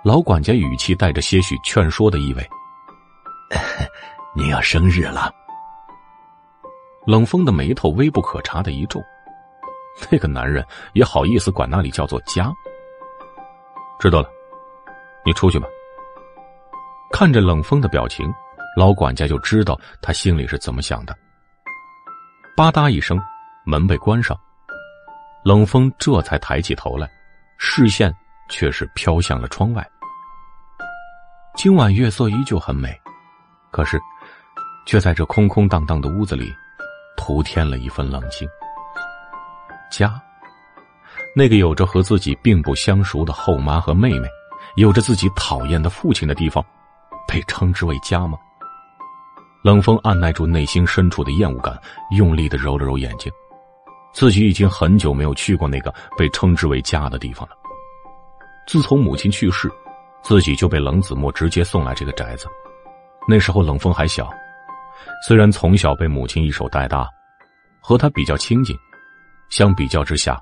[0.02, 2.48] 老管家语气带着些许劝说的意味：
[4.34, 5.30] “您要生日了。”
[7.06, 9.02] 冷风的眉头微不可察的一皱，
[10.08, 12.50] 那个男人也好意思管那里叫做家？
[14.00, 14.30] 知道了，
[15.26, 15.68] 你出去吧。
[17.12, 18.32] 看着冷风的表情。
[18.74, 21.14] 老管家就知道他心里是怎么想的。
[22.56, 23.20] 吧嗒一声，
[23.66, 24.34] 门被关上，
[25.44, 27.06] 冷风这才抬起头来，
[27.58, 28.10] 视线
[28.48, 29.86] 却是飘向了窗外。
[31.54, 32.98] 今晚月色依旧很美，
[33.70, 34.00] 可是，
[34.86, 36.50] 却在这空空荡荡的屋子里，
[37.14, 38.48] 徒添了一份冷清。
[39.90, 40.18] 家，
[41.36, 44.26] 那个有着和自己并不相熟的后妈和妹妹，
[44.76, 46.64] 有着自己讨厌的父亲的地方，
[47.26, 48.38] 被称之为家吗？
[49.62, 51.78] 冷风按耐住内心深处的厌恶感，
[52.10, 53.30] 用力的揉了揉眼睛。
[54.12, 57.54] 自己已经很久没有去过那个被称之为家的地方了。
[58.66, 59.70] 自从母亲去世，
[60.22, 62.46] 自己就被冷子墨直接送来这个宅子。
[63.28, 64.28] 那时候冷风还小，
[65.26, 67.08] 虽然从小被母亲一手带大，
[67.80, 68.76] 和他比较亲近，
[69.48, 70.40] 相比较之下，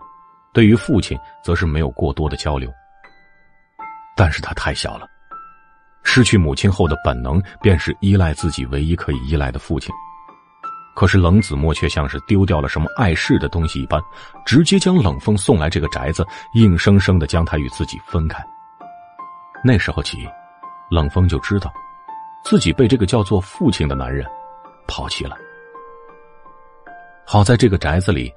[0.53, 2.73] 对于父亲则是没有过多的交流。
[4.17, 5.07] 但是他太小了。
[6.03, 9.95] 失去母亲后的本能，便是依赖自己唯一可以依赖的父亲。
[10.95, 14.03] 可是冷子墨却像是丢掉了什么碍事的东西一般，
[14.45, 18.45] 直接将冷风送来这个宅子，硬生生的将他与自己分开。
[19.65, 20.29] 那时候起，
[20.91, 21.73] 冷风就知道，
[22.45, 24.27] 自己被这个叫做父亲的男人
[24.87, 25.37] 抛弃了。
[27.25, 28.31] 好在这个宅子里，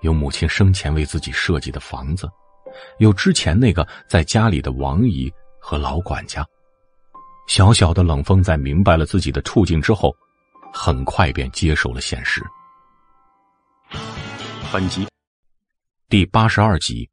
[0.00, 2.28] 有母亲生前为自己设计的房子，
[2.98, 5.30] 有之前那个在家里的王姨
[5.60, 6.44] 和老管家。
[7.48, 10.14] 小小的冷风在明白了自己的处境之后，
[10.70, 12.42] 很快便接受了现实。
[14.70, 15.08] 本集
[16.10, 17.08] 第八十二集，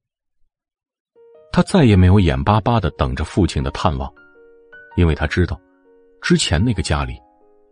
[1.53, 4.13] 他再也没有眼巴巴的等着父亲的探望，
[4.97, 5.57] 因为他知道，
[6.21, 7.17] 之前那个家里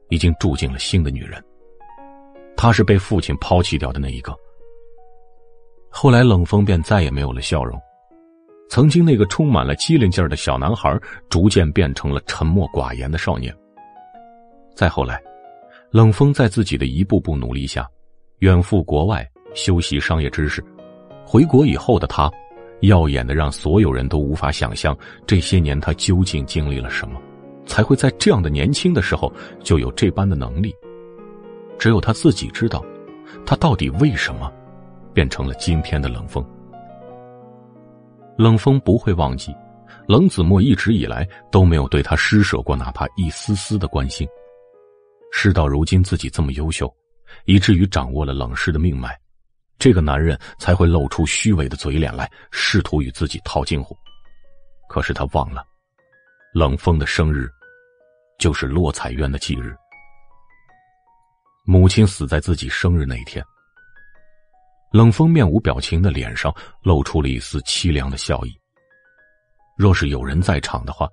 [0.08, 1.44] 已经住进了新的女人，
[2.56, 4.34] 他是被父亲抛弃掉的那一个。
[5.90, 7.78] 后来，冷风便再也没有了笑容。
[8.74, 13.56] 曾经那个充满了机灵劲儿的小男孩，逐渐变成了沉默寡言的少年。
[14.74, 15.22] 再后来，
[15.92, 17.88] 冷风在自己的一步步努力下，
[18.40, 20.60] 远赴国外修习商业知识。
[21.24, 22.32] 回国以后的他，
[22.82, 27.22] 耀眼的让所有人都无法想象，这些年他究竟经历了什么，
[27.68, 30.74] 才会在这样的年轻的时候就有这般的能力。
[31.78, 32.84] 只有他自己知道，
[33.46, 34.52] 他到底为什么
[35.14, 36.44] 变成了今天的冷风。
[38.38, 39.56] 冷风不会忘记，
[40.08, 44.28] 冷子墨一直以来都没有对他施舍过哪怕一丝丝的关心，
[45.32, 46.92] 事到如今，自己这么优秀，
[47.46, 49.16] 以至于掌握了冷氏的命脉，
[49.78, 53.96] 这个男人才会露出虚伪的嘴脸来，试图与自己套近乎。
[54.90, 55.64] 可是他忘了，
[56.54, 57.48] 冷风的生日
[58.40, 59.76] 就是洛彩渊的忌日，
[61.66, 63.44] 母亲死在自己生日那一天。
[64.94, 68.56] 冷风面无表情的脸上露出了一丝凄凉的笑意。
[69.76, 71.10] 若是有人在场的话，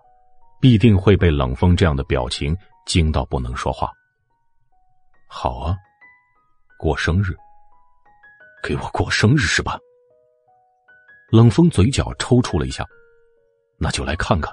[0.61, 3.91] 必定会被冷风这样的表情惊到不能说话。
[5.27, 5.75] 好啊，
[6.79, 7.35] 过生日，
[8.63, 9.79] 给我过生日是吧？
[11.33, 12.85] 冷风嘴角抽搐了一下，
[13.79, 14.53] 那就来看看，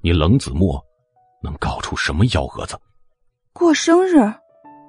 [0.00, 0.82] 你冷子墨
[1.42, 2.80] 能搞出什么幺蛾子。
[3.52, 4.16] 过生日？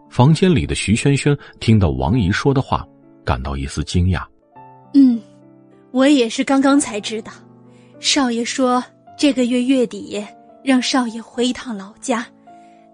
[0.09, 2.87] 房间里的徐萱萱听到王姨说的话，
[3.25, 4.23] 感到一丝惊讶。
[4.93, 5.19] 嗯，
[5.91, 7.31] 我也是刚刚才知道，
[7.99, 8.81] 少爷说
[9.17, 10.25] 这个月月底
[10.63, 12.25] 让少爷回一趟老家，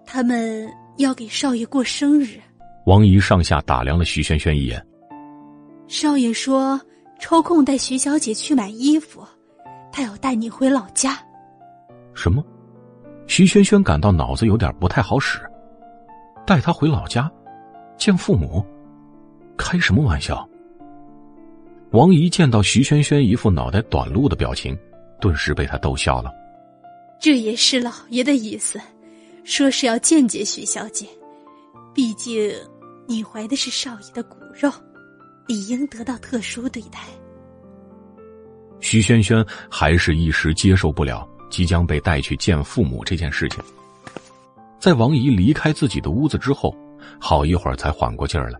[0.04, 0.68] 他们。
[0.98, 2.38] 要给少爷过生日，
[2.84, 4.86] 王姨上下打量了徐萱萱一眼。
[5.88, 6.78] 少爷说
[7.18, 9.26] 抽空带徐小姐去买衣服，
[9.90, 11.18] 他要带你回老家。
[12.12, 12.44] 什么？
[13.26, 15.40] 徐萱萱感到脑子有点不太好使。
[16.46, 17.28] 带他回老家，
[17.96, 18.62] 见父母？
[19.56, 20.48] 开什么玩笑？
[21.90, 24.76] 王姨见到徐萱萱一副脑袋短路的表情，
[25.20, 26.32] 顿时被他逗笑了。
[27.20, 28.80] 这也是老爷的意思。
[29.44, 31.04] 说是要见见徐小姐，
[31.92, 32.52] 毕竟
[33.08, 34.70] 你怀的是少爷的骨肉，
[35.48, 37.00] 理应得到特殊对待。
[38.78, 43.60] 徐萱萱还是一时接受不了即将被带去见父母这件事情，
[44.78, 46.72] 在王姨离开自己的屋子之后，
[47.20, 48.58] 好一会儿才缓过劲儿来。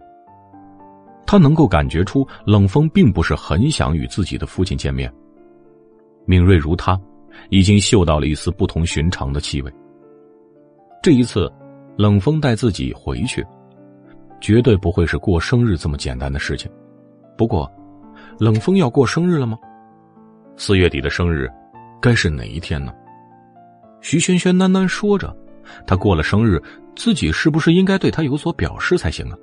[1.27, 5.13] 他能够感觉出冷风并不是很想与自己的父亲见面，
[6.27, 7.01] 敏锐如他，
[7.49, 9.73] 已经嗅到了一丝不同寻常的气味。
[11.03, 11.51] 这一次，
[11.97, 13.45] 冷风带自己回去，
[14.41, 16.71] 绝对不会是过生日这么简单的事情。
[17.37, 17.71] 不过，
[18.39, 19.59] 冷风要过生日了吗？
[20.57, 21.51] 四月底的生日，
[22.01, 22.93] 该是哪一天呢？
[24.01, 25.35] 徐萱萱喃喃说着
[25.87, 26.63] ：“他过了生日，
[26.95, 29.37] 自己是不是应该对他有所表示才行啊？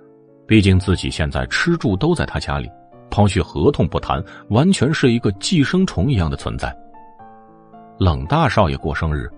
[0.49, 2.69] 毕竟自己现在吃住都在他家里，
[3.09, 6.75] 抛去合同不谈，完全是一个寄生虫一样的存在。
[7.99, 9.29] 冷大少爷过生日。”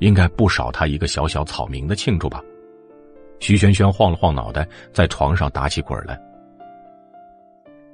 [0.00, 2.42] 应该不少他一个小小草民的庆祝吧？
[3.38, 6.20] 徐萱萱晃了晃脑袋，在床上打起滚来。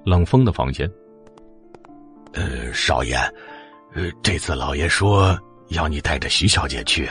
[0.04, 0.90] 冷风的房间，
[2.32, 3.14] 呃，少爷，
[3.94, 7.08] 呃，这次老爷说要你带着徐小姐去。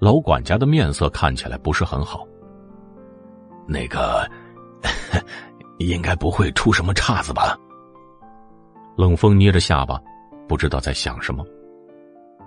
[0.00, 2.26] 老管家的面色看起来不是很好。
[3.66, 4.28] 那个，
[5.78, 7.58] 应该不会出什么岔子吧？
[8.96, 10.00] 冷风捏着下巴，
[10.48, 11.44] 不知道在想什么。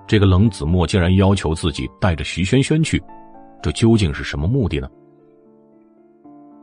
[0.07, 3.01] 这个冷子墨竟然要求自己带着徐萱萱去，
[3.61, 4.89] 这究竟是什么目的呢？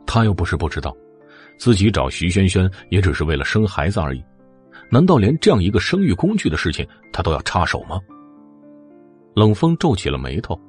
[0.05, 0.95] 他又不是不知道，
[1.57, 4.23] 自己找徐萱萱也只是为了生孩子而已，
[4.91, 7.99] 难道连这样一个生育工具的事情他都要插手吗？
[9.33, 10.59] 冷风皱起了眉头，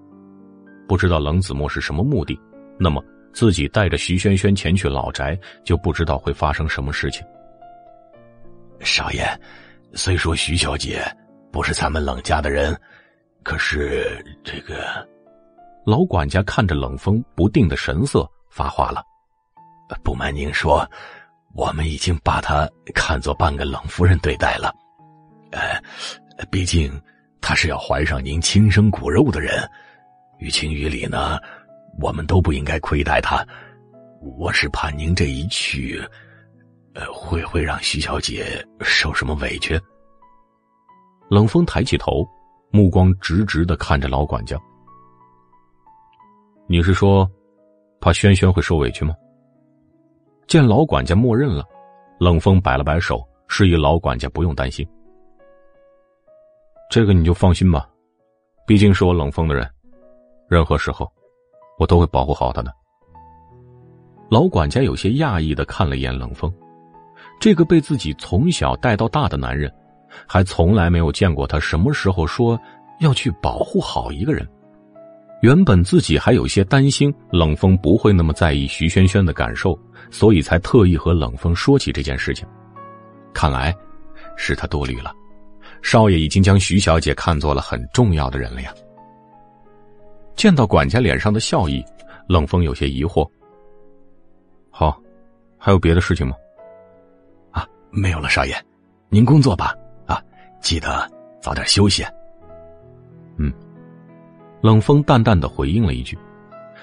[0.86, 2.38] 不知道冷子墨是什么目的，
[2.78, 7.24] 那么自己带着徐萱萱前去老宅，就不知道会发生什么事情。
[8.80, 9.24] 少爷，
[9.94, 11.02] 虽说徐小姐。
[11.50, 12.78] 不是咱们冷家的人，
[13.42, 14.84] 可是这个
[15.86, 19.02] 老管家看着冷风不定的神色，发话了
[20.04, 20.86] ：“不瞒您说，
[21.54, 24.70] 我们已经把她看作半个冷夫人对待了。
[25.50, 25.80] 呃，
[26.50, 26.92] 毕竟
[27.40, 29.66] 她是要怀上您亲生骨肉的人，
[30.38, 31.38] 于情于理呢，
[32.00, 33.46] 我们都不应该亏待他。
[34.38, 36.00] 我是怕您这一去，
[36.94, 39.80] 呃，会会让徐小姐受什么委屈。”
[41.30, 42.26] 冷风抬起头，
[42.70, 44.58] 目光直直的看着老管家。
[46.66, 47.30] 你是说，
[48.00, 49.14] 怕轩轩会受委屈吗？
[50.46, 51.64] 见老管家默认了，
[52.18, 54.86] 冷风摆了摆手，示意老管家不用担心。
[56.90, 57.88] 这个你就放心吧，
[58.66, 59.68] 毕竟是我冷风的人，
[60.48, 61.10] 任何时候，
[61.78, 62.72] 我都会保护好他的。
[64.30, 66.52] 老管家有些讶异的看了一眼冷风，
[67.40, 69.72] 这个被自己从小带到大的男人。
[70.26, 72.58] 还从来没有见过他什么时候说
[72.98, 74.48] 要去保护好一个人。
[75.42, 79.78] 原本自己还有些担心冷风不会那么在意徐萱萱的感受，
[80.10, 82.48] 所以才特意和冷风说起这件事情。
[83.34, 83.72] 看来
[84.34, 85.12] 是他多虑了，
[85.82, 88.72] 少爷已经将徐小姐看作了很重要的人了呀。
[90.38, 91.84] 见到管家脸上的笑意，
[92.28, 93.28] 冷风有些疑惑。
[94.70, 94.96] 好，
[95.58, 96.36] 还有别的事情吗？
[97.50, 98.54] 啊，没有了，少爷，
[99.08, 99.74] 您工作吧。
[100.06, 100.22] 啊
[100.60, 101.10] 记得
[101.40, 102.04] 早点休息。
[103.36, 103.52] 嗯，
[104.60, 106.16] 冷风淡淡的回应了一句，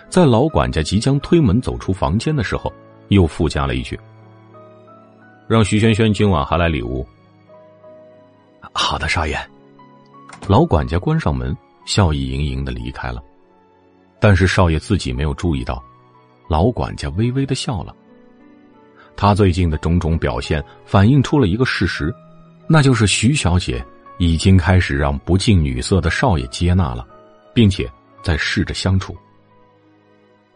[0.10, 2.72] 在老管家即将推门走出房间的时候，
[3.08, 3.98] 又附加了一句
[5.48, 7.08] ：“让徐萱萱今晚还来里屋。”
[8.74, 9.40] 好的，少爷。
[10.46, 13.24] 老管家关上门，笑意盈盈的离开了。
[14.20, 15.84] 但是少爷自己没有注意到，
[16.48, 17.96] 老管家微微的笑了。
[19.16, 22.14] 他最近的种种表现反映出了一个事实，
[22.68, 23.84] 那就是徐小姐
[24.18, 27.08] 已经开始让不近女色的少爷接纳了，
[27.54, 27.90] 并且
[28.22, 29.16] 在试着相处。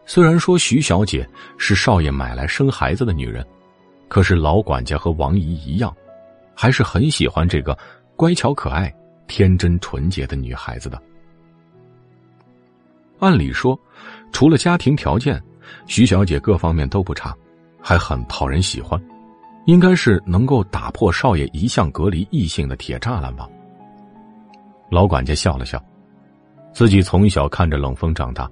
[0.05, 3.45] 虽然说徐小姐是少爷买来生孩子的女人，
[4.07, 5.95] 可是老管家和王姨一样，
[6.55, 7.77] 还是很喜欢这个
[8.15, 8.93] 乖巧可爱、
[9.27, 11.01] 天真纯洁的女孩子的。
[13.19, 13.79] 按理说，
[14.31, 15.41] 除了家庭条件，
[15.85, 17.35] 徐小姐各方面都不差。
[17.81, 19.01] 还很讨人喜欢，
[19.65, 23.47] 应该是能够打破少爷一向隔离异性的铁栅栏吧。
[24.91, 25.81] 老管家笑了笑，
[26.73, 28.51] 自己从小看着冷风长大，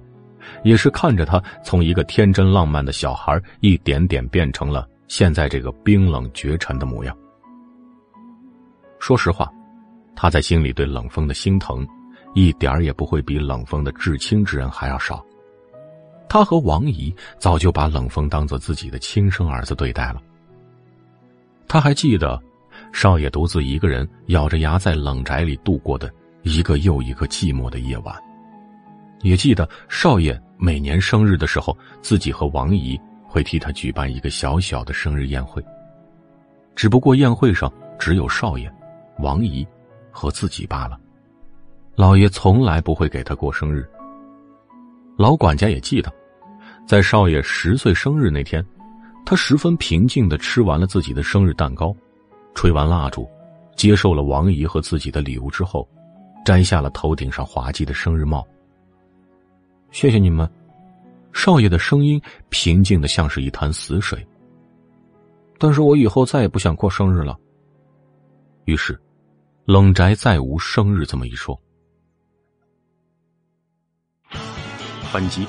[0.64, 7.14] 也是看着他从一个天真浪漫的小孩一点点变成了现在这个冰冷绝尘的模样。
[8.98, 9.52] 说实话，
[10.16, 11.86] 他在心里对冷风的心疼，
[12.38, 15.24] 一点儿也不会比冷风的至亲之人还要少。
[16.28, 20.22] 他和王姨早就把冷风当做自己的亲生儿子对待了。
[21.66, 22.40] 他还记得，
[22.92, 26.08] 少爷独自一个人咬着牙在冷宅里度过的
[26.42, 28.14] 一个又一个寂寞的夜晚，
[29.22, 35.60] 也记得少爷每年生日的时候，自己和王姨会替他举办一个小小的生日宴会。
[36.76, 38.72] 只不过宴会上只有少爷、
[39.18, 39.66] 王姨
[40.12, 40.96] 和自己罢了，
[41.98, 43.84] 老爷从来不会给他过生日。
[45.16, 46.12] 老管家也记得。
[46.86, 48.64] 在少爷十岁生日那天，
[49.26, 51.92] 他十分平静的吃完了自己的生日蛋糕，
[52.54, 53.28] 吹完蜡烛，
[53.74, 55.86] 接受了王姨和自己的礼物之后，
[56.44, 58.46] 摘下了头顶上滑稽的生日帽。
[59.90, 60.48] 谢谢你们，
[61.32, 64.24] 少爷的声音平静的像是一潭死水。
[65.58, 67.36] 但是我以后再也不想过生日了。
[68.66, 68.96] 于是，
[69.64, 71.60] 冷宅再无生日这么一说。
[75.10, 75.46] 本集。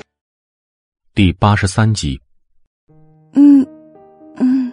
[1.14, 2.18] 第八十三集。
[3.34, 3.62] 嗯，
[4.36, 4.72] 嗯。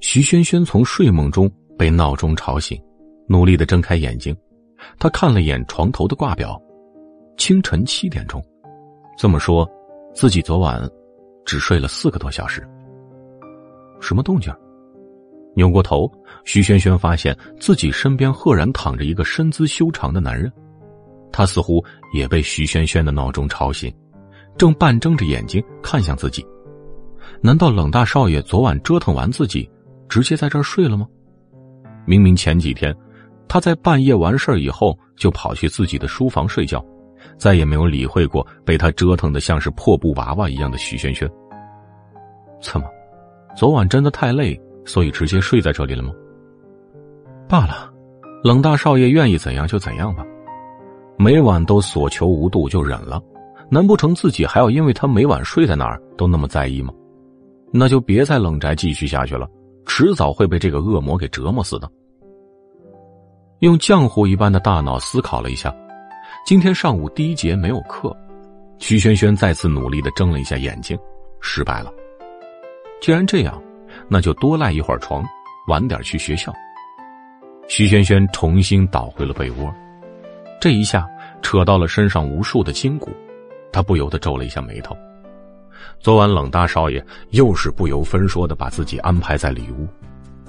[0.00, 2.78] 徐萱萱从睡梦中被闹钟吵醒，
[3.26, 4.36] 努力的睁开眼睛。
[4.98, 6.60] 她看了眼床头的挂表，
[7.38, 8.44] 清晨七点钟。
[9.16, 9.66] 这么说，
[10.14, 10.86] 自己昨晚
[11.46, 12.68] 只睡了四个多小时。
[13.98, 14.52] 什么动静？
[15.56, 16.10] 扭过头，
[16.44, 20.52] 徐萱萱发现自己身边赫然躺着一个身姿修长的男人，
[21.32, 23.92] 他似乎也被徐萱萱的闹钟吵醒。
[24.58, 26.44] 正半睁着眼睛看向自己，
[27.40, 29.70] 难道冷大少爷昨晚折腾完自己，
[30.08, 31.06] 直接在这儿睡了吗？
[32.04, 32.94] 明明前几天，
[33.48, 36.84] 他在半夜完事儿以后就跑去自己的书房睡觉，
[37.38, 41.30] 再也没有理会过被他折腾的像是破布娃娃一样的徐萱萱。
[42.60, 42.86] 怎么，
[43.56, 46.12] 昨晚真的太累，所以直接睡在这里了吗？
[47.48, 47.90] 罢了，
[48.44, 50.22] 冷大少爷愿意怎样就怎样吧，
[51.22, 53.22] 每晚都所求无度就忍了。
[53.68, 56.94] 难不成自己还要因为他每晚睡在哪儿都那么在意吗？
[57.70, 59.46] 那就别在冷宅继续下去了，
[59.84, 61.86] 迟早会被这个恶魔给折磨死的。
[63.58, 65.70] 用浆糊一般的大脑思考了一下，
[66.46, 68.16] 今天上午第一节没有课，
[68.78, 70.98] 徐萱萱再次努力的睁了一下眼睛，
[71.42, 71.92] 失败了。
[73.02, 73.62] 既然这样，
[74.08, 75.22] 那就多赖一会儿床，
[75.68, 76.50] 晚点去学校。
[77.68, 79.70] 徐萱萱重新倒回了被窝，
[80.60, 81.08] 这一下
[81.42, 83.10] 扯到了身上无数的筋骨。
[83.72, 84.96] 他不由得皱了一下眉头。
[85.98, 89.86] 昨晚冷大少爷又是不由分说的把自己安排在里屋，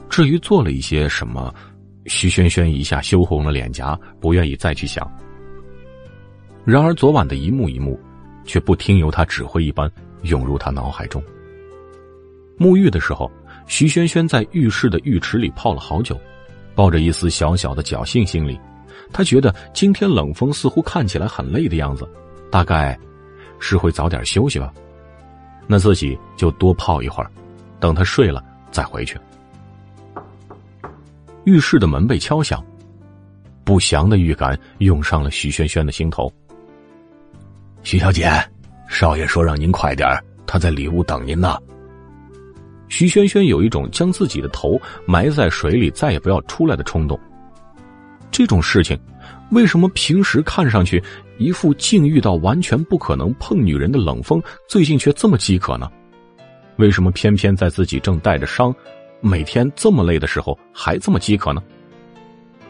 [0.09, 1.53] 至于做了一些什么，
[2.07, 5.09] 徐萱萱一下羞红了脸颊，不愿意再去想。
[6.65, 7.99] 然而昨晚的一幕一幕，
[8.43, 9.90] 却不听由他指挥一般
[10.23, 11.23] 涌入他脑海中。
[12.57, 13.31] 沐浴的时候，
[13.67, 16.19] 徐萱萱在浴室的浴池里泡了好久，
[16.75, 18.59] 抱着一丝小小的侥幸心理，
[19.14, 22.07] 她觉得今天冷风似乎看起来很累的样子，
[22.49, 22.98] 大概。
[23.64, 24.73] 是会早点休息吧，
[25.67, 27.30] 那自己就多泡一会儿，
[27.80, 29.19] 等他睡了再回去。
[31.43, 32.59] 浴室的门被敲响，
[33.64, 36.27] 不祥的预感涌上了徐萱萱的心头。
[37.83, 38.31] 徐小姐，
[38.90, 40.09] 少爷说让您快点
[40.48, 41.56] 他在里屋等您呢。
[42.90, 47.19] 徐萱萱有一种将自己的头埋在水里再也不要出来的冲动。
[48.32, 48.98] 这种事情，
[49.51, 51.03] 为什么平时看上去？
[51.38, 55.90] 一副竟遇到完全不可能碰女人的冷风，最近却这么饥渴呢？
[56.77, 58.74] 为什么偏偏在自己正带着伤，
[59.22, 61.61] 每天这么累的时候还这么饥渴呢？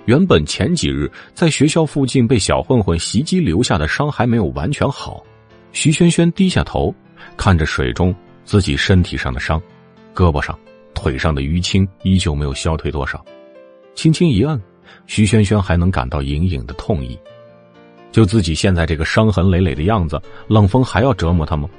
[0.05, 5.21] 原本前几日在学校附近被小混混袭击留下的伤还没有完全好，
[5.73, 6.93] 徐萱萱低下头，
[7.35, 8.15] 看着水中
[8.45, 9.61] 自己身体上的伤，
[10.15, 10.57] 胳膊上、
[10.93, 13.23] 腿上的淤青依旧没有消退多少，
[13.95, 14.59] 轻轻一按，
[15.07, 17.17] 徐萱萱还能感到隐隐的痛意。
[18.11, 21.69] 就自己现在这个伤痕累累的样子，冷风还要折磨她吗？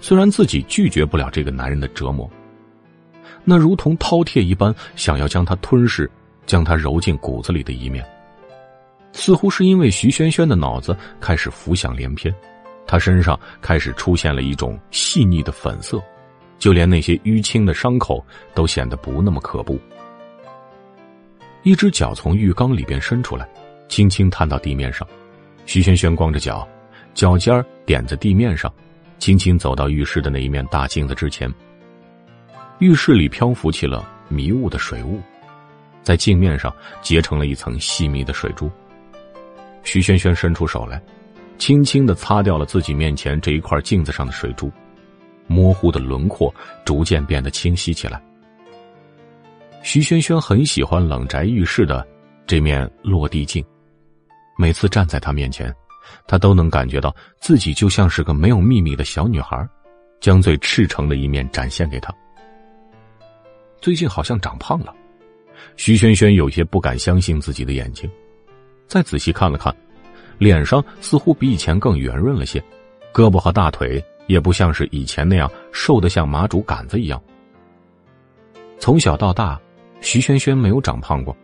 [0.00, 2.28] 虽然自己拒绝不了这个男人的折磨，
[3.44, 6.10] 那如同饕餮一般想要将他吞噬、
[6.44, 8.04] 将他揉进骨子里的一面，
[9.12, 12.34] 似乎是因为徐萱萱的脑子开始浮想联翩，
[12.84, 16.02] 她身上开始出现了一种细腻的粉色，
[16.58, 19.78] 就连那些淤青的伤口都显得不那么可怖。
[21.62, 23.48] 一只脚从浴缸里边伸出来，
[23.88, 25.06] 轻轻探到地面上，
[25.64, 26.66] 徐萱萱光着脚，
[27.14, 28.72] 脚尖点在地面上。
[29.18, 31.48] 轻轻走到浴室的那一面大镜子之前，
[32.80, 35.20] 浴室里漂浮起了迷雾的水雾，
[36.02, 38.68] 在镜面上结成了一层细密的水珠。
[39.84, 41.00] 徐萱萱伸出手来，
[41.56, 44.68] 轻轻的擦掉了自己面前这一块镜子上的水珠，
[45.46, 46.52] 模糊的轮廓
[46.84, 48.20] 逐渐变得清晰起来。
[49.82, 52.06] 徐萱萱很喜欢冷宅浴室的
[52.46, 53.64] 这面落地镜，
[54.56, 55.74] 每次站在他面前。
[56.26, 59.68] 她都能感觉到自己就像是个没有秘密的小女孩，
[60.20, 62.14] 将最赤诚的一面展现给他。
[63.80, 64.94] 最近好像长胖了，
[65.76, 68.08] 徐萱萱有些不敢相信自己的眼睛，
[68.86, 69.74] 再仔细看了看，
[70.38, 72.62] 脸上似乎比以前更圆润了些，
[73.12, 77.20] 胳膊和大腿也不像是以前那样瘦得像麻竹杆子一样。
[78.78, 79.60] 从小到大，
[80.02, 81.34] 徐萱萱没有长胖过，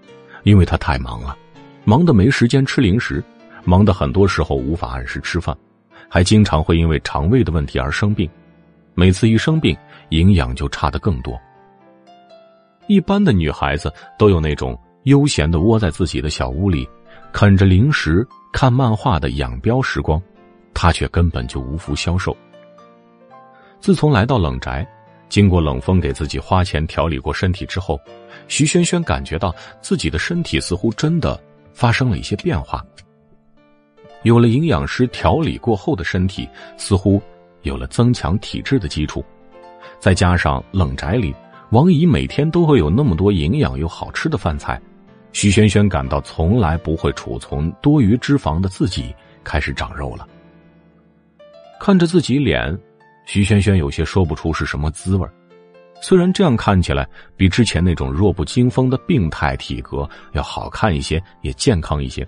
[0.43, 1.35] 因为她太忙了，
[1.85, 3.25] 忙得没时间吃零食。
[3.65, 5.57] 忙的很多时候无法按时吃饭，
[6.09, 8.29] 还经常会因为肠胃的问题而生病。
[8.95, 9.77] 每次一生病，
[10.09, 11.39] 营养就差的更多。
[12.87, 16.89] 一般的女孩子都有那种悠闲的窝在自己的小屋里，
[17.31, 20.21] 啃着零食、看漫画的养膘时光，
[20.73, 22.35] 她却根本就无福消受。
[23.81, 24.87] 自从来到冷宅，
[25.29, 28.01] 经过冷风给自己花钱调理过身体之后，
[28.49, 31.41] 徐萱萱感觉到自己的身体似乎真的
[31.73, 32.85] 发生了一些变化。
[34.25, 37.23] 有了营养师调理过后的身体，似乎
[37.63, 39.25] 有了增强体质的基础，
[40.01, 41.33] 再加上冷宅里
[41.71, 44.81] 王姨每天都会有那么多营养又好吃的饭菜，
[45.33, 50.27] 徐萱萱感到从来不会储存多余脂肪的自己开始长肉了。
[51.79, 52.77] 看着自己脸，
[53.25, 55.29] 徐萱萱有些说不出是什么滋味
[56.01, 62.27] 虽然这样看起来比之前那种弱不禁风的病态体格要好看一些，也健康一些。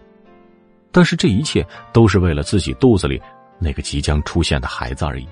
[0.90, 3.20] 但是这一切都是为了自己肚子里
[3.58, 5.26] 那个即将出现的孩子而已。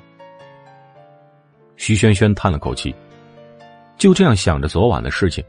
[1.77, 2.95] 徐萱萱叹了口气，
[3.97, 5.45] 就这样想着昨晚的事情，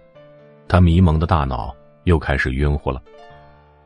[0.68, 3.02] 她迷蒙的大脑又开始晕乎了。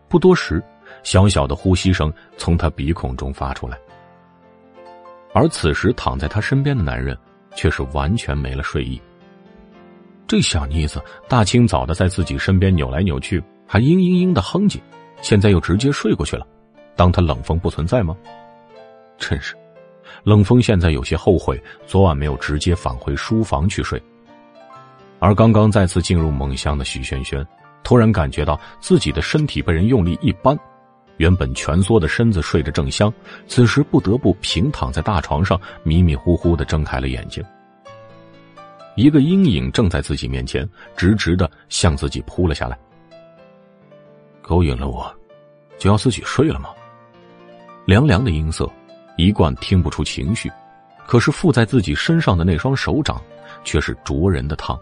[0.08, 0.64] 不多时，
[1.04, 3.78] 小小的呼吸声从她鼻孔中发出来。
[5.34, 7.18] 而此时躺在他身边的男人
[7.56, 9.02] 却是完全没了睡意。
[10.28, 14.80] 这小妮子大清早的在自己身边扭来扭去，还嘤嘤嘤的哼唧。
[15.22, 16.46] 现在又直接睡过去了，
[16.96, 18.16] 当他冷风不存在吗？
[19.18, 19.56] 真是，
[20.24, 24.02] 冷风现在有些后悔昨晚没有直接返回书房去睡。
[25.20, 27.46] 而刚刚再次进入梦乡的徐萱萱，
[27.84, 30.58] 突然感觉到自己的身体被人用力一扳，
[31.18, 33.14] 原本蜷缩的身子睡着正香，
[33.48, 37.44] 此时不得不平躺在大床上，迷迷糊糊的睁开了眼睛。
[38.96, 42.78] 一个阴影正在自己面前，直直的向自己扑了下来。
[44.42, 45.12] 勾引了我，
[45.78, 46.70] 就要自己睡了吗？
[47.86, 48.70] 凉凉的音色，
[49.18, 50.52] 一贯听不出情绪，
[51.08, 53.22] 可是附在自己身上的那双手掌，
[53.64, 54.80] 却是灼人的烫。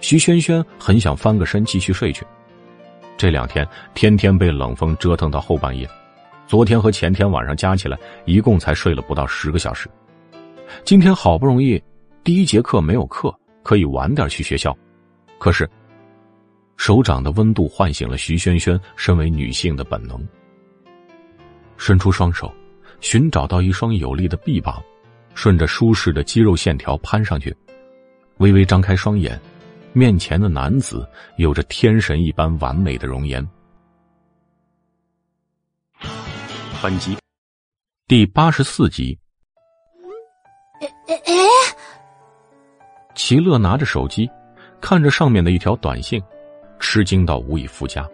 [0.00, 2.26] 徐萱萱很想翻个身继续睡去，
[3.16, 5.88] 这两天天天被冷风折腾到后半夜，
[6.46, 9.88] 昨天和前天晚上加起来，一共才睡了不到十个小时。
[10.84, 11.82] 今天好不容易
[12.24, 13.32] 第一节课没有课，
[13.62, 14.76] 可以晚点去学校，
[15.38, 15.68] 可是。
[16.78, 20.18] 手掌的温度唤醒了徐萱萱身为女性的本能，
[21.76, 22.52] 伸出双手，
[23.00, 24.82] 寻找到一双有力的臂膀，
[25.32, 27.54] 顺着舒适的肌肉线条攀上去，
[28.38, 29.40] 微微张开双眼，
[29.94, 31.06] 面前的男子
[31.36, 33.46] 有着天神一般完美的容颜。
[36.82, 37.16] 本集
[38.06, 39.18] 第八十四集。
[40.80, 41.32] 哎哎哎！
[43.14, 44.28] 齐乐拿着手机，
[44.80, 46.20] 看着上面的一条短信。
[46.80, 48.04] 吃惊到无以复加。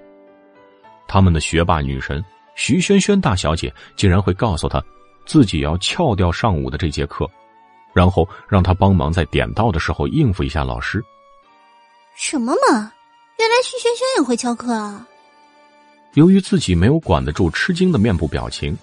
[1.06, 2.22] 他们的学霸女神
[2.54, 4.82] 徐萱萱大小姐竟然会告诉他，
[5.24, 7.26] 自己要翘掉上午的这节课，
[7.94, 11.02] 然后让他帮忙在点到的时候应付一下老师。
[12.20, 12.92] 什么嘛！
[13.38, 15.06] 原来徐萱萱也会翘课啊！
[16.14, 18.76] 由于自己没有管得住吃惊的面部表情，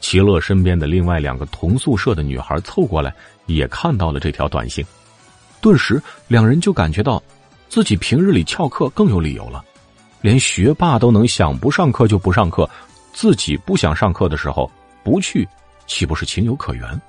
[0.00, 3.14] 齐乐身边的另外两个同宿舍的女孩凑过来，
[3.46, 4.84] 也看到了这条短信，
[5.60, 7.22] 顿时两人就感觉到，
[7.68, 9.64] 自己平日里翘课更有理由了，
[10.20, 12.68] 连学霸都能想不上课就不上课，
[13.12, 14.68] 自己不想上课的时候
[15.04, 15.48] 不去，
[15.86, 17.00] 岂不是情有可原？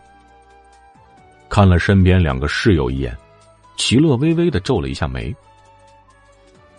[1.49, 3.17] 看了身边两个室友一眼，
[3.75, 5.35] 齐乐微微的皱了一下眉。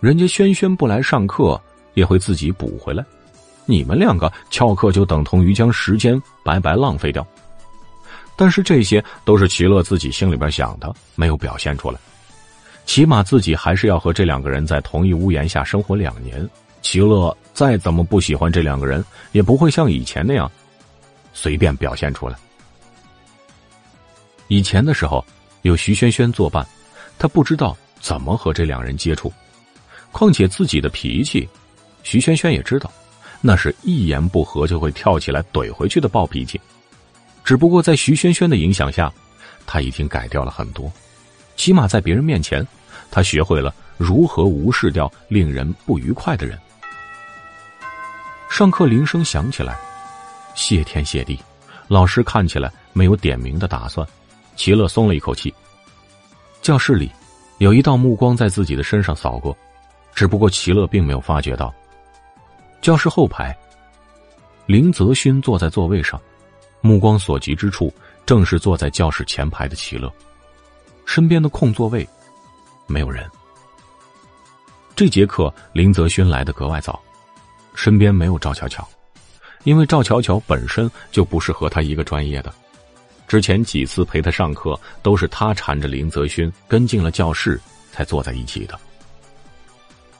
[0.04, 1.58] 人家轩轩不来上课，
[1.94, 3.02] 也会自己补回来。
[3.64, 7.26] 你们两个翘课就等同于将时间白白浪费掉，
[8.36, 11.98] 但是这些都是齐乐自己心里边想的，没有表现出来。
[12.84, 16.46] 起码自己还是要和这两个人在同一屋檐下生活两年。
[16.82, 19.02] 齐乐再怎么不喜欢这两个人，
[19.32, 20.52] 也不会像以前那样
[21.32, 22.36] 随便表现出来。
[24.48, 25.24] 以前的时候
[25.62, 26.62] 有徐轩轩作伴，
[27.18, 29.32] 他不知道怎么和这两人接触，
[30.14, 31.46] 况且自己的脾气，
[32.04, 32.90] 徐萱萱也知道。
[33.40, 36.58] 那是一言不合就会跳起来怼回去的暴脾气，
[37.42, 39.12] 只不过在徐萱萱的影响下，
[39.66, 40.90] 他已经改掉了很多，
[41.56, 42.64] 起码在别人面前，
[43.10, 46.56] 他学会了如何无视掉令人不愉快的人。
[48.48, 49.76] 上课铃声响起来，
[50.54, 51.36] 谢天谢地，
[51.88, 54.06] 老师看起来没有点名的打算，
[54.54, 55.52] 齐乐松了一口气。
[56.62, 57.10] 教室里，
[57.58, 59.54] 有一道目光在自己的身上扫过，
[60.14, 61.74] 只不过齐乐并没有发觉到。
[62.80, 63.56] 教室后排，
[64.66, 66.20] 林泽勋坐在座位上，
[66.80, 67.92] 目光所及之处
[68.26, 70.12] 正是坐在教室前排的齐乐。
[71.06, 72.06] 身边的空座位
[72.86, 73.28] 没有人。
[74.96, 77.02] 这节课林泽勋来的格外早，
[77.74, 78.86] 身边没有赵巧巧，
[79.64, 82.54] 因为赵巧巧本身就不是和他一个专业的。
[83.26, 87.60] 之前几次陪他上课，都是他缠着林泽勋跟进了教室，
[87.90, 88.78] 才坐在一起的。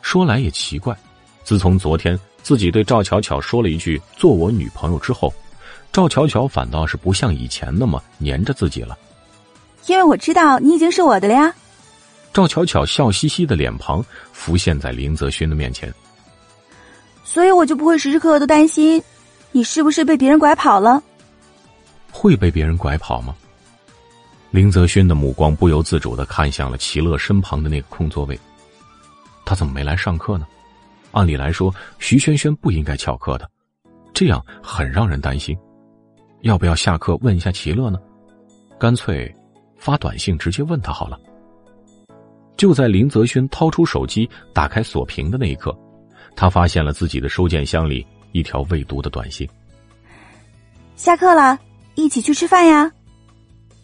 [0.05, 0.95] 说来也奇怪，
[1.43, 2.17] 自从昨天。
[2.43, 5.33] 自己对赵巧巧说了一句“做我女朋友”之后，
[5.91, 8.99] 赵巧巧反倒是不像以前那么黏着自己了。
[9.87, 11.51] 因为我知道你已经是我的了呀。
[12.35, 15.91] 赵巧巧笑嘻嘻的脸庞浮现在林泽勋的面前，
[17.25, 19.03] 所以我就不会时时刻刻都担心
[19.53, 21.03] 你是不是被别人拐跑了。
[22.13, 23.35] 会被别人拐跑吗？
[24.51, 28.39] 林泽勋的目光不由自主的看向了齐乐身旁的那个空座位，
[29.45, 30.47] 他怎么没来上课呢？
[31.13, 33.49] 按理来说，徐轩轩不应该翘课的，
[34.13, 35.57] 这样很让人担心。
[36.41, 37.99] 要不要下课问一下齐乐呢？
[38.79, 39.33] 干脆
[39.77, 41.19] 发短信直接问他好了。
[42.57, 45.77] 就在林泽轩掏出手机打开锁屏的那一刻，
[46.37, 49.49] 他发现了自己的收件箱里一条未读的短信
[50.97, 51.59] ：“下课了，
[51.95, 52.91] 一起去吃饭呀。”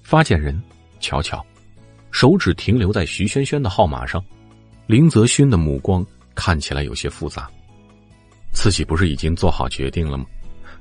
[0.02, 0.60] 发件人
[0.98, 1.44] 巧巧，
[2.10, 4.22] 手指停留在徐轩轩的号码上，
[4.90, 6.04] 林泽勋的目光。
[6.34, 7.48] 看起来有些复杂，
[8.50, 10.24] 自己不是已经做好决定了吗？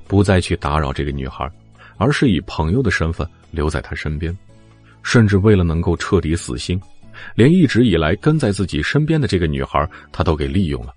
[0.08, 1.48] 不再去打扰这个女孩，
[1.96, 4.36] 而是以朋友的身份留在她身边，
[5.04, 6.80] 甚至为了能够彻底死心，
[7.36, 10.92] 连一直以来跟在自己身边的这个女孩，他都给利用了。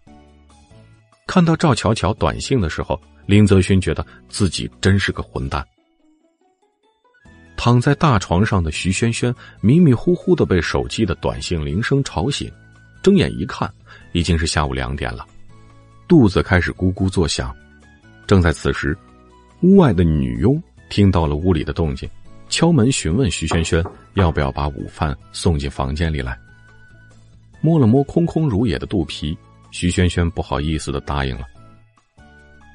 [1.27, 5.64] 看到赵巧巧短信的时候，林泽勋觉得自己真是个混蛋。
[7.58, 12.50] 躺在大床上的徐萱萱迷迷糊糊的被手机的短信铃声吵醒，
[13.03, 13.72] 睁眼一看。
[14.14, 15.25] 已经是下午两点了，
[16.07, 17.51] 肚子开始咕咕作响。
[18.27, 18.95] 正在此时，
[19.61, 22.07] 屋外的女佣听到了屋里的动静，
[22.48, 23.83] 敲门询问徐萱萱
[24.14, 26.38] 要不要把午饭送进房间里来。
[27.59, 29.35] 摸了摸空空如也的肚皮，
[29.72, 31.45] 徐萱萱不好意思的答应了。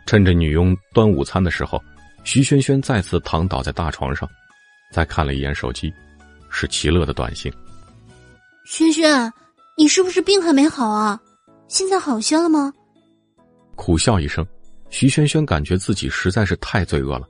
[0.04, 1.80] 趁着女佣端午餐的时候，
[2.24, 4.28] 徐萱萱再次躺倒在大床上，
[4.90, 5.92] 再看了一眼手机，
[6.50, 7.52] 是齐乐的短信。
[8.64, 9.32] 萱萱，
[9.78, 11.20] 你是不是病还没好啊？
[11.68, 12.72] 现在好些了吗？
[13.76, 14.44] 苦笑一声，
[14.90, 17.28] 徐萱萱感觉自己实在是太罪恶了，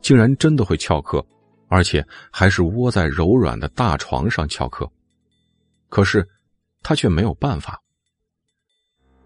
[0.00, 1.22] 竟然真的会翘课，
[1.68, 4.90] 而且还是窝在柔软的大床上翘课。
[5.90, 6.26] 可是，
[6.82, 7.78] 他却没有办法。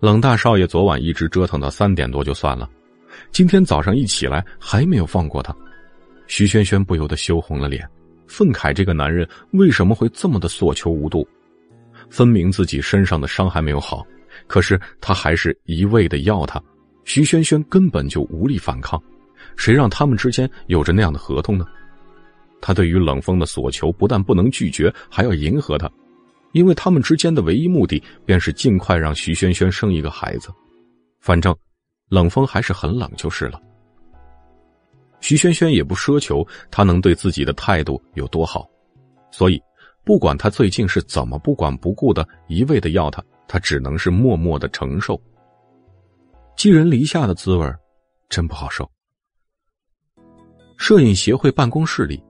[0.01, 2.69] 冷大少爷昨晚一直折腾到三点多就算了，
[3.31, 5.55] 今天早上一起来还没有放过他。
[6.27, 7.89] 徐萱萱不由得羞红了脸，
[8.27, 11.25] 愤慨这个男人为什么会这么的所求无度？
[12.15, 14.07] 分明自己身上的伤还没有好。
[14.47, 16.63] 可是他还是一味的要他，
[17.05, 19.03] 徐萱萱根本就无力反抗，
[19.57, 21.67] 谁让他们之间有着那样的合同呢？
[22.61, 25.91] 他对于冷风的所求不但不能拒绝，还要迎合他，
[26.53, 30.51] 因为他们之间的唯一目的便是尽快让徐萱萱生一个孩子。
[31.21, 31.53] 反正
[32.11, 33.61] 冷风还是很冷就是了。
[35.21, 38.69] 徐萱萱也不奢求他能对自己的态度有多好，
[39.33, 39.61] 所以
[40.05, 43.23] 不管他最近是怎么不管不顾的一味的要他。
[43.47, 45.21] 他只能是默默的承受，
[46.57, 47.71] 寄人篱下的滋味
[48.29, 48.91] 真不好受。
[50.79, 52.21] 摄影协会办公室里，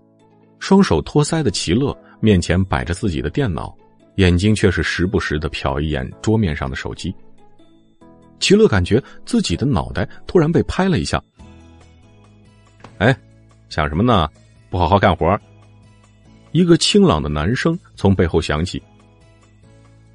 [0.58, 3.74] 双手托腮的齐乐面前摆着自己的电脑，
[4.16, 7.14] 眼睛却是时不时的瞟一眼桌面上的手机。
[8.40, 11.22] 齐乐感觉自己的脑袋突然被拍了一下。
[12.98, 13.16] 哎，
[13.68, 14.28] 想什么呢？
[14.68, 15.40] 不好好干活。
[16.54, 18.80] 一个清朗的男声从背后响起：“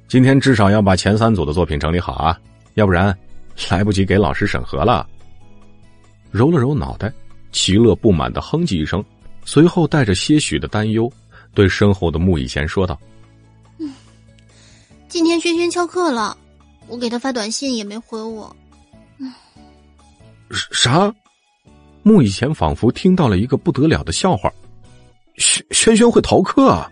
[0.08, 2.40] 今天至少要把前三组的作品整理好啊，
[2.76, 3.14] 要不然
[3.68, 5.06] 来不及给老师审核了。”
[6.32, 7.12] 揉了揉脑袋，
[7.52, 9.04] 齐乐不满的哼唧一声，
[9.44, 11.12] 随后带着些许的担忧，
[11.52, 12.98] 对身后的穆以贤说道
[13.76, 13.92] ：“嗯，
[15.08, 16.34] 今天轩轩翘课了，
[16.88, 18.56] 我给他发短信也没回我。”
[19.20, 19.30] 嗯，
[20.72, 21.14] 啥？
[22.02, 24.50] 穆以前仿佛听到了一个不得了的笑话。
[25.40, 26.88] 轩轩轩会逃课啊？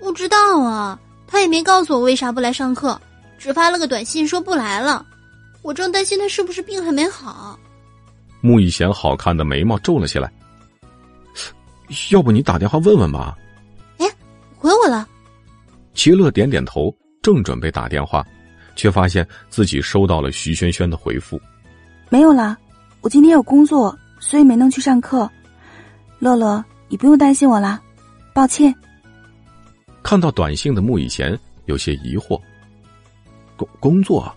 [0.00, 3.00] 不知道啊，他也没告诉我为啥不来上课，
[3.38, 5.06] 只发了个短信说不来了。
[5.62, 7.58] 我正担心他是不是病还没好。
[8.40, 10.30] 穆以贤好看的眉毛皱了起来。
[12.10, 13.36] 要不你打电话问问吧？
[13.98, 14.06] 哎，
[14.58, 15.06] 回我了。
[15.94, 16.92] 齐乐点点头，
[17.22, 18.24] 正准备打电话，
[18.74, 21.40] 却发现自己收到了徐轩轩的回复。
[22.08, 22.56] 没有啦，
[23.00, 25.30] 我今天有工作，所以没能去上课。
[26.18, 26.64] 乐乐。
[26.88, 27.80] 你不用担心我啦，
[28.32, 28.74] 抱歉。
[30.02, 32.40] 看到短信的穆以贤有些疑惑。
[33.56, 34.32] 工工作，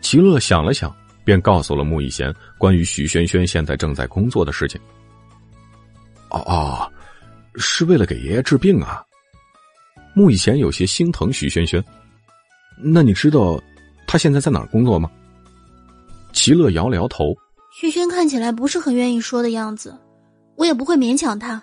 [0.00, 4.80] 齐乐想了想，便告诉了穆以贤关于徐萱萱现在正在工作的事情。
[6.30, 6.92] 哦哦，
[7.56, 9.04] 是为了给爷爷治病啊。
[10.14, 11.82] 穆以贤有些心疼徐萱萱。
[12.78, 13.60] 那你知道
[14.06, 15.10] 他现在在哪儿工作吗？
[16.32, 17.36] 齐乐摇了摇头。
[17.70, 19.94] 徐轩看起来不是很愿意说的样子。
[20.62, 21.60] 我也不会勉强他，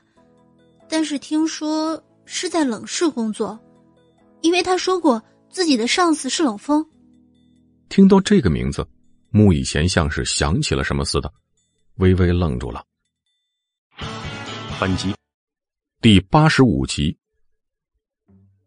[0.90, 3.58] 但是听说是在冷室工作，
[4.42, 6.86] 因为他说过自己的上司是冷风。
[7.88, 8.86] 听到这个名字，
[9.30, 11.32] 穆以贤像是想起了什么似的，
[11.96, 12.84] 微微愣住了。
[14.82, 15.16] 本集
[16.02, 17.18] 第八十五集，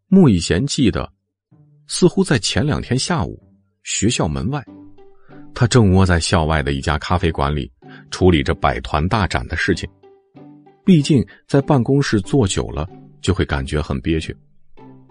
[0.07, 1.12] 穆以贤记得，
[1.86, 3.39] 似乎在前两天下午，
[3.83, 4.65] 学校门外，
[5.55, 7.70] 他正窝在校外的一家咖啡馆里，
[8.11, 9.86] 处理着百团大展的事情。
[10.85, 12.89] 毕竟在办公室坐久了，
[13.20, 14.36] 就会感觉很憋屈，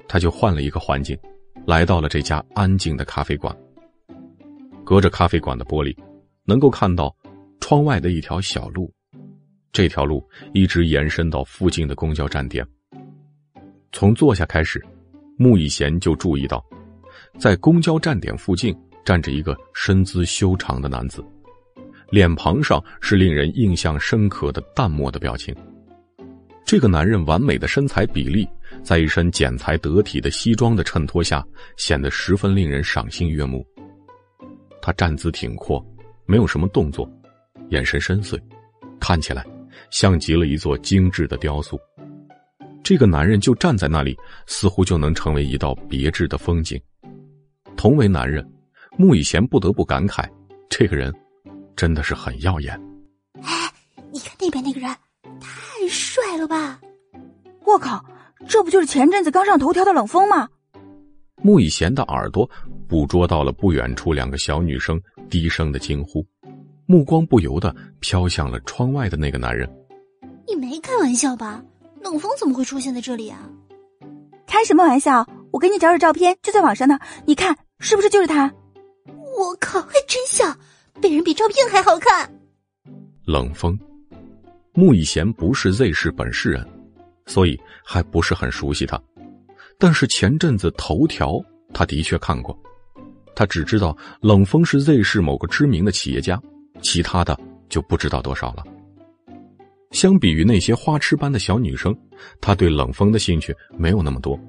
[0.08, 1.18] 他就换了一个环境，
[1.66, 3.56] 来到了这家安静的咖啡馆。
[4.84, 5.96] 隔着咖啡馆的玻璃，
[6.44, 7.16] 能够看到
[7.62, 8.92] 窗外的一条小路，
[9.72, 10.22] 这条路
[10.54, 12.68] 一直延伸到附近的公交站点。
[13.94, 14.84] 从坐下开始，
[15.38, 16.62] 穆以贤就注意到，
[17.40, 18.76] 在公交站点附近
[19.06, 21.24] 站着一个身姿修长的男子。
[22.12, 25.56] 脸庞上是令人印象深刻的淡漠的表情。
[26.66, 28.48] 这个男人完美的身材比例，
[28.84, 31.44] 在一身剪裁得体的西装的衬托下，
[31.78, 33.66] 显得十分令人赏心悦目。
[34.82, 35.84] 他站姿挺阔，
[36.26, 37.10] 没有什么动作，
[37.70, 38.40] 眼神深邃，
[39.00, 39.46] 看起来
[39.90, 41.80] 像极了一座精致的雕塑。
[42.84, 44.18] 这个男人就站在那里，
[44.48, 46.82] 似乎就能成为一道别致的风景。
[47.78, 48.46] 同为男人，
[48.98, 50.28] 穆以贤不得不感慨，
[50.70, 51.14] 这个人。
[51.82, 52.80] 真的是很耀眼。
[53.42, 53.74] 哎，
[54.12, 54.88] 你看那边那个人，
[55.40, 56.80] 太帅了吧！
[57.66, 58.06] 我靠，
[58.48, 60.48] 这不就是前阵子刚上头条的冷风吗？
[61.38, 62.48] 穆以贤的耳朵
[62.88, 66.24] 捕捉到了不远处两个小女生低声的惊呼，
[66.86, 69.68] 目光不由得飘向了窗外的那个男人。
[70.48, 71.64] 你没开玩笑吧？
[72.04, 73.50] 冷风怎么会出现在这里啊？
[74.46, 75.28] 开什么玩笑！
[75.52, 77.00] 我给你找找照片，就在网上呢。
[77.26, 78.54] 你看，是不是就是他？
[79.36, 80.56] 我靠，还真像！
[81.02, 82.32] 被人比照片还好看。
[83.26, 83.78] 冷风，
[84.74, 86.66] 穆以贤不是 Z 市本市人，
[87.26, 89.02] 所以还不是很熟悉他。
[89.78, 91.40] 但是前阵子头条
[91.74, 92.58] 他的确看过，
[93.36, 96.40] 他只知道冷风是 Z 市某个知名的企业家，
[96.82, 98.64] 其他的就不知道多少了。
[99.92, 101.98] 相比于那些花痴般的小女生，
[102.40, 104.40] 他对冷风的兴趣没有那么多。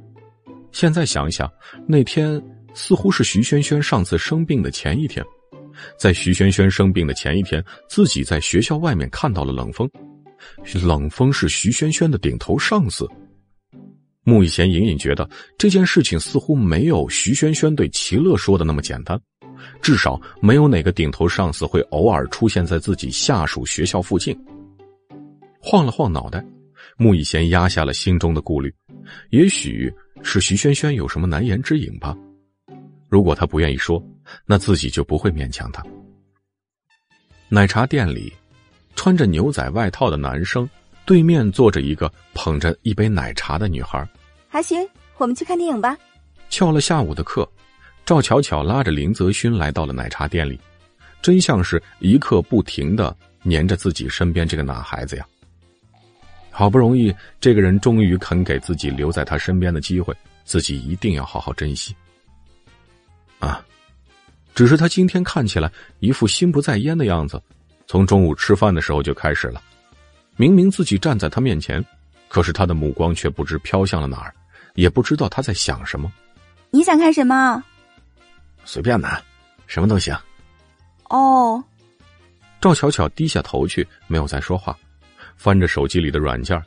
[0.71, 1.51] 现在想一想，
[1.87, 2.41] 那天
[2.75, 5.25] 似乎是徐萱萱上次生病的前一天。
[5.99, 9.89] 在徐萱萱生病的前一天，自己在学校外面看到了冷风。
[10.85, 13.09] 冷风是徐萱萱的顶头上司。
[14.25, 15.29] 穆以贤隐隐觉得
[15.59, 19.21] 这件事情似乎没有徐萱萱对齐乐说的那么简单，
[19.81, 24.37] 至少没有哪个顶头上司会偶尔出现在自己下属学校附近。
[25.61, 26.45] 晃了晃脑袋，
[26.97, 28.73] 穆以贤压下了心中的顾虑，
[29.31, 29.93] 也许
[30.23, 32.17] 是徐萱萱有什么难言之隐吧。
[33.09, 34.05] 如果他不愿意说。
[34.47, 35.85] 那自己就不会勉强他。
[37.49, 38.33] 奶茶店里，
[38.97, 40.69] 穿着牛仔外套的男生
[41.05, 44.07] 对面坐着一个捧着一杯奶茶的女孩。
[44.49, 44.87] 还行，
[45.19, 45.97] 我们去看电影吧。
[46.49, 47.49] 翘了下午的课，
[48.05, 50.61] 赵巧巧拉着林泽勋来到了奶茶店里，
[51.21, 53.17] 真像是一刻不停的
[53.51, 55.27] 粘着自己身边这个男孩子呀。
[56.51, 61.97] 好不容易，这个人终于肯给自己留在他身边的机会，自己一定要好好珍惜。
[63.39, 63.65] 啊，
[64.55, 67.43] 只是他今天看起来一副心不在焉的样子，
[67.87, 69.63] 从中午吃饭的时候就开始了。
[70.37, 71.85] 明明自己站在他面前，
[72.29, 74.35] 可是他的目光却不知飘向了哪儿，
[74.75, 76.11] 也不知道他在想什么。
[76.71, 77.63] 你想看什么？
[78.65, 79.21] 随便拿，
[79.67, 80.17] 什么都行。
[81.09, 81.63] 哦。
[82.61, 84.77] 赵巧巧低下头去，没有再说话，
[85.37, 86.63] 翻着手机里的软件，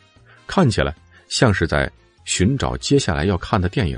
[0.45, 0.93] 看起来
[1.29, 1.89] 像是在
[2.25, 3.97] 寻找接下来要看的电影。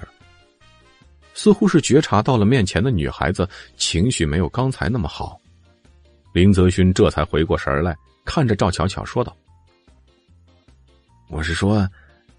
[1.38, 5.40] 似乎是觉察到了面前的女孩子情绪没有刚才那么好，
[6.34, 9.38] 林泽勋这才回过神来，看着赵巧巧说道
[11.30, 11.88] ：“我是说，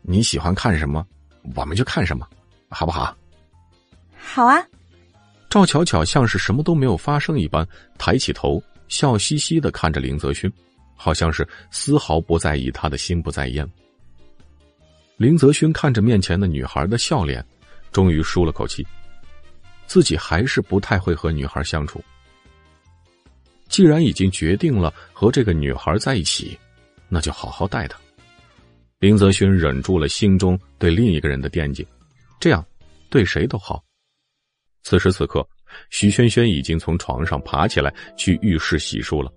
[0.03, 1.07] 你喜欢看什么，
[1.55, 2.27] 我们就看什么，
[2.69, 3.17] 好不好
[4.19, 4.61] ？”“好啊。”
[5.49, 7.65] 赵巧巧像是什么都没有发生一般，
[7.99, 8.61] 抬起头。
[8.89, 10.51] 笑嘻嘻的看着林泽勋，
[10.97, 13.65] 好像是丝毫不在意他的心不在焉。
[15.19, 17.45] 林泽勋看着面前的女孩的笑脸，
[17.99, 18.87] 终于舒了口气。
[19.89, 22.01] 自己还是不太会和女孩相处。
[23.69, 26.57] 既然已经决定了和这个女孩在一起，
[27.09, 27.99] 那就好好待她。
[29.01, 31.85] 林泽勋忍住了心中对另一个人的惦记，
[32.39, 32.65] 这样
[33.11, 33.83] 对谁都好。
[34.85, 35.45] 此时此刻。
[35.91, 39.31] 徐萱萱已经从床上爬起来去浴室洗漱了。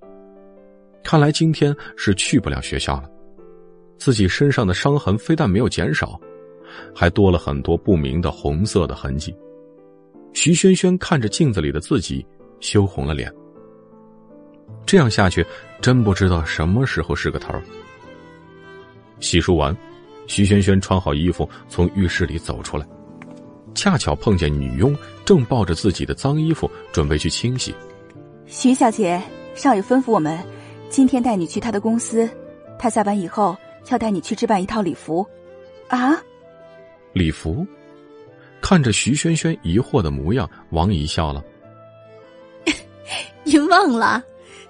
[1.03, 3.09] 看来今天是去不了学校了。
[3.97, 6.17] 自己身上的伤痕非但没有减少，
[6.95, 9.35] 还多了很多不明的红色的痕迹。
[10.33, 12.25] 徐萱萱看着镜子里的自己，
[12.59, 13.31] 羞红了脸。
[14.85, 15.45] 这样下去，
[15.81, 17.53] 真不知道什么时候是个头。
[19.19, 19.75] 洗漱完，
[20.27, 22.87] 徐萱萱穿好衣服从浴室里走出来。
[23.75, 27.73] 恰巧碰见女佣正抱着自己的脏衣服准备去清洗。
[28.45, 29.21] 徐小姐，
[29.55, 30.37] 少爷吩咐我们，
[30.89, 32.29] 今天带你去他的公司，
[32.77, 33.55] 他下班以后
[33.89, 35.25] 要带你去置办一套礼服。
[35.87, 36.21] 啊？
[37.13, 37.65] 礼服？
[38.61, 41.43] 看着徐萱萱疑惑的模样，王姨笑了。
[43.43, 44.23] 您忘了，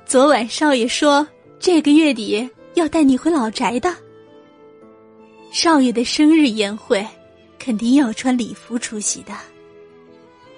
[0.05, 1.27] 昨晚少爷说
[1.59, 3.93] 这个月底要带你回老宅的。
[5.51, 7.05] 少爷的生日宴会。
[7.63, 9.33] 肯定要穿礼服出席的。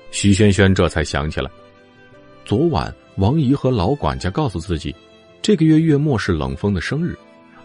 [0.10, 1.52] 徐萱萱这才想起来，
[2.46, 4.96] 昨晚王姨和老管家告诉自己，
[5.42, 7.14] 这个月月末是冷风的生日，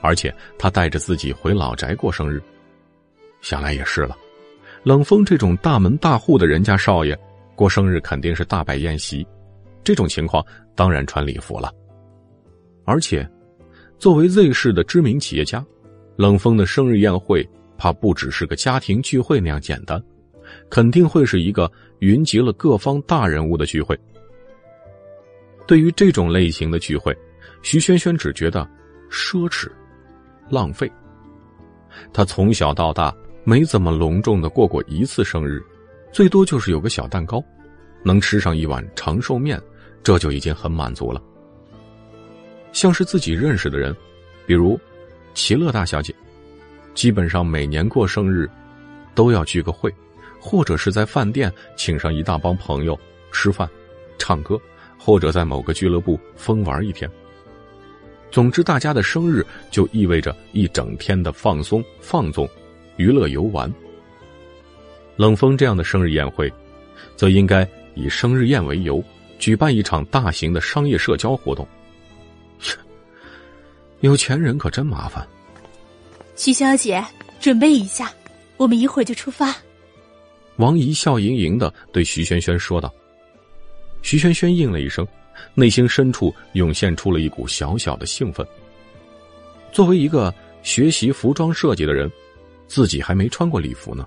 [0.00, 2.42] 而且他带着自己回老宅过生日。
[3.40, 4.16] 想来也是了，
[4.82, 7.18] 冷风这种大门大户的人家少爷，
[7.54, 9.26] 过生日肯定是大摆宴席，
[9.82, 10.44] 这种情况
[10.74, 11.72] 当然穿礼服了。
[12.84, 13.28] 而且，
[13.98, 15.64] 作为 Z 市的知名企业家，
[16.16, 17.48] 冷风的生日宴会。
[17.80, 20.02] 怕不只是个家庭聚会那样简单，
[20.68, 23.96] 肯定会是一个云集了各方大人物的聚会。
[25.64, 27.16] 对于这种类型的聚会，
[27.62, 28.68] 徐萱萱只觉得
[29.08, 29.70] 奢侈、
[30.50, 30.90] 浪费。
[32.12, 33.14] 她从小到大
[33.48, 35.64] 没怎么隆重的过过一次生日，
[36.12, 37.42] 最多就是有个小蛋糕，
[38.02, 39.58] 能吃上一碗长寿面，
[40.02, 41.22] 这就已经很满足了。
[42.72, 43.96] 像是自己认识的人，
[44.44, 44.78] 比如
[45.32, 46.14] 齐乐大小姐。
[46.92, 48.46] 基本上每年过生日，
[49.14, 49.90] 都要聚个会，
[50.38, 53.00] 或者是在饭店请上一大帮朋友
[53.32, 53.66] 吃饭、
[54.18, 54.60] 唱歌，
[54.98, 57.10] 或者在某个俱乐部疯玩一天。
[58.30, 62.46] 总之，大家的生日就意味着一整天的放松、放纵、
[62.98, 63.72] 娱乐、游玩。
[65.16, 66.52] 冷风这样的生日宴会，
[67.16, 69.02] 则应该以生日宴为由，
[69.38, 71.66] 举办一场大型的商业社交活动。
[74.00, 75.26] 有钱人可真麻烦。
[76.36, 77.04] 徐小姐，
[77.40, 78.12] 准备一下，
[78.56, 79.56] 我们一会儿就出发。
[80.56, 82.92] 王姨笑盈盈的对徐萱萱说道。
[84.02, 85.06] 徐萱萱应了一声，
[85.54, 88.46] 内心深处涌现出了一股小小的兴奋。
[89.72, 92.10] 作为一个学习服装设计的人，
[92.68, 94.06] 自己还没穿过礼服呢，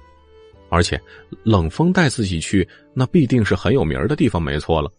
[0.70, 0.98] 而且
[1.44, 4.90] 冷风带自己去，那必定是很有名的地方，没错了。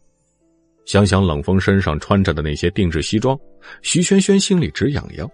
[0.85, 3.39] 想想冷风身上穿着的那些定制西装，
[3.81, 5.31] 徐萱萱心里直痒痒。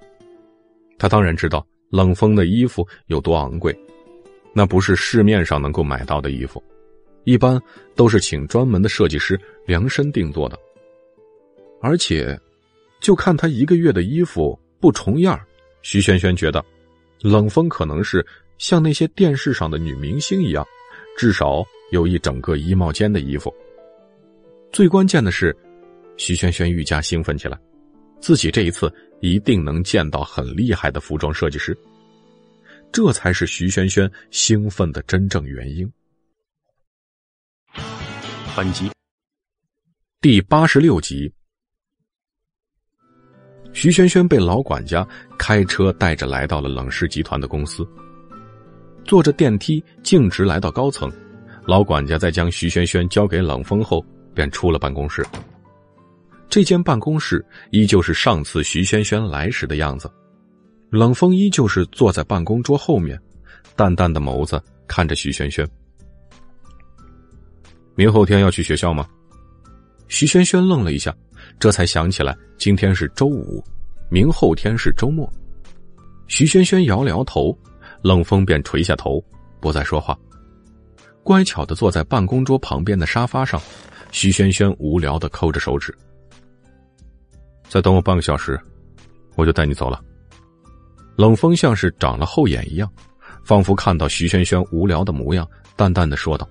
[0.99, 1.67] 他当然知道。
[1.91, 3.75] 冷风的衣服有多昂贵？
[4.53, 6.63] 那不是市面上能够买到的衣服，
[7.25, 7.59] 一般
[7.97, 10.59] 都是请专门的设计师量身定做的。
[11.81, 12.39] 而且，
[13.01, 15.41] 就看他一个月的衣服不重样
[15.81, 16.63] 徐萱萱觉得，
[17.21, 18.25] 冷风可能是
[18.59, 20.67] 像那些电视上的女明星一样，
[21.17, 23.53] 至少有一整个衣帽间的衣服。
[24.73, 25.57] 最关键的是，
[26.17, 27.59] 徐萱萱愈加兴奋起来，
[28.21, 28.93] 自己这一次。
[29.21, 31.77] 一定能见到很厉害的服装设计师，
[32.93, 35.93] 这才是徐萱萱兴奋的真正原因。
[38.57, 38.89] 本集
[40.21, 41.33] 第八十六集，
[43.81, 45.07] 徐轩轩被老管家
[45.39, 47.89] 开车带着来到了冷氏集团的公司，
[49.05, 51.09] 坐着电梯径直来到高层。
[51.65, 55.25] 老管家在将徐轩轩交给冷风后，便出了办公室。
[56.51, 60.11] 这间办公室依旧是上次徐轩轩来时的样子，
[60.91, 63.17] 冷风依旧是坐在办公桌后面，
[63.77, 65.65] 淡淡的眸子看着徐轩轩。
[67.95, 69.07] 明后天要去学校吗？
[70.09, 71.15] 徐轩轩愣了一下，
[71.59, 73.63] 这才想起来今天是周五，
[74.09, 75.31] 明后天是周末。
[76.27, 77.57] 徐轩轩摇了摇头，
[78.03, 79.23] 冷风便垂下头，
[79.61, 80.17] 不再说话，
[81.25, 83.61] 乖巧的坐在办公桌旁边的沙发上。
[84.11, 85.95] 徐轩轩无聊的抠着手指。
[87.69, 88.59] 再等我半个小时，
[89.37, 90.03] 我就带你走了。
[91.17, 92.91] 冷风像是长了后眼一样，
[93.45, 95.47] 仿佛看到徐轩轩无聊的模样，
[95.77, 96.49] 淡淡的说道。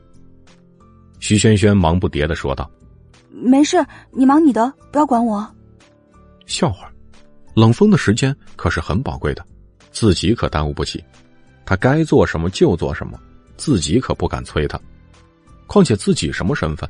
[1.19, 2.69] 徐轩轩忙不迭的说道。
[3.39, 5.47] 没事，你忙你的，不要管我。
[6.47, 6.91] 笑话，
[7.53, 9.45] 冷风的时间可是很宝贵的，
[9.91, 11.03] 自己可耽误不起。
[11.63, 13.19] 他该做什么就做什么，
[13.55, 14.79] 自己可不敢催他。
[15.67, 16.89] 况且自己什么身份？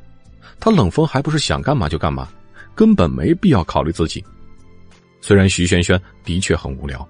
[0.58, 2.28] 他冷风还不是想干嘛就干嘛，
[2.74, 4.24] 根本没必要考虑自己。
[5.20, 7.06] 虽然徐轩轩的确很无聊。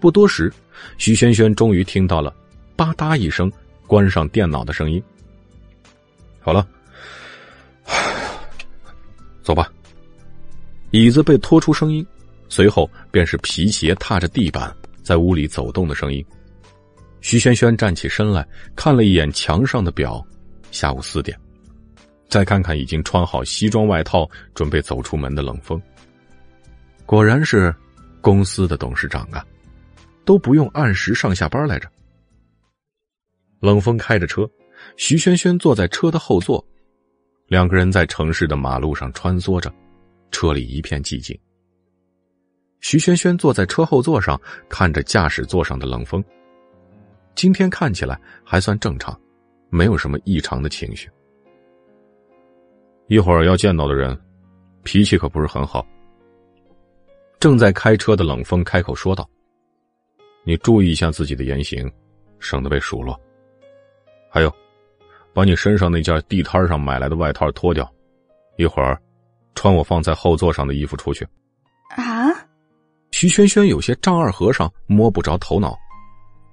[0.00, 0.50] 不多时，
[0.96, 2.34] 徐轩轩终于听到了
[2.74, 3.52] “吧嗒”一声
[3.86, 5.02] 关上电脑的声音。
[6.40, 6.66] 好了。
[9.42, 9.72] 走吧。
[10.90, 12.06] 椅子被拖出声音，
[12.48, 16.24] 随后便是皮鞋踏着地板在屋里走动的声音。
[17.20, 20.24] 徐轩轩站起身来，看了一眼墙上的表，
[20.70, 21.38] 下午四点。
[22.28, 25.80] 再看看已经穿好西装外套准备走出门的冷风，
[27.06, 27.74] 果然是
[28.20, 29.44] 公司的董事长啊，
[30.24, 31.88] 都不用按时上下班来着。
[33.60, 34.48] 冷风开着车，
[34.96, 36.64] 徐轩轩坐在车的后座。
[37.48, 39.72] 两个人在城市的马路上穿梭着，
[40.30, 41.36] 车里一片寂静。
[42.80, 46.22] 徐轩轩坐在车后座上，看着驾驶座上的冷风。
[47.34, 49.18] 今天看起来还算正常，
[49.70, 51.08] 没有什么异常的情绪。
[53.06, 54.16] 一会儿要见到的人，
[54.82, 55.84] 脾气可不是很好。
[57.40, 59.26] 正在开车的冷风开口说道
[60.44, 61.90] ：“你注意一下自己的言行，
[62.40, 63.18] 省得被数落。
[64.28, 64.54] 还有。”
[65.38, 67.88] 把你身上那件地摊上买来的外套脱掉，
[68.56, 69.00] 一会儿
[69.54, 71.24] 穿我放在后座上的衣服出去。
[71.90, 72.26] 啊！
[73.12, 75.78] 徐轩轩有些丈二和尚摸不着头脑，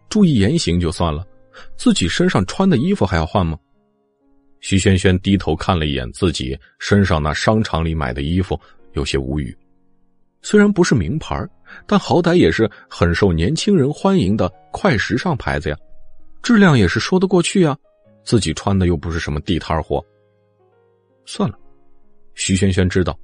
[0.07, 1.25] 注意言行就算了，
[1.75, 3.57] 自己身上穿的衣服还要换吗？
[4.59, 8.55] 徐轩轩低头看了一眼自己身上那商场里买的衣服，
[8.93, 9.57] 有些无语。
[10.43, 11.43] 虽然不是名牌，
[11.87, 15.77] 但好歹也是很受年轻人欢迎的快时尚牌子呀，
[16.43, 17.75] 质量也是说得过去啊。
[18.25, 20.03] 自己穿的又不是什么地摊货。
[21.25, 21.57] 算了，
[22.33, 23.17] 徐轩轩知道，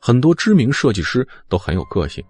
[0.00, 2.24] 很多知名设计师都很有个性，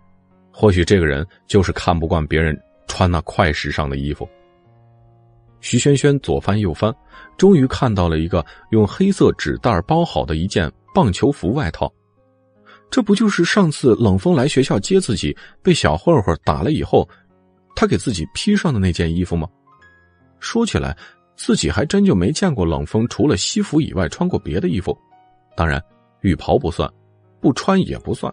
[0.53, 2.57] 或许这个人就是看不惯别人
[2.87, 4.29] 穿那快时尚的衣服。
[5.61, 6.95] 徐轩轩左翻右翻，
[7.37, 11.93] 终于看到了一个用黑色纸袋包好的一件棒球服外套，
[12.91, 17.09] 这不就是上次冷风来学校接自己被小混混打了以后，
[17.75, 19.49] 他给自己披上的那件衣服吗？
[20.39, 20.97] 说起来。
[21.37, 24.97] 自己还真就没见过冷风除了西服以外穿过别的衣服，
[25.57, 25.83] 当然，
[26.23, 26.91] 浴袍不算，
[27.41, 28.33] 不穿也不算。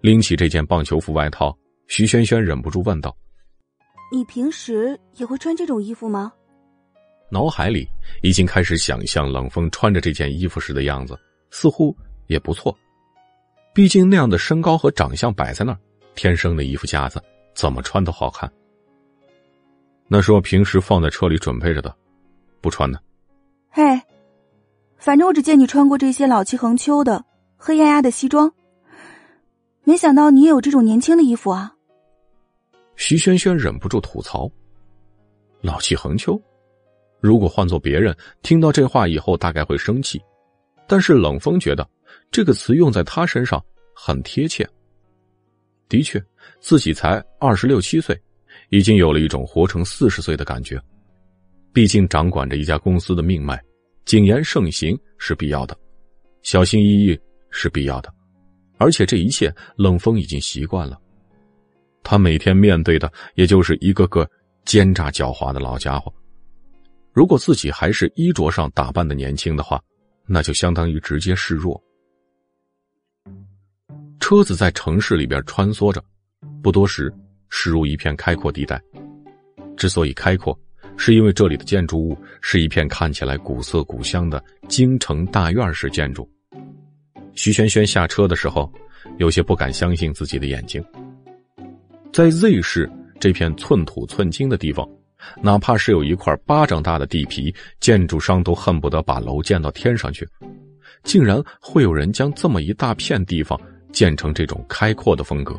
[0.00, 1.56] 拎起这件棒球服外套，
[1.86, 3.16] 徐轩轩忍不住问道
[4.12, 6.32] ：“你平时也会穿这种衣服吗？”
[7.30, 7.88] 脑海里
[8.22, 11.18] 已经开始想象冷风穿着这件衣服时的样子，
[11.50, 12.76] 似乎也不错。
[13.72, 15.78] 毕竟那样的身高和长相摆在那儿，
[16.14, 17.20] 天生的衣服架子，
[17.54, 18.52] 怎么穿都好看。
[20.06, 21.94] 那是我平时放在车里准备着的，
[22.60, 23.02] 不穿的。
[23.70, 23.82] 嘿，
[24.96, 27.24] 反正我只见你穿过这些老气横秋的
[27.56, 28.52] 黑压压的西装，
[29.82, 31.74] 没想到你也有这种年轻的衣服啊。
[32.96, 34.50] 徐轩轩忍不住吐槽
[35.60, 36.40] ：“老气横秋。”
[37.20, 40.22] 如果换做别人听到这话以后，大概会生气。
[40.86, 41.88] 但是冷风觉得
[42.30, 43.60] 这个词用在他身上
[43.94, 44.68] 很贴切。
[45.88, 46.22] 的确，
[46.60, 48.20] 自己才二十六七岁。
[48.70, 50.80] 已经有了一种活成四十岁的感觉，
[51.72, 53.60] 毕竟掌管着一家公司的命脉，
[54.04, 55.76] 谨言慎行是必要的，
[56.42, 57.18] 小心翼翼
[57.50, 58.12] 是必要的，
[58.78, 60.98] 而且这一切冷风已经习惯了。
[62.02, 64.28] 他每天面对的也就是一个个
[64.64, 66.12] 奸诈狡猾的老家伙。
[67.12, 69.80] 如果自己还是衣着上打扮的年轻的话，
[70.26, 71.82] 那就相当于直接示弱。
[74.20, 76.02] 车子在城市里边穿梭着，
[76.62, 77.12] 不多时。
[77.56, 78.82] 驶入一片开阔地带，
[79.76, 80.58] 之所以开阔，
[80.96, 86.28] 是因为这里的建筑物是一片看起来古色古香的京城大院式建筑。
[87.34, 88.70] 徐轩轩下车的时候，
[89.18, 90.84] 有些不敢相信自己的眼睛。
[92.12, 94.86] 在 Z 市这片寸土寸金的地方，
[95.40, 100.28] 哪怕是有一块巴掌大的地皮，建筑商都恨不得把楼建到天上去。
[101.04, 103.58] 竟然会有人将这么一大片地方
[103.92, 105.54] 建成这种开阔的风格。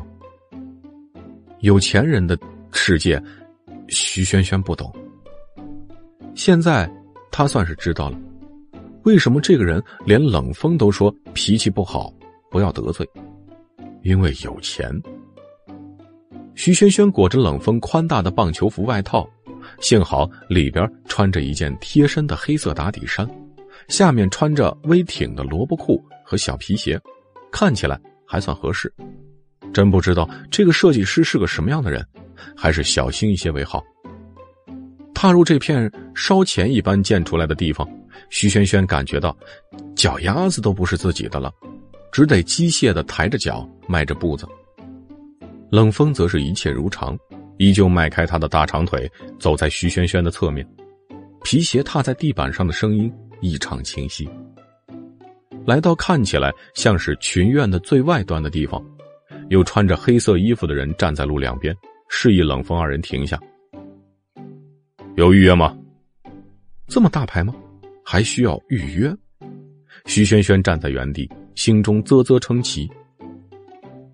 [1.60, 2.38] 有钱人的
[2.72, 3.22] 世界，
[3.88, 4.94] 徐萱萱不懂。
[6.34, 6.90] 现在
[7.30, 8.18] 他算是知道了，
[9.04, 12.12] 为什么这个人连冷风都说脾气不好，
[12.50, 13.08] 不要得罪，
[14.02, 14.90] 因为有钱。
[16.54, 19.28] 徐萱萱裹着冷风宽大的棒球服外套，
[19.80, 23.28] 幸好里边穿着一件贴身的黑色打底衫。
[23.88, 27.00] 下面穿着微挺的萝卜裤和小皮鞋，
[27.52, 28.92] 看起来还算合适。
[29.72, 32.04] 真不知道这个设计师是个什么样的人，
[32.56, 33.82] 还是小心一些为好。
[35.14, 37.88] 踏入这片烧钱一般建出来的地方，
[38.30, 39.36] 徐萱萱感觉到
[39.94, 41.52] 脚丫子都不是自己的了，
[42.12, 44.46] 只得机械的抬着脚，迈着步子。
[45.70, 47.18] 冷风则是一切如常，
[47.58, 50.66] 依旧迈开他的大长腿，走在徐萱萱的侧面，
[51.42, 53.12] 皮鞋踏在地板上的声音。
[53.42, 54.26] 异常清晰。
[55.66, 58.82] 来到看起来像是群院的最外端的地方，
[59.48, 61.74] 有穿着黑色衣服的人站在路两边，
[62.08, 63.40] 示意冷风二人停下。
[65.16, 65.76] 有预约吗？
[66.88, 67.54] 这么大牌吗？
[68.04, 69.14] 还需要预约？
[70.04, 72.88] 徐萱萱站在原地，心中啧啧称奇。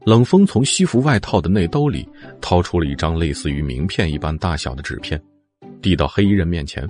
[0.04, 2.08] 冷风从西服外套的内兜里
[2.40, 5.20] 掏出了一张类似于名片一般大小的纸片，
[5.80, 6.88] 递到黑衣人面前。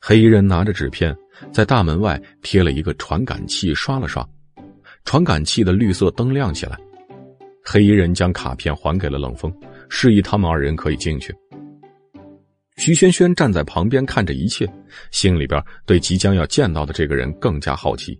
[0.00, 1.16] 黑衣人拿着纸片，
[1.52, 4.26] 在大门外贴了一个传感器，刷了刷，
[5.04, 6.78] 传感器的绿色灯亮起来。
[7.64, 9.52] 黑衣人将卡片还给了冷风，
[9.88, 11.34] 示意他们二人可以进去。
[12.76, 14.68] 徐萱萱站在旁边看着一切，
[15.10, 18.18] 心里边对即将要见到的这个人更加好奇。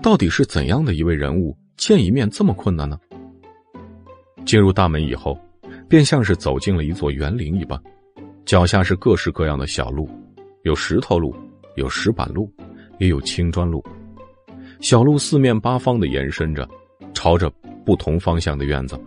[0.00, 2.98] 到底是怎样的一位人物，见一面这么困难呢？
[4.46, 5.38] 进入大门以后，
[5.88, 7.78] 便像是走进了一座园林一般，
[8.46, 10.08] 脚下是各式各样的小路。
[10.62, 11.34] 有石头路，
[11.76, 12.50] 有石板路，
[12.98, 13.84] 也有青砖路。
[14.80, 16.66] 小路四面八方的延伸着，
[17.12, 17.52] 朝着
[17.84, 18.98] 不同方向的院子。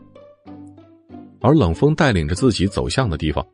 [1.40, 3.46] 而冷风带领着自己走向的地方，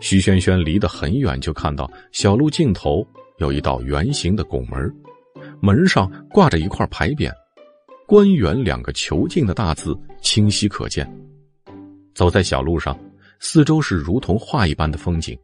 [0.00, 3.06] 徐萱萱离得很远，就看到小路尽头
[3.38, 4.92] 有一道圆形的拱门，
[5.60, 7.30] 门上挂着一块牌匾
[8.06, 11.08] ，“官员”两个遒劲的大字清晰可见。
[12.14, 12.98] 走在小路上，
[13.38, 15.38] 四周是如同画一般的风景。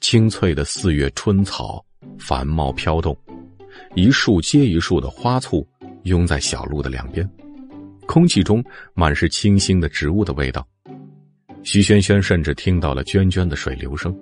[0.00, 1.84] 青翠的四月春草
[2.16, 3.16] 繁茂飘动，
[3.96, 5.66] 一树接一树的花簇
[6.04, 7.28] 拥在小路的两边，
[8.06, 10.66] 空气中满是清新的植物的味道。
[11.62, 14.16] 徐萱萱甚至听到了涓涓的水流声。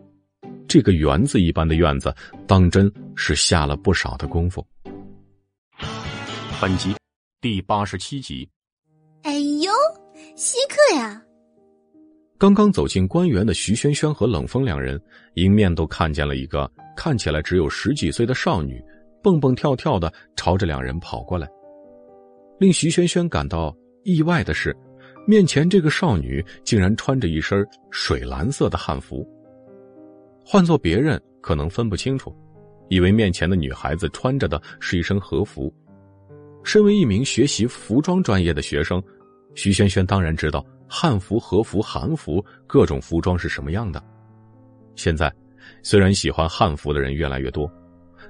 [0.67, 2.13] 这个园子一般的院子，
[2.47, 4.67] 当真是下了不少的功夫。
[6.61, 6.95] 本集
[7.41, 8.49] 第八十七集。
[9.23, 9.71] 哎呦，
[10.35, 11.23] 稀客呀！
[12.39, 15.01] 刚刚走进官园的徐萱萱和冷风两人，
[15.35, 18.83] 迎面都看见了一个看起来只有十几岁的少女，
[19.23, 21.47] 蹦蹦跳跳的朝着两人跑过来。
[22.59, 24.77] 令徐萱萱感到意外的是，
[25.27, 29.27] 面前这个少女竟然穿着一身水蓝色的汉服。
[30.45, 32.35] 换做别人可能分不清楚，
[32.89, 35.73] 以为面前的女孩子穿着的是一身和服。
[36.63, 39.03] 身为一名学习服装专业的学生，
[39.55, 40.65] 徐萱萱当然知道。
[40.87, 44.01] 汉服、和服、韩服，各种服装是什么样的？
[44.95, 45.33] 现在，
[45.83, 47.69] 虽然喜欢汉服的人越来越多，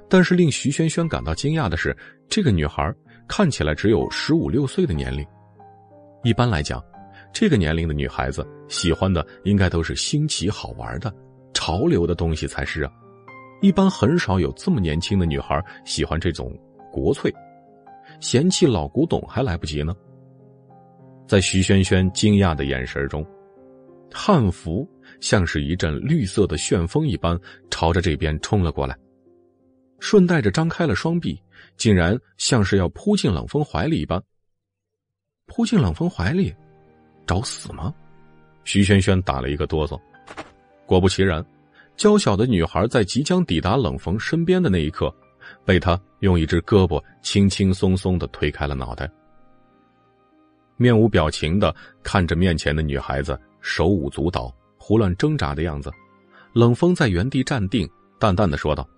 [0.09, 1.95] 但是令徐萱萱感到惊讶的是，
[2.29, 2.95] 这个女孩
[3.27, 5.27] 看起来只有十五六岁的年龄。
[6.23, 6.83] 一般来讲，
[7.33, 11.13] 这个年龄的女孩子喜欢的应该都是新奇好玩的、
[11.53, 12.93] 潮流的东西才是啊。
[13.61, 16.55] 一般很少有这么年轻的女孩喜欢这种
[16.93, 17.33] 国粹，
[18.21, 19.95] 嫌弃老古董还来不及呢。
[21.27, 23.27] 在徐萱萱惊讶的眼神中，
[24.13, 24.87] 汉服
[25.21, 27.39] 像是一阵绿色的旋风一般
[27.71, 28.95] 朝着这边冲了过来，
[29.99, 31.41] 顺带着张开了双臂，
[31.77, 34.23] 竟然像是要扑进冷风怀里一般。
[35.47, 36.55] 扑进冷风怀里，
[37.27, 37.95] 找死吗？
[38.65, 40.01] 徐萱萱打了一个哆嗦。
[40.87, 41.45] 果不其然，
[41.97, 45.15] 娇小的女孩在即将抵达冷风身边的那一刻，
[45.65, 49.11] 被他用一只胳膊轻轻松松的推开了脑袋。
[50.77, 55.93] 面无表情的看着面前的女孩子手舞足蹈、胡乱挣扎的样子，
[56.55, 57.89] 冷风在原地站定，
[58.19, 58.89] 淡淡的说道：“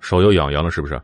[0.00, 1.00] 手又痒痒了，是不是？”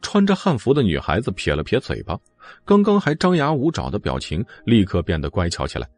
[0.00, 2.18] 穿着汉服的女孩子撇了撇嘴巴，
[2.64, 5.88] 刚刚还张牙舞爪的表情立刻变得乖巧起来。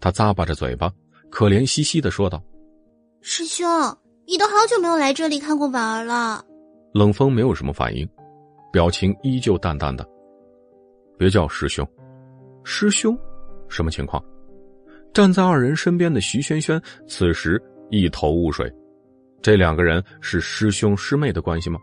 [0.00, 0.92] 她咂巴着嘴巴，
[1.30, 2.42] 可怜兮兮的说道
[3.20, 3.66] ：“师兄，
[4.26, 6.44] 你都好久没有来这里看过婉儿了。”
[6.94, 8.08] 冷风没有什么反应，
[8.72, 10.06] 表情依旧淡淡的。
[11.18, 11.86] 别叫师兄，
[12.62, 13.18] 师兄，
[13.68, 14.22] 什么情况？
[15.12, 18.72] 站在二人身边的徐轩轩此时一头雾水，
[19.42, 21.78] 这两个人是师兄师妹的关系吗？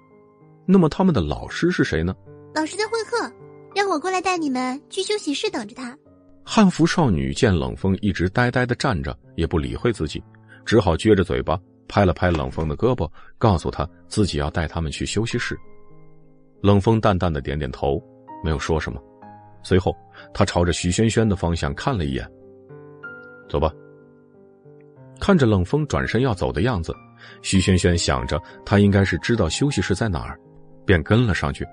[0.71, 2.15] 那么他们的老师是谁呢？
[2.55, 3.29] 老师在会客，
[3.75, 5.97] 让我过来带你们去休息室等着他。
[6.45, 10.23] 汉服少女见冷风一直呆呆的站着，也不理会自己，
[10.63, 11.59] 只好撅着嘴巴
[11.89, 13.05] 拍了拍冷风的胳膊，
[13.37, 15.59] 告诉他自己要带他们去休息室。
[16.61, 18.01] 冷风淡淡的点点头，
[18.41, 18.97] 没有说什么。
[19.63, 19.93] 随后，
[20.33, 22.25] 他朝着徐轩轩的方向看了一眼。
[23.49, 23.73] 走吧。
[25.19, 26.95] 看着冷风转身要走的样子，
[27.41, 30.39] 徐轩轩想着他应该是知道休息室在哪儿，
[30.85, 31.67] 便跟了上去。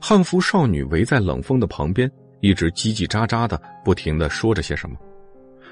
[0.00, 4.96] 汉服少女围在冷风的旁边，一直叽叽喳喳的，不停的说着些什么，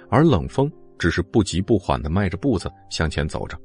[0.09, 3.57] 而冷风只是不急不缓的迈着步子向前走着，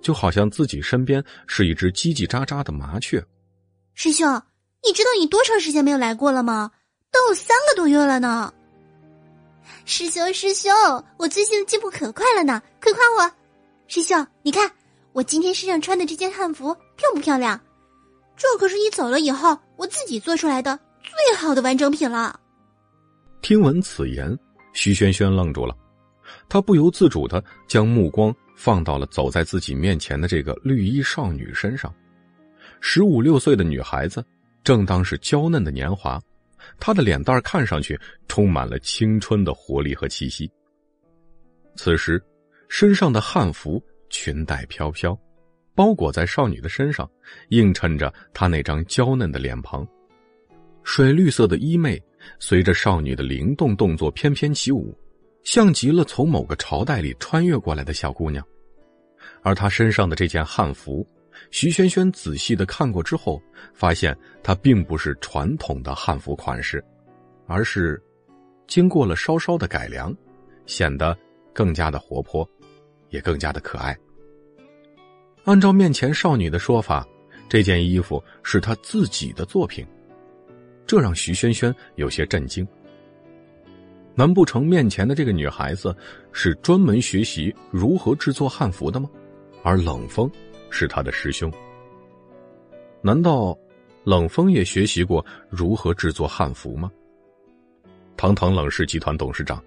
[0.00, 3.24] 就好像自己身边是一只叽叽喳喳的麻雀。
[3.94, 4.26] 师兄，
[4.84, 6.70] 你知道你多长时间没有来过了吗？
[7.10, 8.52] 都有三个多月了呢。
[9.84, 10.72] 师兄，师兄，
[11.18, 13.32] 我最近进步可快了呢，快夸我！
[13.86, 14.70] 师兄，你看
[15.12, 17.60] 我今天身上穿的这件汉服漂不漂亮？
[18.36, 22.38] 这可是你走了以后我自己做出来的最好的完整品了。
[23.40, 24.36] 听闻此言，
[24.72, 25.76] 徐萱萱愣住了，
[26.48, 31.92] 她不由自主的将目光放到了走在自己面前的这个绿衣少女身上。
[32.80, 34.24] 十五六岁的女孩子，
[34.64, 36.20] 正当是娇嫩的年华。
[36.78, 40.50] 她的脸蛋看上去充满了青春的活力和气息。
[41.74, 42.22] 此时，
[42.68, 45.18] 身上的汉服裙带飘飘，
[45.74, 47.10] 包裹在少女的身上，
[47.48, 49.86] 映衬着她那张娇嫩的脸庞。
[50.84, 52.00] 水绿色的衣袂
[52.38, 54.96] 随着少女的灵动动作翩翩起舞，
[55.44, 58.44] 像极了从某个朝代里穿越过来的小姑娘。
[59.42, 61.06] 而她身上的这件汉服。
[61.50, 63.42] 徐萱萱仔细的看过之后，
[63.72, 66.84] 发现它并不是传统的汉服款式，
[67.46, 68.00] 而是
[68.66, 70.14] 经过了稍稍的改良，
[70.66, 71.16] 显得
[71.54, 72.46] 更加的活泼，
[73.08, 73.96] 也更加的可爱。
[75.44, 77.06] 按照面前少女的说法，
[77.48, 79.84] 这件衣服是她自己的作品，
[80.86, 82.66] 这让徐萱萱有些震惊。
[84.14, 85.94] 难不成面前的这个女孩子
[86.32, 89.08] 是专门学习如何制作汉服的吗？
[89.62, 90.30] 而冷风？
[90.70, 91.52] 是他的师兄。
[93.00, 93.56] 难道
[94.04, 96.90] 冷风也学习过如何制作汉服吗？
[98.16, 99.62] 堂堂冷氏集团董事长，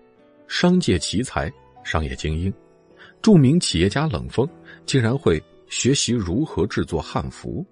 [0.48, 1.52] 商界奇才，
[1.84, 2.54] 商业精英，
[3.22, 4.48] 著名企业家冷风，
[4.86, 7.66] 竟然会学习如何制作汉服？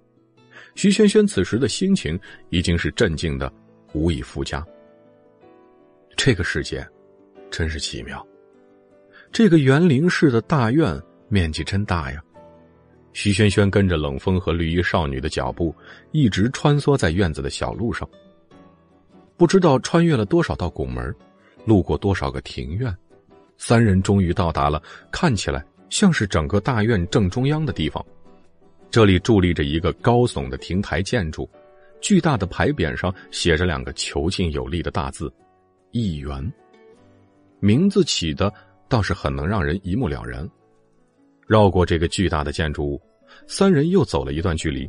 [0.74, 2.18] 徐萱萱此时的心情
[2.50, 3.52] 已经是镇静的
[3.92, 4.64] 无以复加。
[6.16, 6.86] 这个世界
[7.50, 8.24] 真是奇妙，
[9.30, 12.22] 这个园林式的大院面积真大呀。
[13.12, 15.74] 徐萱萱跟着冷风和绿衣少女的脚步，
[16.10, 18.08] 一直穿梭在院子的小路上。
[19.36, 21.14] 不知道穿越了多少道拱门，
[21.64, 22.92] 路过多少个庭院，
[23.56, 24.82] 三人终于到达了
[25.12, 28.04] 看起来像是整个大院正中央的地方。
[28.90, 31.48] 这里伫立着一个高耸的亭台建筑，
[32.00, 35.32] 巨大的牌匾上写着两个遒劲有力的大字
[35.90, 36.52] “议员”，
[37.60, 38.52] 名字起的
[38.88, 40.48] 倒是很能让人一目了然。
[41.46, 43.02] 绕过这个巨大的建筑物，
[43.46, 44.88] 三人又走了一段距离，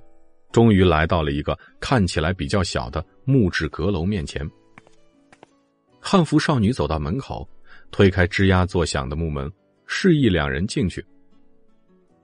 [0.52, 4.48] 终于来到了一个看起来比较小的木质阁楼面前。
[6.00, 7.48] 汉服少女走到门口，
[7.90, 9.52] 推开吱呀作响的木门，
[9.86, 11.06] 示意两人进去。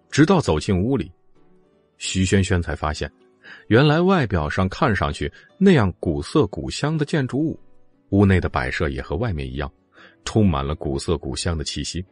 [0.09, 1.11] 直到走进屋里，
[1.98, 3.11] 徐萱萱才发现，
[3.67, 7.59] 原来外表上看上去那样古色古香的建筑物，
[8.09, 9.72] 屋内的摆设也和外面一样，
[10.25, 12.06] 充满了古色古香的气息。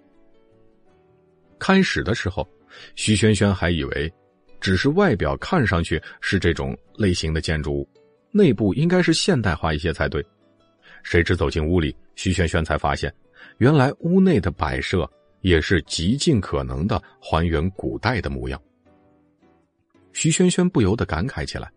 [1.59, 2.47] 开始的时候，
[2.95, 4.11] 徐萱萱还以为
[4.61, 7.89] 只是外表看上去是这种类型的建筑物，
[8.31, 10.25] 内部应该是现代化一些才对。
[11.03, 13.13] 谁知走进屋里，徐萱萱才发现，
[13.57, 15.09] 原来屋内的摆设
[15.41, 18.61] 也是极尽可能的还原古代的模样。
[20.13, 21.71] 徐萱萱不由得感慨起来：“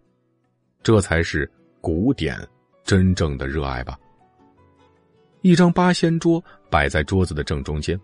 [0.82, 1.50] 这才是
[1.81, 2.39] 古典
[2.82, 3.99] 真正的热爱吧。”
[5.42, 7.99] 一张八仙桌摆在桌子的正中间。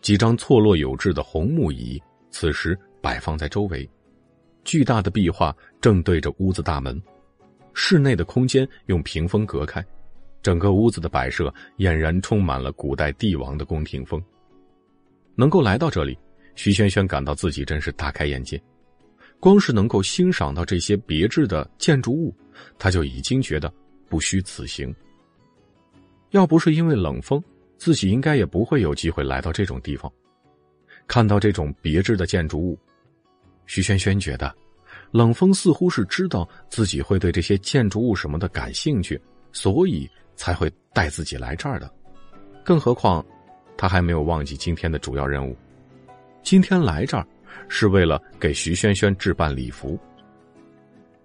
[0.00, 1.98] 几张错落有致的红木椅，
[2.30, 3.88] 此时摆放在周围。
[4.62, 7.02] 巨大的壁画正对着屋子大门，
[7.72, 9.82] 室内的空间用屏风隔开，
[10.42, 14.22] 整个屋子的摆设俨然充满了古代帝王的宫廷风。
[15.34, 16.18] 能够来到这里，
[16.54, 18.60] 徐萱萱感到自己真是大开眼界。
[19.40, 22.34] 光是能够欣赏到这些别致的建筑物，
[22.78, 23.72] 他就已经觉得
[24.08, 24.94] 不虚此行。
[26.30, 27.42] 要不是因为冷风。
[27.76, 30.10] 自己应该也不会有机会来到这种地方，
[31.06, 32.78] 看到这种别致的建筑物。
[33.66, 34.54] 徐萱萱觉得，
[35.10, 39.20] 冷风似乎是知道自己会对这些建筑物什么的感兴趣，
[39.52, 41.92] 所以才会带自己来这儿的。
[42.64, 43.22] 更何况，
[43.76, 45.56] 他还没有忘记今天的主要任务。
[46.42, 47.26] 今天来这儿
[47.68, 49.98] 是为了给徐萱萱置办礼服。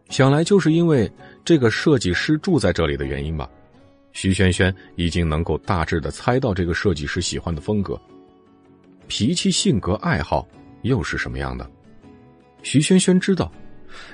[0.10, 1.12] 想来就是因为
[1.46, 3.50] 这个设计师住在这里的原因吧。
[4.12, 8.00] 徐萱萱已经能够大致的猜到这个设计师喜欢的风格、
[9.08, 10.48] 脾气、性格、爱好
[10.82, 11.70] 又是什么样的。
[12.64, 13.52] 徐萱萱知道，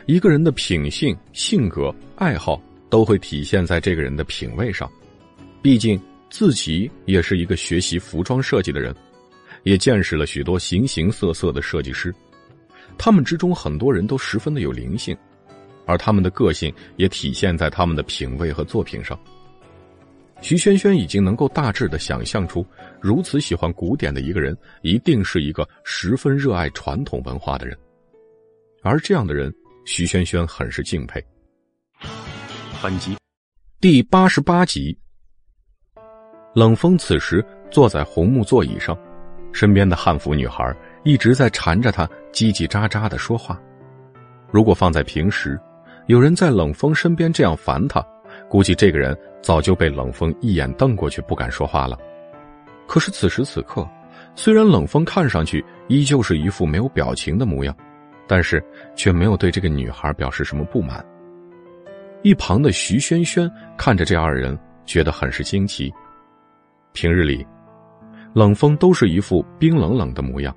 [0.06, 4.92] 一个人的品性、性格、爱好都会体现在这个人的品味上。
[5.62, 6.00] 毕竟
[6.38, 8.94] 自己也是一个学习服装设计的人，
[9.64, 12.14] 也见识了许多形形色色的设计师，
[12.98, 15.16] 他们之中很多人都十分的有灵性，
[15.86, 19.18] 而他们的个性也体现在他们的品味和作品上。
[20.42, 22.68] 徐轩轩已经能够大致的想象出，
[23.00, 27.78] 如此喜欢古典的一个人，一定是一个十分热爱传统文化的人。
[28.84, 29.56] 而这样的人，
[29.86, 31.26] 徐轩轩很是敬佩。
[32.84, 33.16] 本集
[33.80, 34.98] 第八十八集，
[36.56, 38.98] 冷风此时坐在红木座椅上，
[39.52, 43.60] 身边的汉服女孩一直在缠着他，叽叽喳喳的说话。
[44.52, 45.60] 如果放在平时，
[46.06, 48.02] 有人在冷风身边这样烦他。
[48.50, 51.98] 估计这个人早就被冷风一眼瞪过去，不敢说话了。
[52.88, 53.86] 可是此时此刻，
[54.34, 57.76] 虽然冷风看上去依旧是一副没有表情的模样，
[58.28, 58.64] 但是
[58.96, 61.06] 却没有对这个女孩表示什么不满。
[62.22, 65.94] 一旁的徐萱萱看着这二人，觉得很是惊奇。
[66.96, 67.46] 平日里，
[68.34, 70.56] 冷风都是一副冰冷冷的模样，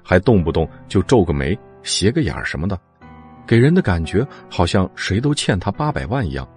[0.00, 2.78] 还动不动就皱个眉、斜个眼什么的，
[3.44, 6.48] 给人的感觉好像谁都欠他八百万一样。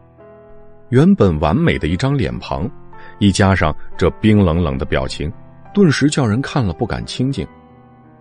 [0.89, 2.69] 原本完美的一张脸庞，
[3.17, 5.33] 一加上这冰冷冷的表情，
[5.73, 7.45] 顿时叫人看了不敢亲近，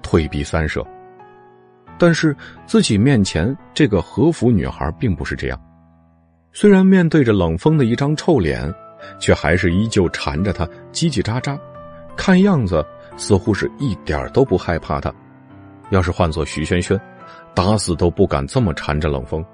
[0.03, 0.83] 退避三舍。
[1.99, 2.35] 但是
[2.65, 5.61] 自己面前这个和服女孩并不是这样，
[6.51, 8.73] 虽然面对着冷风的一张臭脸，
[9.19, 11.59] 却还是依旧缠着他叽叽喳喳，
[12.17, 12.85] 看样子
[13.17, 15.13] 似乎是一点都不害怕他。
[15.91, 16.99] 要是换做徐萱萱，
[17.55, 19.45] 打死都不敢这么缠着冷风，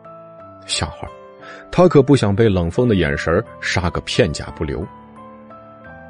[0.67, 1.09] 笑话。
[1.73, 4.87] 他可不想被冷风的眼神杀个片甲不留。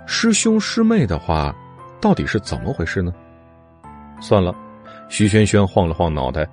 [0.07, 1.55] 师兄师妹的话，
[2.01, 3.13] 到底是怎么回事呢？
[4.21, 4.55] 算了，
[5.09, 6.47] 徐萱萱晃了晃脑袋，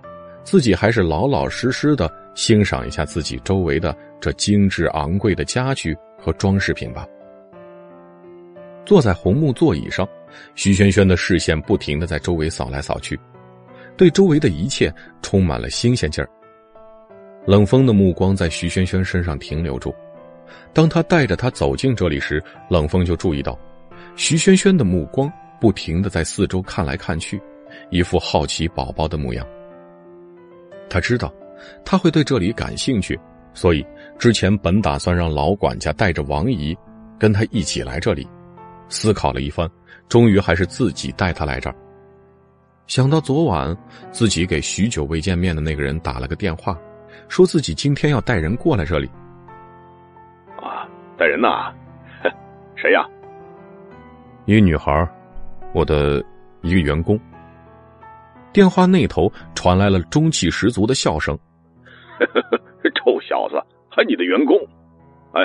[0.43, 7.07] 自己还是老老实实的欣赏一下自己周围的这精致昂贵的家具和装饰品吧。
[8.85, 10.07] 坐在红木座椅上，
[10.55, 13.19] 徐萱萱的视线不停的在周围扫来扫去，
[13.97, 16.29] 对周围的一切充满了新鲜劲儿。
[17.45, 19.93] 冷风的目光在徐萱萱身上停留住，
[20.73, 23.57] 当他带着她走进这里时，冷风就注意到，
[24.15, 27.41] 徐萱萱的目光不停的在四周看来看去，
[27.89, 29.45] 一副好奇宝宝的模样。
[30.89, 31.33] 他知道，
[31.83, 33.19] 他会对这里感兴趣，
[33.53, 33.85] 所以
[34.17, 36.75] 之前本打算让老管家带着王姨，
[37.19, 38.27] 跟他一起来这里，
[38.89, 39.69] 思考了一番，
[40.09, 41.75] 终于还是自己带他来这儿。
[42.87, 43.75] 想到昨晚
[44.11, 46.77] 自己给许久未见面的那个人打了个电话。
[47.27, 49.09] 说自己今天要带人过来这里，
[50.61, 50.87] 啊，
[51.17, 51.73] 带人呐？
[52.77, 53.05] 谁呀？
[54.45, 55.05] 一个女孩，
[55.73, 56.23] 我的
[56.61, 57.19] 一个员工。
[58.53, 61.37] 电话那头传来了中气十足的笑声。
[62.95, 63.61] 臭小子，
[63.97, 64.55] 还你的员工？
[65.33, 65.43] 哎，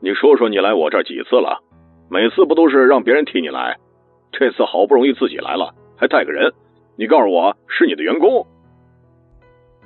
[0.00, 1.60] 你说说，你来我这儿几次了？
[2.08, 3.76] 每次不都是让别人替你来？
[4.32, 6.50] 这次好不容易自己来了，还带个人？
[6.96, 8.46] 你告诉我是你的员工？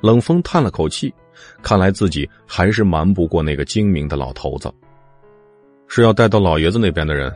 [0.00, 1.12] 冷风叹了口气，
[1.60, 4.72] 看来自己还是瞒不过那个精明的老头子。
[5.88, 7.28] 是要带到老爷子那边的人。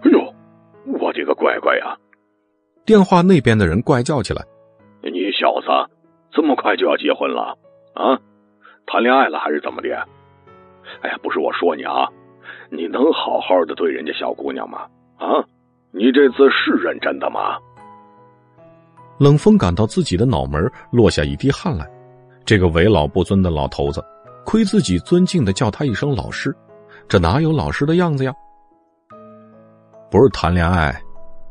[0.00, 0.34] 哎呦，
[0.98, 1.94] 我的个乖乖呀！
[2.86, 4.42] 电话那边的人怪叫起来
[5.04, 5.66] ：“你小子
[6.30, 7.58] 这么快就要结婚了
[7.92, 8.18] 啊？
[8.86, 9.88] 谈恋爱了还是怎么的？
[11.02, 12.06] 哎呀，不是我说你啊，
[12.70, 14.86] 你能好好的对人家小姑娘吗？
[15.16, 15.42] 啊，
[15.90, 17.56] 你这次是认真的吗？”
[19.18, 21.88] 冷风感到自己的脑门落下一滴汗来，
[22.44, 24.04] 这个为老不尊的老头子，
[24.44, 26.54] 亏自己尊敬的叫他一声老师，
[27.08, 28.34] 这哪有老师的样子呀？
[30.10, 30.94] 不是谈恋爱，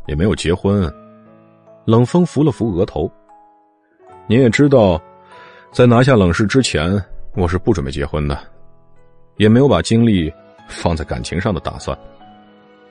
[0.07, 0.93] 也没有结婚。
[1.85, 3.09] 冷风扶了扶额头，
[4.27, 5.01] 你也知道，
[5.71, 7.01] 在拿下冷氏之前，
[7.35, 8.37] 我是不准备结婚的，
[9.37, 10.31] 也没有把精力
[10.67, 11.97] 放在感情上的打算，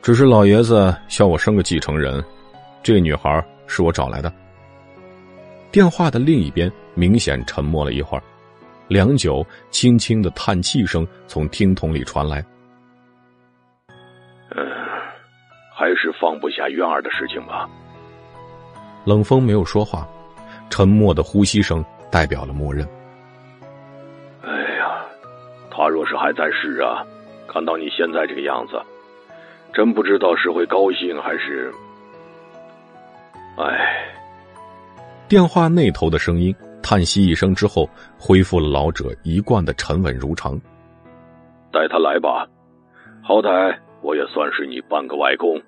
[0.03, 2.23] 只是老爷子要我生个继承人，
[2.83, 4.33] 这个女孩是我找来的。
[5.71, 8.23] 电话的另一边明显沉默了一会儿，
[8.89, 12.45] 良久，轻轻的叹气声从听筒里传来。
[14.55, 14.67] 嗯，
[15.73, 17.71] 还是放不下渊儿的事情吧。
[19.05, 20.07] 冷风没有说话，
[20.69, 22.87] 沉默的呼吸声代表了默认。
[25.75, 27.03] 他若是还在世啊，
[27.49, 28.79] 看到你现在这个样子，
[29.73, 31.73] 真不知道是会高兴还是……
[33.57, 34.07] 哎。
[35.27, 40.61] 电话那头的声音叹息一声之后，恢复了老者一贯的沉稳如常。
[41.73, 42.47] 带他来吧，
[43.23, 45.59] 好歹我也算是你半个外公，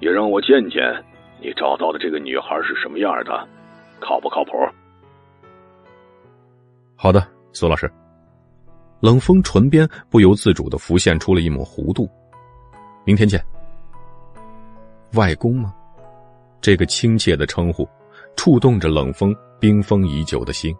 [0.00, 0.82] 也让我见见
[1.40, 3.48] 你找到的这个女孩是什么样的，
[3.98, 4.52] 靠不靠谱？
[6.96, 7.90] 好的，苏老师。
[9.02, 12.08] 冷风唇边不由自主的浮现出了一抹弧度。
[13.04, 13.44] 明天见。
[15.14, 15.74] 外公吗？
[16.60, 17.86] 这个亲切的称呼，
[18.36, 20.72] 触动着冷风冰封已久的心。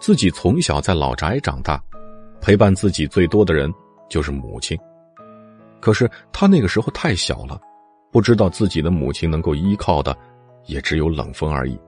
[0.00, 1.78] 自己从小在老宅长大，
[2.40, 3.70] 陪伴自己最多的人
[4.08, 4.74] 就是母亲。
[5.80, 7.60] 可是他那个时候太小了，
[8.10, 10.16] 不知道自己的母亲能够依靠的，
[10.64, 11.78] 也只有冷风而已。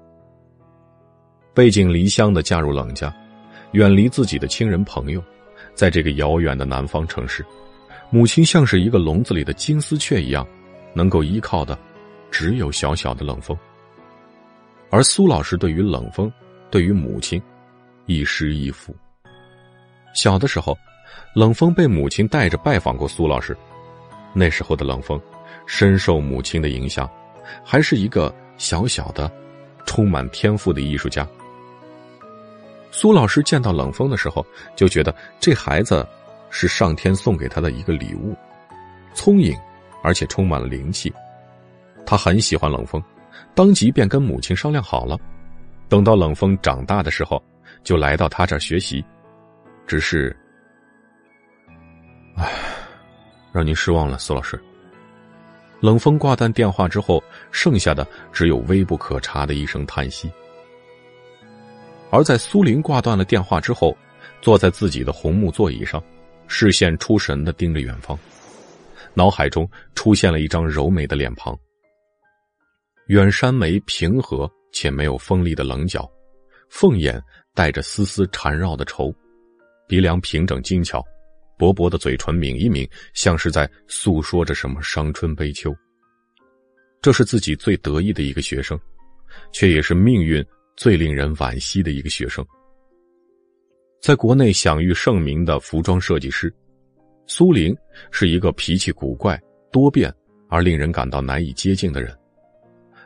[1.54, 3.10] 背井离乡的嫁入冷家。
[3.72, 5.22] 远离自己的亲人朋友，
[5.74, 7.44] 在这个遥远的南方城市，
[8.10, 10.46] 母亲像是一个笼子里的金丝雀一样，
[10.92, 11.78] 能够依靠的
[12.30, 13.56] 只有小小的冷风。
[14.90, 16.30] 而苏老师对于冷风，
[16.68, 17.40] 对于母亲，
[18.06, 18.94] 亦师亦父。
[20.14, 20.76] 小的时候，
[21.32, 23.56] 冷风被母亲带着拜访过苏老师，
[24.32, 25.20] 那时候的冷风
[25.64, 27.08] 深受母亲的影响，
[27.64, 29.30] 还是一个小小的、
[29.86, 31.24] 充满天赋的艺术家。
[33.00, 34.44] 苏老师见到冷风的时候，
[34.76, 36.06] 就觉得这孩子
[36.50, 38.36] 是上天送给他的一个礼物，
[39.14, 39.58] 聪颖，
[40.02, 41.10] 而且充满了灵气。
[42.04, 43.02] 他很喜欢冷风，
[43.54, 45.18] 当即便跟母亲商量好了，
[45.88, 47.42] 等到冷风长大的时候，
[47.82, 49.02] 就来到他这儿学习。
[49.86, 50.36] 只是，
[52.36, 52.52] 唉，
[53.50, 54.62] 让您失望了，苏老师。
[55.80, 60.30] 冷风挂断电话之后，剩下的只有微不可察的一声叹息。
[62.10, 63.96] 而在苏林挂断了电话之后，
[64.42, 66.02] 坐在自己的红木座椅上，
[66.48, 68.18] 视线出神的盯着远方，
[69.14, 71.56] 脑海中出现了一张柔美的脸庞。
[73.06, 76.08] 远山眉平和且没有锋利的棱角，
[76.68, 77.22] 凤眼
[77.54, 79.14] 带着丝丝缠绕的愁，
[79.86, 81.04] 鼻梁平整精巧，
[81.56, 85.74] 薄薄的嘴唇抿一抿，像是在诉说着什么伤春悲秋。
[87.02, 88.78] 这是自己最得意的一个学生，
[89.52, 90.44] 却也是命运。
[90.76, 92.44] 最令人惋惜的一个学生，
[94.00, 96.52] 在国内享誉盛名的服装设计师
[97.26, 97.76] 苏玲，
[98.10, 99.40] 是一个脾气古怪、
[99.70, 100.12] 多变
[100.48, 102.16] 而令人感到难以接近的人。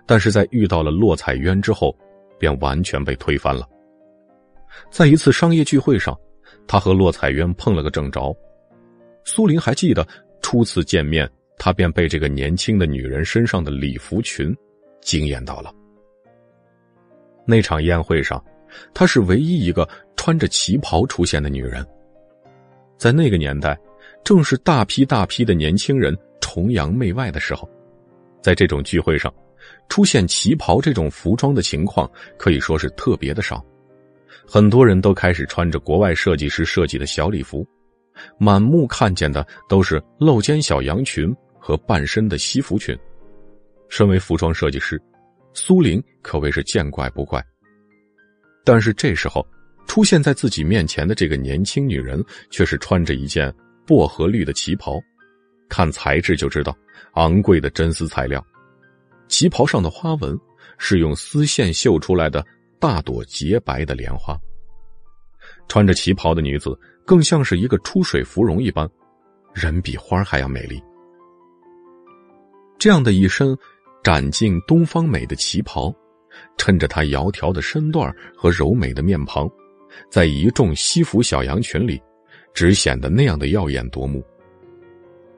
[0.06, 1.96] 但是在遇到了洛彩渊之后，
[2.38, 3.68] 便完全被推翻了。
[4.90, 6.16] 在一次商业聚会上，
[6.66, 8.34] 他和洛彩渊碰了个正着。
[9.24, 10.06] 苏玲还记得
[10.42, 11.28] 初次见面，
[11.58, 14.54] 他便被这个年轻的女人身上的礼服裙
[15.00, 15.74] 惊艳到了。
[17.46, 18.42] 那场宴会上，
[18.92, 21.86] 她是唯一一个穿着旗袍出现的女人。
[22.96, 23.78] 在那个年代，
[24.22, 27.68] 正是大批大批的年轻人崇洋媚外的时候，
[28.40, 29.32] 在这种聚会上，
[29.88, 33.62] 出现旗袍这种服装的情况可以说是特别的少。
[34.46, 37.66] 很多人都开始穿着国外设计师设计的小礼服，
[38.38, 42.98] 满目看见的都是露肩小洋裙和半身的西服裙。
[43.88, 45.00] 身为服装设计师。
[45.54, 47.42] 苏玲可谓是见怪不怪，
[48.64, 49.46] 但是这时候
[49.86, 53.54] 出现在自己面前的这个年轻女人，却是穿着一件
[53.86, 55.00] 薄荷绿的旗袍，
[55.68, 56.76] 看材质就知道
[57.12, 58.44] 昂贵的真丝材料，
[59.28, 60.36] 旗袍上的花纹
[60.76, 62.44] 是用丝线绣出来的
[62.80, 64.36] 大朵洁白的莲花。
[65.68, 66.76] 穿着旗袍的女子
[67.06, 68.90] 更像是一个出水芙蓉一般，
[69.54, 70.82] 人比花还要美丽。
[72.76, 73.56] 这样的一身。
[74.04, 75.92] 展尽东方美的旗袍，
[76.58, 79.50] 衬着她窈窕的身段和柔美的面庞，
[80.10, 81.98] 在一众西服小洋裙里，
[82.52, 84.22] 只显得那样的耀眼夺目。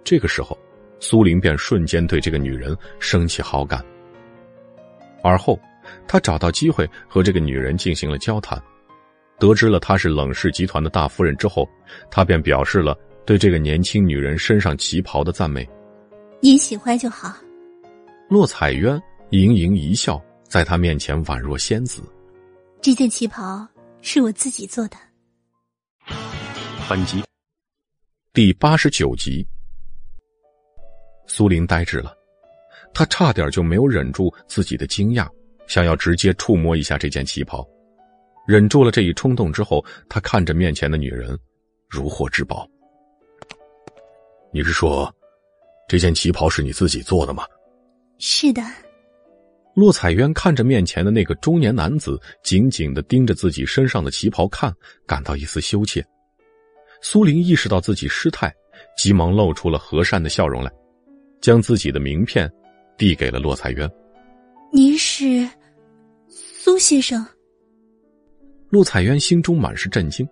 [0.03, 0.59] 这个时候，
[0.99, 3.85] 苏玲便瞬间对这个女人升起好感。
[5.23, 5.57] 而后，
[6.09, 8.61] 他找到机会和这个女人进行了交谈，
[9.39, 11.69] 得知了她是冷氏集团的大夫人之后，
[12.11, 15.69] 他便表示了对这个年轻女人身上旗袍的赞美。
[16.41, 17.46] 你喜欢就好。
[18.29, 22.03] 骆彩渊盈盈一笑，在他面前宛若仙子。
[22.81, 23.67] 这件旗袍
[24.03, 24.97] 是我自己做的。
[26.89, 27.23] 本集
[28.33, 29.47] 第八十九集，
[31.29, 32.17] 苏林呆滞了，
[32.93, 35.29] 他差点就没有忍住自己的惊讶，
[35.69, 37.65] 想要直接触摸一下这件旗袍。
[38.45, 41.39] 忍住了这一冲动之后，他看着面前的女人，
[41.89, 42.69] 如获至宝。
[44.53, 45.15] 你是说，
[45.89, 47.45] 这件旗袍是你自己做的吗？
[48.19, 48.63] 是的，
[49.75, 54.73] 洛彩渊看着面前的那个中年男子，紧紧的盯着自己身上的旗袍看，
[55.07, 56.05] 感到一丝羞怯。
[57.03, 58.53] 苏玲意识到自己失态，
[58.97, 60.73] 急忙露出了和善的笑容来，
[61.43, 62.51] 将自己的名片
[62.97, 63.91] 递给了洛彩渊。
[64.73, 65.47] 您是
[66.29, 67.25] 苏先生。
[68.71, 70.27] 洛彩渊心中满是震惊，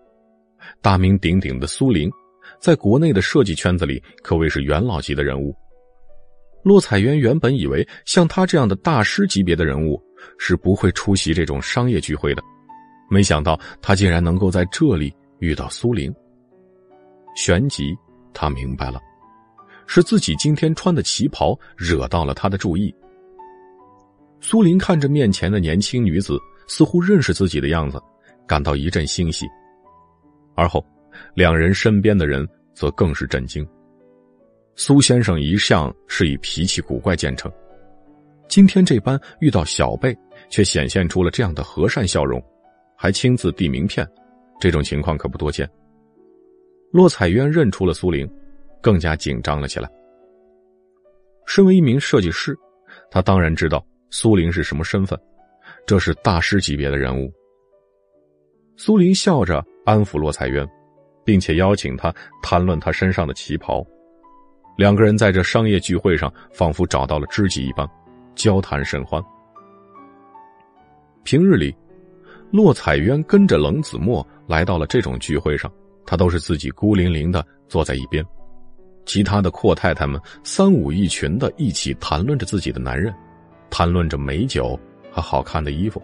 [0.81, 2.11] 大名鼎鼎的苏玲，
[2.59, 5.55] 在国内的设计圈子里可谓是元老级的人物。
[6.65, 10.03] 洛彩渊原本以为像他这样的大师级别的人物
[10.39, 12.43] 是不会出席这种商业聚会的，
[13.11, 16.13] 没想到他竟然能够在这里遇到苏玲。
[17.37, 17.95] 旋即，
[18.33, 18.99] 他明白了，
[19.87, 22.95] 是自己今天穿的旗袍惹到了他的注意。
[24.41, 28.01] 苏林看着面前的年轻女子，似乎认识自己的样子，
[28.47, 29.47] 感到一阵欣喜。
[30.55, 30.85] 而后，
[31.35, 33.67] 两人身边的人则更是震惊。
[34.77, 37.51] 苏先生一向是以脾气古怪见称，
[38.49, 40.17] 今天这般遇到小辈，
[40.51, 42.43] 却显现出了这样的和善笑容，
[42.97, 44.07] 还亲自递名片，
[44.59, 45.69] 这种情况可不多见。
[46.91, 48.29] 骆彩渊认出了苏玲，
[48.83, 49.89] 更加紧张了起来。
[51.47, 52.57] 身为一名设计师，
[53.11, 55.17] 他当然知道苏玲是什么身份，
[55.87, 57.33] 这是大师级别的人物。
[58.77, 60.69] 苏玲笑着安抚骆彩渊，
[61.25, 62.13] 并且邀请他
[62.43, 63.87] 谈论他身上的旗袍。
[64.77, 67.89] 两个人在这商业聚会上，仿佛找到了知己一般，
[68.35, 69.23] 交谈甚欢。
[71.23, 71.75] 平日里，
[72.51, 75.71] 洛彩渊跟着冷子墨来到了这种聚会上，
[76.05, 78.25] 他都是自己孤零零的坐在一边，
[79.07, 83.15] 其他的阔太太们三五一群的一起谈论着自己的男人，
[83.71, 84.79] 谈论着美酒
[85.11, 86.03] 和好看的衣服，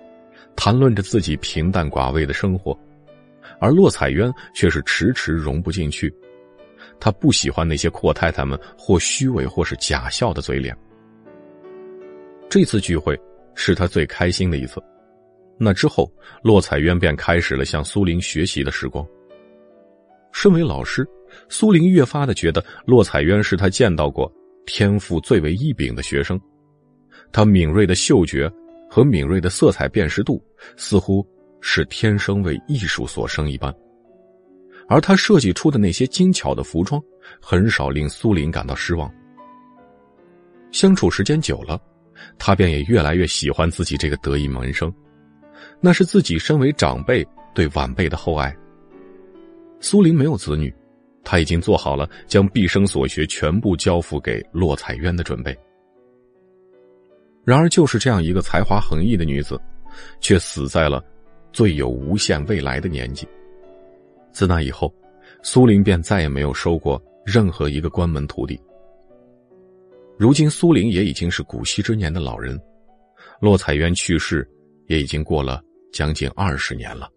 [0.55, 2.78] 谈论着自己平淡寡味的生活，
[3.58, 6.15] 而洛彩渊却是迟迟融不进去。
[7.01, 10.77] 他不喜欢那些阔太太们或虚伪或是假笑的嘴脸。
[12.49, 13.19] 这次聚会
[13.55, 14.83] 是他最开心的一次。
[15.59, 16.11] 那之后，
[16.43, 19.07] 洛彩渊便开始了向苏林学习的时光。
[20.33, 21.07] 身为老师，
[21.49, 24.33] 苏林越发的觉得洛彩渊是他见到过
[24.65, 26.41] 天赋最为异禀的学生。
[27.33, 28.51] 他敏锐的嗅觉
[28.89, 30.43] 和敏锐的色彩辨识度，
[30.77, 31.27] 似乎
[31.61, 33.75] 是天生为艺术所生一般。
[34.91, 37.01] 而他设计出的那些精巧的服装，
[37.41, 39.09] 很少令苏林感到失望。
[40.73, 41.81] 相处时间久了，
[42.36, 44.93] 他便也越来越喜欢自己这个得意门生，
[45.81, 48.55] 那是自己身为长辈对晚辈的厚爱。
[49.78, 50.75] 苏林没有子女，
[51.23, 55.57] 他已经做好了将毕生所学全部交付给洛彩渊的准备。
[57.44, 59.57] 然而，就是这样一个才华横溢的女子，
[60.20, 61.01] 却死在了
[61.52, 63.25] 最有无限未来的年纪。
[64.33, 64.94] 自那以后，
[65.42, 68.60] 苏林便再也没有收过任何一个关门徒弟。
[70.18, 72.60] 如今，苏林也已经是古稀之年的老人，
[73.41, 74.49] 洛彩渊去世
[74.86, 77.10] 也已经过了将近二十年了。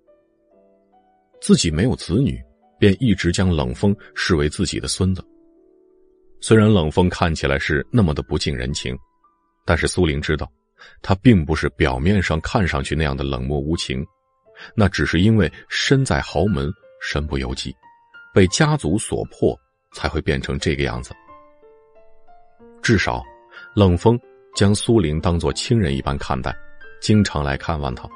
[1.41, 2.41] 自己没有子女，
[2.79, 5.21] 便一直将冷风视为自己的孙子。
[6.39, 8.97] 虽然冷风看起来是那么的不近人情，
[9.65, 10.49] 但是苏林知道，
[11.01, 14.05] 他并不是表面上看上去那样的冷漠无情，
[14.75, 16.71] 那只是因为身在豪门。
[17.05, 17.75] 身不由己，
[18.33, 19.59] 被家族所迫，
[19.91, 21.13] 才会变成这个样子。
[22.81, 23.21] 至少，
[23.75, 24.17] 冷风
[24.55, 26.55] 将苏玲当作亲人一般看待，
[27.01, 28.07] 经常来看望他。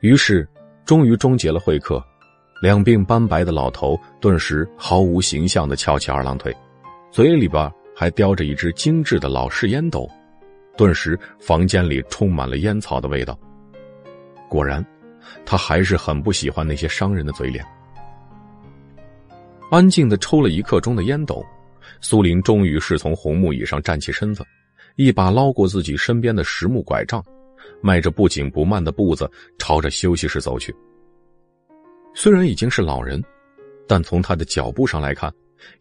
[0.00, 0.46] 于是，
[0.84, 2.04] 终于终结了会客。
[2.60, 6.54] 两鬓斑白的老头顿时毫无形象的翘起二郎腿，
[7.10, 10.06] 嘴里边还叼着一只精致的老式烟斗，
[10.76, 13.38] 顿时房间里充满了烟草的味道。
[14.46, 14.84] 果然。
[15.44, 17.64] 他还是很不喜欢那些商人的嘴脸。
[19.70, 21.44] 安静的抽了一刻钟的烟斗，
[22.00, 24.44] 苏林终于是从红木椅上站起身子，
[24.94, 27.24] 一把捞过自己身边的实木拐杖，
[27.82, 30.74] 迈着不紧不慢的步子朝着休息室走去。
[32.14, 33.22] 虽然已经是老人，
[33.88, 35.32] 但从他的脚步上来看，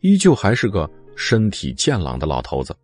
[0.01, 2.75] 依旧还是个身体健朗的老头子。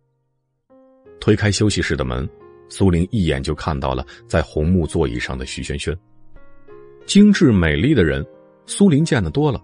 [1.20, 2.28] 推开休息室的门，
[2.68, 5.96] 苏林一眼就看到了在红木座椅上的徐萱萱。
[7.06, 8.24] 精致美丽的人，
[8.66, 9.62] 苏林见得多了。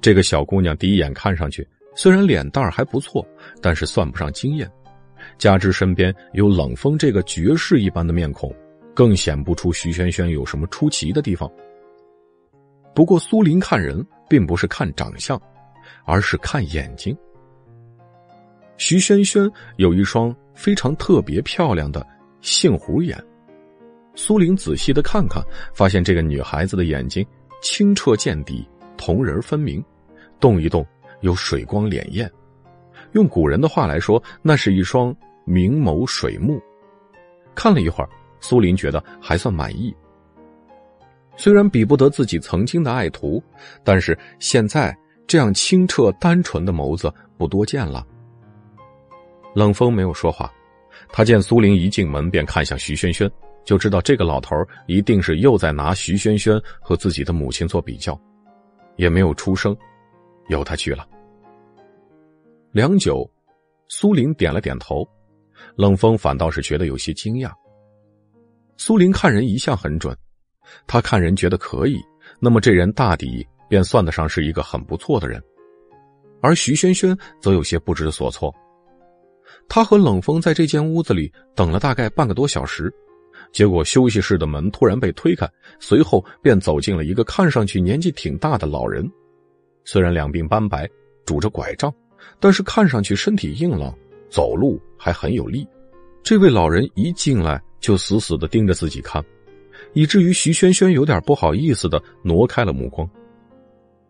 [0.00, 3.26] 这个小姑娘第一眼看上去，虽然脸蛋还不错，
[3.62, 4.70] 但是算不上惊艳。
[5.38, 8.54] 加之身边有冷风这个绝世一般的面孔，
[8.94, 11.50] 更显不出徐萱萱有什么出奇的地方。
[12.94, 15.40] 不过，苏林看人并不是看长相，
[16.04, 17.16] 而是看眼睛。
[18.76, 22.06] 徐萱萱有一双非常特别漂亮的
[22.40, 23.16] 杏核眼。
[24.14, 27.26] 苏玲仔细的看看，发现这个女孩子的眼睛
[27.60, 29.84] 清澈见底，瞳仁分明，
[30.38, 30.86] 动一动
[31.20, 32.28] 有水光潋滟。
[33.12, 36.60] 用古人的话来说，那是一双明眸水目。
[37.54, 38.10] 看了一会儿，
[38.40, 39.94] 苏林觉得还算满意。
[41.36, 43.42] 虽然比不得自己曾经的爱徒，
[43.82, 48.06] 但是现在这样清澈单纯的眸子不多见了。
[49.54, 50.52] 冷风没有说话，
[51.08, 53.30] 他见苏玲一进门便看向徐萱萱，
[53.64, 58.18] 就知道这个老头一定是又在拿徐萱萱和自己的母亲做比较，
[58.96, 59.76] 也没有出声，
[60.48, 61.06] 由他去了。
[62.72, 63.28] 良久，
[63.88, 65.08] 苏玲点了点头，
[65.76, 67.50] 冷风反倒是觉得有些惊讶。
[68.76, 70.16] 苏玲看人一向很准。
[70.86, 72.00] 他看人觉得可以，
[72.40, 75.42] 那么这人大抵便算得上是一个很不错的人。
[76.40, 78.52] 而徐萱萱则有些不知所措。
[79.68, 82.92] 他和冷风在这间屋子里等了大概半个多小时，
[83.54, 89.08] 结果休息室的门突然被推开，随后便走进了一个看上去年纪挺大的老人。
[89.84, 90.90] 虽然两鬓斑白，
[91.24, 91.94] 拄着拐杖，
[92.40, 93.96] 但是看上去身体硬朗，
[94.28, 95.64] 走路还很有力。
[96.20, 99.24] 这位老人一进来就死死的盯着自己看。
[99.92, 103.08] 以至于徐萱萱有点不好意思的挪开了目光。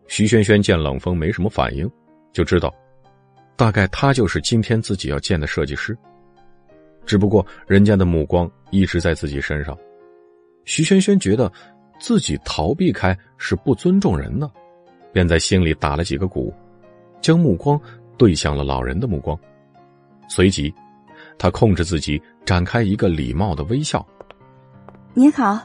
[0.07, 1.87] 徐萱萱见冷风没什么反应，
[2.33, 2.73] 就知道，
[3.55, 5.95] 大概他就是今天自己要见的设计师。
[7.05, 9.77] 只不过人家的目光一直在自己身上，
[10.65, 11.51] 徐萱萱觉得
[11.99, 14.51] 自己逃避开是不尊重人呢，
[15.13, 16.53] 便在心里打了几个鼓，
[17.21, 17.79] 将目光
[18.17, 19.37] 对向了老人的目光。
[20.27, 20.73] 随即，
[21.37, 24.05] 他控制自己展开一个礼貌的微笑
[25.13, 25.59] ：“您好。”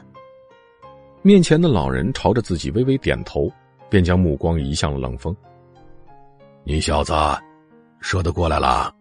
[1.23, 3.51] 面前的老人朝着自己微微点头，
[3.89, 5.35] 便将目光移向了冷风。
[6.63, 7.13] 你小子，
[7.99, 8.95] 说得过来了。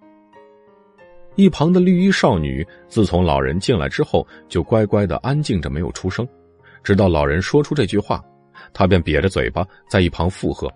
[1.36, 6.26] 一旁的绿衣少女自从老人进来之后，就乖乖的安静着没有出声，
[6.82, 8.22] 直到老人说出这句话，
[8.72, 10.70] 她便瘪着嘴巴在一旁附和：“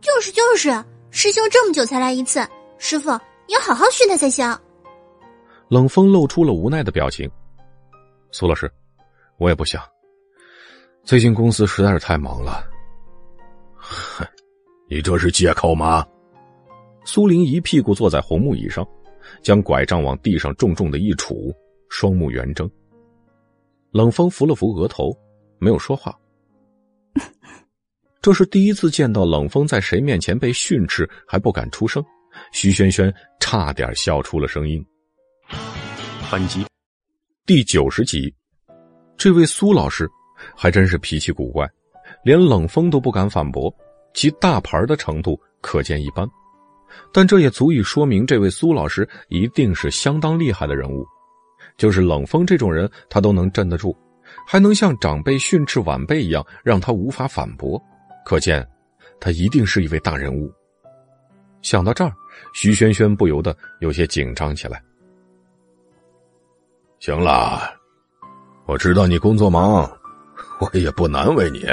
[0.00, 0.70] 就是就是，
[1.10, 2.40] 师兄这么久才来一次，
[2.78, 3.10] 师傅
[3.46, 4.58] 你要好好训他才行。”
[5.68, 7.30] 冷风露出了无奈的表情
[8.32, 8.70] ：“苏老师，
[9.38, 9.82] 我也不想。”
[11.04, 12.64] 最近公司实在是太忙了。
[13.76, 14.24] 哼，
[14.88, 16.06] 你这是借口吗？
[17.04, 18.86] 苏林一屁股坐在红木椅上，
[19.42, 21.54] 将拐杖往地上重重的一杵，
[21.88, 22.70] 双目圆睁。
[23.90, 25.10] 冷风扶了扶额头，
[25.58, 26.16] 没有说话。
[28.22, 32.04] 这是第一次见到冷风在谁面前被训斥还不敢出声，
[32.52, 34.84] 徐轩轩差点笑出了声音。
[36.30, 36.64] 本集
[37.46, 38.32] 第九十集，
[39.16, 40.08] 这位苏老师。
[40.56, 41.68] 还真是脾气古怪，
[42.24, 43.70] 连冷风都不敢反驳，
[44.14, 46.26] 其大牌的程度可见一斑。
[47.12, 51.06] 但这也足以说明，这位苏老师一定是相当厉害的人物。
[51.76, 53.96] 就是冷风这种人，他都能镇得住，
[54.46, 57.80] 还能像长辈训斥晚辈一样，让他无法反驳。
[58.24, 58.66] 可见，
[59.18, 60.52] 他一定是一位大人物。
[61.62, 62.12] 想到这儿，
[62.54, 64.82] 徐萱萱不由得有些紧张起来。
[66.98, 67.62] 行了，
[68.66, 69.90] 我知道你工作忙。
[70.60, 71.64] 我也不难为你，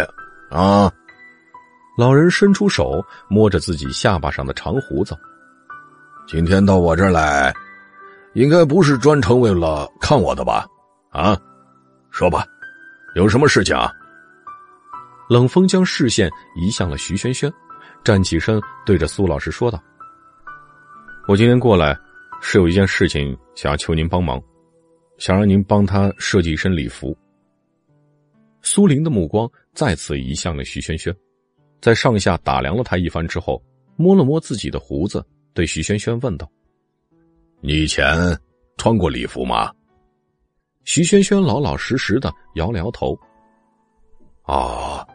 [0.50, 0.90] 啊！
[1.98, 5.18] 老人伸出手摸着自己下巴上的长胡子。
[6.28, 7.52] 今天到我这儿来，
[8.36, 10.64] 应该不是专程为了看我的吧？
[11.10, 11.36] 啊，
[12.12, 12.46] 说吧，
[13.16, 13.92] 有什么事情啊？
[15.28, 17.52] 冷风将视线移向了徐轩轩，
[18.04, 19.82] 站起身对着苏老师说道
[21.28, 21.98] ：“我今天过来
[22.40, 24.40] 是有一件事情想要求您帮忙，
[25.18, 27.18] 想让您帮他设计一身礼服。”
[28.62, 31.12] 苏玲的目光再次移向了徐萱萱，
[31.82, 33.62] 在上下打量了他一番之后，
[33.96, 36.50] 摸了摸自己的胡子，对徐轩轩问道
[37.62, 38.16] ：“你以前
[38.78, 39.72] 穿过礼服吗？”
[40.86, 43.18] 徐轩轩老老实实的摇了摇头。
[44.46, 45.06] “哦，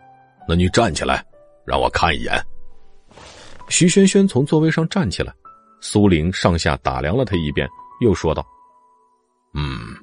[0.46, 1.24] 那你站起来，
[1.64, 2.34] 让我看一眼。”
[3.68, 5.32] 徐轩轩从座位上站起来，
[5.80, 7.66] 苏玲上下打量了他一遍，
[8.00, 8.46] 又说道
[9.54, 9.96] ：“嗯，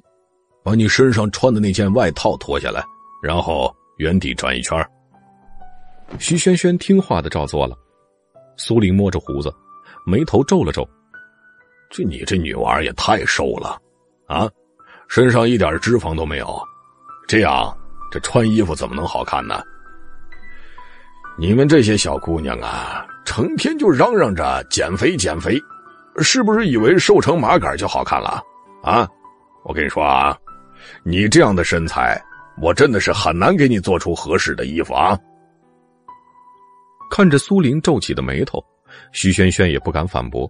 [0.63, 2.83] 把你身上穿的那件外套脱下来。”
[3.21, 4.77] 然后原地转一圈
[6.17, 7.77] 徐萱萱听话的照做了。
[8.57, 9.53] 苏玲摸着胡子，
[10.05, 10.87] 眉头皱了皱
[11.89, 13.79] ：“这你这女娃也太瘦了，
[14.27, 14.49] 啊，
[15.07, 16.59] 身上一点脂肪都没有，
[17.27, 17.73] 这样
[18.11, 19.61] 这穿衣服怎么能好看呢？
[21.37, 25.57] 你们这些小姑娘啊，成天就嚷嚷着减肥减肥，
[26.17, 28.41] 是不是以为瘦成麻杆就好看了？
[28.83, 29.07] 啊，
[29.63, 30.37] 我跟你说啊，
[31.03, 32.21] 你这样的身材。”
[32.61, 35.17] 我真的是很难给你做出合适的衣服啊！
[37.09, 38.63] 看着苏玲皱起的眉头，
[39.11, 40.49] 徐萱萱也不敢反驳，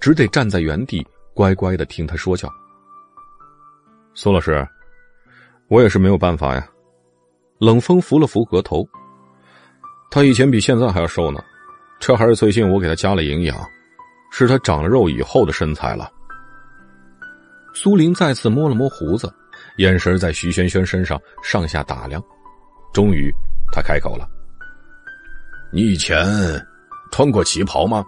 [0.00, 2.48] 只得站在原地乖乖的听他说教。
[4.14, 4.66] 苏老师，
[5.68, 6.68] 我也是没有办法呀。
[7.58, 8.86] 冷风扶了扶额头，
[10.10, 11.40] 他以前比现在还要瘦呢，
[11.98, 13.56] 这还是最近我给他加了营养，
[14.32, 16.10] 是他长了肉以后的身材了。
[17.74, 19.32] 苏玲再次摸了摸胡子。
[19.76, 22.22] 眼神在徐萱萱身上上下打量，
[22.92, 23.32] 终于，
[23.72, 24.28] 他开口了
[25.72, 26.26] ：“你以前
[27.12, 28.04] 穿过旗袍吗？”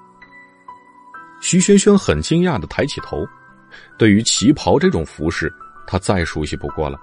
[1.40, 3.26] 徐萱萱很惊讶的抬起头，
[3.98, 5.52] 对于旗袍这种服饰，
[5.86, 6.98] 她再熟悉不过了，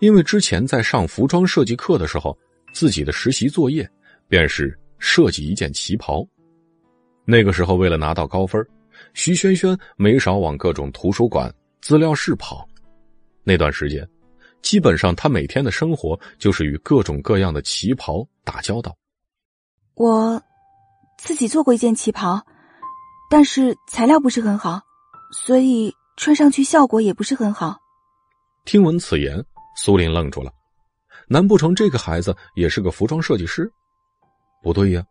[0.00, 2.36] 因为之前在上服装设计课的时候，
[2.74, 3.88] 自己的实习作业
[4.28, 6.26] 便是设计一件旗袍。
[7.24, 8.60] 那个时候，为了拿到高分，
[9.14, 12.66] 徐萱萱没少往各种图书馆、资料室跑。
[13.44, 14.04] 那段时间，
[14.62, 18.96] 基本上她每天的生活就是与各种各样的旗袍打交道。
[20.00, 20.42] 我
[21.18, 22.42] 自己做过一件旗袍。
[23.28, 24.80] 但是材料不是很好，
[25.30, 27.76] 所以穿上去效果也不是很好。
[28.64, 29.44] 听闻此言，
[29.76, 30.50] 苏林愣住了。
[31.28, 33.70] 难不成这个孩子也是个服装设计师？
[34.62, 35.04] 不对呀，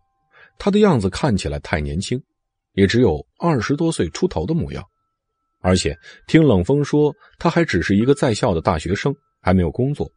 [0.57, 2.19] 他的样子看起来太年轻，
[2.73, 4.83] 也只有二十多岁出头的模样。
[5.61, 5.95] 而且
[6.25, 10.09] 听冷风说，他还只是一个在校的大学生，还没有工作，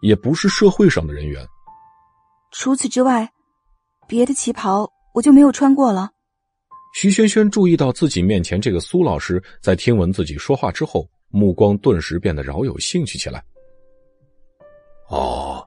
[0.00, 1.46] 也不是社会上的人员。
[2.50, 3.32] 除此之外，
[4.06, 6.10] 别的旗袍我就没有穿过了。
[6.94, 13.42] 徐萱萱注意到自己面前这个苏老师在听闻自己说话之后，目光顿时变得饶有兴趣起来。
[15.08, 15.66] 哦，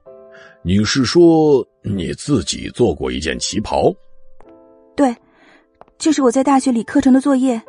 [0.62, 3.92] 你是说你自己做过一件旗袍？
[4.96, 5.14] 对，
[5.98, 7.60] 这是我在大学里课程的作业。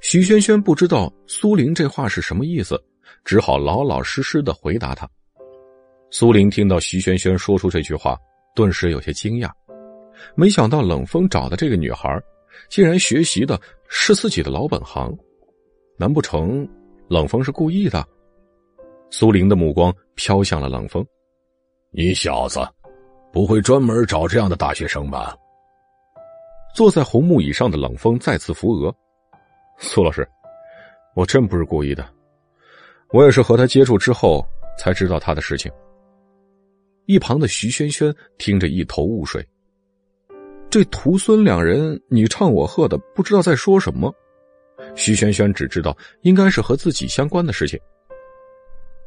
[0.00, 2.80] 徐萱萱不知道苏玲这话是什么意思，
[3.24, 5.08] 只好老老实实的回答他。
[6.10, 8.16] 苏玲听到徐萱萱说出这句话，
[8.54, 9.50] 顿时有些惊讶，
[10.34, 12.20] 没想到冷风找的这个女孩。
[12.68, 15.16] 竟然学习的是自己的老本行，
[15.96, 16.68] 难不成
[17.08, 18.04] 冷风是故意的？
[19.10, 21.06] 苏玲的目光飘向了冷风，
[21.92, 22.60] 你小子
[23.32, 25.34] 不会专门找这样的大学生吧？
[26.74, 28.94] 坐在红木椅上的冷风再次扶额，
[29.78, 30.28] 苏老师，
[31.14, 32.06] 我真不是故意的，
[33.12, 34.44] 我也是和他接触之后
[34.78, 35.72] 才知道他的事情。
[37.06, 39.46] 一旁的徐萱萱听着一头雾水。
[40.70, 44.14] 这徒孙两人你唱我和的，不知道在说什么。
[44.94, 47.78] 徐萱萱只知道应该是和自己相关的事情。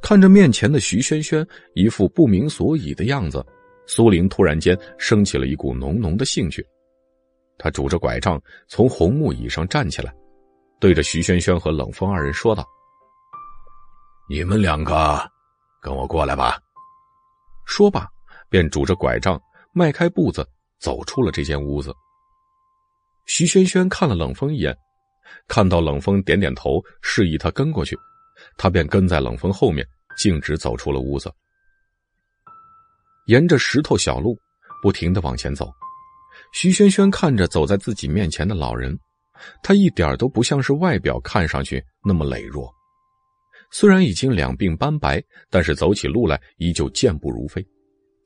[0.01, 3.45] 看着面前的徐萱萱一副不明所以的样子，
[3.85, 6.65] 苏玲突然间升起了一股浓浓的兴趣。
[7.59, 10.11] 他拄着拐杖从红木椅上站起来，
[10.80, 12.65] 对着徐萱萱和冷风二人说道
[14.27, 15.22] ：“你们两个，
[15.80, 16.57] 跟我过来吧。”
[17.65, 18.07] 说罢，
[18.49, 19.40] 便拄着拐杖
[19.73, 20.43] 迈开步子。
[20.82, 21.93] 走出了这间屋子。
[23.27, 24.76] 徐萱萱看了冷风一眼，
[25.48, 27.98] 看到冷风点点头，示意他跟过去，
[28.58, 29.88] 他便跟在冷风后面，
[30.18, 31.32] 径直走出了屋子。
[33.27, 34.35] 沿着石头小路，
[34.82, 35.72] 不停的往前走。
[36.53, 38.98] 徐萱萱看着走在自己面前的老人，
[39.64, 42.74] 他一点都不像是外表看上去那么羸弱。
[43.69, 47.66] 虽然已经两鬓斑白，但是走起路来依旧健步如飞。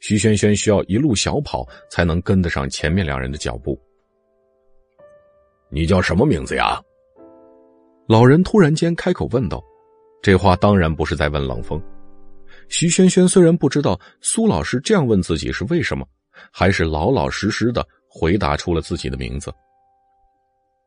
[0.07, 3.75] 徐萱萱需要一路小跑才能跟得上前面两人的脚步。
[5.67, 6.79] 你叫什么名字呀？
[8.07, 9.59] 老人突然间开口问道。
[10.21, 11.81] 这话当然不是在问冷风。
[12.69, 16.05] 徐萱萱虽然不知道苏老师这样问自己是为什么，
[16.51, 19.51] 还是老老实实的回答出了自己的名字。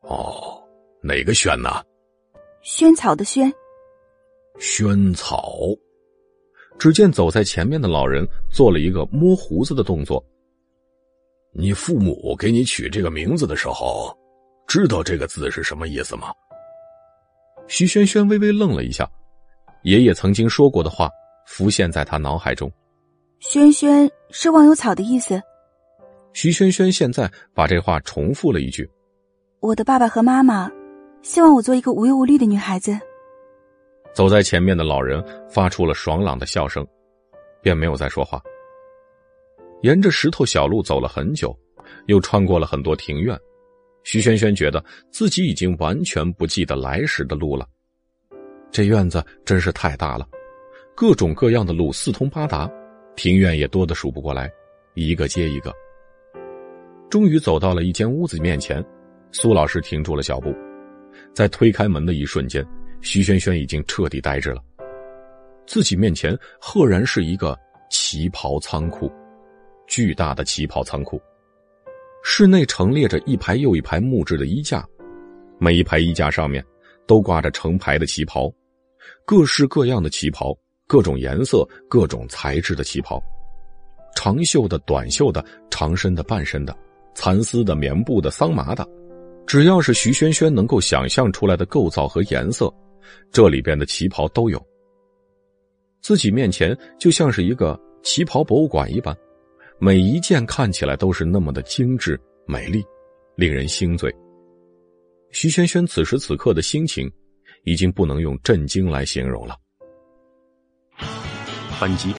[0.03, 0.63] 哦，
[1.03, 1.83] 哪个萱呢？
[2.61, 3.53] 萱草的萱。
[4.59, 5.51] 萱草。
[6.79, 10.23] 只见走在前面的老人做了一个摸胡子的动作。
[11.51, 14.17] 你父母给你取这个名字的时候，
[14.65, 16.31] 知道这个字是什么意思吗？
[17.67, 19.07] 徐轩轩微微愣了一下，
[19.83, 21.09] 爷爷曾经说过的话
[21.45, 22.71] 浮现在他脑海中。
[23.39, 25.41] 轩轩是忘忧草的意思。
[26.33, 28.89] 徐轩轩现在把这话重复了一句
[29.59, 30.71] ：“我的爸爸和妈妈
[31.23, 32.97] 希望我做一个无忧无虑的女孩子。”
[34.13, 36.85] 走在前面的老人发出了爽朗的笑声，
[37.61, 38.41] 便没有再说话。
[39.81, 41.57] 沿着石头小路走了很久，
[42.07, 43.37] 又穿过了很多庭院。
[44.03, 47.67] 徐萱萱觉得自己已经完全不记得来时的路了。
[48.71, 50.27] 这院子真是太大了，
[50.95, 52.69] 各种各样的路四通八达，
[53.15, 54.51] 庭院也多得数不过来，
[54.95, 55.73] 一个接一个。
[57.09, 58.83] 终于走到了一间屋子面前，
[59.31, 60.53] 苏老师停住了脚步，
[61.33, 62.65] 在推开门的一瞬间。
[63.01, 64.61] 徐萱萱已经彻底呆滞了，
[65.65, 67.57] 自己面前赫然是一个
[67.89, 69.11] 旗袍仓库，
[69.87, 71.19] 巨大的旗袍仓库，
[72.23, 74.85] 室内陈列着一排又一排木质的衣架，
[75.57, 76.63] 每一排衣架上面
[77.07, 78.51] 都挂着成排的旗袍，
[79.25, 80.55] 各式各样的旗袍，
[80.85, 83.21] 各种颜色、各种材质的旗袍，
[84.15, 86.75] 长袖的、短袖的、长身的、半身的，
[87.15, 88.85] 蚕丝的、棉布的、桑麻的，
[89.47, 92.71] 只要是徐萱萱能够想象出来的构造和颜色。
[93.31, 94.63] 这里边的旗袍都有，
[96.01, 99.15] 自己面前就像是一个旗袍博物馆一般，
[99.77, 102.83] 每一件看起来都是那么的精致美丽，
[103.35, 104.09] 令人心醉。
[105.31, 107.11] 徐萱萱此时此刻的心情，
[107.65, 109.57] 已经不能用震惊来形容了。
[111.81, 112.07] 本集。